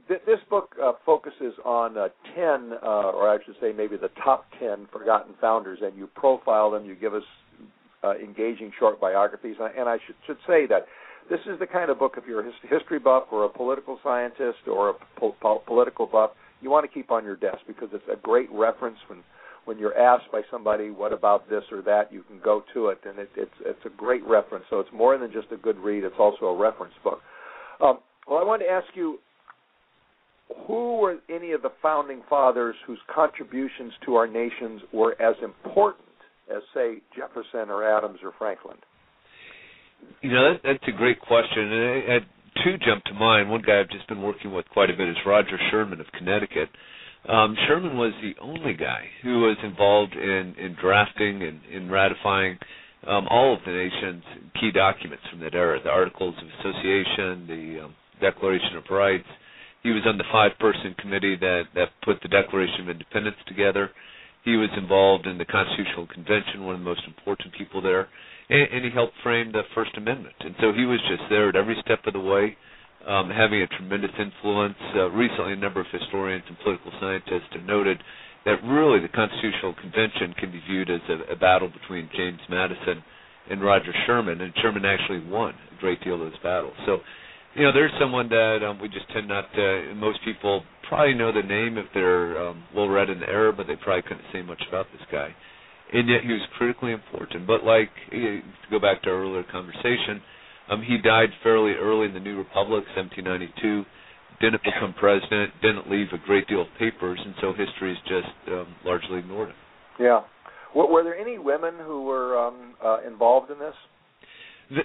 this 0.09 0.39
book 0.49 0.75
uh, 0.83 0.93
focuses 1.05 1.53
on 1.63 1.97
uh, 1.97 2.07
10, 2.35 2.73
uh, 2.83 2.85
or 2.85 3.29
I 3.29 3.37
should 3.45 3.55
say 3.61 3.71
maybe 3.71 3.95
the 3.95 4.09
top 4.23 4.47
10 4.59 4.87
forgotten 4.91 5.35
founders, 5.39 5.79
and 5.81 5.95
you 5.95 6.07
profile 6.07 6.71
them, 6.71 6.83
you 6.83 6.95
give 6.95 7.13
us 7.13 7.23
uh, 8.03 8.15
engaging 8.15 8.71
short 8.79 8.99
biographies. 8.99 9.55
And 9.59 9.89
I 9.89 9.97
should, 10.05 10.15
should 10.25 10.37
say 10.47 10.65
that 10.67 10.85
this 11.29 11.39
is 11.45 11.59
the 11.59 11.67
kind 11.67 11.91
of 11.91 11.99
book, 11.99 12.15
if 12.17 12.23
you're 12.27 12.41
a 12.41 12.51
history 12.67 12.99
buff 12.99 13.25
or 13.31 13.45
a 13.45 13.49
political 13.49 13.99
scientist 14.03 14.67
or 14.67 14.89
a 14.89 14.93
po- 15.19 15.35
po- 15.41 15.63
political 15.67 16.07
buff, 16.07 16.31
you 16.61 16.69
want 16.69 16.89
to 16.89 16.93
keep 16.93 17.11
on 17.11 17.23
your 17.23 17.35
desk 17.35 17.59
because 17.67 17.89
it's 17.93 18.03
a 18.11 18.17
great 18.17 18.49
reference 18.51 18.97
when 19.07 19.19
when 19.65 19.77
you're 19.77 19.97
asked 19.97 20.31
by 20.31 20.41
somebody, 20.49 20.89
"What 20.89 21.13
about 21.13 21.47
this 21.49 21.63
or 21.71 21.81
that?" 21.83 22.11
You 22.11 22.23
can 22.23 22.39
go 22.39 22.63
to 22.73 22.87
it, 22.87 22.99
and 23.05 23.19
it, 23.19 23.29
it's 23.35 23.53
it's 23.61 23.85
a 23.85 23.89
great 23.89 24.25
reference. 24.25 24.65
So 24.69 24.79
it's 24.79 24.91
more 24.91 25.17
than 25.17 25.31
just 25.31 25.51
a 25.51 25.57
good 25.57 25.77
read; 25.77 26.03
it's 26.03 26.15
also 26.17 26.47
a 26.47 26.57
reference 26.57 26.93
book. 27.03 27.21
Um, 27.79 27.99
well, 28.27 28.39
I 28.39 28.43
want 28.43 28.61
to 28.61 28.67
ask 28.67 28.87
you 28.95 29.19
who 30.65 30.97
were 30.97 31.17
any 31.29 31.51
of 31.51 31.61
the 31.61 31.71
founding 31.81 32.21
fathers 32.29 32.75
whose 32.87 32.99
contributions 33.13 33.93
to 34.05 34.15
our 34.15 34.27
nations 34.27 34.81
were 34.91 35.15
as 35.21 35.35
important 35.43 36.08
as, 36.49 36.61
say, 36.73 37.01
Jefferson 37.15 37.69
or 37.69 37.83
Adams 37.83 38.19
or 38.23 38.33
Franklin? 38.37 38.77
You 40.21 40.31
know, 40.31 40.53
that, 40.53 40.61
that's 40.63 40.87
a 40.87 40.97
great 40.97 41.19
question. 41.19 41.71
And 41.71 41.83
I, 41.83 42.15
I, 42.15 42.19
two 42.63 42.77
jump 42.85 43.03
to 43.05 43.13
mind. 43.13 43.49
One 43.49 43.61
guy 43.65 43.79
I've 43.79 43.89
just 43.89 44.07
been 44.07 44.21
working 44.21 44.53
with 44.53 44.65
quite 44.69 44.89
a 44.89 44.95
bit 44.95 45.09
is 45.09 45.17
Roger 45.25 45.59
Sherman 45.71 45.99
of 45.99 46.07
Connecticut. 46.17 46.69
Um, 47.27 47.55
Sherman 47.67 47.97
was 47.97 48.13
the 48.21 48.33
only 48.41 48.73
guy 48.73 49.03
who 49.23 49.41
was 49.41 49.57
involved 49.63 50.13
in, 50.13 50.55
in 50.57 50.75
drafting 50.81 51.43
and 51.43 51.59
in 51.71 51.91
ratifying 51.91 52.57
um, 53.07 53.27
all 53.29 53.53
of 53.53 53.59
the 53.65 53.71
nation's 53.71 54.23
key 54.59 54.71
documents 54.71 55.23
from 55.29 55.39
that 55.41 55.53
era 55.53 55.79
the 55.83 55.89
Articles 55.89 56.35
of 56.37 56.47
Association, 56.59 57.47
the 57.47 57.85
um, 57.85 57.95
Declaration 58.21 58.75
of 58.77 58.83
Rights, 58.89 59.27
he 59.83 59.91
was 59.91 60.03
on 60.05 60.17
the 60.17 60.25
five-person 60.31 60.95
committee 60.99 61.35
that 61.37 61.63
that 61.75 61.89
put 62.03 62.21
the 62.21 62.27
Declaration 62.27 62.81
of 62.81 62.89
Independence 62.89 63.37
together. 63.47 63.89
He 64.43 64.55
was 64.55 64.69
involved 64.77 65.27
in 65.27 65.37
the 65.37 65.45
Constitutional 65.45 66.07
Convention, 66.07 66.65
one 66.65 66.75
of 66.75 66.81
the 66.81 66.85
most 66.85 67.03
important 67.05 67.53
people 67.57 67.81
there, 67.81 68.07
and, 68.49 68.67
and 68.71 68.85
he 68.85 68.91
helped 68.91 69.13
frame 69.21 69.51
the 69.51 69.63
First 69.75 69.91
Amendment. 69.97 70.35
And 70.39 70.55
so 70.61 70.71
he 70.71 70.85
was 70.85 70.99
just 71.09 71.23
there 71.29 71.49
at 71.49 71.55
every 71.55 71.75
step 71.83 71.99
of 72.07 72.13
the 72.13 72.19
way, 72.19 72.55
um, 73.07 73.29
having 73.29 73.61
a 73.61 73.67
tremendous 73.67 74.11
influence. 74.17 74.79
Uh, 74.95 75.09
recently, 75.11 75.53
a 75.53 75.59
number 75.59 75.81
of 75.81 75.87
historians 75.91 76.43
and 76.47 76.57
political 76.59 76.91
scientists 76.99 77.51
have 77.51 77.63
noted 77.63 78.01
that 78.45 78.63
really 78.63 78.99
the 78.99 79.11
Constitutional 79.11 79.75
Convention 79.75 80.33
can 80.39 80.51
be 80.51 80.61
viewed 80.67 80.89
as 80.89 81.01
a, 81.09 81.33
a 81.33 81.35
battle 81.35 81.69
between 81.69 82.09
James 82.15 82.39
Madison 82.49 83.03
and 83.49 83.61
Roger 83.61 83.91
Sherman, 84.05 84.41
and 84.41 84.53
Sherman 84.61 84.85
actually 84.85 85.19
won 85.29 85.53
a 85.53 85.79
great 85.81 86.01
deal 86.03 86.15
of 86.15 86.21
those 86.21 86.39
battles. 86.43 86.73
So 86.85 86.99
you 87.55 87.63
know, 87.63 87.73
there's 87.73 87.91
someone 87.99 88.29
that 88.29 88.59
um, 88.63 88.79
we 88.79 88.87
just 88.89 89.09
tend 89.11 89.27
not 89.27 89.51
to. 89.53 89.93
Most 89.95 90.19
people 90.23 90.63
probably 90.89 91.13
know 91.13 91.31
the 91.31 91.47
name 91.47 91.77
if 91.77 91.85
they're 91.93 92.37
um, 92.41 92.63
well 92.75 92.89
read 92.89 93.09
in 93.09 93.19
the 93.19 93.29
era, 93.29 93.53
but 93.53 93.67
they 93.67 93.75
probably 93.75 94.01
couldn't 94.01 94.25
say 94.33 94.41
much 94.41 94.61
about 94.67 94.87
this 94.91 95.05
guy. 95.11 95.29
And 95.93 96.09
yet 96.09 96.21
he 96.21 96.33
was 96.33 96.41
critically 96.57 96.91
important. 96.91 97.47
But 97.47 97.63
like 97.63 97.89
to 98.11 98.41
go 98.69 98.79
back 98.79 99.01
to 99.03 99.09
our 99.09 99.23
earlier 99.23 99.43
conversation, 99.49 100.21
um, 100.69 100.83
he 100.83 100.97
died 100.97 101.29
fairly 101.41 101.73
early 101.73 102.07
in 102.07 102.13
the 102.13 102.19
New 102.19 102.37
Republic, 102.37 102.83
1792. 102.95 103.85
Didn't 104.41 104.61
become 104.63 104.93
president. 104.99 105.53
Didn't 105.61 105.89
leave 105.89 106.07
a 106.13 106.25
great 106.25 106.47
deal 106.47 106.61
of 106.61 106.67
papers, 106.77 107.19
and 107.23 107.33
so 107.41 107.53
history 107.53 107.95
has 107.95 108.01
just 108.05 108.33
um, 108.49 108.75
largely 108.85 109.19
ignored 109.19 109.49
him. 109.49 109.55
Yeah. 109.99 110.21
Were 110.75 111.03
there 111.03 111.17
any 111.17 111.39
women 111.39 111.73
who 111.83 112.03
were 112.03 112.37
um, 112.37 112.75
uh, 112.83 112.99
involved 113.05 113.49
in 113.49 113.57
this? 113.57 113.73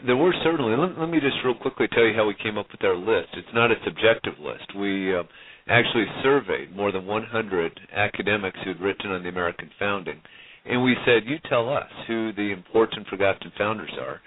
There 0.07 0.17
were 0.17 0.33
certainly. 0.43 0.75
Let, 0.77 0.99
let, 0.99 1.11
me 1.11 1.21
just 1.21 1.37
real 1.45 1.55
quickly 1.55 1.87
tell 1.93 2.05
you 2.05 2.15
how 2.17 2.27
we 2.27 2.35
came 2.43 2.57
up 2.57 2.67
with 2.73 2.83
our 2.85 2.97
list. 2.97 3.37
It's 3.37 3.53
not 3.53 3.71
a 3.71 3.75
subjective 3.85 4.41
list. 4.41 4.75
We 4.75 5.15
uh, 5.15 5.25
actually 5.69 6.07
surveyed 6.23 6.75
more 6.75 6.93
than 6.93 7.07
100 7.07 7.81
academics 7.95 8.59
who 8.65 8.71
had 8.71 8.81
written 8.81 9.11
on 9.11 9.23
the 9.23 9.29
American 9.29 9.71
founding, 9.79 10.21
and 10.65 10.83
we 10.83 10.97
said, 11.05 11.25
"You 11.27 11.39
tell 11.49 11.69
us 11.69 11.91
who 12.07 12.33
the 12.33 12.53
important 12.53 13.07
forgotten 13.09 13.51
founders 13.57 13.93
are." 13.99 14.21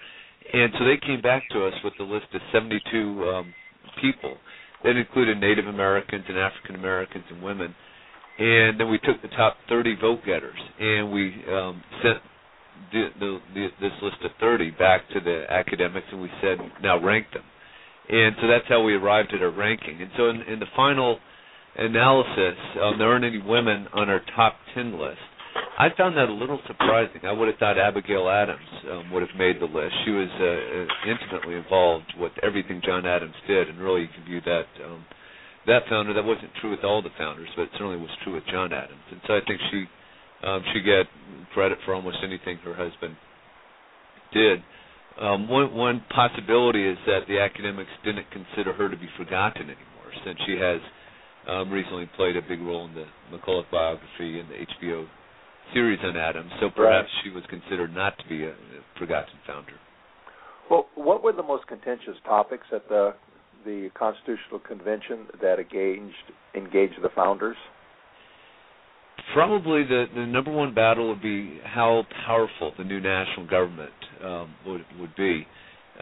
And 0.52 0.72
so 0.78 0.84
they 0.84 0.96
came 0.96 1.20
back 1.20 1.48
to 1.50 1.66
us 1.66 1.74
with 1.84 1.92
a 2.00 2.02
list 2.02 2.26
of 2.34 2.40
72 2.52 3.28
um, 3.28 3.54
people 4.00 4.36
that 4.84 4.96
included 4.96 5.38
Native 5.38 5.66
Americans 5.66 6.24
and 6.28 6.38
African 6.38 6.74
Americans 6.74 7.24
and 7.30 7.42
women. 7.42 7.74
And 8.38 8.78
then 8.78 8.88
we 8.90 8.98
took 8.98 9.20
the 9.20 9.28
top 9.36 9.56
30 9.68 9.96
vote 10.00 10.20
getters 10.24 10.58
and 10.78 11.12
we 11.12 11.34
um, 11.50 11.82
sent 12.02 12.18
the, 12.92 13.08
the, 13.18 13.38
the, 13.54 13.68
this 13.80 13.92
list 14.00 14.16
of 14.24 14.30
30 14.40 14.70
back 14.72 15.02
to 15.12 15.20
the 15.20 15.44
academics 15.50 16.06
and 16.12 16.22
we 16.22 16.30
said, 16.40 16.58
now 16.80 17.02
rank 17.02 17.26
them. 17.34 17.42
And 18.08 18.36
so 18.40 18.48
that's 18.48 18.64
how 18.68 18.82
we 18.82 18.94
arrived 18.94 19.34
at 19.34 19.42
our 19.42 19.50
ranking. 19.50 20.00
And 20.00 20.10
so 20.16 20.30
in, 20.30 20.42
in 20.42 20.58
the 20.58 20.70
final 20.74 21.18
analysis, 21.76 22.56
um, 22.82 22.98
there 22.98 23.08
aren't 23.08 23.24
any 23.24 23.38
women 23.38 23.86
on 23.92 24.08
our 24.08 24.20
top 24.34 24.56
10 24.74 24.98
list. 24.98 25.20
I 25.78 25.88
found 25.96 26.16
that 26.16 26.28
a 26.28 26.32
little 26.32 26.60
surprising. 26.66 27.22
I 27.24 27.32
would 27.32 27.48
have 27.48 27.58
thought 27.58 27.78
Abigail 27.78 28.28
Adams 28.28 28.66
um, 28.90 29.10
would 29.12 29.22
have 29.22 29.36
made 29.38 29.60
the 29.60 29.66
list. 29.66 29.94
She 30.04 30.10
was 30.10 30.26
uh, 30.26 31.08
intimately 31.08 31.54
involved 31.54 32.14
with 32.18 32.32
everything 32.42 32.82
John 32.84 33.06
Adams 33.06 33.34
did, 33.46 33.68
and 33.68 33.78
really 33.78 34.02
you 34.02 34.08
can 34.08 34.24
view 34.24 34.40
that 34.44 34.66
um, 34.84 35.04
that 35.66 35.82
founder. 35.88 36.14
That 36.14 36.24
wasn't 36.24 36.50
true 36.60 36.70
with 36.70 36.82
all 36.82 37.02
the 37.02 37.14
founders, 37.16 37.48
but 37.54 37.62
it 37.62 37.70
certainly 37.74 37.96
was 37.96 38.10
true 38.24 38.34
with 38.34 38.44
John 38.50 38.72
Adams. 38.72 39.06
And 39.10 39.20
so 39.26 39.34
I 39.34 39.40
think 39.46 39.60
she 39.70 39.84
um, 40.42 40.62
should 40.72 40.84
get 40.84 41.06
credit 41.54 41.78
for 41.84 41.94
almost 41.94 42.18
anything 42.24 42.58
her 42.64 42.74
husband 42.74 43.16
did. 44.32 44.58
Um, 45.20 45.48
one, 45.48 45.74
one 45.74 46.02
possibility 46.14 46.86
is 46.88 46.96
that 47.06 47.26
the 47.26 47.40
academics 47.40 47.90
didn't 48.04 48.26
consider 48.30 48.72
her 48.72 48.88
to 48.88 48.96
be 48.96 49.08
forgotten 49.16 49.62
anymore, 49.62 50.12
since 50.24 50.38
she 50.46 50.52
has 50.52 50.80
um, 51.48 51.70
recently 51.70 52.08
played 52.16 52.36
a 52.36 52.42
big 52.42 52.60
role 52.60 52.86
in 52.86 52.94
the 52.94 53.06
McCullough 53.32 53.64
biography 53.70 54.38
and 54.38 54.48
the 54.48 54.54
HBO 54.54 55.06
series 55.74 55.98
on 56.04 56.16
Adams. 56.16 56.50
So 56.60 56.70
perhaps 56.70 57.08
right. 57.08 57.24
she 57.24 57.30
was 57.30 57.42
considered 57.50 57.94
not 57.94 58.16
to 58.18 58.28
be 58.28 58.44
a, 58.44 58.50
a 58.50 58.54
forgotten 58.98 59.34
founder. 59.46 59.72
Well, 60.70 60.86
what 60.94 61.22
were 61.22 61.32
the 61.32 61.42
most 61.42 61.66
contentious 61.66 62.16
topics 62.24 62.66
at 62.72 62.88
the 62.88 63.14
the 63.64 63.90
Constitutional 63.98 64.60
Convention 64.60 65.26
that 65.42 65.58
engaged 65.58 66.14
engaged 66.54 67.02
the 67.02 67.08
founders? 67.14 67.56
Probably 69.34 69.82
the 69.84 70.06
the 70.14 70.26
number 70.26 70.52
one 70.52 70.74
battle 70.74 71.08
would 71.08 71.22
be 71.22 71.58
how 71.64 72.04
powerful 72.26 72.72
the 72.78 72.84
new 72.84 73.00
national 73.00 73.46
government 73.46 73.92
um, 74.24 74.54
would 74.66 74.84
would 74.98 75.14
be. 75.16 75.46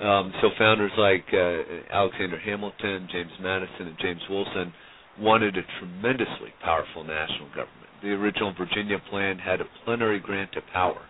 Um, 0.00 0.32
so 0.42 0.50
founders 0.58 0.92
like 0.98 1.24
uh, 1.32 1.94
Alexander 1.94 2.38
Hamilton, 2.38 3.08
James 3.10 3.32
Madison, 3.40 3.86
and 3.88 3.96
James 4.00 4.20
Wilson 4.28 4.72
wanted 5.18 5.56
a 5.56 5.62
tremendously 5.78 6.52
powerful 6.62 7.02
national 7.02 7.48
government. 7.48 7.88
The 8.02 8.10
original 8.10 8.52
Virginia 8.58 8.98
plan 9.08 9.38
had 9.38 9.62
a 9.62 9.64
plenary 9.84 10.20
grant 10.20 10.54
of 10.56 10.64
power. 10.72 11.00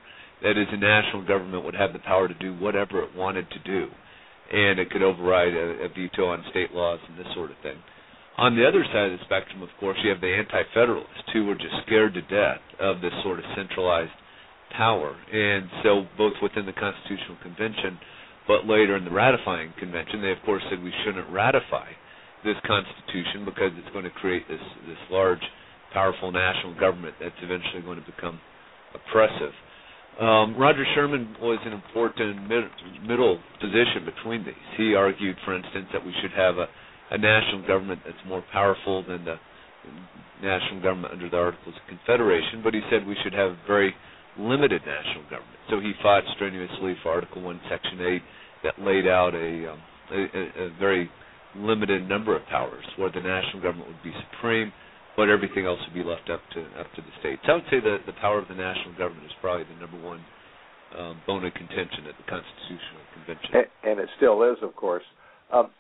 That 0.43 0.57
is, 0.57 0.69
the 0.71 0.77
national 0.77 1.27
government 1.27 1.65
would 1.65 1.75
have 1.75 1.93
the 1.93 1.99
power 1.99 2.29
to 2.29 2.35
do 2.35 2.55
whatever 2.55 3.03
it 3.03 3.17
wanted 3.17 3.51
to 3.51 3.59
do, 3.65 3.89
and 4.53 4.79
it 4.79 4.91
could 4.91 5.03
override 5.03 5.55
a, 5.55 5.85
a 5.85 5.89
veto 5.89 6.27
on 6.27 6.45
state 6.51 6.73
laws 6.73 7.01
and 7.09 7.19
this 7.19 7.33
sort 7.35 7.51
of 7.51 7.57
thing. 7.63 7.79
On 8.39 8.55
the 8.55 8.69
other 8.69 8.85
side 8.93 9.11
of 9.11 9.19
the 9.19 9.25
spectrum, 9.25 9.63
of 9.63 9.71
course, 9.81 9.97
you 10.05 10.11
have 10.11 10.21
the 10.21 10.33
anti-federalists 10.33 11.33
who 11.33 11.47
were 11.47 11.55
just 11.55 11.75
scared 11.87 12.15
to 12.15 12.23
death 12.23 12.61
of 12.79 13.01
this 13.01 13.13
sort 13.25 13.39
of 13.39 13.45
centralized 13.57 14.13
power. 14.77 15.17
And 15.33 15.69
so, 15.83 16.07
both 16.17 16.35
within 16.43 16.67
the 16.67 16.73
Constitutional 16.73 17.37
Convention, 17.43 17.99
but 18.47 18.67
later 18.67 18.97
in 18.97 19.05
the 19.05 19.11
ratifying 19.11 19.73
convention, 19.79 20.23
they 20.23 20.31
of 20.31 20.39
course 20.45 20.63
said 20.71 20.83
we 20.83 20.93
shouldn't 21.05 21.29
ratify 21.31 21.91
this 22.45 22.57
Constitution 22.67 23.45
because 23.45 23.73
it's 23.75 23.91
going 23.93 24.05
to 24.05 24.15
create 24.23 24.47
this 24.49 24.63
this 24.87 25.01
large, 25.11 25.43
powerful 25.93 26.31
national 26.31 26.79
government 26.79 27.15
that's 27.21 27.37
eventually 27.43 27.83
going 27.83 27.99
to 27.99 28.07
become 28.07 28.39
oppressive. 28.95 29.53
Um, 30.21 30.57
Roger 30.57 30.87
Sherman 30.95 31.37
was 31.43 31.59
an 31.67 31.73
important 31.73 32.49
mid, 32.49 32.65
middle 33.05 33.39
position 33.61 34.07
between 34.07 34.45
these. 34.45 34.67
He 34.79 34.95
argued, 34.95 35.37
for 35.45 35.55
instance, 35.55 35.87
that 35.93 36.05
we 36.05 36.15
should 36.23 36.33
have 36.33 36.57
a 36.57 36.69
a 37.11 37.19
national 37.19 37.67
government 37.67 38.01
that's 38.05 38.19
more 38.27 38.43
powerful 38.53 39.05
than 39.07 39.25
the 39.25 39.37
national 40.43 40.83
government 40.83 41.13
under 41.13 41.31
the 41.31 41.37
Articles 41.37 41.75
of 41.75 41.83
Confederation, 41.89 42.63
but 42.63 42.75
he 42.75 42.81
said 42.91 43.07
we 43.07 43.17
should 43.23 43.33
have 43.33 43.57
very 43.67 43.95
limited 44.39 44.83
national 44.85 45.25
government. 45.25 45.61
So 45.71 45.81
he 45.81 45.93
fought 46.03 46.23
strenuously 46.35 46.97
for 47.03 47.13
Article 47.13 47.43
1, 47.43 47.61
Section 47.71 48.01
8 48.01 48.23
that 48.65 48.75
laid 48.81 49.07
out 49.07 49.35
a, 49.35 49.73
um, 49.73 49.81
a, 50.13 50.65
a 50.65 50.71
very 50.79 51.11
limited 51.57 52.09
number 52.09 52.37
of 52.37 52.45
powers 52.47 52.85
where 52.97 53.11
the 53.11 53.21
national 53.21 53.63
government 53.63 53.89
would 53.89 54.03
be 54.03 54.13
supreme, 54.33 54.73
but 55.17 55.29
everything 55.29 55.65
else 55.65 55.81
would 55.87 55.95
be 55.95 56.05
left 56.05 56.29
up 56.29 56.41
to 56.53 56.61
up 56.79 56.87
to 56.95 57.01
the 57.01 57.13
states. 57.21 57.43
I 57.49 57.55
would 57.55 57.69
say 57.71 57.81
that 57.81 58.05
the 58.07 58.13
power 58.21 58.39
of 58.39 58.49
the 58.49 58.55
national 58.55 58.93
government 58.99 59.25
is 59.25 59.33
probably 59.41 59.65
the 59.65 59.81
number 59.81 60.01
one 60.01 60.21
um, 60.99 61.21
bone 61.27 61.45
of 61.45 61.55
contention 61.55 62.07
at 62.09 62.17
the 62.17 62.27
Constitutional 62.29 63.05
Convention. 63.15 63.51
And, 63.55 63.67
and 63.91 64.01
it 64.01 64.09
still 64.17 64.43
is, 64.45 64.59
of 64.63 64.77
course. 64.77 65.05
Um, 65.53 65.71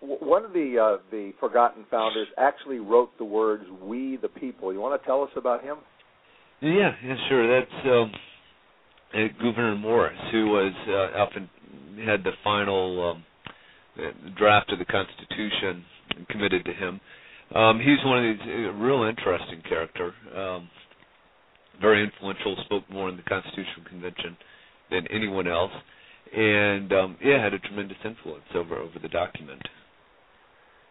one 0.00 0.44
of 0.44 0.52
the 0.52 0.78
uh, 0.78 1.02
the 1.10 1.32
forgotten 1.40 1.84
founders 1.90 2.28
actually 2.38 2.78
wrote 2.78 3.10
the 3.18 3.24
words 3.24 3.64
"We 3.82 4.16
the 4.20 4.28
People." 4.28 4.72
You 4.72 4.80
want 4.80 5.00
to 5.00 5.06
tell 5.06 5.22
us 5.22 5.30
about 5.36 5.64
him? 5.64 5.78
Yeah, 6.60 6.92
yeah, 7.04 7.16
sure. 7.28 7.60
That's 7.60 7.86
um, 7.86 8.12
uh, 9.14 9.18
Gouverneur 9.40 9.76
Morris, 9.76 10.18
who 10.32 10.46
was 10.48 10.72
uh, 10.88 11.18
often 11.18 11.48
had 12.04 12.24
the 12.24 12.32
final 12.42 13.10
um, 13.10 13.24
uh, 13.98 14.10
draft 14.36 14.72
of 14.72 14.78
the 14.78 14.84
Constitution 14.84 15.84
committed 16.30 16.64
to 16.64 16.72
him. 16.72 17.00
Um, 17.54 17.80
he's 17.80 18.04
one 18.04 18.24
of 18.24 18.36
these 18.36 18.46
uh, 18.46 18.72
real 18.72 19.04
interesting 19.04 19.62
character, 19.68 20.12
um, 20.36 20.68
very 21.80 22.02
influential. 22.02 22.56
Spoke 22.64 22.88
more 22.90 23.08
in 23.08 23.16
the 23.16 23.22
Constitutional 23.22 23.86
Convention 23.88 24.36
than 24.90 25.06
anyone 25.08 25.48
else, 25.48 25.72
and 26.36 26.92
um, 26.92 27.16
yeah, 27.24 27.42
had 27.42 27.54
a 27.54 27.58
tremendous 27.58 27.98
influence 28.04 28.44
over 28.54 28.76
over 28.76 28.98
the 29.00 29.08
document 29.08 29.62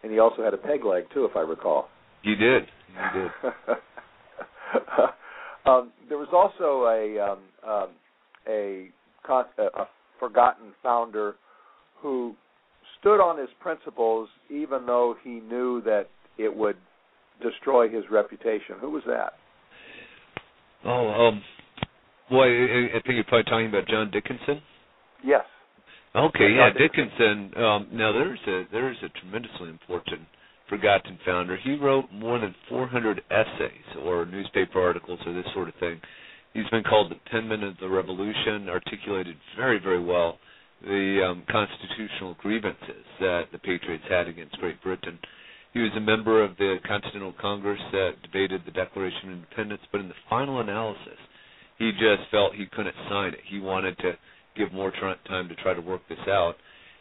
and 0.03 0.11
he 0.11 0.19
also 0.19 0.44
had 0.44 0.53
a 0.53 0.57
peg 0.57 0.85
leg 0.85 1.03
too, 1.14 1.26
if 1.26 1.35
I 1.35 1.41
recall. 1.41 1.89
He 2.23 2.35
did. 2.35 2.64
He 2.64 3.19
did. 3.19 3.31
um, 5.68 5.91
there 6.10 6.18
was 6.18 6.30
also 6.31 6.85
a 6.88 7.31
um, 7.31 7.39
um, 7.68 7.89
a, 8.48 8.89
a 9.60 9.85
forgotten 10.19 10.73
founder 10.81 11.35
who 12.02 12.35
stood 12.99 13.19
on 13.19 13.38
his 13.38 13.49
principles, 13.60 14.30
even 14.49 14.85
though 14.85 15.15
he 15.23 15.39
knew 15.41 15.81
that 15.84 16.07
it 16.38 16.56
would 16.56 16.77
destroy 17.41 17.89
his 17.89 18.03
reputation. 18.10 18.76
Who 18.80 18.91
was 18.91 19.03
that? 19.07 19.34
Oh, 20.85 21.10
um, 21.10 21.41
well, 22.31 22.41
I, 22.41 22.98
I 22.98 23.02
think 23.02 23.15
you're 23.15 23.23
probably 23.26 23.44
talking 23.44 23.68
about 23.68 23.88
John 23.88 24.11
Dickinson. 24.11 24.61
Yes. 25.23 25.44
Okay, 26.15 26.49
yeah, 26.56 26.69
Dickinson. 26.72 27.52
Um, 27.57 27.88
now 27.91 28.11
there's 28.11 28.39
a 28.48 28.64
there's 28.72 28.98
a 29.03 29.10
tremendously 29.19 29.69
important 29.69 30.22
forgotten 30.69 31.18
founder. 31.26 31.57
He 31.57 31.76
wrote 31.76 32.06
more 32.11 32.39
than 32.39 32.53
400 32.69 33.22
essays 33.31 34.03
or 34.03 34.26
newspaper 34.26 34.81
articles 34.81 35.19
or 35.26 35.34
this 35.34 35.45
sort 35.53 35.69
of 35.69 35.76
thing. 35.76 35.99
He's 36.53 36.68
been 36.69 36.84
called 36.84 37.11
the 37.11 37.30
penman 37.31 37.64
of 37.64 37.76
the 37.80 37.89
revolution. 37.89 38.69
Articulated 38.69 39.35
very 39.56 39.80
very 39.80 40.03
well 40.03 40.39
the 40.81 41.22
um, 41.27 41.44
constitutional 41.49 42.35
grievances 42.39 43.06
that 43.19 43.44
the 43.52 43.57
Patriots 43.57 44.03
had 44.10 44.27
against 44.27 44.57
Great 44.57 44.81
Britain. 44.84 45.18
He 45.73 45.80
was 45.80 45.91
a 45.98 45.99
member 45.99 46.44
of 46.44 46.56
the 46.57 46.77
Continental 46.88 47.34
Congress 47.39 47.80
that 47.91 48.22
debated 48.23 48.61
the 48.65 48.72
Declaration 48.72 49.30
of 49.30 49.35
Independence, 49.35 49.81
but 49.91 50.02
in 50.02 50.07
the 50.07 50.15
final 50.30 50.60
analysis, 50.60 51.18
he 51.77 51.91
just 51.91 52.30
felt 52.31 52.56
he 52.56 52.65
couldn't 52.72 52.95
sign 53.10 53.34
it. 53.34 53.39
He 53.48 53.60
wanted 53.60 53.98
to 53.99 54.14
give 54.56 54.73
more 54.73 54.91
time 54.91 55.49
to 55.49 55.56
try 55.56 55.73
to 55.73 55.81
work 55.81 56.02
this 56.10 56.18
out. 56.27 56.56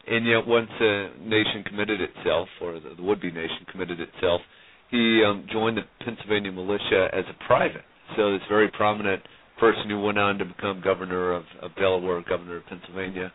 And 0.09 0.25
yet, 0.25 0.47
once 0.47 0.69
the 0.79 1.09
nation 1.21 1.63
committed 1.67 1.99
itself, 2.01 2.47
or 2.61 2.79
the, 2.79 2.95
the 2.95 3.03
would-be 3.03 3.31
nation 3.31 3.65
committed 3.71 3.99
itself, 3.99 4.41
he 4.89 5.23
um, 5.23 5.45
joined 5.51 5.77
the 5.77 5.83
Pennsylvania 6.05 6.51
militia 6.51 7.09
as 7.13 7.25
a 7.29 7.45
private. 7.45 7.83
So 8.15 8.31
this 8.31 8.41
very 8.47 8.69
prominent 8.71 9.21
person 9.59 9.89
who 9.89 9.99
went 10.01 10.17
on 10.17 10.37
to 10.37 10.45
become 10.45 10.81
governor 10.81 11.33
of, 11.33 11.43
of 11.61 11.75
Delaware, 11.75 12.23
governor 12.27 12.57
of 12.57 12.65
Pennsylvania. 12.67 13.33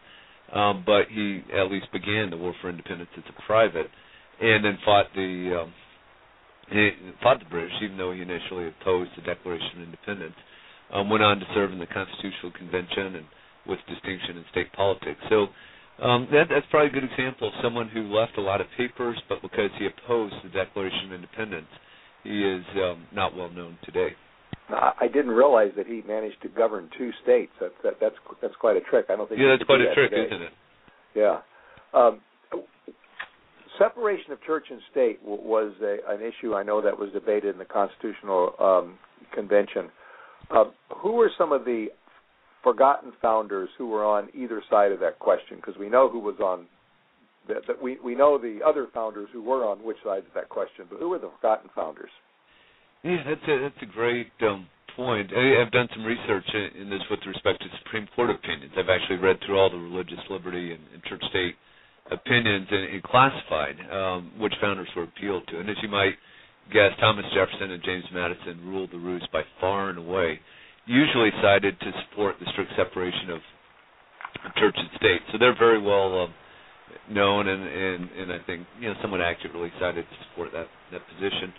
Um, 0.53 0.83
but 0.87 1.09
he 1.11 1.43
at 1.55 1.71
least 1.71 1.87
began 1.93 2.31
the 2.31 2.37
war 2.37 2.55
for 2.61 2.69
independence 2.71 3.11
as 3.17 3.25
a 3.29 3.43
private, 3.47 3.87
and 4.41 4.65
then 4.65 4.79
fought 4.85 5.07
the 5.15 5.63
um, 5.63 5.73
he 6.71 6.91
fought 7.23 7.39
the 7.39 7.49
British, 7.51 7.73
even 7.83 7.97
though 7.99 8.13
he 8.13 8.23
initially 8.23 8.69
opposed 8.69 9.11
the 9.17 9.23
Declaration 9.23 9.77
of 9.77 9.83
Independence. 9.83 10.35
Um, 10.93 11.09
went 11.09 11.23
on 11.23 11.39
to 11.39 11.47
serve 11.55 11.73
in 11.73 11.79
the 11.79 11.87
Constitutional 11.87 12.53
Convention 12.53 13.17
and 13.17 13.27
with 13.67 13.79
distinction 13.89 14.37
in 14.37 14.45
state 14.51 14.73
politics. 14.73 15.21
So 15.29 15.47
um, 16.01 16.29
that, 16.33 16.47
that's 16.49 16.67
probably 16.71 16.89
a 16.89 17.01
good 17.01 17.11
example 17.11 17.49
of 17.49 17.55
someone 17.63 17.89
who 17.89 18.03
left 18.13 18.39
a 18.39 18.41
lot 18.41 18.61
of 18.61 18.67
papers, 18.77 19.21
but 19.29 19.43
because 19.43 19.71
he 19.79 19.87
opposed 19.87 20.35
the 20.43 20.51
Declaration 20.51 21.07
of 21.07 21.13
Independence, 21.13 21.69
he 22.25 22.43
is 22.45 22.65
um, 22.77 23.07
not 23.13 23.37
well 23.37 23.51
known 23.51 23.77
today. 23.85 24.11
I 24.69 25.07
didn't 25.13 25.33
realize 25.33 25.73
that 25.77 25.87
he 25.87 26.03
managed 26.07 26.41
to 26.43 26.49
govern 26.49 26.89
two 26.97 27.11
states. 27.23 27.53
That, 27.61 27.73
that, 27.83 27.95
that's 28.01 28.15
that's 28.41 28.55
quite 28.57 28.77
a 28.77 28.81
trick. 28.81 29.07
I 29.11 29.17
don't 29.17 29.29
think. 29.29 29.41
Yeah, 29.41 29.49
that's 29.49 29.65
quite 29.65 29.81
a 29.81 29.85
that 29.85 29.95
trick, 29.95 30.11
today. 30.11 30.27
isn't 30.27 30.43
it? 30.43 30.53
Yeah. 31.15 31.39
Um, 31.93 32.21
separation 33.79 34.33
of 34.33 34.43
church 34.43 34.67
and 34.71 34.81
state 34.91 35.23
w- 35.23 35.43
was 35.43 35.75
a, 35.83 35.99
an 36.09 36.21
issue 36.21 36.55
I 36.55 36.63
know 36.63 36.81
that 36.81 36.99
was 36.99 37.11
debated 37.13 37.55
in 37.55 37.59
the 37.59 37.65
Constitutional 37.65 38.55
um, 38.59 38.99
Convention. 39.35 39.91
Uh, 40.51 40.65
who 40.97 41.13
were 41.13 41.31
some 41.37 41.53
of 41.53 41.65
the 41.65 41.89
forgotten 42.63 43.13
founders 43.21 43.69
who 43.77 43.89
were 43.89 44.05
on 44.05 44.29
either 44.35 44.63
side 44.71 44.93
of 44.93 45.01
that 45.01 45.19
question? 45.19 45.57
Because 45.57 45.75
we 45.79 45.89
know 45.89 46.09
who 46.09 46.21
was 46.21 46.37
on. 46.41 46.67
That, 47.49 47.67
that 47.67 47.83
we 47.83 47.99
we 48.05 48.15
know 48.15 48.39
the 48.39 48.61
other 48.65 48.87
founders 48.95 49.29
who 49.33 49.43
were 49.43 49.67
on 49.67 49.83
which 49.83 49.97
side 50.05 50.19
of 50.21 50.35
that 50.35 50.49
question, 50.49 50.87
but 50.89 51.01
who 51.01 51.09
were 51.09 51.19
the 51.19 51.31
forgotten 51.41 51.71
founders? 51.75 52.11
Yeah, 53.03 53.19
that's 53.27 53.43
a 53.49 53.59
that's 53.63 53.83
a 53.83 53.93
great 53.93 54.31
um, 54.43 54.69
point. 54.97 55.31
I, 55.35 55.61
I've 55.61 55.73
done 55.73 55.89
some 55.93 56.05
research 56.05 56.47
in, 56.55 56.83
in 56.83 56.91
this 56.91 57.03
with 57.11 57.21
respect 57.27 57.61
to 57.63 57.69
Supreme 57.83 58.07
Court 58.15 58.31
opinions. 58.31 58.73
I've 58.77 58.89
actually 58.89 59.19
read 59.19 59.39
through 59.45 59.59
all 59.59 59.71
the 59.71 59.77
religious 59.77 60.23
liberty 60.31 60.73
and, 60.73 60.81
and 60.95 61.03
church 61.05 61.23
state 61.31 61.57
opinions 62.11 62.69
and, 62.71 62.95
and 62.95 63.03
classified 63.03 63.77
um, 63.91 64.33
which 64.39 64.55
founders 64.61 64.89
were 64.95 65.05
appealed 65.05 65.47
to. 65.49 65.59
And 65.59 65.69
as 65.71 65.77
you 65.83 65.89
might 65.89 66.15
guess, 66.73 66.93
Thomas 67.01 67.25
Jefferson 67.35 67.73
and 67.73 67.83
James 67.83 68.05
Madison 68.13 68.61
ruled 68.67 68.93
the 68.93 68.99
roost 68.99 69.31
by 69.33 69.43
far 69.61 69.91
and 69.91 69.99
away 69.99 70.41
usually 70.87 71.31
cited 71.43 71.79
to 71.81 71.93
support 72.09 72.37
the 72.41 72.47
strict 72.53 72.73
separation 72.77 73.31
of 73.31 73.41
church 74.57 74.75
and 74.77 74.89
state. 74.97 75.21
So 75.31 75.39
they're 75.39 75.59
very 75.59 75.81
well 75.81 76.25
um, 76.25 76.35
known 77.11 77.49
and, 77.49 77.63
and 77.63 78.11
and 78.11 78.33
I 78.33 78.39
think 78.47 78.67
you 78.81 78.89
know 78.89 78.95
somewhat 79.01 79.21
accurately 79.21 79.71
cited 79.81 80.05
to 80.05 80.17
support 80.29 80.51
that 80.53 80.67
that 80.93 81.03
position. 81.09 81.53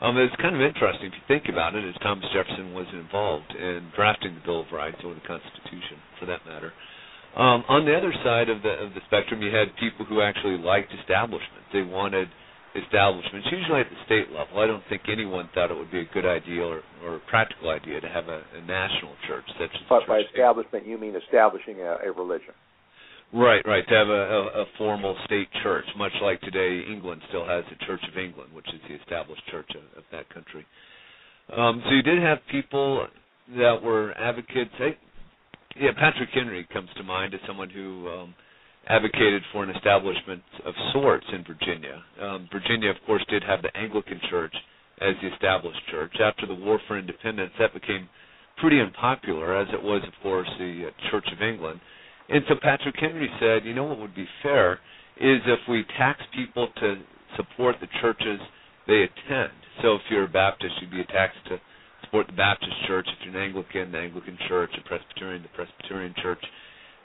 Um, 0.00 0.16
it's 0.16 0.34
kind 0.36 0.54
of 0.54 0.62
interesting 0.62 1.08
if 1.08 1.14
you 1.14 1.26
think 1.26 1.50
about 1.50 1.74
it, 1.74 1.82
as 1.82 1.94
Thomas 2.02 2.24
Jefferson 2.32 2.72
wasn't 2.72 3.02
involved 3.02 3.50
in 3.50 3.90
drafting 3.96 4.34
the 4.34 4.40
Bill 4.46 4.60
of 4.60 4.70
Rights 4.72 4.98
or 5.04 5.12
the 5.12 5.26
Constitution, 5.26 5.98
for 6.20 6.26
that 6.26 6.46
matter. 6.46 6.72
Um, 7.34 7.64
on 7.68 7.84
the 7.84 7.96
other 7.96 8.14
side 8.22 8.48
of 8.48 8.62
the 8.62 8.70
of 8.78 8.94
the 8.94 9.00
spectrum, 9.06 9.42
you 9.42 9.54
had 9.54 9.74
people 9.76 10.06
who 10.06 10.22
actually 10.22 10.58
liked 10.58 10.92
establishment. 11.00 11.66
They 11.72 11.82
wanted 11.82 12.28
establishments, 12.84 13.48
usually 13.50 13.80
at 13.80 13.90
the 13.90 14.00
state 14.06 14.30
level. 14.30 14.58
I 14.58 14.66
don't 14.66 14.82
think 14.88 15.02
anyone 15.10 15.48
thought 15.54 15.70
it 15.70 15.76
would 15.76 15.90
be 15.90 16.00
a 16.00 16.10
good 16.14 16.26
idea 16.26 16.62
or, 16.62 16.82
or 17.04 17.16
a 17.16 17.20
practical 17.28 17.70
idea 17.70 18.00
to 18.00 18.08
have 18.08 18.28
a, 18.28 18.42
a 18.56 18.60
national 18.66 19.14
church 19.26 19.44
such 19.58 19.70
as. 19.74 19.82
But 19.88 20.06
by 20.06 20.20
establishment, 20.20 20.86
you 20.86 20.98
mean 20.98 21.14
establishing 21.16 21.80
a, 21.80 21.98
a 22.06 22.12
religion. 22.12 22.54
Right, 23.32 23.60
right. 23.66 23.86
To 23.86 23.94
have 23.94 24.08
a, 24.08 24.12
a, 24.12 24.62
a 24.62 24.64
formal 24.78 25.16
state 25.26 25.48
church, 25.62 25.84
much 25.98 26.12
like 26.22 26.40
today 26.40 26.80
England 26.90 27.20
still 27.28 27.46
has 27.46 27.62
the 27.68 27.84
Church 27.84 28.00
of 28.10 28.16
England, 28.16 28.54
which 28.54 28.66
is 28.68 28.80
the 28.88 28.94
established 28.94 29.42
church 29.50 29.68
of, 29.76 29.82
of 29.98 30.04
that 30.12 30.32
country. 30.32 30.64
Um, 31.54 31.82
so 31.84 31.94
you 31.94 32.02
did 32.02 32.22
have 32.22 32.38
people 32.50 33.06
that 33.56 33.82
were 33.82 34.12
advocates. 34.16 34.70
Hey, 34.78 34.96
yeah, 35.78 35.90
Patrick 35.92 36.30
Henry 36.32 36.66
comes 36.72 36.88
to 36.96 37.02
mind 37.02 37.34
as 37.34 37.40
someone 37.46 37.68
who 37.70 38.08
um, 38.08 38.34
advocated 38.88 39.42
for 39.52 39.62
an 39.62 39.70
establishment 39.70 40.42
of 40.64 40.74
sorts 40.92 41.26
in 41.32 41.44
Virginia. 41.44 42.02
Um, 42.20 42.48
Virginia, 42.50 42.90
of 42.90 42.96
course, 43.06 43.24
did 43.28 43.44
have 43.44 43.62
the 43.62 43.76
Anglican 43.76 44.20
Church 44.30 44.54
as 45.00 45.14
the 45.22 45.32
established 45.32 45.80
church. 45.90 46.14
After 46.20 46.46
the 46.46 46.54
War 46.54 46.80
for 46.88 46.98
Independence, 46.98 47.52
that 47.58 47.74
became 47.74 48.08
pretty 48.56 48.80
unpopular, 48.80 49.56
as 49.56 49.68
it 49.72 49.82
was, 49.82 50.02
of 50.06 50.14
course, 50.22 50.48
the 50.58 50.88
uh, 50.88 51.10
Church 51.10 51.26
of 51.32 51.42
England. 51.42 51.80
And 52.28 52.42
so 52.48 52.54
Patrick 52.60 52.96
Henry 52.98 53.30
said, 53.40 53.64
you 53.64 53.74
know 53.74 53.84
what 53.84 54.00
would 54.00 54.14
be 54.14 54.26
fair 54.42 54.80
is 55.20 55.40
if 55.46 55.60
we 55.68 55.84
tax 55.96 56.20
people 56.34 56.68
to 56.80 56.96
support 57.36 57.76
the 57.80 57.88
churches 58.00 58.40
they 58.86 59.02
attend. 59.04 59.52
So 59.82 59.94
if 59.96 60.02
you're 60.10 60.24
a 60.24 60.28
Baptist, 60.28 60.74
you'd 60.80 60.90
be 60.90 61.04
taxed 61.04 61.38
to 61.48 61.60
support 62.04 62.26
the 62.26 62.32
Baptist 62.32 62.72
church. 62.86 63.06
If 63.08 63.26
you're 63.26 63.36
an 63.36 63.48
Anglican, 63.48 63.92
the 63.92 63.98
Anglican 63.98 64.38
church, 64.48 64.70
a 64.78 64.88
Presbyterian, 64.88 65.42
the 65.42 65.48
Presbyterian 65.54 66.14
church. 66.22 66.42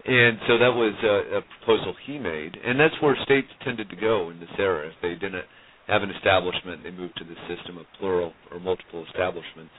And 0.05 0.37
so 0.47 0.57
that 0.57 0.73
was 0.73 0.93
a, 1.03 1.37
a 1.37 1.41
proposal 1.59 1.95
he 2.05 2.19
made, 2.19 2.57
and 2.59 2.77
that's 2.77 2.95
where 3.01 3.15
states 3.23 3.47
tended 3.63 3.89
to 3.89 3.95
go 3.95 4.31
in 4.31 4.39
this 4.39 4.51
era. 4.59 4.87
If 4.87 4.95
they 5.01 5.15
didn't 5.15 5.45
have 5.87 6.03
an 6.03 6.11
establishment, 6.11 6.83
they 6.83 6.91
moved 6.91 7.15
to 7.17 7.23
the 7.23 7.35
system 7.47 7.77
of 7.77 7.85
plural 7.99 8.33
or 8.51 8.59
multiple 8.59 9.05
establishments. 9.07 9.71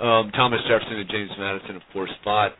Um, 0.00 0.30
Thomas 0.34 0.60
Jefferson 0.66 0.96
and 0.96 1.10
James 1.10 1.30
Madison, 1.38 1.76
of 1.76 1.82
course, 1.92 2.10
fought 2.24 2.52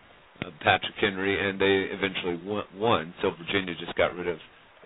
uh, 0.44 0.50
Patrick 0.60 0.94
Henry, 1.00 1.40
and 1.40 1.58
they 1.58 1.88
eventually 1.88 2.38
won. 2.76 3.14
So 3.22 3.30
Virginia 3.30 3.74
just 3.80 3.96
got 3.96 4.14
rid 4.14 4.28
of 4.28 4.36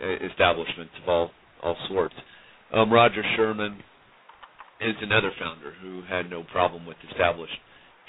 uh, 0.01 0.27
establishments 0.31 0.93
of 1.03 1.09
all 1.09 1.31
all 1.63 1.77
sorts. 1.89 2.15
Um, 2.73 2.93
Roger 2.93 3.23
Sherman 3.37 3.79
is 4.81 4.95
another 5.01 5.33
founder 5.41 5.73
who 5.81 6.03
had 6.09 6.29
no 6.29 6.45
problem 6.53 6.87
with 6.87 6.97
established 7.11 7.57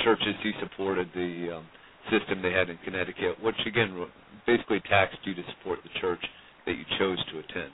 churches. 0.03 0.36
He 0.44 0.52
supported 0.60 1.10
the 1.15 1.57
um, 1.57 1.65
system 2.11 2.41
they 2.41 2.52
had 2.52 2.69
in 2.69 2.77
Connecticut, 2.84 3.41
which 3.41 3.56
again 3.65 4.07
basically 4.45 4.82
taxed 4.90 5.18
you 5.23 5.34
to 5.34 5.44
support 5.57 5.80
the 5.84 5.99
church 5.99 6.23
that 6.65 6.73
you 6.73 6.86
chose 6.99 7.23
to 7.32 7.40
attend. 7.40 7.72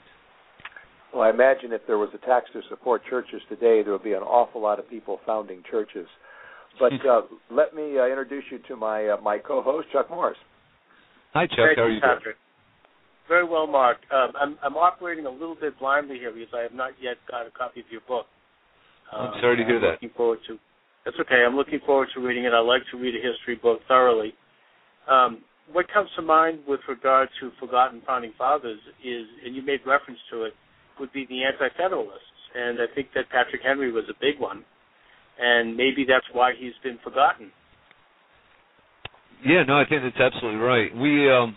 Well, 1.12 1.22
I 1.22 1.30
imagine 1.30 1.72
if 1.72 1.82
there 1.86 1.98
was 1.98 2.08
a 2.14 2.26
tax 2.26 2.46
to 2.54 2.62
support 2.70 3.02
churches 3.08 3.42
today, 3.48 3.82
there 3.82 3.92
would 3.92 4.04
be 4.04 4.14
an 4.14 4.22
awful 4.22 4.62
lot 4.62 4.78
of 4.78 4.88
people 4.88 5.20
founding 5.26 5.62
churches. 5.70 6.06
But 6.78 6.92
uh, 7.08 7.22
let 7.50 7.74
me 7.74 7.98
uh, 7.98 8.06
introduce 8.06 8.44
you 8.50 8.58
to 8.68 8.76
my 8.76 9.08
uh, 9.08 9.16
my 9.20 9.38
co-host, 9.38 9.88
Chuck 9.92 10.08
Morris. 10.10 10.38
Hi, 11.34 11.46
Chuck. 11.46 11.76
How 11.76 11.82
are 11.82 11.90
you 11.90 12.00
Patrick. 12.00 12.24
doing? 12.24 12.36
Very 13.28 13.44
well, 13.48 13.66
Mark. 13.66 13.98
Um, 14.12 14.32
I'm, 14.38 14.58
I'm 14.62 14.76
operating 14.76 15.26
a 15.26 15.30
little 15.30 15.54
bit 15.54 15.78
blindly 15.78 16.16
here 16.18 16.32
because 16.32 16.52
I 16.54 16.60
have 16.60 16.74
not 16.74 16.92
yet 17.00 17.16
got 17.30 17.46
a 17.46 17.50
copy 17.50 17.80
of 17.80 17.86
your 17.90 18.02
book. 18.08 18.26
I'm 19.12 19.40
sorry 19.40 19.56
to 19.56 19.64
hear 19.64 19.76
I'm 19.76 19.82
that. 19.82 19.92
Looking 19.92 20.10
forward 20.16 20.38
to 20.48 20.58
that's 21.04 21.16
okay. 21.20 21.44
I'm 21.46 21.56
looking 21.56 21.80
forward 21.84 22.08
to 22.14 22.20
reading 22.20 22.44
it. 22.44 22.52
I 22.52 22.60
like 22.60 22.82
to 22.92 22.98
read 22.98 23.14
a 23.14 23.18
history 23.18 23.56
book 23.56 23.80
thoroughly. 23.88 24.34
Um, 25.10 25.42
what 25.72 25.86
comes 25.92 26.08
to 26.16 26.22
mind 26.22 26.60
with 26.66 26.80
regard 26.88 27.28
to 27.40 27.50
forgotten 27.58 28.02
founding 28.06 28.32
fathers 28.36 28.78
is, 29.04 29.26
and 29.44 29.54
you 29.54 29.62
made 29.62 29.80
reference 29.86 30.20
to 30.30 30.44
it, 30.44 30.52
would 31.00 31.12
be 31.12 31.26
the 31.28 31.42
Anti-Federalists, 31.44 32.20
and 32.54 32.78
I 32.78 32.94
think 32.94 33.08
that 33.14 33.30
Patrick 33.30 33.62
Henry 33.64 33.90
was 33.90 34.04
a 34.10 34.14
big 34.20 34.38
one, 34.38 34.64
and 35.40 35.76
maybe 35.76 36.04
that's 36.06 36.26
why 36.32 36.52
he's 36.58 36.74
been 36.82 36.98
forgotten. 37.02 37.50
Yeah, 39.44 39.64
no, 39.66 39.78
I 39.78 39.84
think 39.88 40.02
that's 40.02 40.34
absolutely 40.34 40.60
right. 40.60 40.94
We 40.94 41.32
um, 41.32 41.56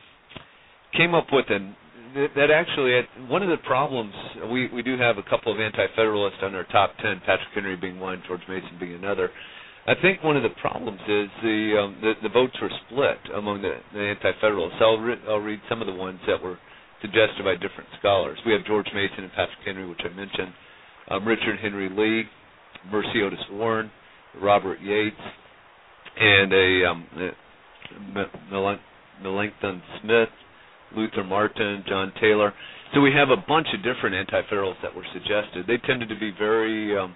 came 0.98 1.14
up 1.14 1.28
with 1.32 1.46
an 1.50 1.76
that 2.16 2.50
actually 2.50 3.02
one 3.28 3.44
of 3.44 3.50
the 3.50 3.62
problems 3.68 4.14
we 4.52 4.70
we 4.74 4.82
do 4.82 4.98
have 4.98 5.18
a 5.18 5.24
couple 5.24 5.52
of 5.52 5.60
anti-federalists 5.60 6.40
on 6.42 6.56
our 6.56 6.64
top 6.72 6.96
ten, 7.02 7.20
Patrick 7.20 7.52
Henry 7.54 7.76
being 7.76 8.00
one, 8.00 8.24
George 8.28 8.42
Mason 8.48 8.78
being 8.80 8.94
another. 8.94 9.30
I 9.88 9.94
think 10.02 10.24
one 10.24 10.38
of 10.38 10.44
the 10.44 10.56
problems 10.62 11.00
is 11.02 11.30
the 11.44 11.76
um, 11.78 11.98
the, 12.02 12.14
the 12.24 12.30
votes 12.30 12.56
were 12.62 12.72
split 12.88 13.20
among 13.36 13.62
the, 13.62 13.76
the 13.94 14.00
anti-federalists. 14.00 14.80
I'll 14.80 14.98
re- 14.98 15.22
I'll 15.28 15.44
read 15.44 15.60
some 15.70 15.82
of 15.82 15.88
the 15.88 15.94
ones 15.94 16.20
that 16.28 16.42
were 16.42 16.58
suggested 17.02 17.44
by 17.44 17.54
different 17.54 17.90
scholars. 18.00 18.40
We 18.46 18.54
have 18.54 18.66
George 18.66 18.88
Mason 18.96 19.26
and 19.26 19.32
Patrick 19.32 19.60
Henry, 19.66 19.88
which 19.88 20.00
I 20.04 20.16
mentioned, 20.16 20.54
um, 21.12 21.28
Richard 21.28 21.60
Henry 21.62 21.90
Lee, 21.90 22.24
Mercy 22.90 23.22
Otis 23.24 23.40
Warren, 23.52 23.92
Robert 24.42 24.80
Yates, 24.82 25.16
and 26.18 26.54
a 26.54 26.90
um, 26.90 27.08
Melancthon 29.22 29.82
Smith, 30.02 30.30
Luther 30.96 31.24
Martin, 31.24 31.84
John 31.88 32.12
Taylor. 32.20 32.54
So 32.94 33.02
we 33.02 33.12
have 33.12 33.30
a 33.30 33.38
bunch 33.38 33.68
of 33.74 33.84
different 33.84 34.16
anti-federalists 34.16 34.82
that 34.84 34.96
were 34.96 35.06
suggested. 35.14 35.66
They 35.68 35.78
tended 35.86 36.10
to 36.10 36.20
be 36.20 36.32
very, 36.38 36.98
um, 36.98 37.16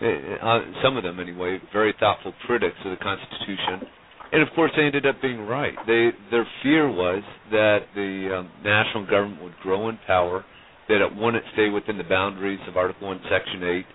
uh, 0.00 0.60
some 0.82 0.96
of 0.96 1.02
them 1.02 1.20
anyway, 1.20 1.60
very 1.72 1.94
thoughtful 1.98 2.34
critics 2.46 2.76
of 2.84 2.90
the 2.90 3.02
Constitution. 3.02 3.88
And 4.32 4.42
of 4.42 4.48
course, 4.54 4.72
they 4.76 4.82
ended 4.82 5.06
up 5.06 5.22
being 5.22 5.46
right. 5.46 5.74
They 5.86 6.10
their 6.30 6.46
fear 6.62 6.90
was 6.90 7.22
that 7.50 7.86
the 7.94 8.38
um, 8.38 8.50
national 8.64 9.06
government 9.06 9.42
would 9.42 9.56
grow 9.62 9.88
in 9.88 9.98
power, 10.06 10.44
that 10.88 11.00
it 11.00 11.16
wouldn't 11.16 11.44
stay 11.52 11.68
within 11.68 11.96
the 11.96 12.04
boundaries 12.04 12.60
of 12.66 12.76
Article 12.76 13.06
One, 13.06 13.20
Section 13.30 13.62
Eight, 13.62 13.86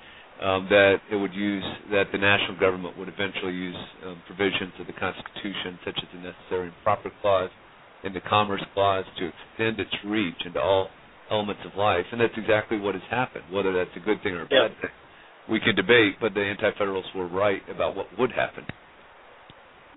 um, 0.42 0.68
that 0.70 0.96
it 1.12 1.16
would 1.18 1.34
use 1.34 1.64
that 1.92 2.06
the 2.12 2.18
national 2.18 2.60
government 2.60 2.98
would 2.98 3.10
eventually 3.10 3.54
use 3.54 3.76
um, 4.06 4.22
provisions 4.26 4.74
of 4.80 4.88
the 4.88 4.94
Constitution, 4.94 5.78
such 5.86 6.00
as 6.02 6.08
the 6.14 6.20
necessary 6.20 6.68
and 6.68 6.76
proper 6.84 7.12
clause, 7.22 7.52
in 8.04 8.14
the 8.14 8.22
Commerce 8.22 8.64
Clause 8.74 9.06
to 9.20 9.30
extend 9.30 9.80
its 9.80 9.94
reach 10.06 10.38
into 10.46 10.60
all 10.60 10.90
elements 11.30 11.62
of 11.66 11.78
life, 11.78 12.06
and 12.12 12.20
that's 12.20 12.34
exactly 12.36 12.78
what 12.78 12.96
has 12.96 13.04
happened. 13.10 13.46
Whether 13.52 13.72
that's 13.74 13.96
a 13.96 14.04
good 14.04 14.22
thing 14.24 14.34
or 14.34 14.44
a 14.44 14.52
bad 14.52 14.76
thing, 14.82 14.92
we 15.50 15.60
can 15.60 15.76
debate, 15.76 16.20
but 16.20 16.34
the 16.34 16.42
Anti-Federalists 16.42 17.14
were 17.16 17.28
right 17.28 17.62
about 17.74 17.96
what 17.96 18.08
would 18.20 18.32
happen. 18.32 18.66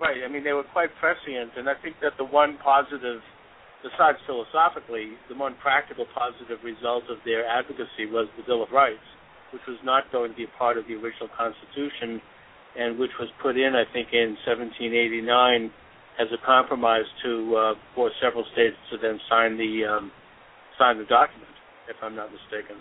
Right. 0.01 0.23
I 0.25 0.29
mean, 0.29 0.45
they 0.45 0.53
were 0.53 0.67
quite 0.73 0.91
prescient, 1.01 1.55
and 1.57 1.69
I 1.69 1.75
think 1.83 1.97
that 2.03 2.13
the 2.19 2.25
one 2.25 2.59
positive, 2.63 3.23
besides 3.83 4.19
philosophically, 4.27 5.15
the 5.29 5.37
one 5.37 5.57
practical 5.63 6.07
positive 6.15 6.59
result 6.65 7.05
of 7.11 7.19
their 7.25 7.47
advocacy 7.47 8.07
was 8.11 8.29
the 8.37 8.43
Bill 8.47 8.63
of 8.63 8.71
Rights, 8.71 9.07
which 9.53 9.63
was 9.67 9.79
not 9.85 10.11
going 10.11 10.31
to 10.31 10.37
be 10.37 10.45
a 10.45 10.59
part 10.59 10.79
of 10.79 10.85
the 10.87 10.95
original 10.95 11.29
Constitution, 11.37 12.21
and 12.79 12.99
which 12.99 13.15
was 13.19 13.29
put 13.43 13.57
in, 13.57 13.75
I 13.75 13.87
think, 13.93 14.09
in 14.13 14.35
1789 14.47 15.71
as 16.21 16.29
a 16.33 16.47
compromise 16.47 17.05
to 17.25 17.57
uh, 17.57 17.75
for 17.95 18.11
several 18.23 18.45
states 18.53 18.77
to 18.91 18.99
then 18.99 19.19
sign 19.29 19.57
the 19.57 19.85
um, 19.85 20.13
sign 20.79 20.99
the 20.99 21.05
document, 21.05 21.51
if 21.89 21.97
I'm 22.03 22.15
not 22.15 22.31
mistaken. 22.31 22.77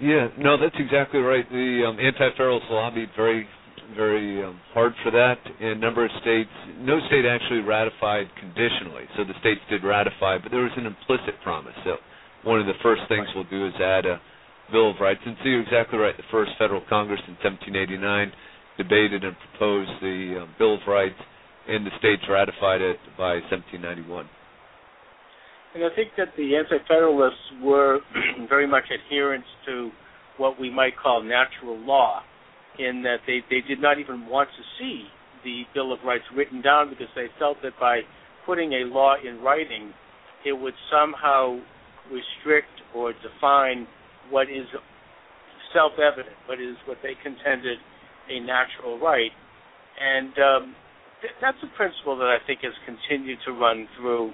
Yeah, 0.00 0.28
no, 0.38 0.56
that's 0.56 0.76
exactly 0.78 1.20
right. 1.20 1.48
The 1.50 1.82
um, 1.88 1.98
anti-federalists 1.98 2.70
lobbied 2.70 3.10
very, 3.16 3.48
very 3.96 4.44
um, 4.44 4.60
hard 4.72 4.92
for 5.02 5.10
that. 5.10 5.38
In 5.58 5.68
a 5.68 5.74
number 5.74 6.04
of 6.04 6.10
states, 6.22 6.50
no 6.78 7.00
state 7.08 7.26
actually 7.26 7.60
ratified 7.60 8.30
conditionally. 8.38 9.10
So 9.16 9.24
the 9.24 9.34
states 9.40 9.60
did 9.68 9.82
ratify, 9.82 10.38
but 10.38 10.52
there 10.52 10.62
was 10.62 10.70
an 10.76 10.86
implicit 10.86 11.34
promise 11.42 11.74
that 11.84 11.98
one 12.44 12.60
of 12.60 12.66
the 12.66 12.78
first 12.82 13.02
things 13.08 13.26
we'll 13.34 13.50
do 13.50 13.66
is 13.66 13.74
add 13.80 14.06
a 14.06 14.20
Bill 14.70 14.90
of 14.90 14.96
Rights. 15.00 15.20
And 15.26 15.36
so 15.42 15.48
you're 15.48 15.62
exactly 15.62 15.98
right. 15.98 16.16
The 16.16 16.30
first 16.30 16.52
Federal 16.58 16.82
Congress 16.88 17.20
in 17.26 17.34
1789 17.42 18.32
debated 18.78 19.24
and 19.24 19.36
proposed 19.50 19.90
the 20.00 20.42
um, 20.42 20.54
Bill 20.56 20.74
of 20.74 20.80
Rights, 20.86 21.18
and 21.70 21.86
the 21.86 21.90
states 21.98 22.22
ratified 22.28 22.80
it 22.80 22.98
by 23.16 23.38
1791. 23.46 24.26
And 25.74 25.84
I 25.84 25.94
think 25.94 26.10
that 26.18 26.34
the 26.36 26.56
Anti-Federalists 26.56 27.62
were 27.62 28.00
very 28.48 28.66
much 28.66 28.84
adherents 28.90 29.46
to 29.66 29.90
what 30.36 30.58
we 30.58 30.68
might 30.68 30.98
call 31.00 31.22
natural 31.22 31.78
law, 31.78 32.22
in 32.78 33.02
that 33.02 33.18
they, 33.26 33.40
they 33.50 33.60
did 33.66 33.80
not 33.80 33.98
even 34.00 34.26
want 34.26 34.48
to 34.56 34.62
see 34.78 35.04
the 35.44 35.62
Bill 35.74 35.92
of 35.92 36.00
Rights 36.04 36.24
written 36.34 36.60
down 36.60 36.90
because 36.90 37.08
they 37.14 37.26
felt 37.38 37.58
that 37.62 37.72
by 37.78 38.00
putting 38.46 38.72
a 38.72 38.84
law 38.84 39.14
in 39.22 39.40
writing, 39.40 39.92
it 40.44 40.52
would 40.52 40.74
somehow 40.90 41.58
restrict 42.10 42.72
or 42.94 43.12
define 43.12 43.86
what 44.30 44.48
is 44.48 44.66
self-evident, 45.72 46.34
what 46.46 46.60
is 46.60 46.74
what 46.86 46.98
they 47.02 47.12
contended 47.22 47.78
a 48.28 48.40
natural 48.40 48.98
right, 48.98 49.30
and 50.00 50.32
um, 50.38 50.74
th- 51.20 51.36
that's 51.40 51.60
a 51.62 51.70
principle 51.76 52.16
that 52.18 52.28
I 52.28 52.38
think 52.46 52.60
has 52.62 52.74
continued 52.84 53.38
to 53.46 53.52
run 53.52 53.88
through, 53.96 54.32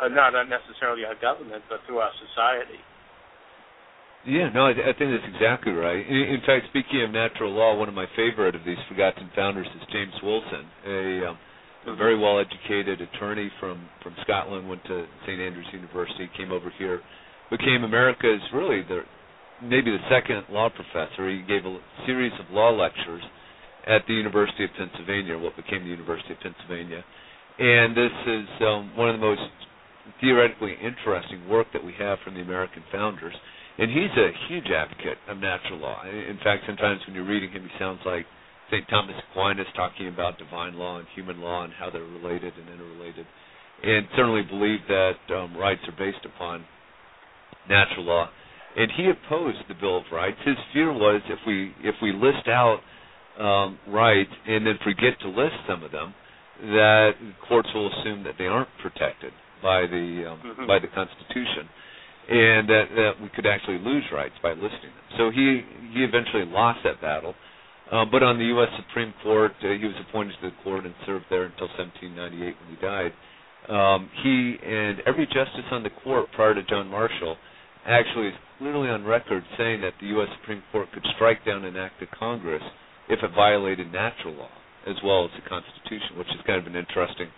uh, 0.00 0.08
not 0.08 0.32
necessarily 0.48 1.04
our 1.04 1.18
government, 1.18 1.62
but 1.68 1.80
through 1.86 1.98
our 1.98 2.12
society. 2.18 2.80
Yeah, 4.26 4.48
no, 4.54 4.66
I, 4.66 4.72
I 4.72 4.92
think 4.96 5.12
that's 5.12 5.28
exactly 5.36 5.72
right. 5.72 6.00
In, 6.00 6.40
in 6.40 6.40
fact, 6.46 6.66
speaking 6.70 7.02
of 7.04 7.10
natural 7.10 7.52
law, 7.52 7.76
one 7.76 7.88
of 7.88 7.94
my 7.94 8.06
favorite 8.16 8.54
of 8.54 8.64
these 8.64 8.80
forgotten 8.88 9.30
founders 9.36 9.66
is 9.76 9.82
James 9.92 10.14
Wilson, 10.22 10.64
a, 10.86 11.28
um, 11.28 11.38
a 11.88 11.96
very 11.96 12.18
well-educated 12.18 13.00
attorney 13.00 13.50
from 13.60 13.86
from 14.02 14.16
Scotland. 14.22 14.68
Went 14.68 14.82
to 14.84 15.04
St 15.26 15.40
Andrews 15.40 15.66
University, 15.72 16.30
came 16.36 16.52
over 16.52 16.72
here, 16.78 17.02
became 17.50 17.84
America's 17.84 18.40
really 18.54 18.82
the 18.82 19.02
maybe 19.62 19.90
the 19.90 20.00
second 20.08 20.44
law 20.48 20.70
professor. 20.70 21.28
He 21.28 21.42
gave 21.42 21.66
a 21.66 21.76
series 22.06 22.32
of 22.40 22.50
law 22.50 22.70
lectures 22.70 23.22
at 23.86 24.02
the 24.06 24.14
University 24.14 24.64
of 24.64 24.70
Pennsylvania, 24.76 25.38
what 25.38 25.56
became 25.56 25.84
the 25.84 25.90
University 25.90 26.32
of 26.32 26.40
Pennsylvania. 26.40 27.04
And 27.58 27.96
this 27.96 28.12
is 28.26 28.48
um, 28.62 28.96
one 28.96 29.10
of 29.10 29.20
the 29.20 29.26
most 29.26 29.42
theoretically 30.20 30.74
interesting 30.82 31.48
work 31.48 31.66
that 31.72 31.84
we 31.84 31.94
have 31.98 32.18
from 32.24 32.34
the 32.34 32.40
American 32.40 32.82
founders 32.90 33.34
and 33.78 33.90
he's 33.90 34.14
a 34.16 34.30
huge 34.48 34.70
advocate 34.70 35.18
of 35.28 35.38
natural 35.38 35.78
law. 35.78 36.02
In 36.04 36.38
fact, 36.44 36.62
sometimes 36.66 37.00
when 37.06 37.14
you're 37.14 37.26
reading 37.26 37.50
him, 37.50 37.62
he 37.62 37.70
sounds 37.78 37.98
like 38.06 38.24
St. 38.70 38.86
Thomas 38.88 39.16
Aquinas 39.30 39.66
talking 39.74 40.08
about 40.08 40.38
divine 40.38 40.74
law 40.74 40.98
and 40.98 41.06
human 41.14 41.40
law 41.40 41.64
and 41.64 41.72
how 41.72 41.90
they're 41.90 42.02
related 42.02 42.52
and 42.54 42.68
interrelated, 42.68 43.26
and 43.82 44.06
certainly 44.16 44.42
believe 44.42 44.78
that 44.88 45.18
um, 45.34 45.56
rights 45.56 45.82
are 45.88 45.98
based 45.98 46.24
upon 46.24 46.64
natural 47.68 48.04
law. 48.04 48.28
And 48.76 48.90
he 48.96 49.10
opposed 49.10 49.58
the 49.68 49.74
Bill 49.74 49.98
of 49.98 50.04
Rights. 50.12 50.38
His 50.44 50.56
fear 50.72 50.92
was 50.92 51.20
if 51.28 51.38
we 51.46 51.74
if 51.82 51.94
we 52.02 52.12
list 52.12 52.48
out 52.48 52.78
um, 53.38 53.78
rights 53.88 54.30
and 54.46 54.66
then 54.66 54.78
forget 54.84 55.18
to 55.20 55.28
list 55.28 55.54
some 55.68 55.82
of 55.82 55.90
them, 55.90 56.14
that 56.60 57.12
courts 57.48 57.68
will 57.74 57.90
assume 57.92 58.22
that 58.24 58.34
they 58.38 58.46
aren't 58.46 58.68
protected 58.80 59.32
by 59.62 59.82
the 59.82 60.30
um, 60.30 60.38
mm-hmm. 60.38 60.66
by 60.66 60.78
the 60.78 60.88
Constitution 60.88 61.68
and 62.28 62.68
that, 62.68 62.84
that 62.96 63.12
we 63.20 63.28
could 63.36 63.46
actually 63.46 63.78
lose 63.78 64.04
rights 64.12 64.34
by 64.42 64.50
listing 64.50 64.92
them. 64.92 65.06
So 65.18 65.30
he 65.30 65.60
he 65.92 66.04
eventually 66.04 66.44
lost 66.46 66.80
that 66.84 67.00
battle. 67.00 67.34
Uh, 67.92 68.04
but 68.10 68.22
on 68.22 68.38
the 68.38 68.46
U.S. 68.56 68.68
Supreme 68.88 69.12
Court, 69.22 69.52
uh, 69.60 69.76
he 69.76 69.84
was 69.84 69.94
appointed 70.08 70.32
to 70.40 70.48
the 70.48 70.56
court 70.64 70.86
and 70.86 70.94
served 71.04 71.26
there 71.28 71.44
until 71.44 71.68
1798 71.76 72.56
when 72.56 72.68
he 72.72 72.80
died. 72.80 73.12
Um, 73.68 74.08
he 74.24 74.56
and 74.64 75.00
every 75.06 75.26
justice 75.26 75.68
on 75.70 75.82
the 75.82 75.92
court 76.02 76.32
prior 76.34 76.54
to 76.54 76.62
John 76.64 76.88
Marshall 76.88 77.36
actually 77.86 78.28
is 78.28 78.34
clearly 78.56 78.88
on 78.88 79.04
record 79.04 79.44
saying 79.58 79.82
that 79.82 79.92
the 80.00 80.08
U.S. 80.16 80.28
Supreme 80.40 80.62
Court 80.72 80.88
could 80.92 81.04
strike 81.14 81.44
down 81.44 81.64
an 81.64 81.76
act 81.76 82.00
of 82.00 82.08
Congress 82.18 82.62
if 83.08 83.22
it 83.22 83.30
violated 83.34 83.92
natural 83.92 84.34
law 84.34 84.50
as 84.86 84.96
well 85.04 85.24
as 85.24 85.30
the 85.32 85.48
Constitution, 85.48 86.18
which 86.18 86.28
is 86.28 86.40
kind 86.46 86.60
of 86.60 86.66
an 86.66 86.76
interesting 86.76 87.28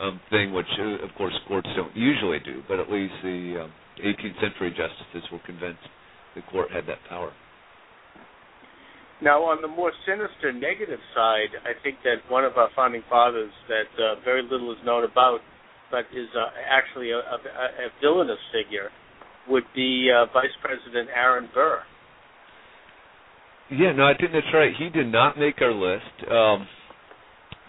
um, 0.00 0.20
thing, 0.30 0.52
which 0.52 0.68
uh, 0.78 1.04
of 1.04 1.10
course 1.16 1.32
courts 1.48 1.68
don't 1.76 1.94
usually 1.96 2.38
do, 2.40 2.62
but 2.68 2.78
at 2.78 2.90
least 2.90 3.14
the 3.22 3.64
um, 3.64 3.72
18th 4.00 4.40
century 4.40 4.70
justices 4.70 5.24
were 5.32 5.40
convinced 5.44 5.84
the 6.34 6.42
court 6.50 6.70
had 6.70 6.86
that 6.86 6.98
power. 7.08 7.32
Now, 9.22 9.44
on 9.44 9.62
the 9.62 9.68
more 9.68 9.92
sinister 10.04 10.50
negative 10.52 10.98
side, 11.14 11.54
I 11.62 11.78
think 11.84 12.02
that 12.02 12.26
one 12.28 12.44
of 12.44 12.56
our 12.56 12.68
founding 12.74 13.02
fathers 13.08 13.52
that 13.68 13.90
uh, 13.94 14.20
very 14.24 14.42
little 14.42 14.72
is 14.72 14.78
known 14.84 15.04
about, 15.04 15.38
but 15.92 16.10
is 16.10 16.26
uh, 16.34 16.50
actually 16.68 17.12
a, 17.12 17.18
a, 17.18 17.38
a, 17.38 17.88
villainous 18.00 18.40
figure, 18.50 18.90
would 19.46 19.62
be 19.76 20.10
uh, 20.10 20.26
Vice 20.32 20.56
President 20.60 21.08
Aaron 21.14 21.48
Burr. 21.54 21.82
Yeah, 23.70 23.92
no, 23.92 24.04
I 24.04 24.14
think 24.16 24.32
that's 24.32 24.46
right. 24.52 24.72
He 24.78 24.90
did 24.90 25.10
not 25.10 25.38
make 25.38 25.60
our 25.62 25.72
list, 25.72 26.30
um, 26.30 26.66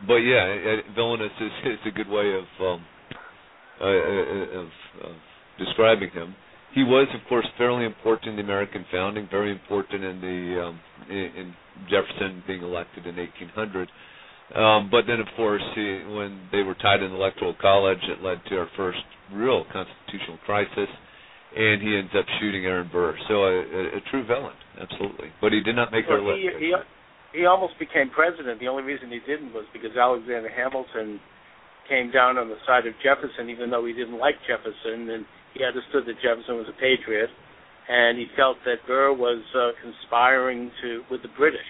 but 0.08 0.16
yeah, 0.16 0.82
villainous 0.96 1.32
is, 1.40 1.52
is 1.66 1.80
a 1.86 1.92
good 1.92 2.10
way 2.10 2.34
of 2.34 2.44
um, 2.60 2.86
uh, 3.80 3.86
uh 3.86 4.60
of, 4.60 4.68
of 5.04 5.16
describing 5.58 6.10
him. 6.12 6.36
He 6.74 6.84
was, 6.84 7.08
of 7.14 7.22
course, 7.30 7.46
fairly 7.58 7.86
important 7.86 8.30
in 8.30 8.36
the 8.36 8.42
American 8.42 8.84
founding, 8.92 9.28
very 9.30 9.52
important 9.52 10.04
in 10.04 10.20
the 10.22 10.64
um, 10.66 10.80
in, 11.10 11.54
Jefferson 11.90 12.44
being 12.48 12.64
elected 12.64 13.06
in 13.06 13.16
1800. 13.16 13.90
Um, 14.56 14.90
but 14.92 15.06
then, 15.08 15.20
of 15.20 15.28
course, 15.36 15.62
he, 15.76 16.02
when 16.10 16.42
they 16.52 16.62
were 16.62 16.76
tied 16.76 17.02
in 17.02 17.12
the 17.12 17.18
electoral 17.18 17.56
college, 17.62 18.00
it 18.04 18.22
led 18.22 18.42
to 18.50 18.58
our 18.58 18.70
first 18.76 19.00
real 19.32 19.66
constitutional 19.72 20.38
crisis, 20.46 20.90
and 21.56 21.82
he 21.82 21.98
ends 21.98 22.12
up 22.18 22.26
shooting 22.42 22.66
Aaron 22.66 22.90
Burr. 22.92 23.16
So 23.28 23.46
a, 23.46 23.56
a, 23.62 23.82
a 23.98 24.02
true 24.10 24.26
villain, 24.26 24.58
absolutely. 24.82 25.30
But 25.42 25.54
he 25.54 25.62
did 25.62 25.76
not 25.76 25.92
make 25.92 26.10
well, 26.10 26.22
our 26.26 26.38
he, 26.38 26.50
list. 26.50 26.58
He, 26.60 26.74
he 27.34 27.46
almost 27.46 27.78
became 27.80 28.10
president. 28.10 28.60
The 28.60 28.68
only 28.68 28.84
reason 28.84 29.10
he 29.10 29.22
didn't 29.26 29.54
was 29.54 29.66
because 29.74 29.98
Alexander 29.98 30.50
Hamilton 30.50 31.20
came 31.90 32.12
down 32.12 32.38
on 32.38 32.48
the 32.48 32.58
side 32.66 32.88
of 32.88 32.94
Jefferson, 33.04 33.50
even 33.50 33.70
though 33.70 33.86
he 33.86 33.94
didn't 33.94 34.18
like 34.18 34.36
Jefferson, 34.48 35.10
and 35.10 35.26
he 35.54 35.64
understood 35.66 36.06
that 36.06 36.18
Jefferson 36.22 36.56
was 36.58 36.70
a 36.70 36.78
patriot, 36.80 37.30
and 37.90 38.18
he 38.18 38.26
felt 38.38 38.58
that 38.66 38.82
Burr 38.88 39.14
was 39.14 39.44
uh, 39.54 39.76
conspiring 39.82 40.72
to 40.82 41.04
with 41.12 41.22
the 41.22 41.34
British. 41.38 41.68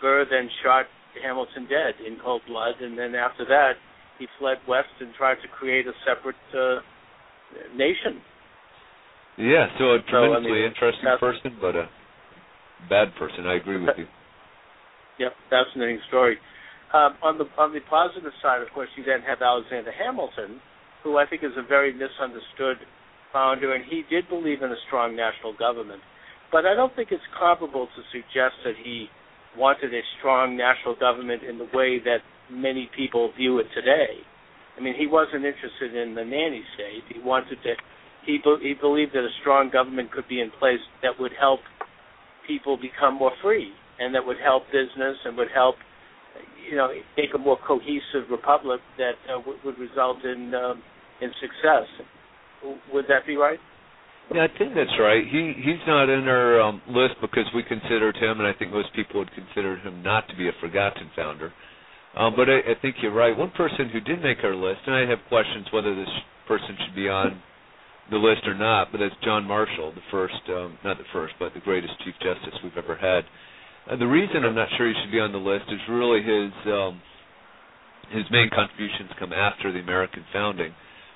Burr 0.00 0.26
then 0.28 0.48
shot 0.62 0.86
Hamilton 1.22 1.66
dead 1.66 1.98
in 2.04 2.18
cold 2.22 2.42
blood, 2.46 2.74
and 2.80 2.98
then 2.98 3.14
after 3.14 3.44
that, 3.46 3.74
he 4.18 4.26
fled 4.38 4.58
west 4.68 4.92
and 5.00 5.14
tried 5.16 5.40
to 5.42 5.48
create 5.48 5.86
a 5.86 5.96
separate 6.04 6.36
uh, 6.52 6.84
nation. 7.74 8.20
Yeah, 9.40 9.72
so 9.80 9.96
a 9.96 9.98
tremendously 10.04 10.52
so, 10.52 10.52
I 10.52 10.60
mean, 10.60 10.68
interesting 10.68 11.16
person, 11.18 11.56
but 11.60 11.74
a 11.76 11.88
bad 12.88 13.16
person. 13.16 13.46
I 13.46 13.56
agree 13.56 13.80
with 13.80 13.96
you. 13.96 14.06
Yep, 15.18 15.32
fascinating 15.48 16.00
story. 16.08 16.36
Um, 16.92 17.16
on 17.22 17.38
the 17.38 17.46
on 17.56 17.72
the 17.72 17.80
positive 17.88 18.32
side, 18.42 18.60
of 18.60 18.68
course, 18.74 18.88
you 18.96 19.04
then 19.04 19.22
have 19.24 19.40
Alexander 19.40 19.92
Hamilton, 19.92 20.60
who 21.02 21.16
I 21.16 21.24
think 21.24 21.44
is 21.44 21.56
a 21.56 21.66
very 21.66 21.92
misunderstood 21.92 22.84
founder, 23.32 23.74
and 23.74 23.84
he 23.84 24.02
did 24.10 24.28
believe 24.28 24.62
in 24.62 24.70
a 24.70 24.80
strong 24.86 25.16
national 25.16 25.56
government. 25.56 26.02
But 26.52 26.66
I 26.66 26.74
don't 26.74 26.94
think 26.96 27.08
it's 27.12 27.22
comparable 27.38 27.86
to 27.86 28.00
suggest 28.10 28.58
that 28.64 28.74
he 28.82 29.06
wanted 29.56 29.94
a 29.94 30.02
strong 30.18 30.56
national 30.56 30.96
government 30.96 31.42
in 31.48 31.58
the 31.58 31.68
way 31.72 31.98
that 32.04 32.20
many 32.50 32.90
people 32.96 33.32
view 33.36 33.58
it 33.58 33.66
today. 33.74 34.20
I 34.76 34.82
mean, 34.82 34.94
he 34.98 35.06
wasn't 35.06 35.44
interested 35.44 35.94
in 35.94 36.14
the 36.14 36.24
nanny 36.24 36.64
state. 36.74 37.04
He 37.08 37.20
wanted 37.22 37.56
to. 37.62 37.72
He 38.30 38.38
be, 38.38 38.68
he 38.68 38.74
believed 38.74 39.12
that 39.14 39.24
a 39.24 39.34
strong 39.40 39.70
government 39.70 40.12
could 40.12 40.28
be 40.28 40.40
in 40.40 40.50
place 40.58 40.78
that 41.02 41.18
would 41.18 41.32
help 41.38 41.60
people 42.46 42.76
become 42.76 43.14
more 43.14 43.32
free, 43.42 43.72
and 43.98 44.14
that 44.14 44.24
would 44.24 44.38
help 44.42 44.66
business 44.66 45.16
and 45.24 45.36
would 45.36 45.50
help, 45.52 45.74
you 46.70 46.76
know, 46.76 46.88
make 47.16 47.30
a 47.34 47.38
more 47.38 47.58
cohesive 47.66 48.30
republic 48.30 48.80
that 48.98 49.18
uh, 49.28 49.38
w- 49.38 49.58
would 49.64 49.78
result 49.78 50.24
in 50.24 50.54
um, 50.54 50.82
in 51.20 51.30
success. 51.40 51.86
Would 52.92 53.06
that 53.08 53.26
be 53.26 53.36
right? 53.36 53.58
Yeah, 54.32 54.46
I 54.46 54.58
think 54.58 54.74
that's 54.74 54.94
right. 55.00 55.24
He 55.26 55.52
he's 55.56 55.82
not 55.88 56.08
in 56.08 56.28
our 56.28 56.60
um, 56.60 56.80
list 56.88 57.14
because 57.20 57.46
we 57.54 57.64
considered 57.64 58.16
him, 58.16 58.38
and 58.38 58.46
I 58.46 58.52
think 58.52 58.70
most 58.70 58.94
people 58.94 59.18
would 59.18 59.32
consider 59.34 59.76
him 59.78 60.02
not 60.02 60.28
to 60.28 60.36
be 60.36 60.48
a 60.48 60.52
forgotten 60.60 61.10
founder. 61.16 61.52
Um, 62.16 62.34
but 62.36 62.48
I, 62.48 62.58
I 62.58 62.74
think 62.80 62.96
you're 63.02 63.14
right. 63.14 63.36
One 63.36 63.50
person 63.50 63.88
who 63.92 64.00
did 64.00 64.22
make 64.22 64.38
our 64.44 64.54
list, 64.54 64.80
and 64.86 64.94
I 64.94 65.08
have 65.08 65.18
questions 65.28 65.66
whether 65.72 65.94
this 65.94 66.10
person 66.46 66.76
should 66.84 66.94
be 66.94 67.08
on 67.08 67.42
the 68.10 68.16
list 68.16 68.46
or 68.46 68.54
not, 68.54 68.90
but 68.90 68.98
that's 68.98 69.14
John 69.22 69.44
Marshall, 69.44 69.92
the 69.94 70.02
first, 70.10 70.40
um, 70.48 70.78
not 70.84 70.98
the 70.98 71.08
first, 71.12 71.34
but 71.38 71.54
the 71.54 71.60
greatest 71.60 71.92
Chief 72.04 72.14
Justice 72.22 72.58
we've 72.62 72.76
ever 72.76 72.96
had. 72.96 73.24
Uh, 73.90 73.96
the 73.96 74.06
reason 74.06 74.44
I'm 74.44 74.54
not 74.54 74.68
sure 74.76 74.88
he 74.88 74.94
should 75.02 75.12
be 75.12 75.20
on 75.20 75.32
the 75.32 75.38
list 75.38 75.64
is 75.68 75.80
really 75.88 76.22
his 76.22 76.52
um, 76.66 77.00
his 78.10 78.24
main 78.30 78.50
contributions 78.50 79.10
come 79.18 79.32
after 79.32 79.72
the 79.72 79.78
American 79.78 80.24
founding. 80.32 80.74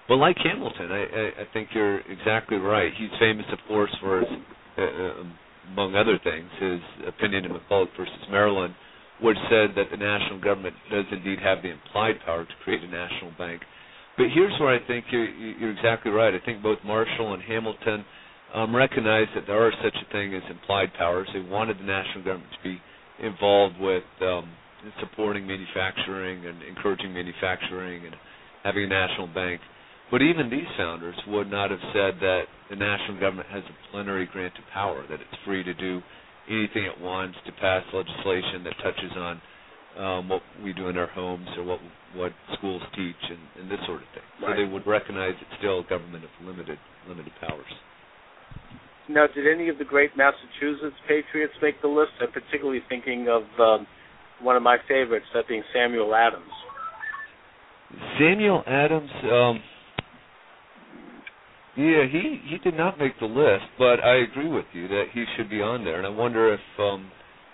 But 0.08 0.16
like 0.16 0.36
Hamilton, 0.38 0.92
I, 0.92 1.02
I, 1.02 1.24
I 1.42 1.44
think 1.52 1.70
you're 1.74 2.00
exactly 2.00 2.56
right. 2.58 2.92
He's 2.96 3.10
famous, 3.18 3.46
of 3.52 3.58
course, 3.66 3.90
for 4.00 4.20
his, 4.20 4.28
uh, 4.78 4.82
uh, 4.82 5.24
among 5.72 5.96
other 5.96 6.18
things, 6.22 6.46
his 6.60 6.80
opinion 7.08 7.46
in 7.46 7.52
McCulloch 7.52 7.88
versus 7.96 8.14
Maryland, 8.30 8.74
which 9.20 9.38
said 9.48 9.70
that 9.76 9.90
the 9.90 9.96
national 9.96 10.40
government 10.40 10.74
does 10.90 11.06
indeed 11.10 11.38
have 11.40 11.62
the 11.62 11.70
implied 11.70 12.16
power 12.24 12.44
to 12.44 12.54
create 12.62 12.82
a 12.82 12.88
national 12.88 13.32
bank. 13.38 13.62
But 14.16 14.26
here's 14.32 14.58
where 14.60 14.74
I 14.74 14.86
think 14.86 15.06
you're, 15.10 15.28
you're 15.28 15.72
exactly 15.72 16.12
right. 16.12 16.32
I 16.34 16.44
think 16.44 16.62
both 16.62 16.78
Marshall 16.84 17.34
and 17.34 17.42
Hamilton 17.42 18.04
um, 18.54 18.74
recognized 18.74 19.30
that 19.34 19.44
there 19.46 19.66
are 19.66 19.72
such 19.82 19.94
a 19.94 20.12
thing 20.12 20.34
as 20.34 20.42
implied 20.48 20.94
powers. 20.94 21.28
They 21.34 21.40
wanted 21.40 21.78
the 21.78 21.84
national 21.84 22.24
government 22.24 22.50
to 22.52 22.62
be 22.62 22.78
involved 23.18 23.74
with 23.80 24.04
um, 24.22 24.50
supporting 25.00 25.46
manufacturing 25.46 26.46
and 26.46 26.62
encouraging 26.62 27.12
manufacturing 27.12 28.06
and 28.06 28.14
having 28.62 28.84
a 28.84 28.88
national 28.88 29.26
bank. 29.28 29.60
But 30.10 30.22
even 30.22 30.48
these 30.48 30.68
founders 30.76 31.16
would 31.26 31.50
not 31.50 31.70
have 31.70 31.80
said 31.92 32.20
that 32.20 32.42
the 32.70 32.76
national 32.76 33.18
government 33.18 33.48
has 33.48 33.64
a 33.64 33.90
plenary 33.90 34.28
grant 34.30 34.54
of 34.58 34.64
power, 34.72 35.02
that 35.08 35.20
it's 35.20 35.42
free 35.44 35.64
to 35.64 35.74
do 35.74 36.00
anything 36.48 36.84
it 36.84 37.00
wants 37.00 37.36
to 37.46 37.52
pass 37.52 37.82
legislation 37.92 38.62
that 38.64 38.74
touches 38.82 39.16
on 39.16 39.40
um, 39.98 40.28
what 40.28 40.42
we 40.62 40.72
do 40.72 40.88
in 40.88 40.96
our 40.96 41.08
homes 41.08 41.46
or 41.56 41.64
what 41.64 41.80
what 42.14 42.32
schools 42.58 42.82
teach 42.94 43.22
and, 43.28 43.62
and 43.62 43.70
this 43.70 43.78
sort 43.86 44.02
of 44.02 44.08
thing. 44.14 44.22
Right. 44.42 44.56
So 44.56 44.62
they 44.62 44.70
would 44.70 44.86
recognize 44.86 45.34
it's 45.40 45.58
still 45.58 45.80
a 45.80 45.84
government 45.84 46.24
of 46.24 46.30
limited 46.46 46.78
limited 47.08 47.32
powers. 47.40 47.72
Now, 49.08 49.26
did 49.26 49.46
any 49.46 49.68
of 49.68 49.76
the 49.78 49.84
great 49.84 50.16
Massachusetts 50.16 50.96
patriots 51.06 51.52
make 51.60 51.80
the 51.82 51.88
list? 51.88 52.12
I'm 52.22 52.32
particularly 52.32 52.80
thinking 52.88 53.28
of 53.28 53.42
um, 53.60 53.86
one 54.40 54.56
of 54.56 54.62
my 54.62 54.78
favorites, 54.88 55.26
that 55.34 55.46
being 55.46 55.62
Samuel 55.74 56.14
Adams. 56.14 56.50
Samuel 58.18 58.64
Adams, 58.66 59.10
um, 59.24 59.60
yeah, 61.76 62.06
he 62.10 62.40
he 62.48 62.58
did 62.58 62.76
not 62.76 62.98
make 62.98 63.18
the 63.20 63.26
list, 63.26 63.64
but 63.78 64.00
I 64.02 64.22
agree 64.22 64.48
with 64.48 64.64
you 64.72 64.88
that 64.88 65.06
he 65.12 65.24
should 65.36 65.50
be 65.50 65.60
on 65.60 65.84
there. 65.84 65.98
And 65.98 66.06
I 66.06 66.10
wonder 66.10 66.54
if 66.54 66.60
um, 66.78 67.10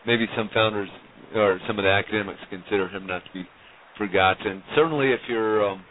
maybe 0.07 0.27
some 0.37 0.51
founders 0.55 0.89
or 1.35 1.61
some 1.67 1.79
of 1.79 1.85
the 1.85 1.91
academics 1.91 2.41
consider 2.51 2.89
him 2.89 3.07
not 3.07 3.25
to 3.25 3.33
be 3.33 3.45
forgotten. 3.97 4.63
Certainly, 4.75 5.13
if 5.13 5.21
you're 5.29 5.69
um, 5.69 5.85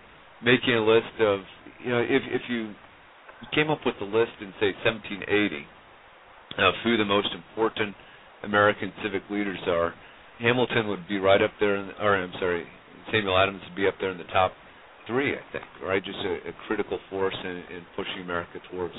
making 0.44 0.74
a 0.74 0.86
list 0.86 1.14
of, 1.20 1.42
you 1.84 1.92
know, 1.92 2.00
if 2.00 2.22
if 2.28 2.42
you 2.50 2.74
came 3.54 3.70
up 3.70 3.80
with 3.86 3.96
a 4.02 4.06
list 4.06 4.32
in 4.42 4.54
say 4.60 4.74
1780 4.84 5.66
of 6.58 6.74
who 6.84 6.98
the 6.98 7.06
most 7.06 7.30
important 7.34 7.96
American 8.44 8.92
civic 9.04 9.24
leaders 9.30 9.60
are, 9.68 9.94
Hamilton 10.40 10.88
would 10.88 11.08
be 11.08 11.20
right 11.20 11.42
up 11.42 11.52
there, 11.60 11.76
in, 11.76 11.92
or 12.02 12.16
I'm 12.16 12.34
sorry, 12.40 12.66
Samuel 13.12 13.38
Adams 13.38 13.62
would 13.68 13.76
be 13.76 13.88
up 13.88 13.96
there 14.00 14.12
in 14.12 14.18
the 14.18 14.26
top 14.26 14.52
three, 15.08 15.34
I 15.34 15.42
think, 15.52 15.66
right? 15.84 16.04
Just 16.04 16.20
a, 16.20 16.50
a 16.50 16.54
critical 16.68 17.00
force 17.10 17.36
in, 17.44 17.50
in 17.76 17.82
pushing 17.96 18.22
America 18.24 18.60
towards 18.72 18.94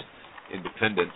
independence. 0.53 1.13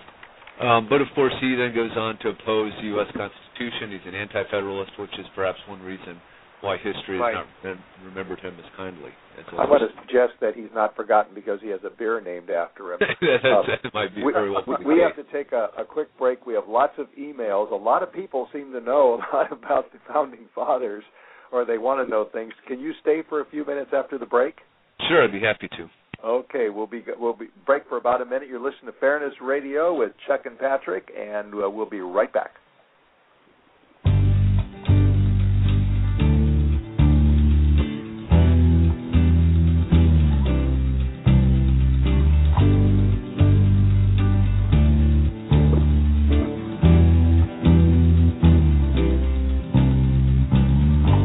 Um, 0.61 0.87
but 0.89 1.01
of 1.01 1.09
course, 1.15 1.35
he 1.41 1.57
then 1.57 1.75
goes 1.75 1.91
on 1.97 2.19
to 2.23 2.29
oppose 2.31 2.73
the 2.79 2.87
U.S. 2.95 3.11
Constitution. 3.11 3.91
He's 3.91 4.07
an 4.07 4.15
anti-federalist, 4.15 4.93
which 4.99 5.13
is 5.19 5.27
perhaps 5.35 5.59
one 5.67 5.83
reason 5.83 6.21
why 6.61 6.79
history 6.79 7.19
Right. 7.19 7.37
has 7.37 7.47
not 7.65 7.79
remembered 8.05 8.41
him 8.41 8.55
as 8.59 8.65
kindly. 8.77 9.11
As 9.39 9.45
I 9.53 9.67
want 9.67 9.83
to 9.83 9.93
suggest 10.01 10.41
that 10.41 10.55
he's 10.55 10.73
not 10.73 10.97
forgotten 10.97 11.35
because 11.35 11.61
he 11.61 11.69
has 11.69 11.81
a 11.85 11.91
beer 11.91 12.21
named 12.21 12.51
after 12.51 12.95
him. 12.95 13.01
that, 13.21 13.81
that 13.83 13.93
might 13.93 14.15
be 14.15 14.23
we, 14.23 14.33
very 14.33 14.51
well. 14.51 14.63
the 14.65 14.79
we 14.87 15.01
have 15.01 15.17
to 15.17 15.31
take 15.33 15.53
a, 15.53 15.69
a 15.77 15.85
quick 15.85 16.09
break. 16.17 16.47
We 16.47 16.55
have 16.55 16.69
lots 16.69 16.95
of 16.99 17.07
emails. 17.19 17.71
A 17.71 17.75
lot 17.75 18.03
of 18.03 18.13
people 18.13 18.49
seem 18.53 18.73
to 18.73 18.81
know 18.81 19.21
a 19.33 19.37
lot 19.37 19.53
about 19.53 19.93
the 19.93 19.99
founding 20.09 20.47
fathers, 20.55 21.05
or 21.53 21.65
they 21.65 21.79
want 21.79 22.07
to 22.07 22.11
know 22.11 22.29
things. 22.33 22.53
Can 22.67 22.81
you 22.81 22.93
stay 23.03 23.23
for 23.29 23.41
a 23.41 23.45
few 23.51 23.67
minutes 23.67 23.91
after 23.93 24.17
the 24.19 24.27
break? 24.27 24.55
Sure, 25.09 25.23
I'd 25.23 25.33
be 25.33 25.41
happy 25.41 25.69
to. 25.77 25.89
Okay, 26.25 26.71
we'll 26.71 26.87
be 26.87 27.05
we'll 27.19 27.35
be 27.35 27.49
break 27.67 27.83
for 27.87 27.99
about 27.99 28.23
a 28.23 28.25
minute. 28.25 28.49
You're 28.49 28.59
listening 28.59 28.87
to 28.87 28.99
Fairness 28.99 29.35
Radio 29.43 29.95
with 29.95 30.13
Chuck 30.27 30.47
and 30.47 30.59
Patrick, 30.59 31.11
and 31.15 31.53
uh, 31.53 31.69
we'll 31.69 31.85
be 31.85 32.01
right 32.01 32.33
back. 32.33 32.53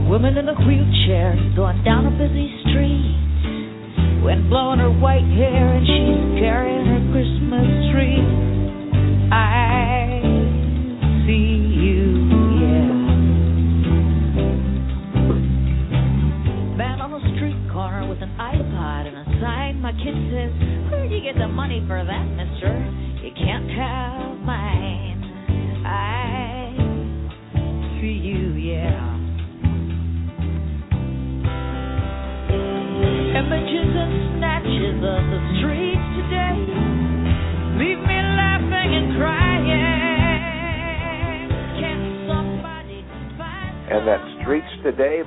Woman 0.10 0.38
in 0.38 0.50
a 0.50 0.56
wheelchair 0.68 1.38
going 1.56 1.82
down 1.86 2.06
a 2.06 2.12
busy 2.12 2.54
street. 2.68 3.29
Wind 4.30 4.48
blowing 4.48 4.78
her 4.78 4.92
white 4.92 5.26
hair 5.26 5.74
and 5.74 5.88
she's 5.88 6.40
carrying 6.40 6.86
her 6.86 7.02
Christmas 7.10 7.66
tree. 7.90 8.22
I 9.34 10.09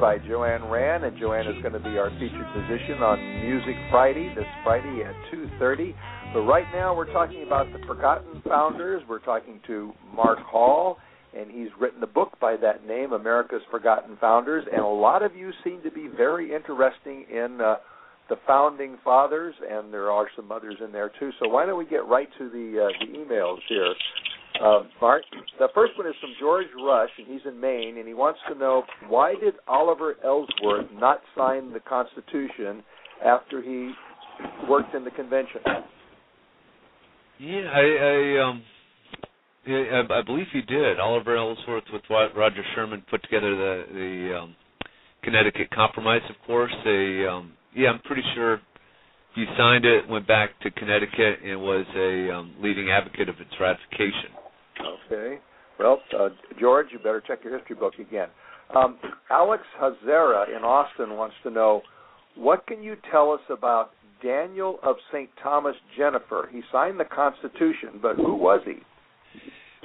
by 0.02 0.18
Joanne 0.18 0.64
Rand, 0.64 1.04
and 1.04 1.16
Joanne 1.16 1.46
is 1.46 1.62
going 1.62 1.74
to 1.74 1.78
be 1.78 1.96
our 1.96 2.10
featured 2.18 2.48
musician 2.56 3.04
on 3.04 3.22
Music 3.46 3.76
Friday 3.88 4.34
this 4.34 4.50
Friday 4.64 5.04
at 5.06 5.14
2:30. 5.30 5.94
But 6.34 6.40
right 6.40 6.66
now 6.74 6.92
we're 6.92 7.12
talking 7.12 7.44
about 7.46 7.72
the 7.72 7.78
Forgotten 7.86 8.42
Founders. 8.48 9.04
We're 9.08 9.20
talking 9.20 9.60
to 9.68 9.92
Mark 10.12 10.40
Hall, 10.40 10.98
and 11.38 11.52
he's 11.52 11.68
written 11.80 12.02
a 12.02 12.08
book 12.08 12.32
by 12.40 12.56
that 12.56 12.84
name, 12.84 13.12
America's 13.12 13.62
Forgotten 13.70 14.16
Founders. 14.20 14.64
And 14.72 14.80
a 14.80 14.86
lot 14.86 15.22
of 15.22 15.36
you 15.36 15.52
seem 15.62 15.80
to 15.84 15.90
be 15.92 16.08
very 16.08 16.52
interesting 16.52 17.24
in 17.32 17.60
uh, 17.60 17.76
the 18.28 18.34
founding 18.44 18.98
fathers, 19.04 19.54
and 19.70 19.94
there 19.94 20.10
are 20.10 20.26
some 20.34 20.50
others 20.50 20.74
in 20.84 20.90
there 20.90 21.12
too. 21.20 21.30
So 21.38 21.48
why 21.48 21.64
don't 21.64 21.78
we 21.78 21.86
get 21.86 22.08
right 22.08 22.28
to 22.38 22.50
the 22.50 22.88
uh, 22.90 23.06
the 23.06 23.18
emails 23.18 23.58
here? 23.68 23.94
Uh, 24.60 24.82
Mark, 25.00 25.22
the 25.58 25.68
first 25.74 25.92
one 25.96 26.06
is 26.06 26.14
from 26.20 26.30
George 26.38 26.66
Rush, 26.84 27.10
and 27.18 27.26
he's 27.26 27.40
in 27.46 27.58
Maine, 27.60 27.98
and 27.98 28.06
he 28.06 28.14
wants 28.14 28.38
to 28.48 28.54
know 28.54 28.84
why 29.08 29.34
did 29.34 29.54
Oliver 29.66 30.16
Ellsworth 30.24 30.86
not 30.92 31.20
sign 31.36 31.72
the 31.72 31.80
Constitution 31.80 32.82
after 33.24 33.62
he 33.62 33.92
worked 34.68 34.94
in 34.94 35.04
the 35.04 35.10
convention? 35.10 35.60
Yeah, 37.38 37.70
I, 37.72 37.80
I 37.80 38.48
um, 38.48 38.62
yeah, 39.66 40.02
I, 40.08 40.18
I 40.18 40.22
believe 40.22 40.46
he 40.52 40.62
did. 40.62 41.00
Oliver 41.00 41.36
Ellsworth 41.36 41.84
with 41.92 42.02
Ro- 42.08 42.30
Roger 42.36 42.62
Sherman 42.74 43.02
put 43.10 43.22
together 43.22 43.56
the 43.56 43.84
the 43.92 44.38
um, 44.38 44.56
Connecticut 45.24 45.70
Compromise. 45.70 46.22
Of 46.28 46.36
course, 46.46 46.72
they 46.84 47.26
um, 47.28 47.52
yeah, 47.74 47.90
I'm 47.90 48.00
pretty 48.00 48.22
sure 48.34 48.60
he 49.34 49.46
signed 49.56 49.84
it, 49.84 50.08
went 50.08 50.28
back 50.28 50.50
to 50.60 50.70
Connecticut, 50.70 51.38
and 51.44 51.60
was 51.60 51.86
a 51.96 52.34
um, 52.34 52.54
leading 52.60 52.90
advocate 52.90 53.28
of 53.28 53.36
its 53.40 53.50
ratification. 53.58 54.41
Okay. 55.06 55.38
Well, 55.78 56.00
uh, 56.18 56.28
George, 56.60 56.88
you 56.92 56.98
better 56.98 57.22
check 57.26 57.40
your 57.44 57.56
history 57.58 57.76
book 57.76 57.94
again. 57.98 58.28
Um, 58.74 58.98
Alex 59.30 59.62
Hazara 59.80 60.56
in 60.56 60.62
Austin 60.64 61.16
wants 61.16 61.34
to 61.42 61.50
know 61.50 61.82
what 62.36 62.66
can 62.66 62.82
you 62.82 62.96
tell 63.10 63.32
us 63.32 63.40
about 63.50 63.90
Daniel 64.22 64.78
of 64.82 64.96
St. 65.12 65.28
Thomas 65.42 65.76
Jenifer? 65.98 66.50
He 66.50 66.62
signed 66.70 66.98
the 66.98 67.04
Constitution, 67.04 68.00
but 68.00 68.16
who 68.16 68.34
was 68.34 68.60
he? 68.64 68.76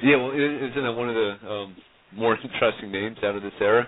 Yeah, 0.03 0.17
well, 0.17 0.31
isn't 0.31 0.83
that 0.83 0.93
one 0.93 1.09
of 1.09 1.15
the 1.15 1.49
um, 1.49 1.75
more 2.13 2.37
interesting 2.37 2.91
names 2.91 3.17
out 3.23 3.35
of 3.35 3.41
this 3.41 3.53
era? 3.59 3.87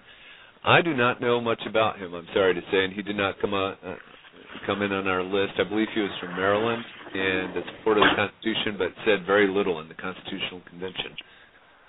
I 0.65 0.81
do 0.81 0.95
not 0.95 1.21
know 1.21 1.39
much 1.39 1.61
about 1.67 1.99
him. 1.99 2.13
I'm 2.13 2.27
sorry 2.33 2.53
to 2.53 2.61
say, 2.71 2.83
and 2.83 2.93
he 2.93 3.01
did 3.01 3.15
not 3.15 3.39
come 3.39 3.53
uh, 3.53 3.71
uh, 3.71 3.95
come 4.65 4.81
in 4.81 4.91
on 4.91 5.07
our 5.07 5.23
list. 5.23 5.53
I 5.57 5.63
believe 5.63 5.87
he 5.93 6.01
was 6.01 6.11
from 6.19 6.35
Maryland 6.35 6.83
and 7.13 7.55
a 7.57 7.61
supporter 7.77 8.01
of 8.01 8.07
the 8.09 8.15
Constitution, 8.15 8.75
but 8.77 8.89
said 9.05 9.25
very 9.25 9.47
little 9.47 9.79
in 9.79 9.87
the 9.87 9.95
Constitutional 9.95 10.61
Convention. 10.69 11.15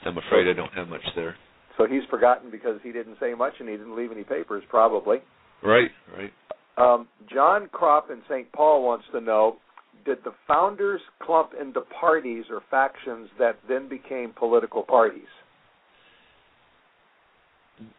So 0.03 0.11
I'm 0.11 0.19
afraid 0.19 0.49
I 0.49 0.55
don't 0.55 0.73
have 0.73 0.89
much 0.89 1.05
there. 1.15 1.37
So 1.77 1.87
he's 1.87 2.03
forgotten 2.11 2.51
because 2.51 2.81
he 2.83 2.93
didn't 2.93 3.17
say 3.21 3.35
much 3.35 3.55
and 3.61 3.69
he 3.69 3.77
didn't 3.77 3.97
leave 3.97 4.13
any 4.13 4.25
papers, 4.25 4.63
probably. 4.69 5.19
Right, 5.63 5.91
right. 6.17 6.33
Um, 6.77 7.09
John 7.33 7.69
Kropp 7.73 8.11
in 8.11 8.23
St. 8.29 8.51
Paul 8.53 8.85
wants 8.85 9.05
to 9.13 9.21
know 9.21 9.57
Did 10.05 10.19
the 10.25 10.33
founders 10.49 11.01
clump 11.23 11.51
into 11.61 11.83
parties 12.01 12.45
or 12.51 12.63
factions 12.71 13.29
that 13.39 13.59
then 13.69 13.89
became 13.89 14.33
political 14.37 14.83
parties? 14.83 15.29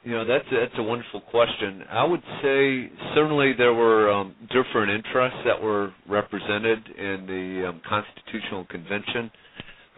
You 0.03 0.11
know, 0.11 0.25
that's 0.25 0.45
that's 0.51 0.73
a 0.77 0.83
wonderful 0.83 1.21
question. 1.21 1.83
I 1.89 2.03
would 2.03 2.21
say 2.41 2.89
certainly 3.15 3.53
there 3.57 3.73
were 3.73 4.11
um, 4.11 4.35
different 4.49 4.91
interests 4.91 5.39
that 5.45 5.61
were 5.61 5.93
represented 6.07 6.79
in 6.97 7.25
the 7.27 7.69
um, 7.69 7.81
Constitutional 7.87 8.65
Convention. 8.65 9.31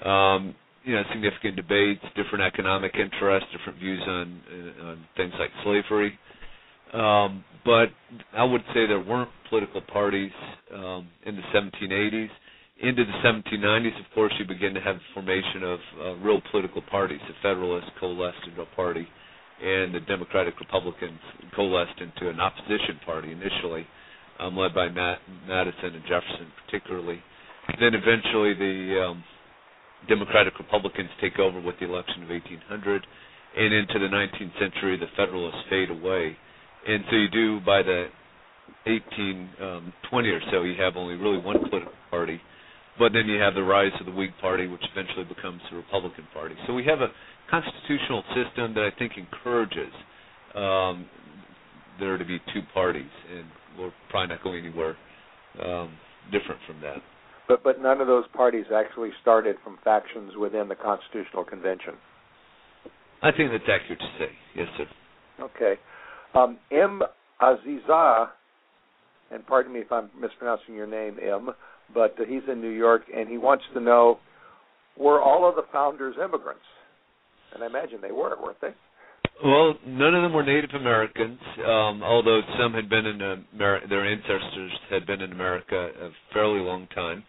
Um, 0.05 0.55
you 0.83 0.95
know, 0.95 1.03
significant 1.13 1.55
debates, 1.55 2.01
different 2.15 2.43
economic 2.43 2.93
interests, 2.95 3.47
different 3.57 3.79
views 3.79 4.01
on 4.07 4.41
uh, 4.51 4.85
on 4.87 5.05
things 5.15 5.33
like 5.39 5.49
slavery. 5.63 6.17
Um, 6.93 7.43
but 7.65 7.87
I 8.33 8.43
would 8.43 8.61
say 8.73 8.85
there 8.85 8.99
weren't 8.99 9.29
political 9.49 9.81
parties 9.81 10.31
um, 10.73 11.07
in 11.25 11.35
the 11.35 11.41
1780s. 11.53 12.29
Into 12.81 13.05
the 13.05 13.11
1790s, 13.23 13.99
of 13.99 14.05
course, 14.13 14.33
you 14.39 14.45
begin 14.45 14.73
to 14.73 14.81
have 14.81 14.95
the 14.95 15.01
formation 15.13 15.63
of 15.63 15.79
uh, 16.01 16.15
real 16.25 16.41
political 16.51 16.81
parties. 16.81 17.19
The 17.27 17.33
Federalists 17.41 17.89
coalesced 17.99 18.45
into 18.47 18.61
a 18.61 18.65
party, 18.75 19.07
and 19.63 19.95
the 19.95 20.01
Democratic 20.01 20.59
Republicans 20.59 21.19
coalesced 21.55 21.99
into 22.01 22.29
an 22.29 22.39
opposition 22.39 22.99
party 23.05 23.31
initially, 23.31 23.87
um, 24.39 24.57
led 24.57 24.73
by 24.75 24.89
Matt, 24.89 25.19
Madison 25.47 25.95
and 25.95 26.03
Jefferson, 26.03 26.51
particularly. 26.65 27.19
Then 27.79 27.93
eventually, 27.95 28.53
the 28.53 29.07
um, 29.07 29.23
Democratic 30.09 30.59
Republicans 30.59 31.09
take 31.21 31.39
over 31.39 31.61
with 31.61 31.75
the 31.79 31.85
election 31.85 32.23
of 32.23 32.29
1800, 32.29 33.07
and 33.55 33.73
into 33.73 33.99
the 33.99 34.11
19th 34.11 34.59
century, 34.59 34.97
the 34.97 35.07
Federalists 35.15 35.63
fade 35.69 35.89
away 35.89 36.35
and 36.85 37.03
so 37.09 37.15
you 37.15 37.29
do 37.29 37.59
by 37.61 37.81
the 37.81 38.07
1820 38.85 39.49
um, 39.61 39.93
or 40.11 40.41
so, 40.51 40.63
you 40.63 40.75
have 40.81 40.97
only 40.97 41.15
really 41.15 41.37
one 41.37 41.59
political 41.69 41.93
party, 42.09 42.41
but 42.99 43.13
then 43.13 43.27
you 43.27 43.39
have 43.39 43.55
the 43.55 43.63
rise 43.63 43.91
of 43.99 44.05
the 44.05 44.11
Whig 44.11 44.31
Party, 44.41 44.67
which 44.67 44.83
eventually 44.91 45.23
becomes 45.23 45.61
the 45.71 45.77
Republican 45.77 46.27
Party. 46.33 46.55
So 46.67 46.73
we 46.73 46.83
have 46.85 46.99
a 46.99 47.07
constitutional 47.53 48.23
system 48.33 48.73
that 48.73 48.83
I 48.83 48.97
think 48.97 49.13
encourages 49.17 49.93
um, 50.55 51.05
there 51.99 52.17
to 52.17 52.25
be 52.25 52.39
two 52.53 52.61
parties, 52.73 53.11
and 53.29 53.45
we're 53.77 53.93
probably 54.09 54.35
not 54.35 54.43
going 54.43 54.65
anywhere 54.65 54.95
um, 55.63 55.93
different 56.31 56.59
from 56.65 56.81
that. 56.81 56.97
But 57.47 57.63
but 57.63 57.81
none 57.81 58.01
of 58.01 58.07
those 58.07 58.25
parties 58.33 58.65
actually 58.73 59.09
started 59.21 59.57
from 59.63 59.77
factions 59.83 60.33
within 60.39 60.67
the 60.67 60.75
Constitutional 60.75 61.43
Convention. 61.43 61.93
I 63.21 63.31
think 63.31 63.51
that's 63.51 63.63
accurate 63.63 63.99
to 63.99 64.09
say. 64.17 64.31
Yes, 64.55 64.67
sir. 64.77 64.85
Okay. 65.39 65.79
Um, 66.33 66.57
M. 66.71 67.01
Aziza, 67.41 68.29
and 69.31 69.45
pardon 69.45 69.73
me 69.73 69.81
if 69.81 69.91
I'm 69.91 70.09
mispronouncing 70.19 70.73
your 70.73 70.87
name, 70.87 71.17
M, 71.21 71.51
but 71.93 72.15
he's 72.27 72.41
in 72.51 72.61
New 72.61 72.69
York, 72.69 73.03
and 73.15 73.29
he 73.29 73.37
wants 73.37 73.63
to 73.73 73.79
know 73.79 74.19
were 74.97 75.21
all 75.21 75.47
of 75.47 75.55
the 75.55 75.63
founders 75.71 76.15
immigrants? 76.17 76.61
And 77.53 77.63
I 77.63 77.67
imagine 77.67 77.99
they 78.01 78.11
were, 78.11 78.35
weren't 78.41 78.61
they? 78.61 78.73
Well, 79.43 79.75
none 79.85 80.13
of 80.15 80.23
them 80.23 80.33
were 80.33 80.43
Native 80.43 80.71
Americans, 80.75 81.39
um, 81.65 82.03
although 82.03 82.41
some 82.59 82.73
had 82.73 82.89
been 82.89 83.05
in 83.05 83.21
America, 83.53 83.87
their 83.89 84.05
ancestors 84.05 84.71
had 84.89 85.05
been 85.05 85.21
in 85.21 85.31
America 85.31 85.75
a 85.75 86.09
fairly 86.33 86.59
long 86.59 86.87
time. 86.95 87.23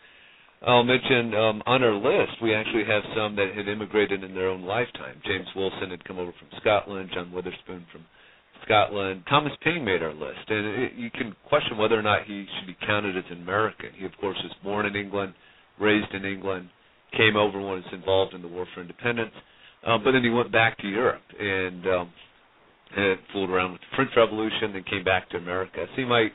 I'll 0.66 0.84
mention 0.84 1.34
um, 1.34 1.62
on 1.66 1.82
our 1.82 1.94
list, 1.94 2.40
we 2.42 2.54
actually 2.54 2.84
have 2.84 3.02
some 3.16 3.36
that 3.36 3.52
had 3.54 3.68
immigrated 3.68 4.24
in 4.24 4.34
their 4.34 4.48
own 4.48 4.62
lifetime. 4.62 5.20
James 5.26 5.48
Wilson 5.54 5.90
had 5.90 6.04
come 6.04 6.18
over 6.18 6.32
from 6.38 6.48
Scotland, 6.60 7.10
John 7.12 7.32
Witherspoon 7.32 7.84
from 7.92 8.04
Scotland. 8.64 9.24
Thomas 9.28 9.52
Paine 9.62 9.84
made 9.84 10.02
our 10.02 10.14
list, 10.14 10.48
and 10.48 10.66
it, 10.84 10.92
you 10.96 11.10
can 11.10 11.34
question 11.48 11.76
whether 11.76 11.98
or 11.98 12.02
not 12.02 12.24
he 12.26 12.46
should 12.56 12.66
be 12.66 12.86
counted 12.86 13.16
as 13.16 13.24
an 13.30 13.42
American. 13.42 13.90
He, 13.96 14.06
of 14.06 14.12
course, 14.20 14.38
was 14.42 14.54
born 14.62 14.86
in 14.86 14.96
England, 14.96 15.34
raised 15.78 16.14
in 16.14 16.24
England, 16.24 16.70
came 17.12 17.36
over 17.36 17.58
and 17.58 17.66
was 17.66 17.84
involved 17.92 18.32
in 18.34 18.40
the 18.40 18.48
War 18.48 18.66
for 18.74 18.80
Independence, 18.80 19.34
uh, 19.86 19.98
but 19.98 20.12
then 20.12 20.22
he 20.22 20.30
went 20.30 20.50
back 20.52 20.78
to 20.78 20.88
Europe 20.88 21.22
and, 21.38 21.86
um, 21.86 22.12
and 22.96 23.18
fooled 23.32 23.50
around 23.50 23.72
with 23.72 23.80
the 23.80 23.96
French 23.96 24.10
Revolution, 24.16 24.72
then 24.72 24.84
came 24.88 25.04
back 25.04 25.28
to 25.30 25.36
America. 25.36 25.86
So 25.94 26.00
you 26.00 26.06
might 26.06 26.32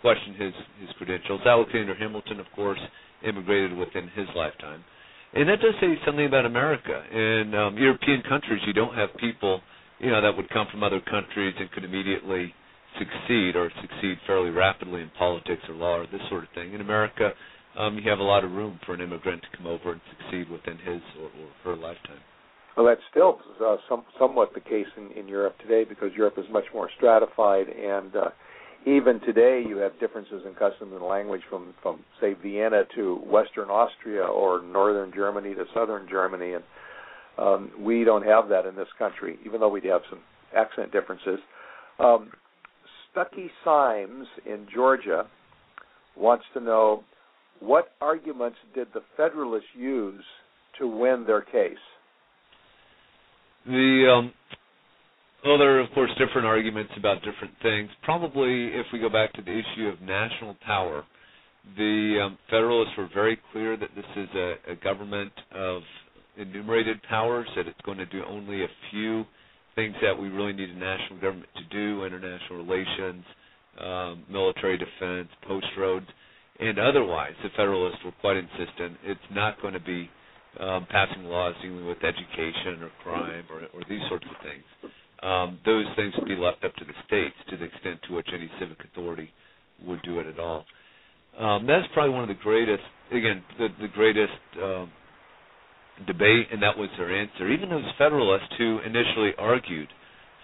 question 0.00 0.34
his 0.34 0.52
his 0.80 0.90
credentials. 0.98 1.40
Alexander 1.46 1.94
Hamilton, 1.94 2.40
of 2.40 2.46
course, 2.54 2.80
immigrated 3.26 3.76
within 3.76 4.08
his 4.14 4.26
lifetime. 4.34 4.84
And 5.32 5.48
that 5.48 5.60
does 5.60 5.74
say 5.80 5.94
something 6.04 6.26
about 6.26 6.44
America. 6.44 7.02
In 7.12 7.54
um, 7.54 7.78
European 7.78 8.22
countries, 8.28 8.60
you 8.66 8.72
don't 8.72 8.94
have 8.94 9.10
people 9.18 9.60
you 10.00 10.10
know 10.10 10.20
that 10.22 10.36
would 10.36 10.48
come 10.50 10.66
from 10.70 10.82
other 10.82 11.00
countries 11.00 11.54
and 11.58 11.70
could 11.70 11.84
immediately 11.84 12.52
succeed 12.98 13.54
or 13.54 13.70
succeed 13.80 14.18
fairly 14.26 14.50
rapidly 14.50 15.02
in 15.02 15.10
politics 15.18 15.62
or 15.68 15.74
law 15.74 15.98
or 15.98 16.06
this 16.06 16.20
sort 16.28 16.42
of 16.44 16.48
thing. 16.54 16.72
In 16.74 16.80
America, 16.80 17.30
um, 17.78 17.96
you 17.98 18.08
have 18.10 18.18
a 18.18 18.22
lot 18.24 18.42
of 18.42 18.50
room 18.50 18.80
for 18.84 18.94
an 18.94 19.00
immigrant 19.00 19.42
to 19.42 19.56
come 19.56 19.66
over 19.66 19.92
and 19.92 20.00
succeed 20.18 20.50
within 20.50 20.76
his 20.78 21.00
or, 21.20 21.26
or 21.26 21.48
her 21.64 21.76
lifetime. 21.80 22.18
Well, 22.80 22.88
that's 22.88 23.06
still 23.10 23.38
uh, 23.62 23.76
some, 23.90 24.04
somewhat 24.18 24.54
the 24.54 24.60
case 24.60 24.86
in, 24.96 25.10
in 25.12 25.28
Europe 25.28 25.54
today 25.58 25.84
because 25.86 26.12
Europe 26.16 26.38
is 26.38 26.46
much 26.50 26.64
more 26.72 26.88
stratified, 26.96 27.68
and 27.68 28.16
uh, 28.16 28.30
even 28.86 29.20
today 29.20 29.62
you 29.68 29.76
have 29.76 30.00
differences 30.00 30.44
in 30.46 30.54
custom 30.54 30.94
and 30.94 31.02
language 31.02 31.42
from, 31.50 31.74
from 31.82 32.00
say 32.22 32.32
Vienna 32.42 32.84
to 32.96 33.16
Western 33.26 33.68
Austria 33.68 34.22
or 34.22 34.62
Northern 34.62 35.12
Germany 35.12 35.52
to 35.56 35.64
Southern 35.74 36.08
Germany, 36.08 36.54
and 36.54 36.64
um, 37.36 37.70
we 37.78 38.02
don't 38.02 38.24
have 38.24 38.48
that 38.48 38.64
in 38.64 38.74
this 38.76 38.88
country, 38.98 39.38
even 39.44 39.60
though 39.60 39.68
we 39.68 39.82
have 39.82 40.00
some 40.08 40.20
accent 40.56 40.90
differences. 40.90 41.38
Um, 41.98 42.30
Stucky 43.12 43.50
Symes 43.62 44.26
in 44.46 44.66
Georgia 44.74 45.26
wants 46.16 46.46
to 46.54 46.60
know 46.60 47.04
what 47.58 47.92
arguments 48.00 48.56
did 48.74 48.88
the 48.94 49.02
Federalists 49.18 49.64
use 49.76 50.24
to 50.78 50.88
win 50.88 51.24
their 51.26 51.42
case? 51.42 51.76
The 53.66 54.14
um, 54.16 54.32
well, 55.44 55.58
there 55.58 55.76
are 55.76 55.80
of 55.80 55.90
course 55.92 56.10
different 56.18 56.46
arguments 56.46 56.92
about 56.96 57.22
different 57.22 57.54
things. 57.62 57.90
Probably, 58.02 58.66
if 58.68 58.86
we 58.92 58.98
go 58.98 59.08
back 59.08 59.32
to 59.34 59.42
the 59.42 59.52
issue 59.52 59.88
of 59.88 60.00
national 60.02 60.56
power, 60.66 61.04
the 61.76 62.18
um, 62.24 62.38
Federalists 62.50 62.96
were 62.96 63.08
very 63.14 63.38
clear 63.52 63.76
that 63.76 63.90
this 63.94 64.04
is 64.16 64.28
a, 64.34 64.54
a 64.72 64.76
government 64.76 65.32
of 65.54 65.82
enumerated 66.36 67.02
powers, 67.08 67.48
that 67.56 67.66
it's 67.66 67.80
going 67.84 67.98
to 67.98 68.06
do 68.06 68.22
only 68.28 68.64
a 68.64 68.68
few 68.90 69.24
things 69.74 69.94
that 70.02 70.18
we 70.18 70.28
really 70.28 70.52
need 70.52 70.70
a 70.70 70.78
national 70.78 71.20
government 71.20 71.48
to 71.56 71.64
do 71.74 72.04
international 72.04 72.64
relations, 72.64 73.24
um, 73.82 74.24
military 74.30 74.78
defense, 74.78 75.28
post 75.46 75.66
roads, 75.78 76.06
and 76.58 76.78
otherwise. 76.78 77.32
The 77.42 77.50
Federalists 77.56 78.04
were 78.04 78.12
quite 78.20 78.36
insistent 78.36 78.98
it's 79.04 79.20
not 79.32 79.60
going 79.62 79.74
to 79.74 79.80
be 79.80 80.10
um, 80.58 80.86
passing 80.90 81.24
laws 81.24 81.54
dealing 81.62 81.86
with 81.86 81.98
education 82.02 82.82
or 82.82 82.90
crime 83.02 83.44
or, 83.50 83.62
or 83.72 83.82
these 83.88 84.02
sorts 84.08 84.26
of 84.26 84.36
things. 84.42 84.92
Um, 85.22 85.58
those 85.64 85.84
things 85.96 86.14
would 86.18 86.28
be 86.28 86.36
left 86.36 86.64
up 86.64 86.74
to 86.76 86.84
the 86.84 86.94
states 87.06 87.36
to 87.50 87.56
the 87.56 87.64
extent 87.64 88.00
to 88.08 88.14
which 88.14 88.28
any 88.34 88.50
civic 88.58 88.78
authority 88.84 89.30
would 89.84 90.00
do 90.02 90.18
it 90.18 90.26
at 90.26 90.38
all. 90.38 90.64
Um, 91.38 91.66
that's 91.66 91.86
probably 91.94 92.12
one 92.12 92.22
of 92.22 92.28
the 92.28 92.42
greatest, 92.42 92.82
again, 93.12 93.42
the, 93.58 93.68
the 93.80 93.88
greatest 93.88 94.32
um, 94.62 94.90
debate, 96.06 96.48
and 96.52 96.62
that 96.62 96.76
was 96.76 96.88
their 96.98 97.14
answer. 97.14 97.48
Even 97.48 97.68
those 97.68 97.84
Federalists 97.98 98.52
who 98.58 98.80
initially 98.84 99.32
argued 99.38 99.88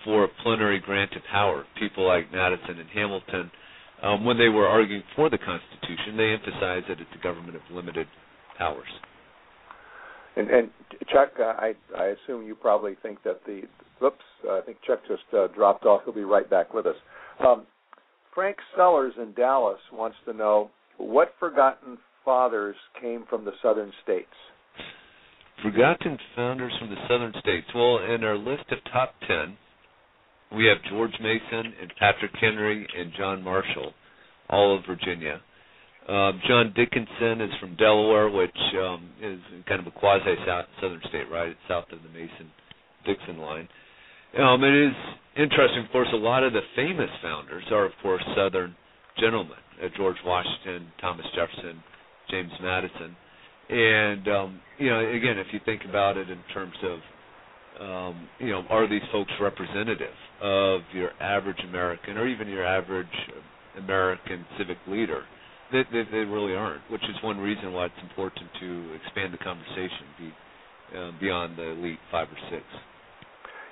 for 0.05 0.25
a 0.25 0.29
plenary 0.43 0.79
grant 0.79 1.13
of 1.17 1.23
power, 1.31 1.65
people 1.79 2.07
like 2.07 2.31
Madison 2.31 2.79
and 2.79 2.89
Hamilton, 2.91 3.51
um, 4.03 4.25
when 4.25 4.39
they 4.39 4.49
were 4.49 4.69
arguing 4.69 5.03
for 5.17 5.31
the 5.31 5.39
Constitution, 5.39 6.17
they 6.17 6.33
emphasized 6.33 6.87
that 6.89 7.01
it's 7.01 7.11
a 7.19 7.23
government 7.23 7.57
of 7.57 7.63
limited 7.71 8.07
powers. 8.59 8.89
And, 10.37 10.51
and 10.51 10.71
Chuck, 11.13 11.33
uh, 11.41 11.45
I, 11.45 11.73
I 11.97 12.15
assume 12.25 12.47
you 12.47 12.55
probably 12.55 12.97
think 13.03 13.23
that 13.25 13.41
the 13.47 13.63
oops, 14.05 14.17
I 14.49 14.61
think 14.65 14.79
Chuck 14.87 15.01
just 15.09 15.23
uh, 15.33 15.49
dropped 15.49 15.85
off. 15.85 16.03
He'll 16.05 16.15
be 16.15 16.25
right 16.25 16.49
back 16.49 16.75
with 16.75 16.87
us. 16.87 16.97
Um, 17.41 17.67
Frank 18.35 18.59
Sellers 18.77 19.15
in 19.21 19.33
Dallas 19.33 19.81
wants 19.93 20.17
to 20.27 20.35
know 20.35 20.71
what 20.99 21.33
forgotten 21.41 21.97
fathers 22.25 22.77
came 23.01 23.25
from 23.31 23.47
the 23.47 23.53
southern 23.63 23.93
states. 24.05 24.29
Forgotten 25.63 26.19
founders 26.35 26.73
from 26.79 26.91
the 26.91 26.97
southern 27.09 27.33
states. 27.41 27.67
Well, 27.75 27.99
in 28.15 28.23
our 28.23 28.37
list 28.37 28.65
of 28.71 28.79
top 28.93 29.15
10, 29.27 29.57
we 30.55 30.67
have 30.67 30.77
George 30.91 31.15
Mason 31.21 31.73
and 31.81 31.93
Patrick 31.99 32.33
Henry 32.39 32.87
and 32.99 33.11
John 33.17 33.43
Marshall, 33.43 33.95
all 34.51 34.77
of 34.77 34.85
Virginia. 34.87 35.41
Um, 36.09 36.41
John 36.47 36.73
Dickinson 36.77 37.41
is 37.41 37.51
from 37.61 37.75
Delaware, 37.77 38.31
which 38.31 38.57
um, 38.81 39.11
is 39.21 39.41
kind 39.67 39.81
of 39.81 39.87
a 39.87 39.91
quasi 39.91 40.35
southern 40.81 41.01
state, 41.09 41.31
right? 41.31 41.49
It's 41.49 41.61
south 41.69 41.87
of 41.93 41.99
the 42.03 42.09
Mason 42.11 42.51
Dixon 43.05 43.39
line. 43.39 43.69
Um, 44.39 44.63
it 44.63 44.75
is 44.75 44.95
interesting, 45.37 45.85
of 45.85 45.91
course, 45.91 46.09
a 46.13 46.17
lot 46.17 46.45
of 46.45 46.53
the 46.53 46.61
famous 46.77 47.11
founders 47.23 47.65
are, 47.73 47.87
of 47.87 47.93
course, 48.03 48.23
southern 48.37 48.77
gentlemen 49.19 49.57
uh, 49.83 49.89
George 49.97 50.17
Washington, 50.25 50.87
Thomas 51.01 51.27
Jefferson, 51.35 51.83
James 52.31 52.53
Madison. 52.63 53.17
And 53.69 54.29
um, 54.29 54.61
you 54.79 54.91
know, 54.91 55.01
again, 55.01 55.39
if 55.39 55.49
you 55.53 55.61
think 55.65 55.83
about 55.89 56.17
it 56.17 56.31
in 56.31 56.39
terms 56.55 56.75
of 56.85 56.99
um, 57.81 58.29
you 58.39 58.51
know, 58.51 58.63
are 58.71 58.89
these 58.89 59.03
folks 59.13 59.33
representative 59.41 60.15
of 60.41 60.81
your 60.95 61.11
average 61.21 61.59
American 61.69 62.17
or 62.17 62.27
even 62.27 62.49
your 62.49 62.65
average 62.65 63.07
American 63.77 64.47
civic 64.57 64.79
leader? 64.87 65.23
They, 65.73 65.83
they, 65.93 66.05
they 66.11 66.25
really 66.25 66.55
aren't, 66.55 66.83
which 66.91 67.03
is 67.03 67.17
one 67.23 67.39
reason 67.39 67.73
why 67.73 67.87
it's 67.87 68.03
important 68.03 68.47
to 68.61 68.97
expand 69.03 69.35
the 69.35 69.39
conversation 69.39 70.07
be, 70.19 70.33
uh, 70.97 71.11
beyond 71.21 71.59
the 71.59 71.71
elite 71.71 71.99
five 72.11 72.29
or 72.29 72.39
six. 72.51 72.63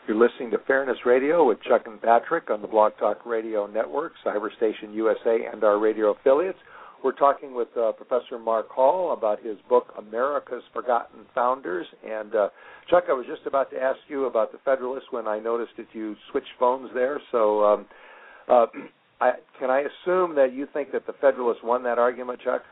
You're 0.07 0.19
listening 0.19 0.51
to 0.51 0.59
Fairness 0.67 0.99
Radio 1.07 1.47
with 1.47 1.63
Chuck 1.63 1.83
and 1.87 2.01
Patrick 2.03 2.51
on 2.51 2.61
the 2.61 2.69
Blog 2.69 2.93
Talk 2.99 3.25
Radio 3.25 3.67
Network, 3.67 4.13
Cyberstation 4.27 4.93
USA, 4.93 5.47
and 5.51 5.65
our 5.65 5.79
radio 5.79 6.11
affiliates. 6.11 6.59
We're 7.03 7.13
talking 7.13 7.55
with 7.55 7.69
uh, 7.77 7.93
Professor 7.93 8.39
Mark 8.39 8.69
Hall 8.71 9.13
about 9.13 9.43
his 9.43 9.57
book, 9.69 9.93
America's 9.99 10.63
Forgotten 10.73 11.21
Founders. 11.35 11.87
And 12.05 12.35
uh, 12.35 12.49
Chuck, 12.91 13.05
I 13.09 13.13
was 13.13 13.27
just 13.27 13.47
about 13.47 13.71
to 13.71 13.79
ask 13.79 13.99
you 14.09 14.25
about 14.25 14.53
the 14.53 14.59
Federalists 14.65 15.09
when 15.11 15.29
I 15.29 15.39
noticed 15.39 15.73
that 15.77 15.87
you 15.93 16.17
switched 16.31 16.49
phones 16.59 16.91
there. 16.95 17.21
So 17.31 17.65
um, 17.65 17.87
Uh, 18.49 18.67
I, 19.25 19.33
can 19.59 19.71
I 19.71 19.81
assume 19.81 20.35
that 20.37 20.53
you 20.53 20.67
think 20.73 20.93
that 20.93 21.07
the 21.07 21.15
Federalists 21.21 21.63
won 21.65 21.83
that 21.85 21.99
argument, 21.99 22.41
Chuck? 22.45 22.63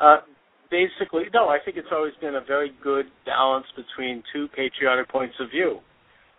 Uh, 0.00 0.18
basically, 0.70 1.24
no. 1.32 1.48
I 1.48 1.58
think 1.62 1.76
it's 1.76 1.92
always 1.92 2.14
been 2.20 2.36
a 2.36 2.44
very 2.44 2.72
good 2.82 3.06
balance 3.26 3.66
between 3.76 4.22
two 4.32 4.48
patriotic 4.48 5.08
points 5.10 5.34
of 5.40 5.50
view. 5.50 5.80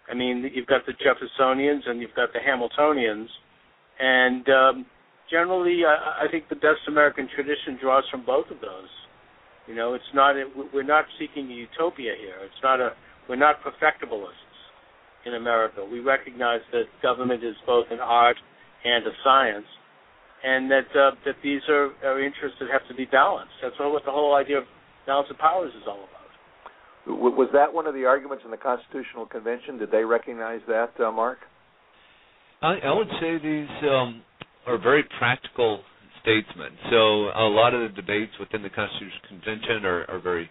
I 0.09 0.15
mean, 0.15 0.49
you've 0.53 0.67
got 0.67 0.81
the 0.85 0.93
Jeffersonians 0.93 1.87
and 1.87 2.01
you've 2.01 2.15
got 2.15 2.29
the 2.33 2.39
Hamiltonians, 2.39 3.29
and 3.99 4.47
um, 4.49 4.85
generally, 5.29 5.81
I, 5.85 6.25
I 6.25 6.31
think 6.31 6.49
the 6.49 6.55
best 6.55 6.85
American 6.87 7.27
tradition 7.33 7.77
draws 7.81 8.03
from 8.09 8.25
both 8.25 8.45
of 8.51 8.61
those. 8.61 8.89
You 9.67 9.75
know, 9.75 9.93
it's 9.93 10.11
not 10.13 10.35
we're 10.73 10.83
not 10.83 11.05
seeking 11.19 11.49
a 11.51 11.53
utopia 11.53 12.13
here. 12.19 12.37
It's 12.43 12.61
not 12.61 12.79
a 12.79 12.91
we're 13.27 13.35
not 13.35 13.55
perfectibilists 13.63 14.45
in 15.25 15.33
America. 15.33 15.83
We 15.83 16.01
recognize 16.01 16.61
that 16.71 16.83
government 17.01 17.43
is 17.43 17.55
both 17.65 17.87
an 17.89 17.99
art 17.99 18.37
and 18.86 19.06
a 19.07 19.12
science, 19.24 19.66
and 20.44 20.70
that 20.70 20.88
uh, 20.94 21.12
that 21.26 21.36
these 21.44 21.62
are, 21.70 21.90
are 22.06 22.22
interests 22.24 22.57
that 22.60 22.70
have 22.72 22.88
to 22.88 22.94
be 22.94 23.06
balanced. 23.06 23.53
That's 23.62 23.76
what 23.80 24.06
the 24.06 24.12
whole 24.12 24.36
idea 24.36 24.60
of 24.60 24.66
balance 25.07 25.28
of 25.32 25.38
powers 25.38 25.74
is 25.74 25.84
all 25.88 26.06
about. 26.06 27.32
Was 27.38 27.49
that 27.53 27.72
one 27.72 27.86
of 27.86 27.94
the 27.94 28.06
arguments 28.06 28.44
in 28.45 28.52
the 28.52 28.57
Constitutional 28.57 29.26
Convention? 29.28 29.78
Did 29.78 29.91
they 29.91 30.03
recognize 30.03 30.62
that, 30.68 30.90
uh, 30.99 31.12
Mark? 31.12 31.38
I, 32.62 32.78
I 32.84 32.94
would 32.94 33.10
say 33.22 33.38
these 33.38 33.70
um, 33.84 34.24
are 34.66 34.80
very 34.82 35.03
practical 35.20 35.82
statesmen. 36.22 36.72
So 36.90 37.30
a 37.30 37.45
lot 37.45 37.76
of 37.76 37.82
the 37.82 37.95
debates 37.95 38.32
within 38.40 38.64
the 38.64 38.70
Constitutional 38.70 39.22
Convention 39.30 39.86
are, 39.86 40.06
are 40.10 40.20
very 40.20 40.49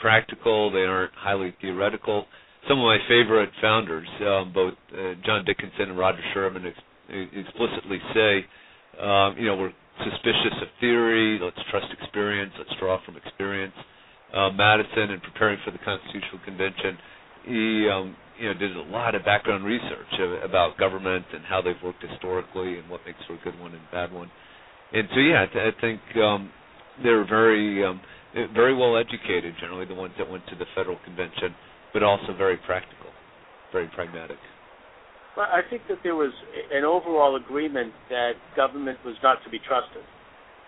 practical. 0.00 0.70
They 0.70 0.88
aren't 0.88 1.12
highly 1.14 1.54
theoretical. 1.60 2.24
Some 2.68 2.78
of 2.78 2.84
my 2.84 2.98
favorite 3.08 3.50
founders, 3.60 4.08
um, 4.20 4.52
both 4.54 4.74
uh, 4.92 5.14
John 5.24 5.44
Dickinson 5.44 5.90
and 5.90 5.98
Roger 5.98 6.22
Sherman, 6.32 6.66
ex- 6.66 6.78
explicitly 7.10 7.98
say, 8.14 8.44
um, 9.00 9.36
you 9.38 9.46
know, 9.46 9.56
we're 9.56 9.72
suspicious 10.04 10.54
of 10.62 10.68
theory. 10.80 11.38
Let's 11.42 11.58
trust 11.70 11.86
experience. 12.00 12.52
Let's 12.58 12.72
draw 12.80 12.98
from 13.04 13.16
experience. 13.16 13.74
Uh, 14.34 14.50
Madison, 14.50 15.10
in 15.10 15.20
preparing 15.20 15.58
for 15.64 15.70
the 15.72 15.78
Constitutional 15.78 16.40
Convention, 16.44 16.98
he 17.44 17.88
um, 17.88 18.16
you 18.38 18.46
know 18.48 18.54
did 18.54 18.76
a 18.76 18.82
lot 18.82 19.14
of 19.14 19.24
background 19.24 19.64
research 19.64 20.12
about 20.44 20.78
government 20.78 21.26
and 21.32 21.44
how 21.44 21.60
they've 21.60 21.80
worked 21.82 22.02
historically 22.02 22.78
and 22.78 22.88
what 22.88 23.00
makes 23.06 23.18
for 23.26 23.34
a 23.34 23.38
good 23.44 23.58
one 23.58 23.72
and 23.74 23.82
a 23.82 23.92
bad 23.92 24.12
one 24.12 24.30
and 24.92 25.08
so 25.14 25.20
yeah, 25.20 25.42
I, 25.48 25.52
th- 25.52 25.74
I 25.74 25.80
think 25.80 26.00
um, 26.16 26.50
they're 27.02 27.26
very 27.26 27.84
um, 27.84 28.00
very 28.54 28.74
well 28.74 28.96
educated. 28.96 29.54
Generally, 29.60 29.86
the 29.86 29.94
ones 29.94 30.14
that 30.18 30.28
went 30.28 30.46
to 30.48 30.56
the 30.56 30.66
federal 30.74 30.98
convention, 31.04 31.54
but 31.92 32.02
also 32.02 32.34
very 32.36 32.56
practical, 32.66 33.10
very 33.72 33.88
pragmatic. 33.94 34.38
Well, 35.36 35.46
I 35.46 35.60
think 35.68 35.82
that 35.88 35.98
there 36.02 36.16
was 36.16 36.32
an 36.72 36.84
overall 36.84 37.36
agreement 37.36 37.92
that 38.08 38.32
government 38.56 38.98
was 39.04 39.14
not 39.22 39.38
to 39.44 39.50
be 39.50 39.58
trusted, 39.58 40.02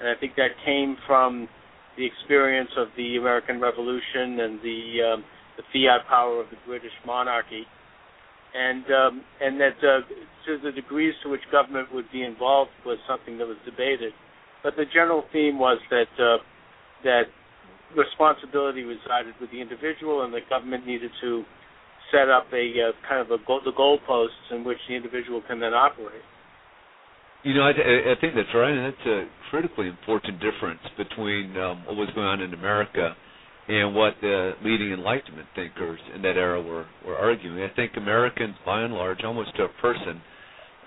and 0.01 0.09
I 0.09 0.15
think 0.19 0.37
that 0.37 0.51
came 0.65 0.97
from 1.07 1.49
the 1.97 2.07
experience 2.07 2.71
of 2.77 2.89
the 2.97 3.17
American 3.17 3.61
Revolution 3.61 4.41
and 4.41 4.61
the 4.61 4.81
um, 5.15 5.25
the 5.57 5.65
fiat 5.73 6.07
power 6.09 6.41
of 6.41 6.47
the 6.51 6.57
British 6.65 6.95
monarchy, 7.05 7.67
and 8.55 8.85
um, 8.87 9.23
and 9.41 9.61
that 9.61 9.77
uh, 9.83 10.01
to 10.47 10.59
the 10.63 10.73
degrees 10.73 11.15
to 11.23 11.29
which 11.29 11.43
government 11.51 11.93
would 11.93 12.11
be 12.13 12.23
involved 12.23 12.71
was 12.87 12.99
something 13.09 13.39
that 13.39 13.47
was 13.47 13.59
debated. 13.65 14.13
But 14.63 14.77
the 14.77 14.85
general 14.93 15.25
theme 15.33 15.59
was 15.59 15.79
that 15.91 16.13
uh, 16.19 16.39
that 17.05 17.25
responsibility 17.97 18.83
resided 18.85 19.35
with 19.41 19.51
the 19.51 19.61
individual, 19.61 20.25
and 20.25 20.33
the 20.33 20.41
government 20.49 20.87
needed 20.87 21.11
to 21.21 21.45
set 22.13 22.29
up 22.29 22.47
a 22.53 22.65
uh, 22.79 22.93
kind 23.09 23.21
of 23.21 23.31
a 23.33 23.43
goal, 23.45 23.61
the 23.65 23.73
goalposts 23.73 24.55
in 24.55 24.63
which 24.63 24.79
the 24.89 24.95
individual 24.95 25.43
can 25.49 25.59
then 25.59 25.75
operate. 25.75 26.23
You 27.43 27.55
know, 27.55 27.63
I, 27.63 27.71
I 27.71 28.15
think 28.21 28.35
that's 28.37 28.55
right, 28.55 28.71
and 28.71 28.95
that's 28.95 29.07
a 29.07 29.25
critically 29.51 29.89
important 29.89 30.39
difference 30.39 30.81
between 30.97 31.57
um, 31.57 31.85
what 31.87 31.97
was 31.97 32.09
going 32.15 32.27
on 32.27 32.41
in 32.41 32.55
America 32.55 33.17
and 33.69 33.95
what 33.95 34.15
the 34.21 34.53
leading 34.63 34.93
Enlightenment 34.93 35.49
thinkers 35.55 35.99
in 36.15 36.23
that 36.23 36.37
era 36.37 36.63
were, 36.63 36.87
were 37.05 37.17
arguing. 37.17 37.63
I 37.63 37.75
think 37.75 37.93
Americans, 37.97 38.55
by 38.65 38.83
and 38.83 38.95
large, 38.95 39.25
almost 39.25 39.57
to 39.57 39.65
a 39.65 39.69
person, 39.81 40.21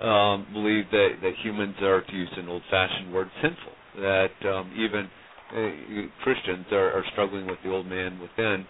um, 0.01 0.47
believe 0.53 0.85
that, 0.91 1.09
that 1.21 1.31
humans 1.43 1.75
are, 1.81 2.01
to 2.01 2.13
use 2.13 2.29
an 2.37 2.47
old-fashioned 2.47 3.13
word, 3.13 3.27
sinful. 3.41 3.73
That 3.97 4.49
um, 4.49 4.71
even 4.77 5.09
uh, 5.55 6.23
Christians 6.23 6.65
are, 6.71 6.91
are 6.91 7.03
struggling 7.13 7.47
with 7.47 7.57
the 7.63 7.71
old 7.71 7.85
man 7.85 8.19
within. 8.19 8.65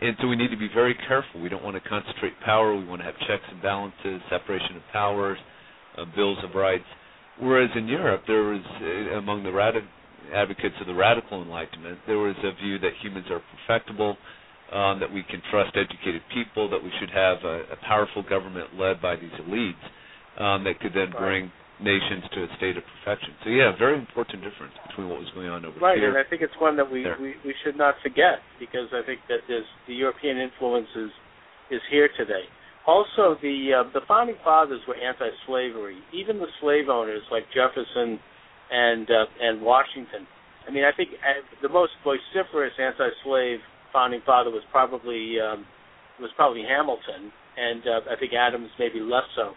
And 0.00 0.16
so 0.20 0.28
we 0.28 0.36
need 0.36 0.50
to 0.50 0.56
be 0.56 0.68
very 0.72 0.96
careful. 1.06 1.40
We 1.42 1.50
don't 1.50 1.62
want 1.62 1.76
to 1.82 1.88
concentrate 1.88 2.32
power. 2.44 2.74
We 2.74 2.86
want 2.86 3.00
to 3.02 3.04
have 3.04 3.18
checks 3.28 3.44
and 3.50 3.60
balances, 3.60 4.20
separation 4.30 4.76
of 4.76 4.82
powers, 4.92 5.38
uh, 5.98 6.04
bills 6.16 6.38
of 6.42 6.54
rights. 6.54 6.88
Whereas 7.38 7.70
in 7.76 7.86
Europe, 7.86 8.22
there 8.26 8.44
was, 8.44 8.64
uh, 8.80 9.18
among 9.18 9.42
the 9.42 9.52
radical 9.52 9.88
advocates 10.34 10.74
of 10.80 10.86
the 10.86 10.94
radical 10.94 11.42
enlightenment, 11.42 11.98
there 12.06 12.18
was 12.18 12.36
a 12.44 12.52
view 12.62 12.78
that 12.78 12.92
humans 13.02 13.26
are 13.30 13.42
perfectible, 13.66 14.16
um, 14.72 15.00
that 15.00 15.12
we 15.12 15.22
can 15.24 15.42
trust 15.50 15.76
educated 15.76 16.22
people, 16.32 16.70
that 16.70 16.82
we 16.82 16.90
should 17.00 17.10
have 17.10 17.38
a, 17.44 17.72
a 17.72 17.76
powerful 17.86 18.22
government 18.22 18.68
led 18.78 19.02
by 19.02 19.16
these 19.16 19.32
elites 19.42 19.84
um, 20.40 20.64
that 20.64 20.78
could 20.80 20.92
then 20.94 21.10
bring 21.10 21.50
nations 21.82 22.24
to 22.32 22.44
a 22.44 22.48
state 22.56 22.76
of 22.76 22.84
perfection. 22.84 23.34
So 23.44 23.50
yeah, 23.50 23.72
very 23.76 23.98
important 23.98 24.44
difference 24.44 24.76
between 24.88 25.08
what 25.08 25.18
was 25.18 25.28
going 25.34 25.48
on 25.48 25.64
over 25.64 25.78
right, 25.80 25.96
here. 25.96 26.12
Right, 26.12 26.20
and 26.20 26.26
I 26.26 26.28
think 26.28 26.42
it's 26.42 26.56
one 26.60 26.76
that 26.76 26.88
we, 26.88 27.04
we, 27.20 27.34
we 27.44 27.54
should 27.64 27.76
not 27.76 27.96
forget 28.02 28.44
because 28.60 28.88
I 28.92 29.04
think 29.04 29.20
that 29.28 29.48
this, 29.48 29.64
the 29.88 29.94
European 29.94 30.38
influence 30.38 30.88
is, 30.94 31.10
is 31.70 31.80
here 31.90 32.08
today. 32.16 32.44
Also, 32.86 33.36
the 33.42 33.84
uh, 33.84 33.92
the 33.92 34.00
founding 34.08 34.36
fathers 34.42 34.80
were 34.88 34.96
anti-slavery. 34.96 35.98
Even 36.14 36.38
the 36.38 36.48
slave 36.60 36.88
owners 36.88 37.20
like 37.30 37.44
Jefferson 37.52 38.18
and 38.70 39.04
uh, 39.10 39.26
and 39.40 39.60
Washington. 39.60 40.26
I 40.66 40.72
mean, 40.72 40.84
I 40.84 40.96
think 40.96 41.10
uh, 41.20 41.44
the 41.60 41.68
most 41.68 41.92
vociferous 42.02 42.72
anti-slave 42.80 43.60
founding 43.92 44.22
father 44.24 44.50
was 44.50 44.62
probably 44.72 45.36
um, 45.38 45.66
was 46.20 46.30
probably 46.36 46.62
Hamilton, 46.62 47.30
and 47.56 47.82
uh, 47.84 48.12
I 48.12 48.16
think 48.18 48.32
Adams 48.32 48.70
maybe 48.78 49.00
less 49.00 49.28
so. 49.36 49.52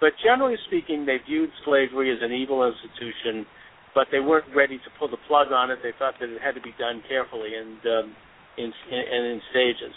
But 0.00 0.12
generally 0.22 0.56
speaking, 0.66 1.06
they 1.06 1.18
viewed 1.24 1.50
slavery 1.64 2.12
as 2.12 2.18
an 2.20 2.32
evil 2.32 2.66
institution, 2.66 3.46
but 3.94 4.08
they 4.12 4.20
weren't 4.20 4.54
ready 4.54 4.76
to 4.78 4.90
pull 4.98 5.08
the 5.08 5.20
plug 5.26 5.52
on 5.52 5.70
it. 5.70 5.78
They 5.82 5.92
thought 5.98 6.14
that 6.20 6.28
it 6.28 6.40
had 6.42 6.54
to 6.54 6.60
be 6.60 6.74
done 6.78 7.02
carefully 7.08 7.56
and 7.56 7.80
um, 7.86 8.16
in, 8.58 8.72
in 8.92 9.02
and 9.10 9.26
in 9.32 9.40
stages. 9.50 9.94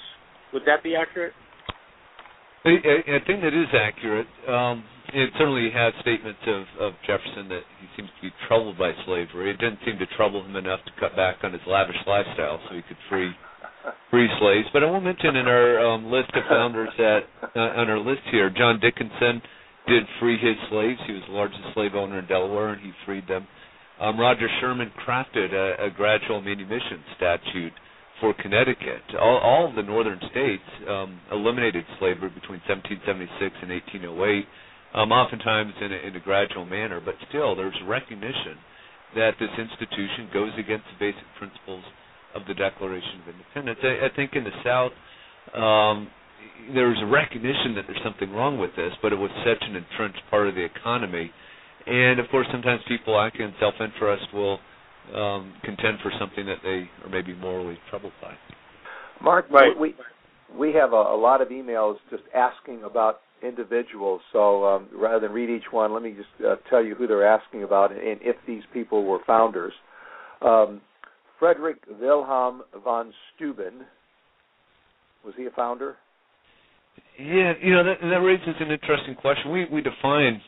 Would 0.54 0.64
that 0.66 0.84
be 0.84 0.96
accurate? 0.96 1.34
I, 2.66 2.70
I 2.70 3.20
think 3.26 3.42
that 3.42 3.56
is 3.56 3.72
accurate. 3.74 4.28
Um, 4.48 4.84
it 5.14 5.32
certainly 5.38 5.70
has 5.74 5.94
statements 6.02 6.40
of, 6.46 6.64
of 6.80 6.94
Jefferson 7.08 7.50
that 7.50 7.64
he 7.82 7.88
seems 7.96 8.10
to 8.10 8.22
be 8.22 8.32
troubled 8.48 8.78
by 8.78 8.92
slavery. 9.06 9.52
It 9.52 9.58
didn't 9.58 9.80
seem 9.86 9.98
to 9.98 10.06
trouble 10.18 10.44
him 10.44 10.56
enough 10.56 10.80
to 10.86 10.92
cut 11.00 11.16
back 11.16 11.38
on 11.44 11.54
his 11.54 11.62
lavish 11.66 11.98
lifestyle 12.06 12.60
so 12.68 12.76
he 12.76 12.84
could 12.84 13.00
free 13.10 13.32
free 14.12 14.28
slaves. 14.40 14.68
But 14.74 14.84
I 14.84 14.92
will 14.92 15.02
mention 15.02 15.36
in 15.36 15.48
our 15.48 15.80
um, 15.80 16.12
list 16.12 16.32
of 16.36 16.44
founders 16.50 16.90
that 16.98 17.22
uh, 17.56 17.80
on 17.80 17.90
our 17.90 17.98
list 17.98 18.22
here, 18.30 18.50
John 18.50 18.80
Dickinson 18.80 19.42
did 19.90 20.04
free 20.20 20.38
his 20.38 20.56
slaves. 20.70 21.00
He 21.08 21.14
was 21.14 21.24
the 21.28 21.34
largest 21.34 21.62
slave 21.74 21.96
owner 21.96 22.20
in 22.20 22.28
Delaware, 22.28 22.70
and 22.70 22.82
he 22.82 22.92
freed 23.06 23.28
them. 23.28 23.48
Um, 24.00 24.20
Roger 24.20 24.48
Sherman 24.62 24.92
crafted 25.06 25.52
a, 25.54 25.86
a 25.86 25.90
gradual 25.90 26.42
manumission 26.42 27.04
statute 27.18 27.74
for 28.22 28.34
Connecticut. 28.34 29.02
All, 29.20 29.38
all 29.40 29.70
of 29.70 29.76
the 29.76 29.84
northern 29.84 30.20
states 30.32 30.64
um, 30.88 31.20
eliminated 31.32 31.84
slavery 32.00 32.30
between 32.30 32.62
1776 32.68 33.56
and 33.62 33.72
1808 33.72 34.46
um, 34.94 35.12
oftentimes 35.12 35.74
in 35.82 35.92
a, 35.92 35.98
in 36.08 36.16
a 36.16 36.20
gradual 36.20 36.66
manner, 36.66 37.02
but 37.04 37.16
still 37.30 37.56
there's 37.56 37.76
recognition 37.88 38.58
that 39.16 39.34
this 39.40 39.50
institution 39.58 40.30
goes 40.34 40.52
against 40.58 40.86
the 40.94 41.12
basic 41.12 41.26
principles 41.38 41.84
of 42.36 42.44
the 42.48 42.54
Declaration 42.54 43.22
of 43.26 43.34
Independence. 43.34 43.80
I, 43.84 44.06
I 44.06 44.10
think 44.16 44.34
in 44.34 44.44
the 44.44 44.56
South, 44.64 44.94
um, 45.54 46.10
there's 46.74 46.98
a 47.02 47.06
recognition 47.06 47.76
that 47.76 47.86
there's 47.88 48.02
something 48.04 48.32
wrong 48.32 48.60
with 48.60 48.72
this, 48.76 48.94
but 49.02 49.12
it 49.14 49.18
was 49.18 49.32
such 49.46 49.64
an 49.68 49.76
entrenched 49.76 50.22
part 50.30 50.48
of 50.48 50.56
the 50.56 50.64
economy. 50.64 51.32
And 51.86 52.20
of 52.20 52.28
course, 52.30 52.48
sometimes 52.52 52.82
people 52.88 53.20
acting 53.20 53.42
in 53.46 53.54
self-interest 53.60 54.34
will 54.34 54.60
um, 55.16 55.54
contend 55.64 55.98
for 56.04 56.12
something 56.20 56.46
that 56.46 56.58
they 56.64 56.90
are 57.04 57.10
maybe 57.10 57.34
morally 57.34 57.78
troubled 57.90 58.14
by. 58.22 58.34
Mark, 59.22 59.48
right. 59.52 59.78
we 59.78 59.96
we 60.58 60.74
have 60.74 60.94
a, 60.94 60.96
a 60.96 61.18
lot 61.18 61.42
of 61.42 61.50
emails 61.50 61.96
just 62.10 62.24
asking 62.36 62.84
about 62.84 63.22
individuals. 63.44 64.22
So 64.32 64.66
um, 64.66 64.88
rather 64.94 65.28
than 65.28 65.32
read 65.32 65.50
each 65.50 65.72
one, 65.72 65.94
let 65.94 66.04
me 66.04 66.12
just 66.12 66.46
uh, 66.46 66.56
tell 66.70 66.84
you 66.84 66.96
who 66.96 67.08
they're 67.08 67.28
asking 67.28 67.64
about 67.64 67.92
and 67.92 68.20
if 68.22 68.36
these 68.48 68.64
people 68.74 69.06
were 69.06 69.20
founders. 69.26 69.74
Um, 70.42 70.82
Frederick 71.38 71.78
Wilhelm 72.00 72.64
von 72.84 73.14
Steuben, 73.36 73.86
was 75.24 75.34
he 75.38 75.46
a 75.46 75.52
founder? 75.52 75.96
Yeah, 77.20 77.54
you 77.62 77.76
know 77.76 77.84
that, 77.84 78.00
that 78.00 78.24
raises 78.24 78.56
an 78.62 78.72
interesting 78.72 79.16
question. 79.16 79.52
We 79.52 79.66
we 79.66 79.82
define 79.82 80.42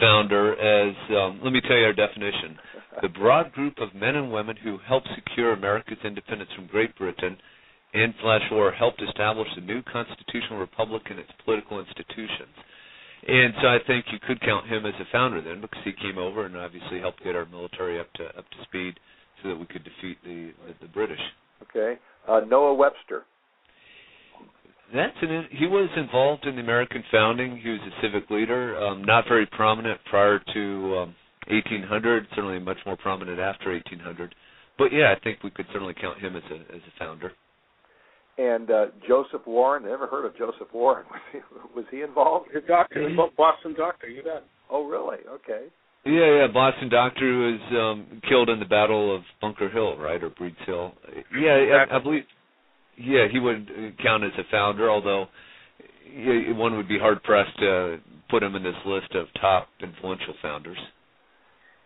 founder 0.00 0.56
as 0.56 0.96
um, 1.10 1.40
let 1.44 1.52
me 1.52 1.60
tell 1.60 1.76
you 1.76 1.84
our 1.84 1.92
definition: 1.92 2.56
the 3.02 3.08
broad 3.08 3.52
group 3.52 3.74
of 3.78 3.94
men 3.94 4.16
and 4.16 4.32
women 4.32 4.56
who 4.56 4.78
helped 4.88 5.08
secure 5.14 5.52
America's 5.52 5.98
independence 6.02 6.50
from 6.56 6.66
Great 6.66 6.96
Britain 6.96 7.36
and 7.92 8.14
Flash 8.22 8.42
War 8.50 8.72
helped 8.72 9.02
establish 9.02 9.48
a 9.56 9.60
new 9.60 9.82
constitutional 9.82 10.58
republic 10.58 11.02
and 11.10 11.18
its 11.18 11.30
political 11.44 11.78
institutions. 11.78 12.56
And 13.28 13.52
so 13.60 13.68
I 13.68 13.78
think 13.86 14.06
you 14.12 14.18
could 14.26 14.40
count 14.40 14.66
him 14.66 14.86
as 14.86 14.94
a 15.00 15.04
founder 15.12 15.42
then, 15.42 15.60
because 15.60 15.80
he 15.84 15.92
came 15.92 16.16
over 16.16 16.46
and 16.46 16.56
obviously 16.56 17.00
helped 17.00 17.22
get 17.24 17.36
our 17.36 17.46
military 17.46 18.00
up 18.00 18.10
to 18.14 18.24
up 18.32 18.48
to 18.48 18.64
speed, 18.64 18.98
so 19.42 19.50
that 19.50 19.56
we 19.56 19.66
could 19.66 19.84
defeat 19.84 20.16
the 20.24 20.52
the, 20.66 20.86
the 20.86 20.88
British. 20.88 21.20
Okay. 21.62 21.98
Uh, 22.26 22.40
Noah 22.48 22.74
Webster. 22.74 23.24
That's 24.94 25.16
an. 25.22 25.46
He 25.50 25.66
was 25.66 25.88
involved 25.96 26.46
in 26.46 26.56
the 26.56 26.62
American 26.62 27.02
founding. 27.10 27.58
He 27.58 27.70
was 27.70 27.80
a 27.80 28.02
civic 28.02 28.30
leader, 28.30 28.76
um, 28.78 29.02
not 29.04 29.24
very 29.28 29.46
prominent 29.46 30.00
prior 30.08 30.38
to 30.54 30.96
um, 30.96 31.14
1800. 31.48 32.26
Certainly 32.34 32.60
much 32.60 32.78
more 32.86 32.96
prominent 32.96 33.40
after 33.40 33.72
1800. 33.72 34.34
But 34.78 34.92
yeah, 34.92 35.14
I 35.16 35.20
think 35.22 35.42
we 35.42 35.50
could 35.50 35.66
certainly 35.72 35.94
count 36.00 36.20
him 36.20 36.36
as 36.36 36.42
a 36.50 36.74
as 36.74 36.82
a 36.82 36.98
founder. 36.98 37.32
And 38.38 38.70
uh, 38.70 38.86
Joseph 39.08 39.46
Warren. 39.46 39.84
Never 39.84 40.06
heard 40.06 40.26
of 40.26 40.36
Joseph 40.36 40.68
Warren. 40.72 41.06
Was 41.10 41.20
he, 41.32 41.38
was 41.74 41.84
he 41.90 42.02
involved? 42.02 42.48
The 42.52 42.60
doctor, 42.60 43.08
Boston 43.36 43.74
doctor, 43.76 44.08
you 44.08 44.22
bet. 44.22 44.44
Oh, 44.70 44.84
really? 44.84 45.18
Okay. 45.28 45.66
Yeah, 46.04 46.40
yeah, 46.40 46.46
Boston 46.52 46.88
doctor 46.88 47.20
who 47.20 47.52
was 47.52 47.60
um, 47.72 48.20
killed 48.28 48.48
in 48.48 48.60
the 48.60 48.64
Battle 48.64 49.14
of 49.14 49.22
Bunker 49.40 49.68
Hill, 49.68 49.96
right, 49.98 50.22
or 50.22 50.30
Breeds 50.30 50.56
Hill. 50.64 50.92
Yeah, 51.36 51.84
I, 51.90 51.96
I 51.96 51.98
believe. 51.98 52.22
Yeah, 52.98 53.26
he 53.30 53.38
would 53.38 53.68
count 54.02 54.24
as 54.24 54.32
a 54.38 54.44
founder, 54.50 54.90
although 54.90 55.26
one 56.54 56.76
would 56.76 56.88
be 56.88 56.98
hard 56.98 57.22
pressed 57.22 57.58
to 57.58 57.98
put 58.30 58.42
him 58.42 58.54
in 58.54 58.62
this 58.62 58.74
list 58.84 59.14
of 59.14 59.26
top 59.40 59.68
influential 59.82 60.34
founders. 60.42 60.78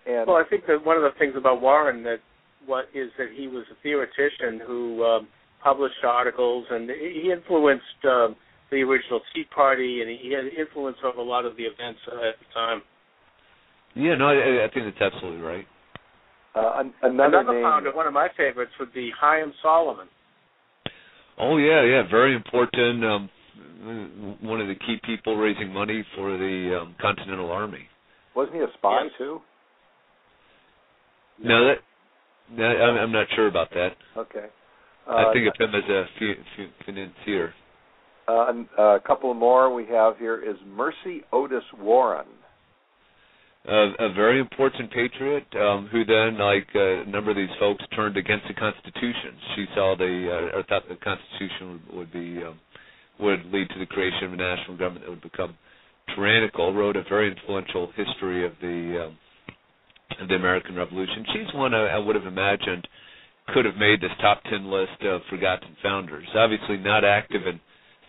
And 0.07 0.27
Well, 0.27 0.37
I 0.37 0.45
think 0.49 0.66
that 0.66 0.85
one 0.85 0.97
of 0.97 1.03
the 1.03 1.11
things 1.19 1.35
about 1.37 1.61
Warren 1.61 2.03
that 2.05 2.19
what 2.66 2.87
is 2.95 3.11
that 3.19 3.28
he 3.37 3.49
was 3.49 3.65
a 3.70 3.74
theoretician 3.82 4.61
who 4.66 5.05
um, 5.05 5.28
published 5.62 6.05
articles 6.05 6.66
and 6.70 6.89
he 6.91 7.32
influenced 7.32 7.85
um, 8.05 8.37
the 8.70 8.82
original 8.82 9.20
Tea 9.35 9.45
Party 9.55 10.01
and 10.01 10.11
he 10.11 10.32
had 10.32 10.45
influence 10.59 10.97
over 11.05 11.19
a 11.19 11.24
lot 11.24 11.45
of 11.45 11.57
the 11.57 11.65
events 11.65 12.01
uh, 12.11 12.28
at 12.28 12.39
the 12.39 12.55
time. 12.55 12.82
Yeah, 13.95 14.15
no, 14.15 14.28
I, 14.28 14.66
I 14.66 14.69
think 14.73 14.87
that's 14.87 15.12
absolutely 15.12 15.41
right. 15.43 15.66
uh, 16.55 16.85
another, 17.03 17.39
Another 17.41 17.55
name. 17.55 17.62
founder, 17.62 17.95
one 17.95 18.07
of 18.07 18.12
my 18.12 18.28
favorites, 18.37 18.73
would 18.78 18.93
be 18.95 19.11
Chaim 19.20 19.53
Salomon. 19.62 20.07
Oh 21.41 21.57
yeah, 21.57 21.83
yeah, 21.85 22.03
very 22.11 22.35
important. 22.35 23.05
Um, 23.05 23.31
one 24.43 24.61
of 24.61 24.69
the 24.69 24.75
key 24.75 25.01
people 25.05 25.37
raising 25.37 25.73
money 25.73 26.05
for 26.15 26.37
the 26.37 26.81
um, 26.83 26.95
Continental 27.01 27.51
Army. 27.51 27.89
Wasn't 28.37 28.55
he 28.55 28.61
a 28.62 28.67
spy 28.75 29.05
Yes. 29.05 29.12
too? 29.17 29.41
No, 31.43 31.65
that, 31.65 31.79
no, 32.53 32.65
I'm, 32.65 32.97
I'm 32.99 33.12
not 33.12 33.27
sure 33.35 33.49
about 33.49 33.71
that. 33.71 33.97
Okay. 34.17 34.47
I 35.09 35.23
Uh, 35.25 35.33
think 35.33 35.49
of 35.49 35.55
him 35.59 35.75
as 35.75 35.89
a 35.89 36.05
fi- 36.19 36.35
fi- 36.57 36.85
financier. 36.85 37.55
Uh, 38.29 38.53
a 38.79 39.01
couple 39.01 39.33
more 39.35 39.73
we 39.75 39.87
have 39.87 40.19
here 40.19 40.37
is 40.37 40.57
Mercy 40.67 41.23
Otis 41.33 41.65
Warren. 41.79 42.27
Uh, 43.69 43.93
a 43.99 44.12
very 44.15 44.41
important 44.41 44.91
patriot 44.91 45.45
um, 45.61 45.87
who 45.93 46.03
then, 46.03 46.39
like 46.39 46.66
uh, 46.74 47.03
a 47.03 47.05
number 47.05 47.31
of 47.31 47.37
these 47.37 47.53
folks, 47.59 47.85
turned 47.95 48.16
against 48.16 48.49
the 48.49 48.55
Constitution. 48.55 49.37
She 49.55 49.66
saw 49.74 49.95
the 49.99 50.51
uh, 50.55 50.57
or 50.59 50.62
thought 50.62 50.89
the 50.89 50.97
Constitution 50.97 51.78
would, 51.93 51.97
would 51.99 52.12
be 52.12 52.43
um, 52.43 52.59
would 53.20 53.45
lead 53.53 53.69
to 53.69 53.78
the 53.78 53.85
creation 53.85 54.24
of 54.24 54.32
a 54.32 54.37
national 54.37 54.78
government 54.78 55.05
that 55.05 55.11
would 55.11 55.20
become 55.20 55.55
tyrannical. 56.15 56.73
Wrote 56.73 56.97
a 56.97 57.03
very 57.07 57.31
influential 57.31 57.93
history 57.95 58.47
of 58.47 58.53
the 58.62 59.09
um, 59.09 59.19
of 60.23 60.28
the 60.28 60.37
American 60.37 60.74
Revolution. 60.74 61.27
She's 61.35 61.55
one 61.55 61.74
I, 61.74 61.89
I 61.89 61.99
would 61.99 62.16
have 62.16 62.27
imagined 62.27 62.89
could 63.53 63.66
have 63.66 63.77
made 63.77 64.01
this 64.01 64.11
top 64.23 64.43
ten 64.45 64.70
list 64.70 65.03
of 65.03 65.20
forgotten 65.28 65.77
founders. 65.82 66.27
Obviously, 66.35 66.78
not 66.78 67.05
active 67.05 67.47
in 67.47 67.61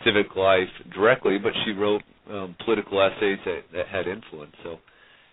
civic 0.06 0.34
life 0.38 0.70
directly, 0.96 1.38
but 1.38 1.52
she 1.66 1.72
wrote 1.72 2.04
um, 2.30 2.56
political 2.64 3.02
essays 3.02 3.38
that, 3.44 3.64
that 3.74 3.88
had 3.90 4.08
influence. 4.08 4.56
So. 4.64 4.80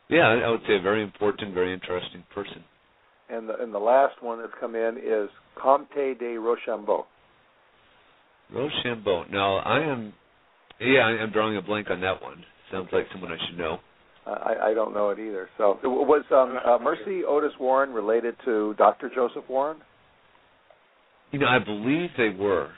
Yeah, 0.09 0.29
I 0.29 0.35
I 0.39 0.51
would 0.51 0.63
say 0.67 0.77
a 0.77 0.81
very 0.83 1.03
important, 1.03 1.55
very 1.55 1.73
interesting 1.73 2.25
person. 2.35 2.65
And 3.31 3.49
the, 3.49 3.57
and 3.63 3.75
the 3.75 3.79
last 3.79 4.23
one 4.23 4.39
that's 4.41 4.53
come 4.59 4.75
in 4.75 4.97
is 4.97 5.29
Comte 5.61 6.19
de 6.19 6.39
Rochambeau. 6.39 7.07
Rochambeau. 8.51 9.25
Now, 9.31 9.57
I 9.59 9.81
am, 9.81 10.15
yeah, 10.81 11.01
I- 11.01 11.21
I'm 11.23 11.31
drawing 11.31 11.59
a 11.59 11.63
blank 11.63 11.91
on 11.91 12.01
that 12.01 12.23
one. 12.23 12.43
Sounds 12.73 12.89
like 12.91 13.07
someone 13.13 13.31
I 13.33 13.37
should 13.47 13.59
know. 13.59 13.79
I, 14.27 14.71
I 14.71 14.75
don't 14.75 14.93
know 14.93 15.09
it 15.11 15.19
either. 15.19 15.49
So 15.57 15.79
was 15.85 16.25
um, 16.31 16.59
uh, 16.67 16.79
Mercy 16.83 17.25
Otis 17.25 17.53
Warren 17.59 17.91
related 17.93 18.35
to 18.45 18.75
Dr. 18.77 19.11
Joseph 19.15 19.45
Warren? 19.49 19.79
You 21.31 21.39
know, 21.39 21.47
I 21.47 21.59
believe 21.59 22.11
they 22.17 22.31
were. 22.31 22.71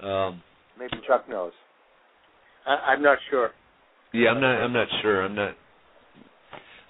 Um, 0.00 0.42
Maybe 0.78 0.92
Chuck 1.06 1.28
knows. 1.28 1.52
I, 2.66 2.92
I'm 2.92 3.02
not 3.02 3.18
sure. 3.30 3.50
yeah, 4.12 4.30
I'm 4.30 4.40
not. 4.40 4.62
I'm 4.62 4.72
not 4.72 4.88
sure. 5.00 5.24
I'm 5.24 5.34
not. 5.34 5.54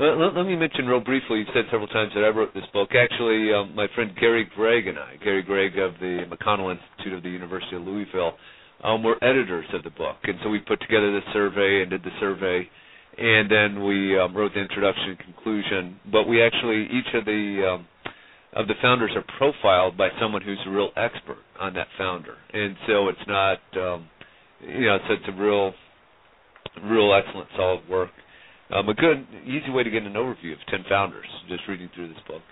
Let, 0.02 0.34
let, 0.34 0.46
me 0.46 0.56
mention 0.56 0.88
real 0.88 0.98
briefly. 0.98 1.38
You've 1.38 1.54
said 1.54 1.66
several 1.70 1.86
times 1.86 2.10
that 2.16 2.24
I 2.24 2.28
wrote 2.30 2.52
this 2.54 2.66
book. 2.72 2.88
Actually, 2.90 3.54
um, 3.54 3.72
my 3.76 3.86
friend 3.94 4.10
Gary 4.20 4.50
Gregg 4.56 4.88
and 4.88 4.98
I, 4.98 5.14
Gary 5.22 5.44
Gregg 5.44 5.78
of 5.78 5.92
the 6.00 6.26
McConnell 6.26 6.74
Institute 6.74 7.12
of 7.12 7.22
the 7.22 7.30
University 7.30 7.76
of 7.76 7.82
Louisville, 7.82 8.32
um, 8.82 9.04
were 9.04 9.14
editors 9.22 9.66
of 9.72 9.84
the 9.84 9.90
book, 9.90 10.16
and 10.24 10.34
so 10.42 10.48
we 10.50 10.58
put 10.58 10.80
together 10.80 11.12
the 11.12 11.20
survey 11.32 11.82
and 11.82 11.90
did 11.90 12.02
the 12.02 12.10
survey, 12.18 12.68
and 13.16 13.48
then 13.48 13.86
we 13.86 14.18
um, 14.18 14.36
wrote 14.36 14.50
the 14.54 14.60
introduction 14.60 15.10
and 15.10 15.18
conclusion. 15.20 16.00
But 16.10 16.26
we 16.26 16.42
actually 16.42 16.82
each 16.86 17.14
of 17.14 17.24
the 17.24 17.74
um, 17.74 17.86
of 18.54 18.66
the 18.66 18.74
founders 18.82 19.12
are 19.14 19.24
profiled 19.38 19.96
by 19.96 20.08
someone 20.20 20.42
who's 20.42 20.58
a 20.66 20.70
real 20.70 20.90
expert 20.96 21.38
on 21.60 21.74
that 21.74 21.86
founder, 21.96 22.34
and 22.52 22.74
so 22.88 23.06
it's 23.06 23.26
not, 23.28 23.60
um, 23.76 24.08
you 24.66 24.86
know, 24.86 24.98
so 25.06 25.14
it's 25.14 25.28
a 25.28 25.40
real, 25.40 25.72
real 26.90 27.14
excellent, 27.14 27.46
solid 27.56 27.88
work. 27.88 28.10
Um, 28.74 28.88
a 28.88 28.94
good, 28.94 29.26
easy 29.44 29.70
way 29.70 29.82
to 29.82 29.90
get 29.90 30.02
an 30.02 30.14
overview 30.14 30.52
of 30.52 30.58
ten 30.70 30.84
founders 30.88 31.26
just 31.48 31.62
reading 31.68 31.90
through 31.94 32.08
this 32.08 32.22
book. 32.26 32.42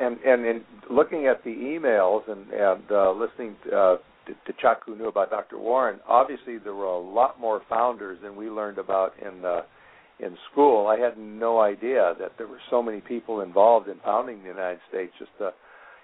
And 0.00 0.18
and 0.18 0.46
in 0.46 0.62
looking 0.88 1.26
at 1.26 1.42
the 1.42 1.50
emails 1.50 2.28
and 2.30 2.48
and 2.50 2.82
uh, 2.90 3.12
listening 3.12 3.56
to, 3.64 3.76
uh, 3.76 3.96
to, 4.26 4.32
to 4.32 4.60
Chuck, 4.62 4.82
who 4.86 4.96
knew 4.96 5.08
about 5.08 5.30
Dr. 5.30 5.58
Warren, 5.58 5.98
obviously 6.06 6.58
there 6.58 6.74
were 6.74 6.84
a 6.84 7.00
lot 7.00 7.40
more 7.40 7.62
founders 7.68 8.18
than 8.22 8.36
we 8.36 8.48
learned 8.48 8.78
about 8.78 9.14
in 9.20 9.44
uh, 9.44 9.62
in 10.20 10.36
school. 10.52 10.86
I 10.86 10.98
had 10.98 11.18
no 11.18 11.60
idea 11.60 12.14
that 12.20 12.32
there 12.38 12.46
were 12.46 12.60
so 12.70 12.80
many 12.80 13.00
people 13.00 13.40
involved 13.40 13.88
in 13.88 13.98
founding 14.04 14.42
the 14.42 14.48
United 14.48 14.80
States. 14.88 15.12
Just 15.18 15.32
uh, 15.40 15.50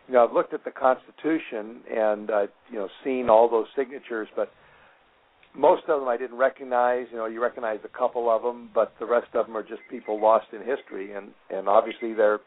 you 0.09 0.15
know, 0.15 0.27
I've 0.27 0.35
looked 0.35 0.55
at 0.55 0.65
the 0.65 0.73
Constitution 0.73 1.83
and 1.89 2.31
uh, 2.31 2.47
you 2.69 2.79
know 2.79 2.89
seen 3.05 3.31
all 3.31 3.49
those 3.49 3.67
signatures, 3.77 4.27
but 4.35 4.51
most 5.57 5.83
of 5.89 6.01
them 6.01 6.09
I 6.09 6.17
didn't 6.17 6.39
recognize. 6.39 7.07
You 7.11 7.19
know, 7.19 7.27
you 7.27 7.43
recognize 7.43 7.79
a 7.85 7.99
couple 7.99 8.31
of 8.31 8.43
them, 8.43 8.71
but 8.75 8.95
the 9.01 9.07
rest 9.07 9.29
of 9.35 9.47
them 9.47 9.57
are 9.57 9.63
just 9.63 9.81
people 9.91 10.21
lost 10.21 10.47
in 10.53 10.61
history, 10.61 11.15
and 11.15 11.31
and 11.51 11.69
obviously 11.69 12.15
they're 12.15 12.41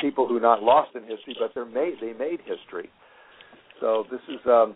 people 0.00 0.26
who 0.26 0.36
are 0.36 0.40
not 0.40 0.62
lost 0.62 0.94
in 0.94 1.02
history, 1.02 1.36
but 1.38 1.52
they're 1.54 1.64
made 1.64 1.94
they 2.00 2.12
made 2.12 2.40
history. 2.40 2.90
So 3.80 4.04
this 4.10 4.20
is 4.28 4.40
um, 4.46 4.74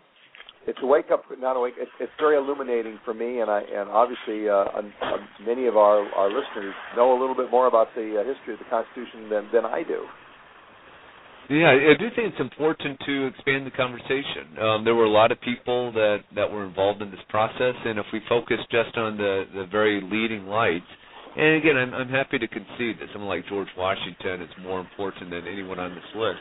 it's 0.67 0.79
a 0.83 0.87
wake 0.87 1.11
up, 1.11 1.25
not 1.39 1.57
a 1.57 1.61
wake. 1.61 1.75
It's, 1.79 1.91
it's 2.01 2.13
very 2.19 2.37
illuminating 2.37 2.99
for 3.05 3.15
me, 3.15 3.41
and 3.41 3.51
I 3.51 3.61
and 3.61 3.89
obviously 3.89 4.49
uh, 4.49 4.67
um, 4.77 4.93
many 5.47 5.67
of 5.67 5.77
our 5.77 6.05
our 6.13 6.29
listeners 6.29 6.75
know 6.97 7.17
a 7.17 7.19
little 7.19 7.37
bit 7.37 7.51
more 7.51 7.67
about 7.67 7.89
the 7.95 8.21
uh, 8.21 8.25
history 8.25 8.55
of 8.55 8.59
the 8.59 8.67
Constitution 8.69 9.31
than 9.31 9.49
than 9.53 9.65
I 9.65 9.83
do. 9.83 10.05
Yeah, 11.51 11.75
I 11.75 11.99
do 11.99 12.07
think 12.15 12.31
it's 12.31 12.41
important 12.41 13.01
to 13.07 13.27
expand 13.27 13.67
the 13.67 13.73
conversation. 13.73 14.55
Um, 14.63 14.85
there 14.85 14.95
were 14.95 15.07
a 15.07 15.11
lot 15.11 15.33
of 15.33 15.41
people 15.41 15.91
that 15.93 16.19
that 16.37 16.47
were 16.49 16.65
involved 16.65 17.03
in 17.03 17.11
this 17.11 17.19
process, 17.29 17.75
and 17.85 17.99
if 17.99 18.07
we 18.13 18.21
focus 18.29 18.59
just 18.71 18.97
on 18.97 19.17
the 19.17 19.47
the 19.53 19.67
very 19.67 20.01
leading 20.01 20.47
lights, 20.47 20.87
and 21.37 21.57
again, 21.57 21.77
I'm 21.77 21.93
I'm 21.93 22.09
happy 22.09 22.39
to 22.39 22.47
concede 22.47 23.03
that 23.03 23.09
someone 23.13 23.29
like 23.29 23.49
George 23.49 23.67
Washington 23.77 24.43
is 24.43 24.51
more 24.63 24.79
important 24.79 25.31
than 25.31 25.49
anyone 25.49 25.81
on 25.81 25.93
this 25.93 26.07
list. 26.15 26.39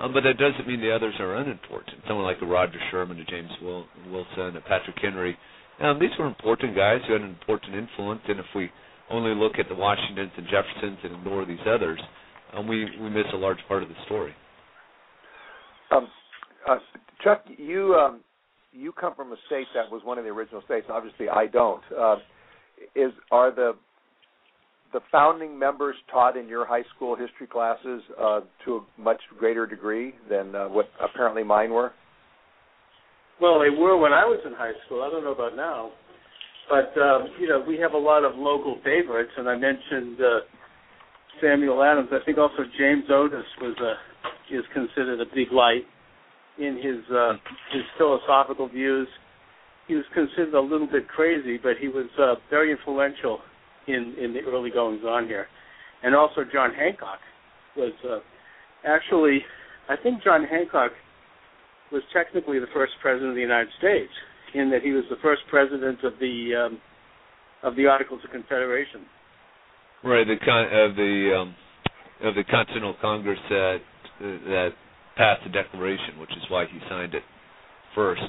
Um, 0.00 0.12
but 0.12 0.24
that 0.24 0.38
doesn't 0.38 0.66
mean 0.66 0.80
the 0.80 0.90
others 0.94 1.14
are 1.20 1.36
unimportant. 1.36 1.98
Someone 2.08 2.26
like 2.26 2.42
a 2.42 2.46
Roger 2.46 2.80
Sherman, 2.90 3.20
a 3.20 3.24
James 3.26 3.50
Wil- 3.62 3.86
Wilson, 4.10 4.56
a 4.56 4.60
Patrick 4.62 4.96
Henry. 5.00 5.36
Um, 5.80 6.00
these 6.00 6.10
were 6.18 6.26
important 6.26 6.74
guys 6.74 7.02
who 7.06 7.12
had 7.12 7.22
an 7.22 7.28
important 7.28 7.76
influence, 7.76 8.22
and 8.26 8.40
if 8.40 8.46
we 8.56 8.68
only 9.10 9.34
look 9.34 9.60
at 9.60 9.68
the 9.68 9.76
Washingtons 9.76 10.32
and 10.36 10.46
Jeffersons 10.50 10.98
and 11.04 11.14
ignore 11.22 11.44
these 11.46 11.62
others, 11.68 12.00
um, 12.52 12.66
we 12.66 12.84
we 13.00 13.08
miss 13.10 13.26
a 13.32 13.36
large 13.36 13.60
part 13.68 13.84
of 13.84 13.88
the 13.88 13.94
story. 14.06 14.34
Um, 15.90 16.08
uh, 16.68 16.76
Chuck, 17.24 17.44
you 17.56 17.94
um, 17.94 18.20
you 18.72 18.92
come 18.92 19.14
from 19.14 19.32
a 19.32 19.36
state 19.46 19.66
that 19.74 19.90
was 19.90 20.02
one 20.04 20.18
of 20.18 20.24
the 20.24 20.30
original 20.30 20.62
states. 20.64 20.86
Obviously, 20.90 21.28
I 21.28 21.46
don't. 21.46 21.82
Uh, 21.96 22.16
is 22.94 23.12
are 23.30 23.54
the 23.54 23.72
the 24.92 25.00
founding 25.12 25.58
members 25.58 25.94
taught 26.10 26.36
in 26.36 26.48
your 26.48 26.66
high 26.66 26.82
school 26.94 27.14
history 27.14 27.46
classes 27.46 28.02
uh, 28.20 28.40
to 28.64 28.76
a 28.76 29.00
much 29.00 29.20
greater 29.38 29.66
degree 29.66 30.14
than 30.28 30.54
uh, 30.54 30.68
what 30.68 30.88
apparently 31.00 31.44
mine 31.44 31.70
were? 31.70 31.92
Well, 33.40 33.60
they 33.60 33.70
were 33.70 33.96
when 33.96 34.12
I 34.12 34.24
was 34.24 34.40
in 34.44 34.52
high 34.52 34.72
school. 34.84 35.02
I 35.02 35.10
don't 35.10 35.24
know 35.24 35.32
about 35.32 35.56
now, 35.56 35.90
but 36.68 37.00
um, 37.00 37.28
you 37.40 37.48
know 37.48 37.64
we 37.66 37.78
have 37.78 37.92
a 37.92 37.98
lot 37.98 38.24
of 38.24 38.36
local 38.36 38.78
favorites, 38.84 39.32
and 39.36 39.48
I 39.48 39.56
mentioned 39.56 40.20
uh, 40.20 40.40
Samuel 41.40 41.82
Adams. 41.82 42.08
I 42.12 42.24
think 42.24 42.38
also 42.38 42.64
James 42.78 43.04
Otis 43.10 43.46
was 43.60 43.76
a 43.80 44.09
is 44.50 44.64
considered 44.72 45.20
a 45.20 45.34
big 45.34 45.52
light 45.52 45.84
in 46.58 46.76
his 46.76 47.02
uh, 47.14 47.32
his 47.72 47.82
philosophical 47.96 48.68
views. 48.68 49.08
He 49.88 49.94
was 49.94 50.04
considered 50.14 50.54
a 50.54 50.60
little 50.60 50.86
bit 50.86 51.08
crazy, 51.08 51.58
but 51.58 51.72
he 51.80 51.88
was 51.88 52.06
uh, 52.18 52.34
very 52.48 52.70
influential 52.70 53.40
in 53.86 54.14
in 54.20 54.32
the 54.32 54.40
early 54.40 54.70
goings 54.70 55.02
on 55.04 55.26
here, 55.26 55.46
and 56.02 56.14
also 56.14 56.42
John 56.52 56.72
Hancock 56.74 57.18
was 57.76 57.92
uh, 58.04 58.18
actually, 58.84 59.40
I 59.88 59.96
think 59.96 60.22
John 60.22 60.44
Hancock 60.44 60.92
was 61.92 62.02
technically 62.12 62.58
the 62.58 62.70
first 62.72 62.92
president 63.02 63.30
of 63.30 63.34
the 63.34 63.42
United 63.42 63.68
States 63.78 64.12
in 64.54 64.70
that 64.70 64.82
he 64.82 64.90
was 64.92 65.04
the 65.10 65.16
first 65.22 65.42
president 65.48 66.02
of 66.04 66.14
the 66.20 66.66
um, 66.66 66.78
of 67.62 67.76
the 67.76 67.86
Articles 67.86 68.20
of 68.24 68.30
Confederation. 68.30 69.02
Right, 70.02 70.26
the 70.26 70.36
con- 70.44 70.72
of 70.72 70.96
the 70.96 71.30
um, 71.38 71.54
of 72.22 72.34
the 72.34 72.44
Continental 72.44 72.94
Congress 73.00 73.38
that 73.48 73.78
that 74.20 74.70
passed 75.16 75.42
the 75.44 75.50
Declaration, 75.50 76.18
which 76.18 76.30
is 76.30 76.44
why 76.48 76.66
he 76.66 76.78
signed 76.88 77.14
it 77.14 77.22
first. 77.94 78.22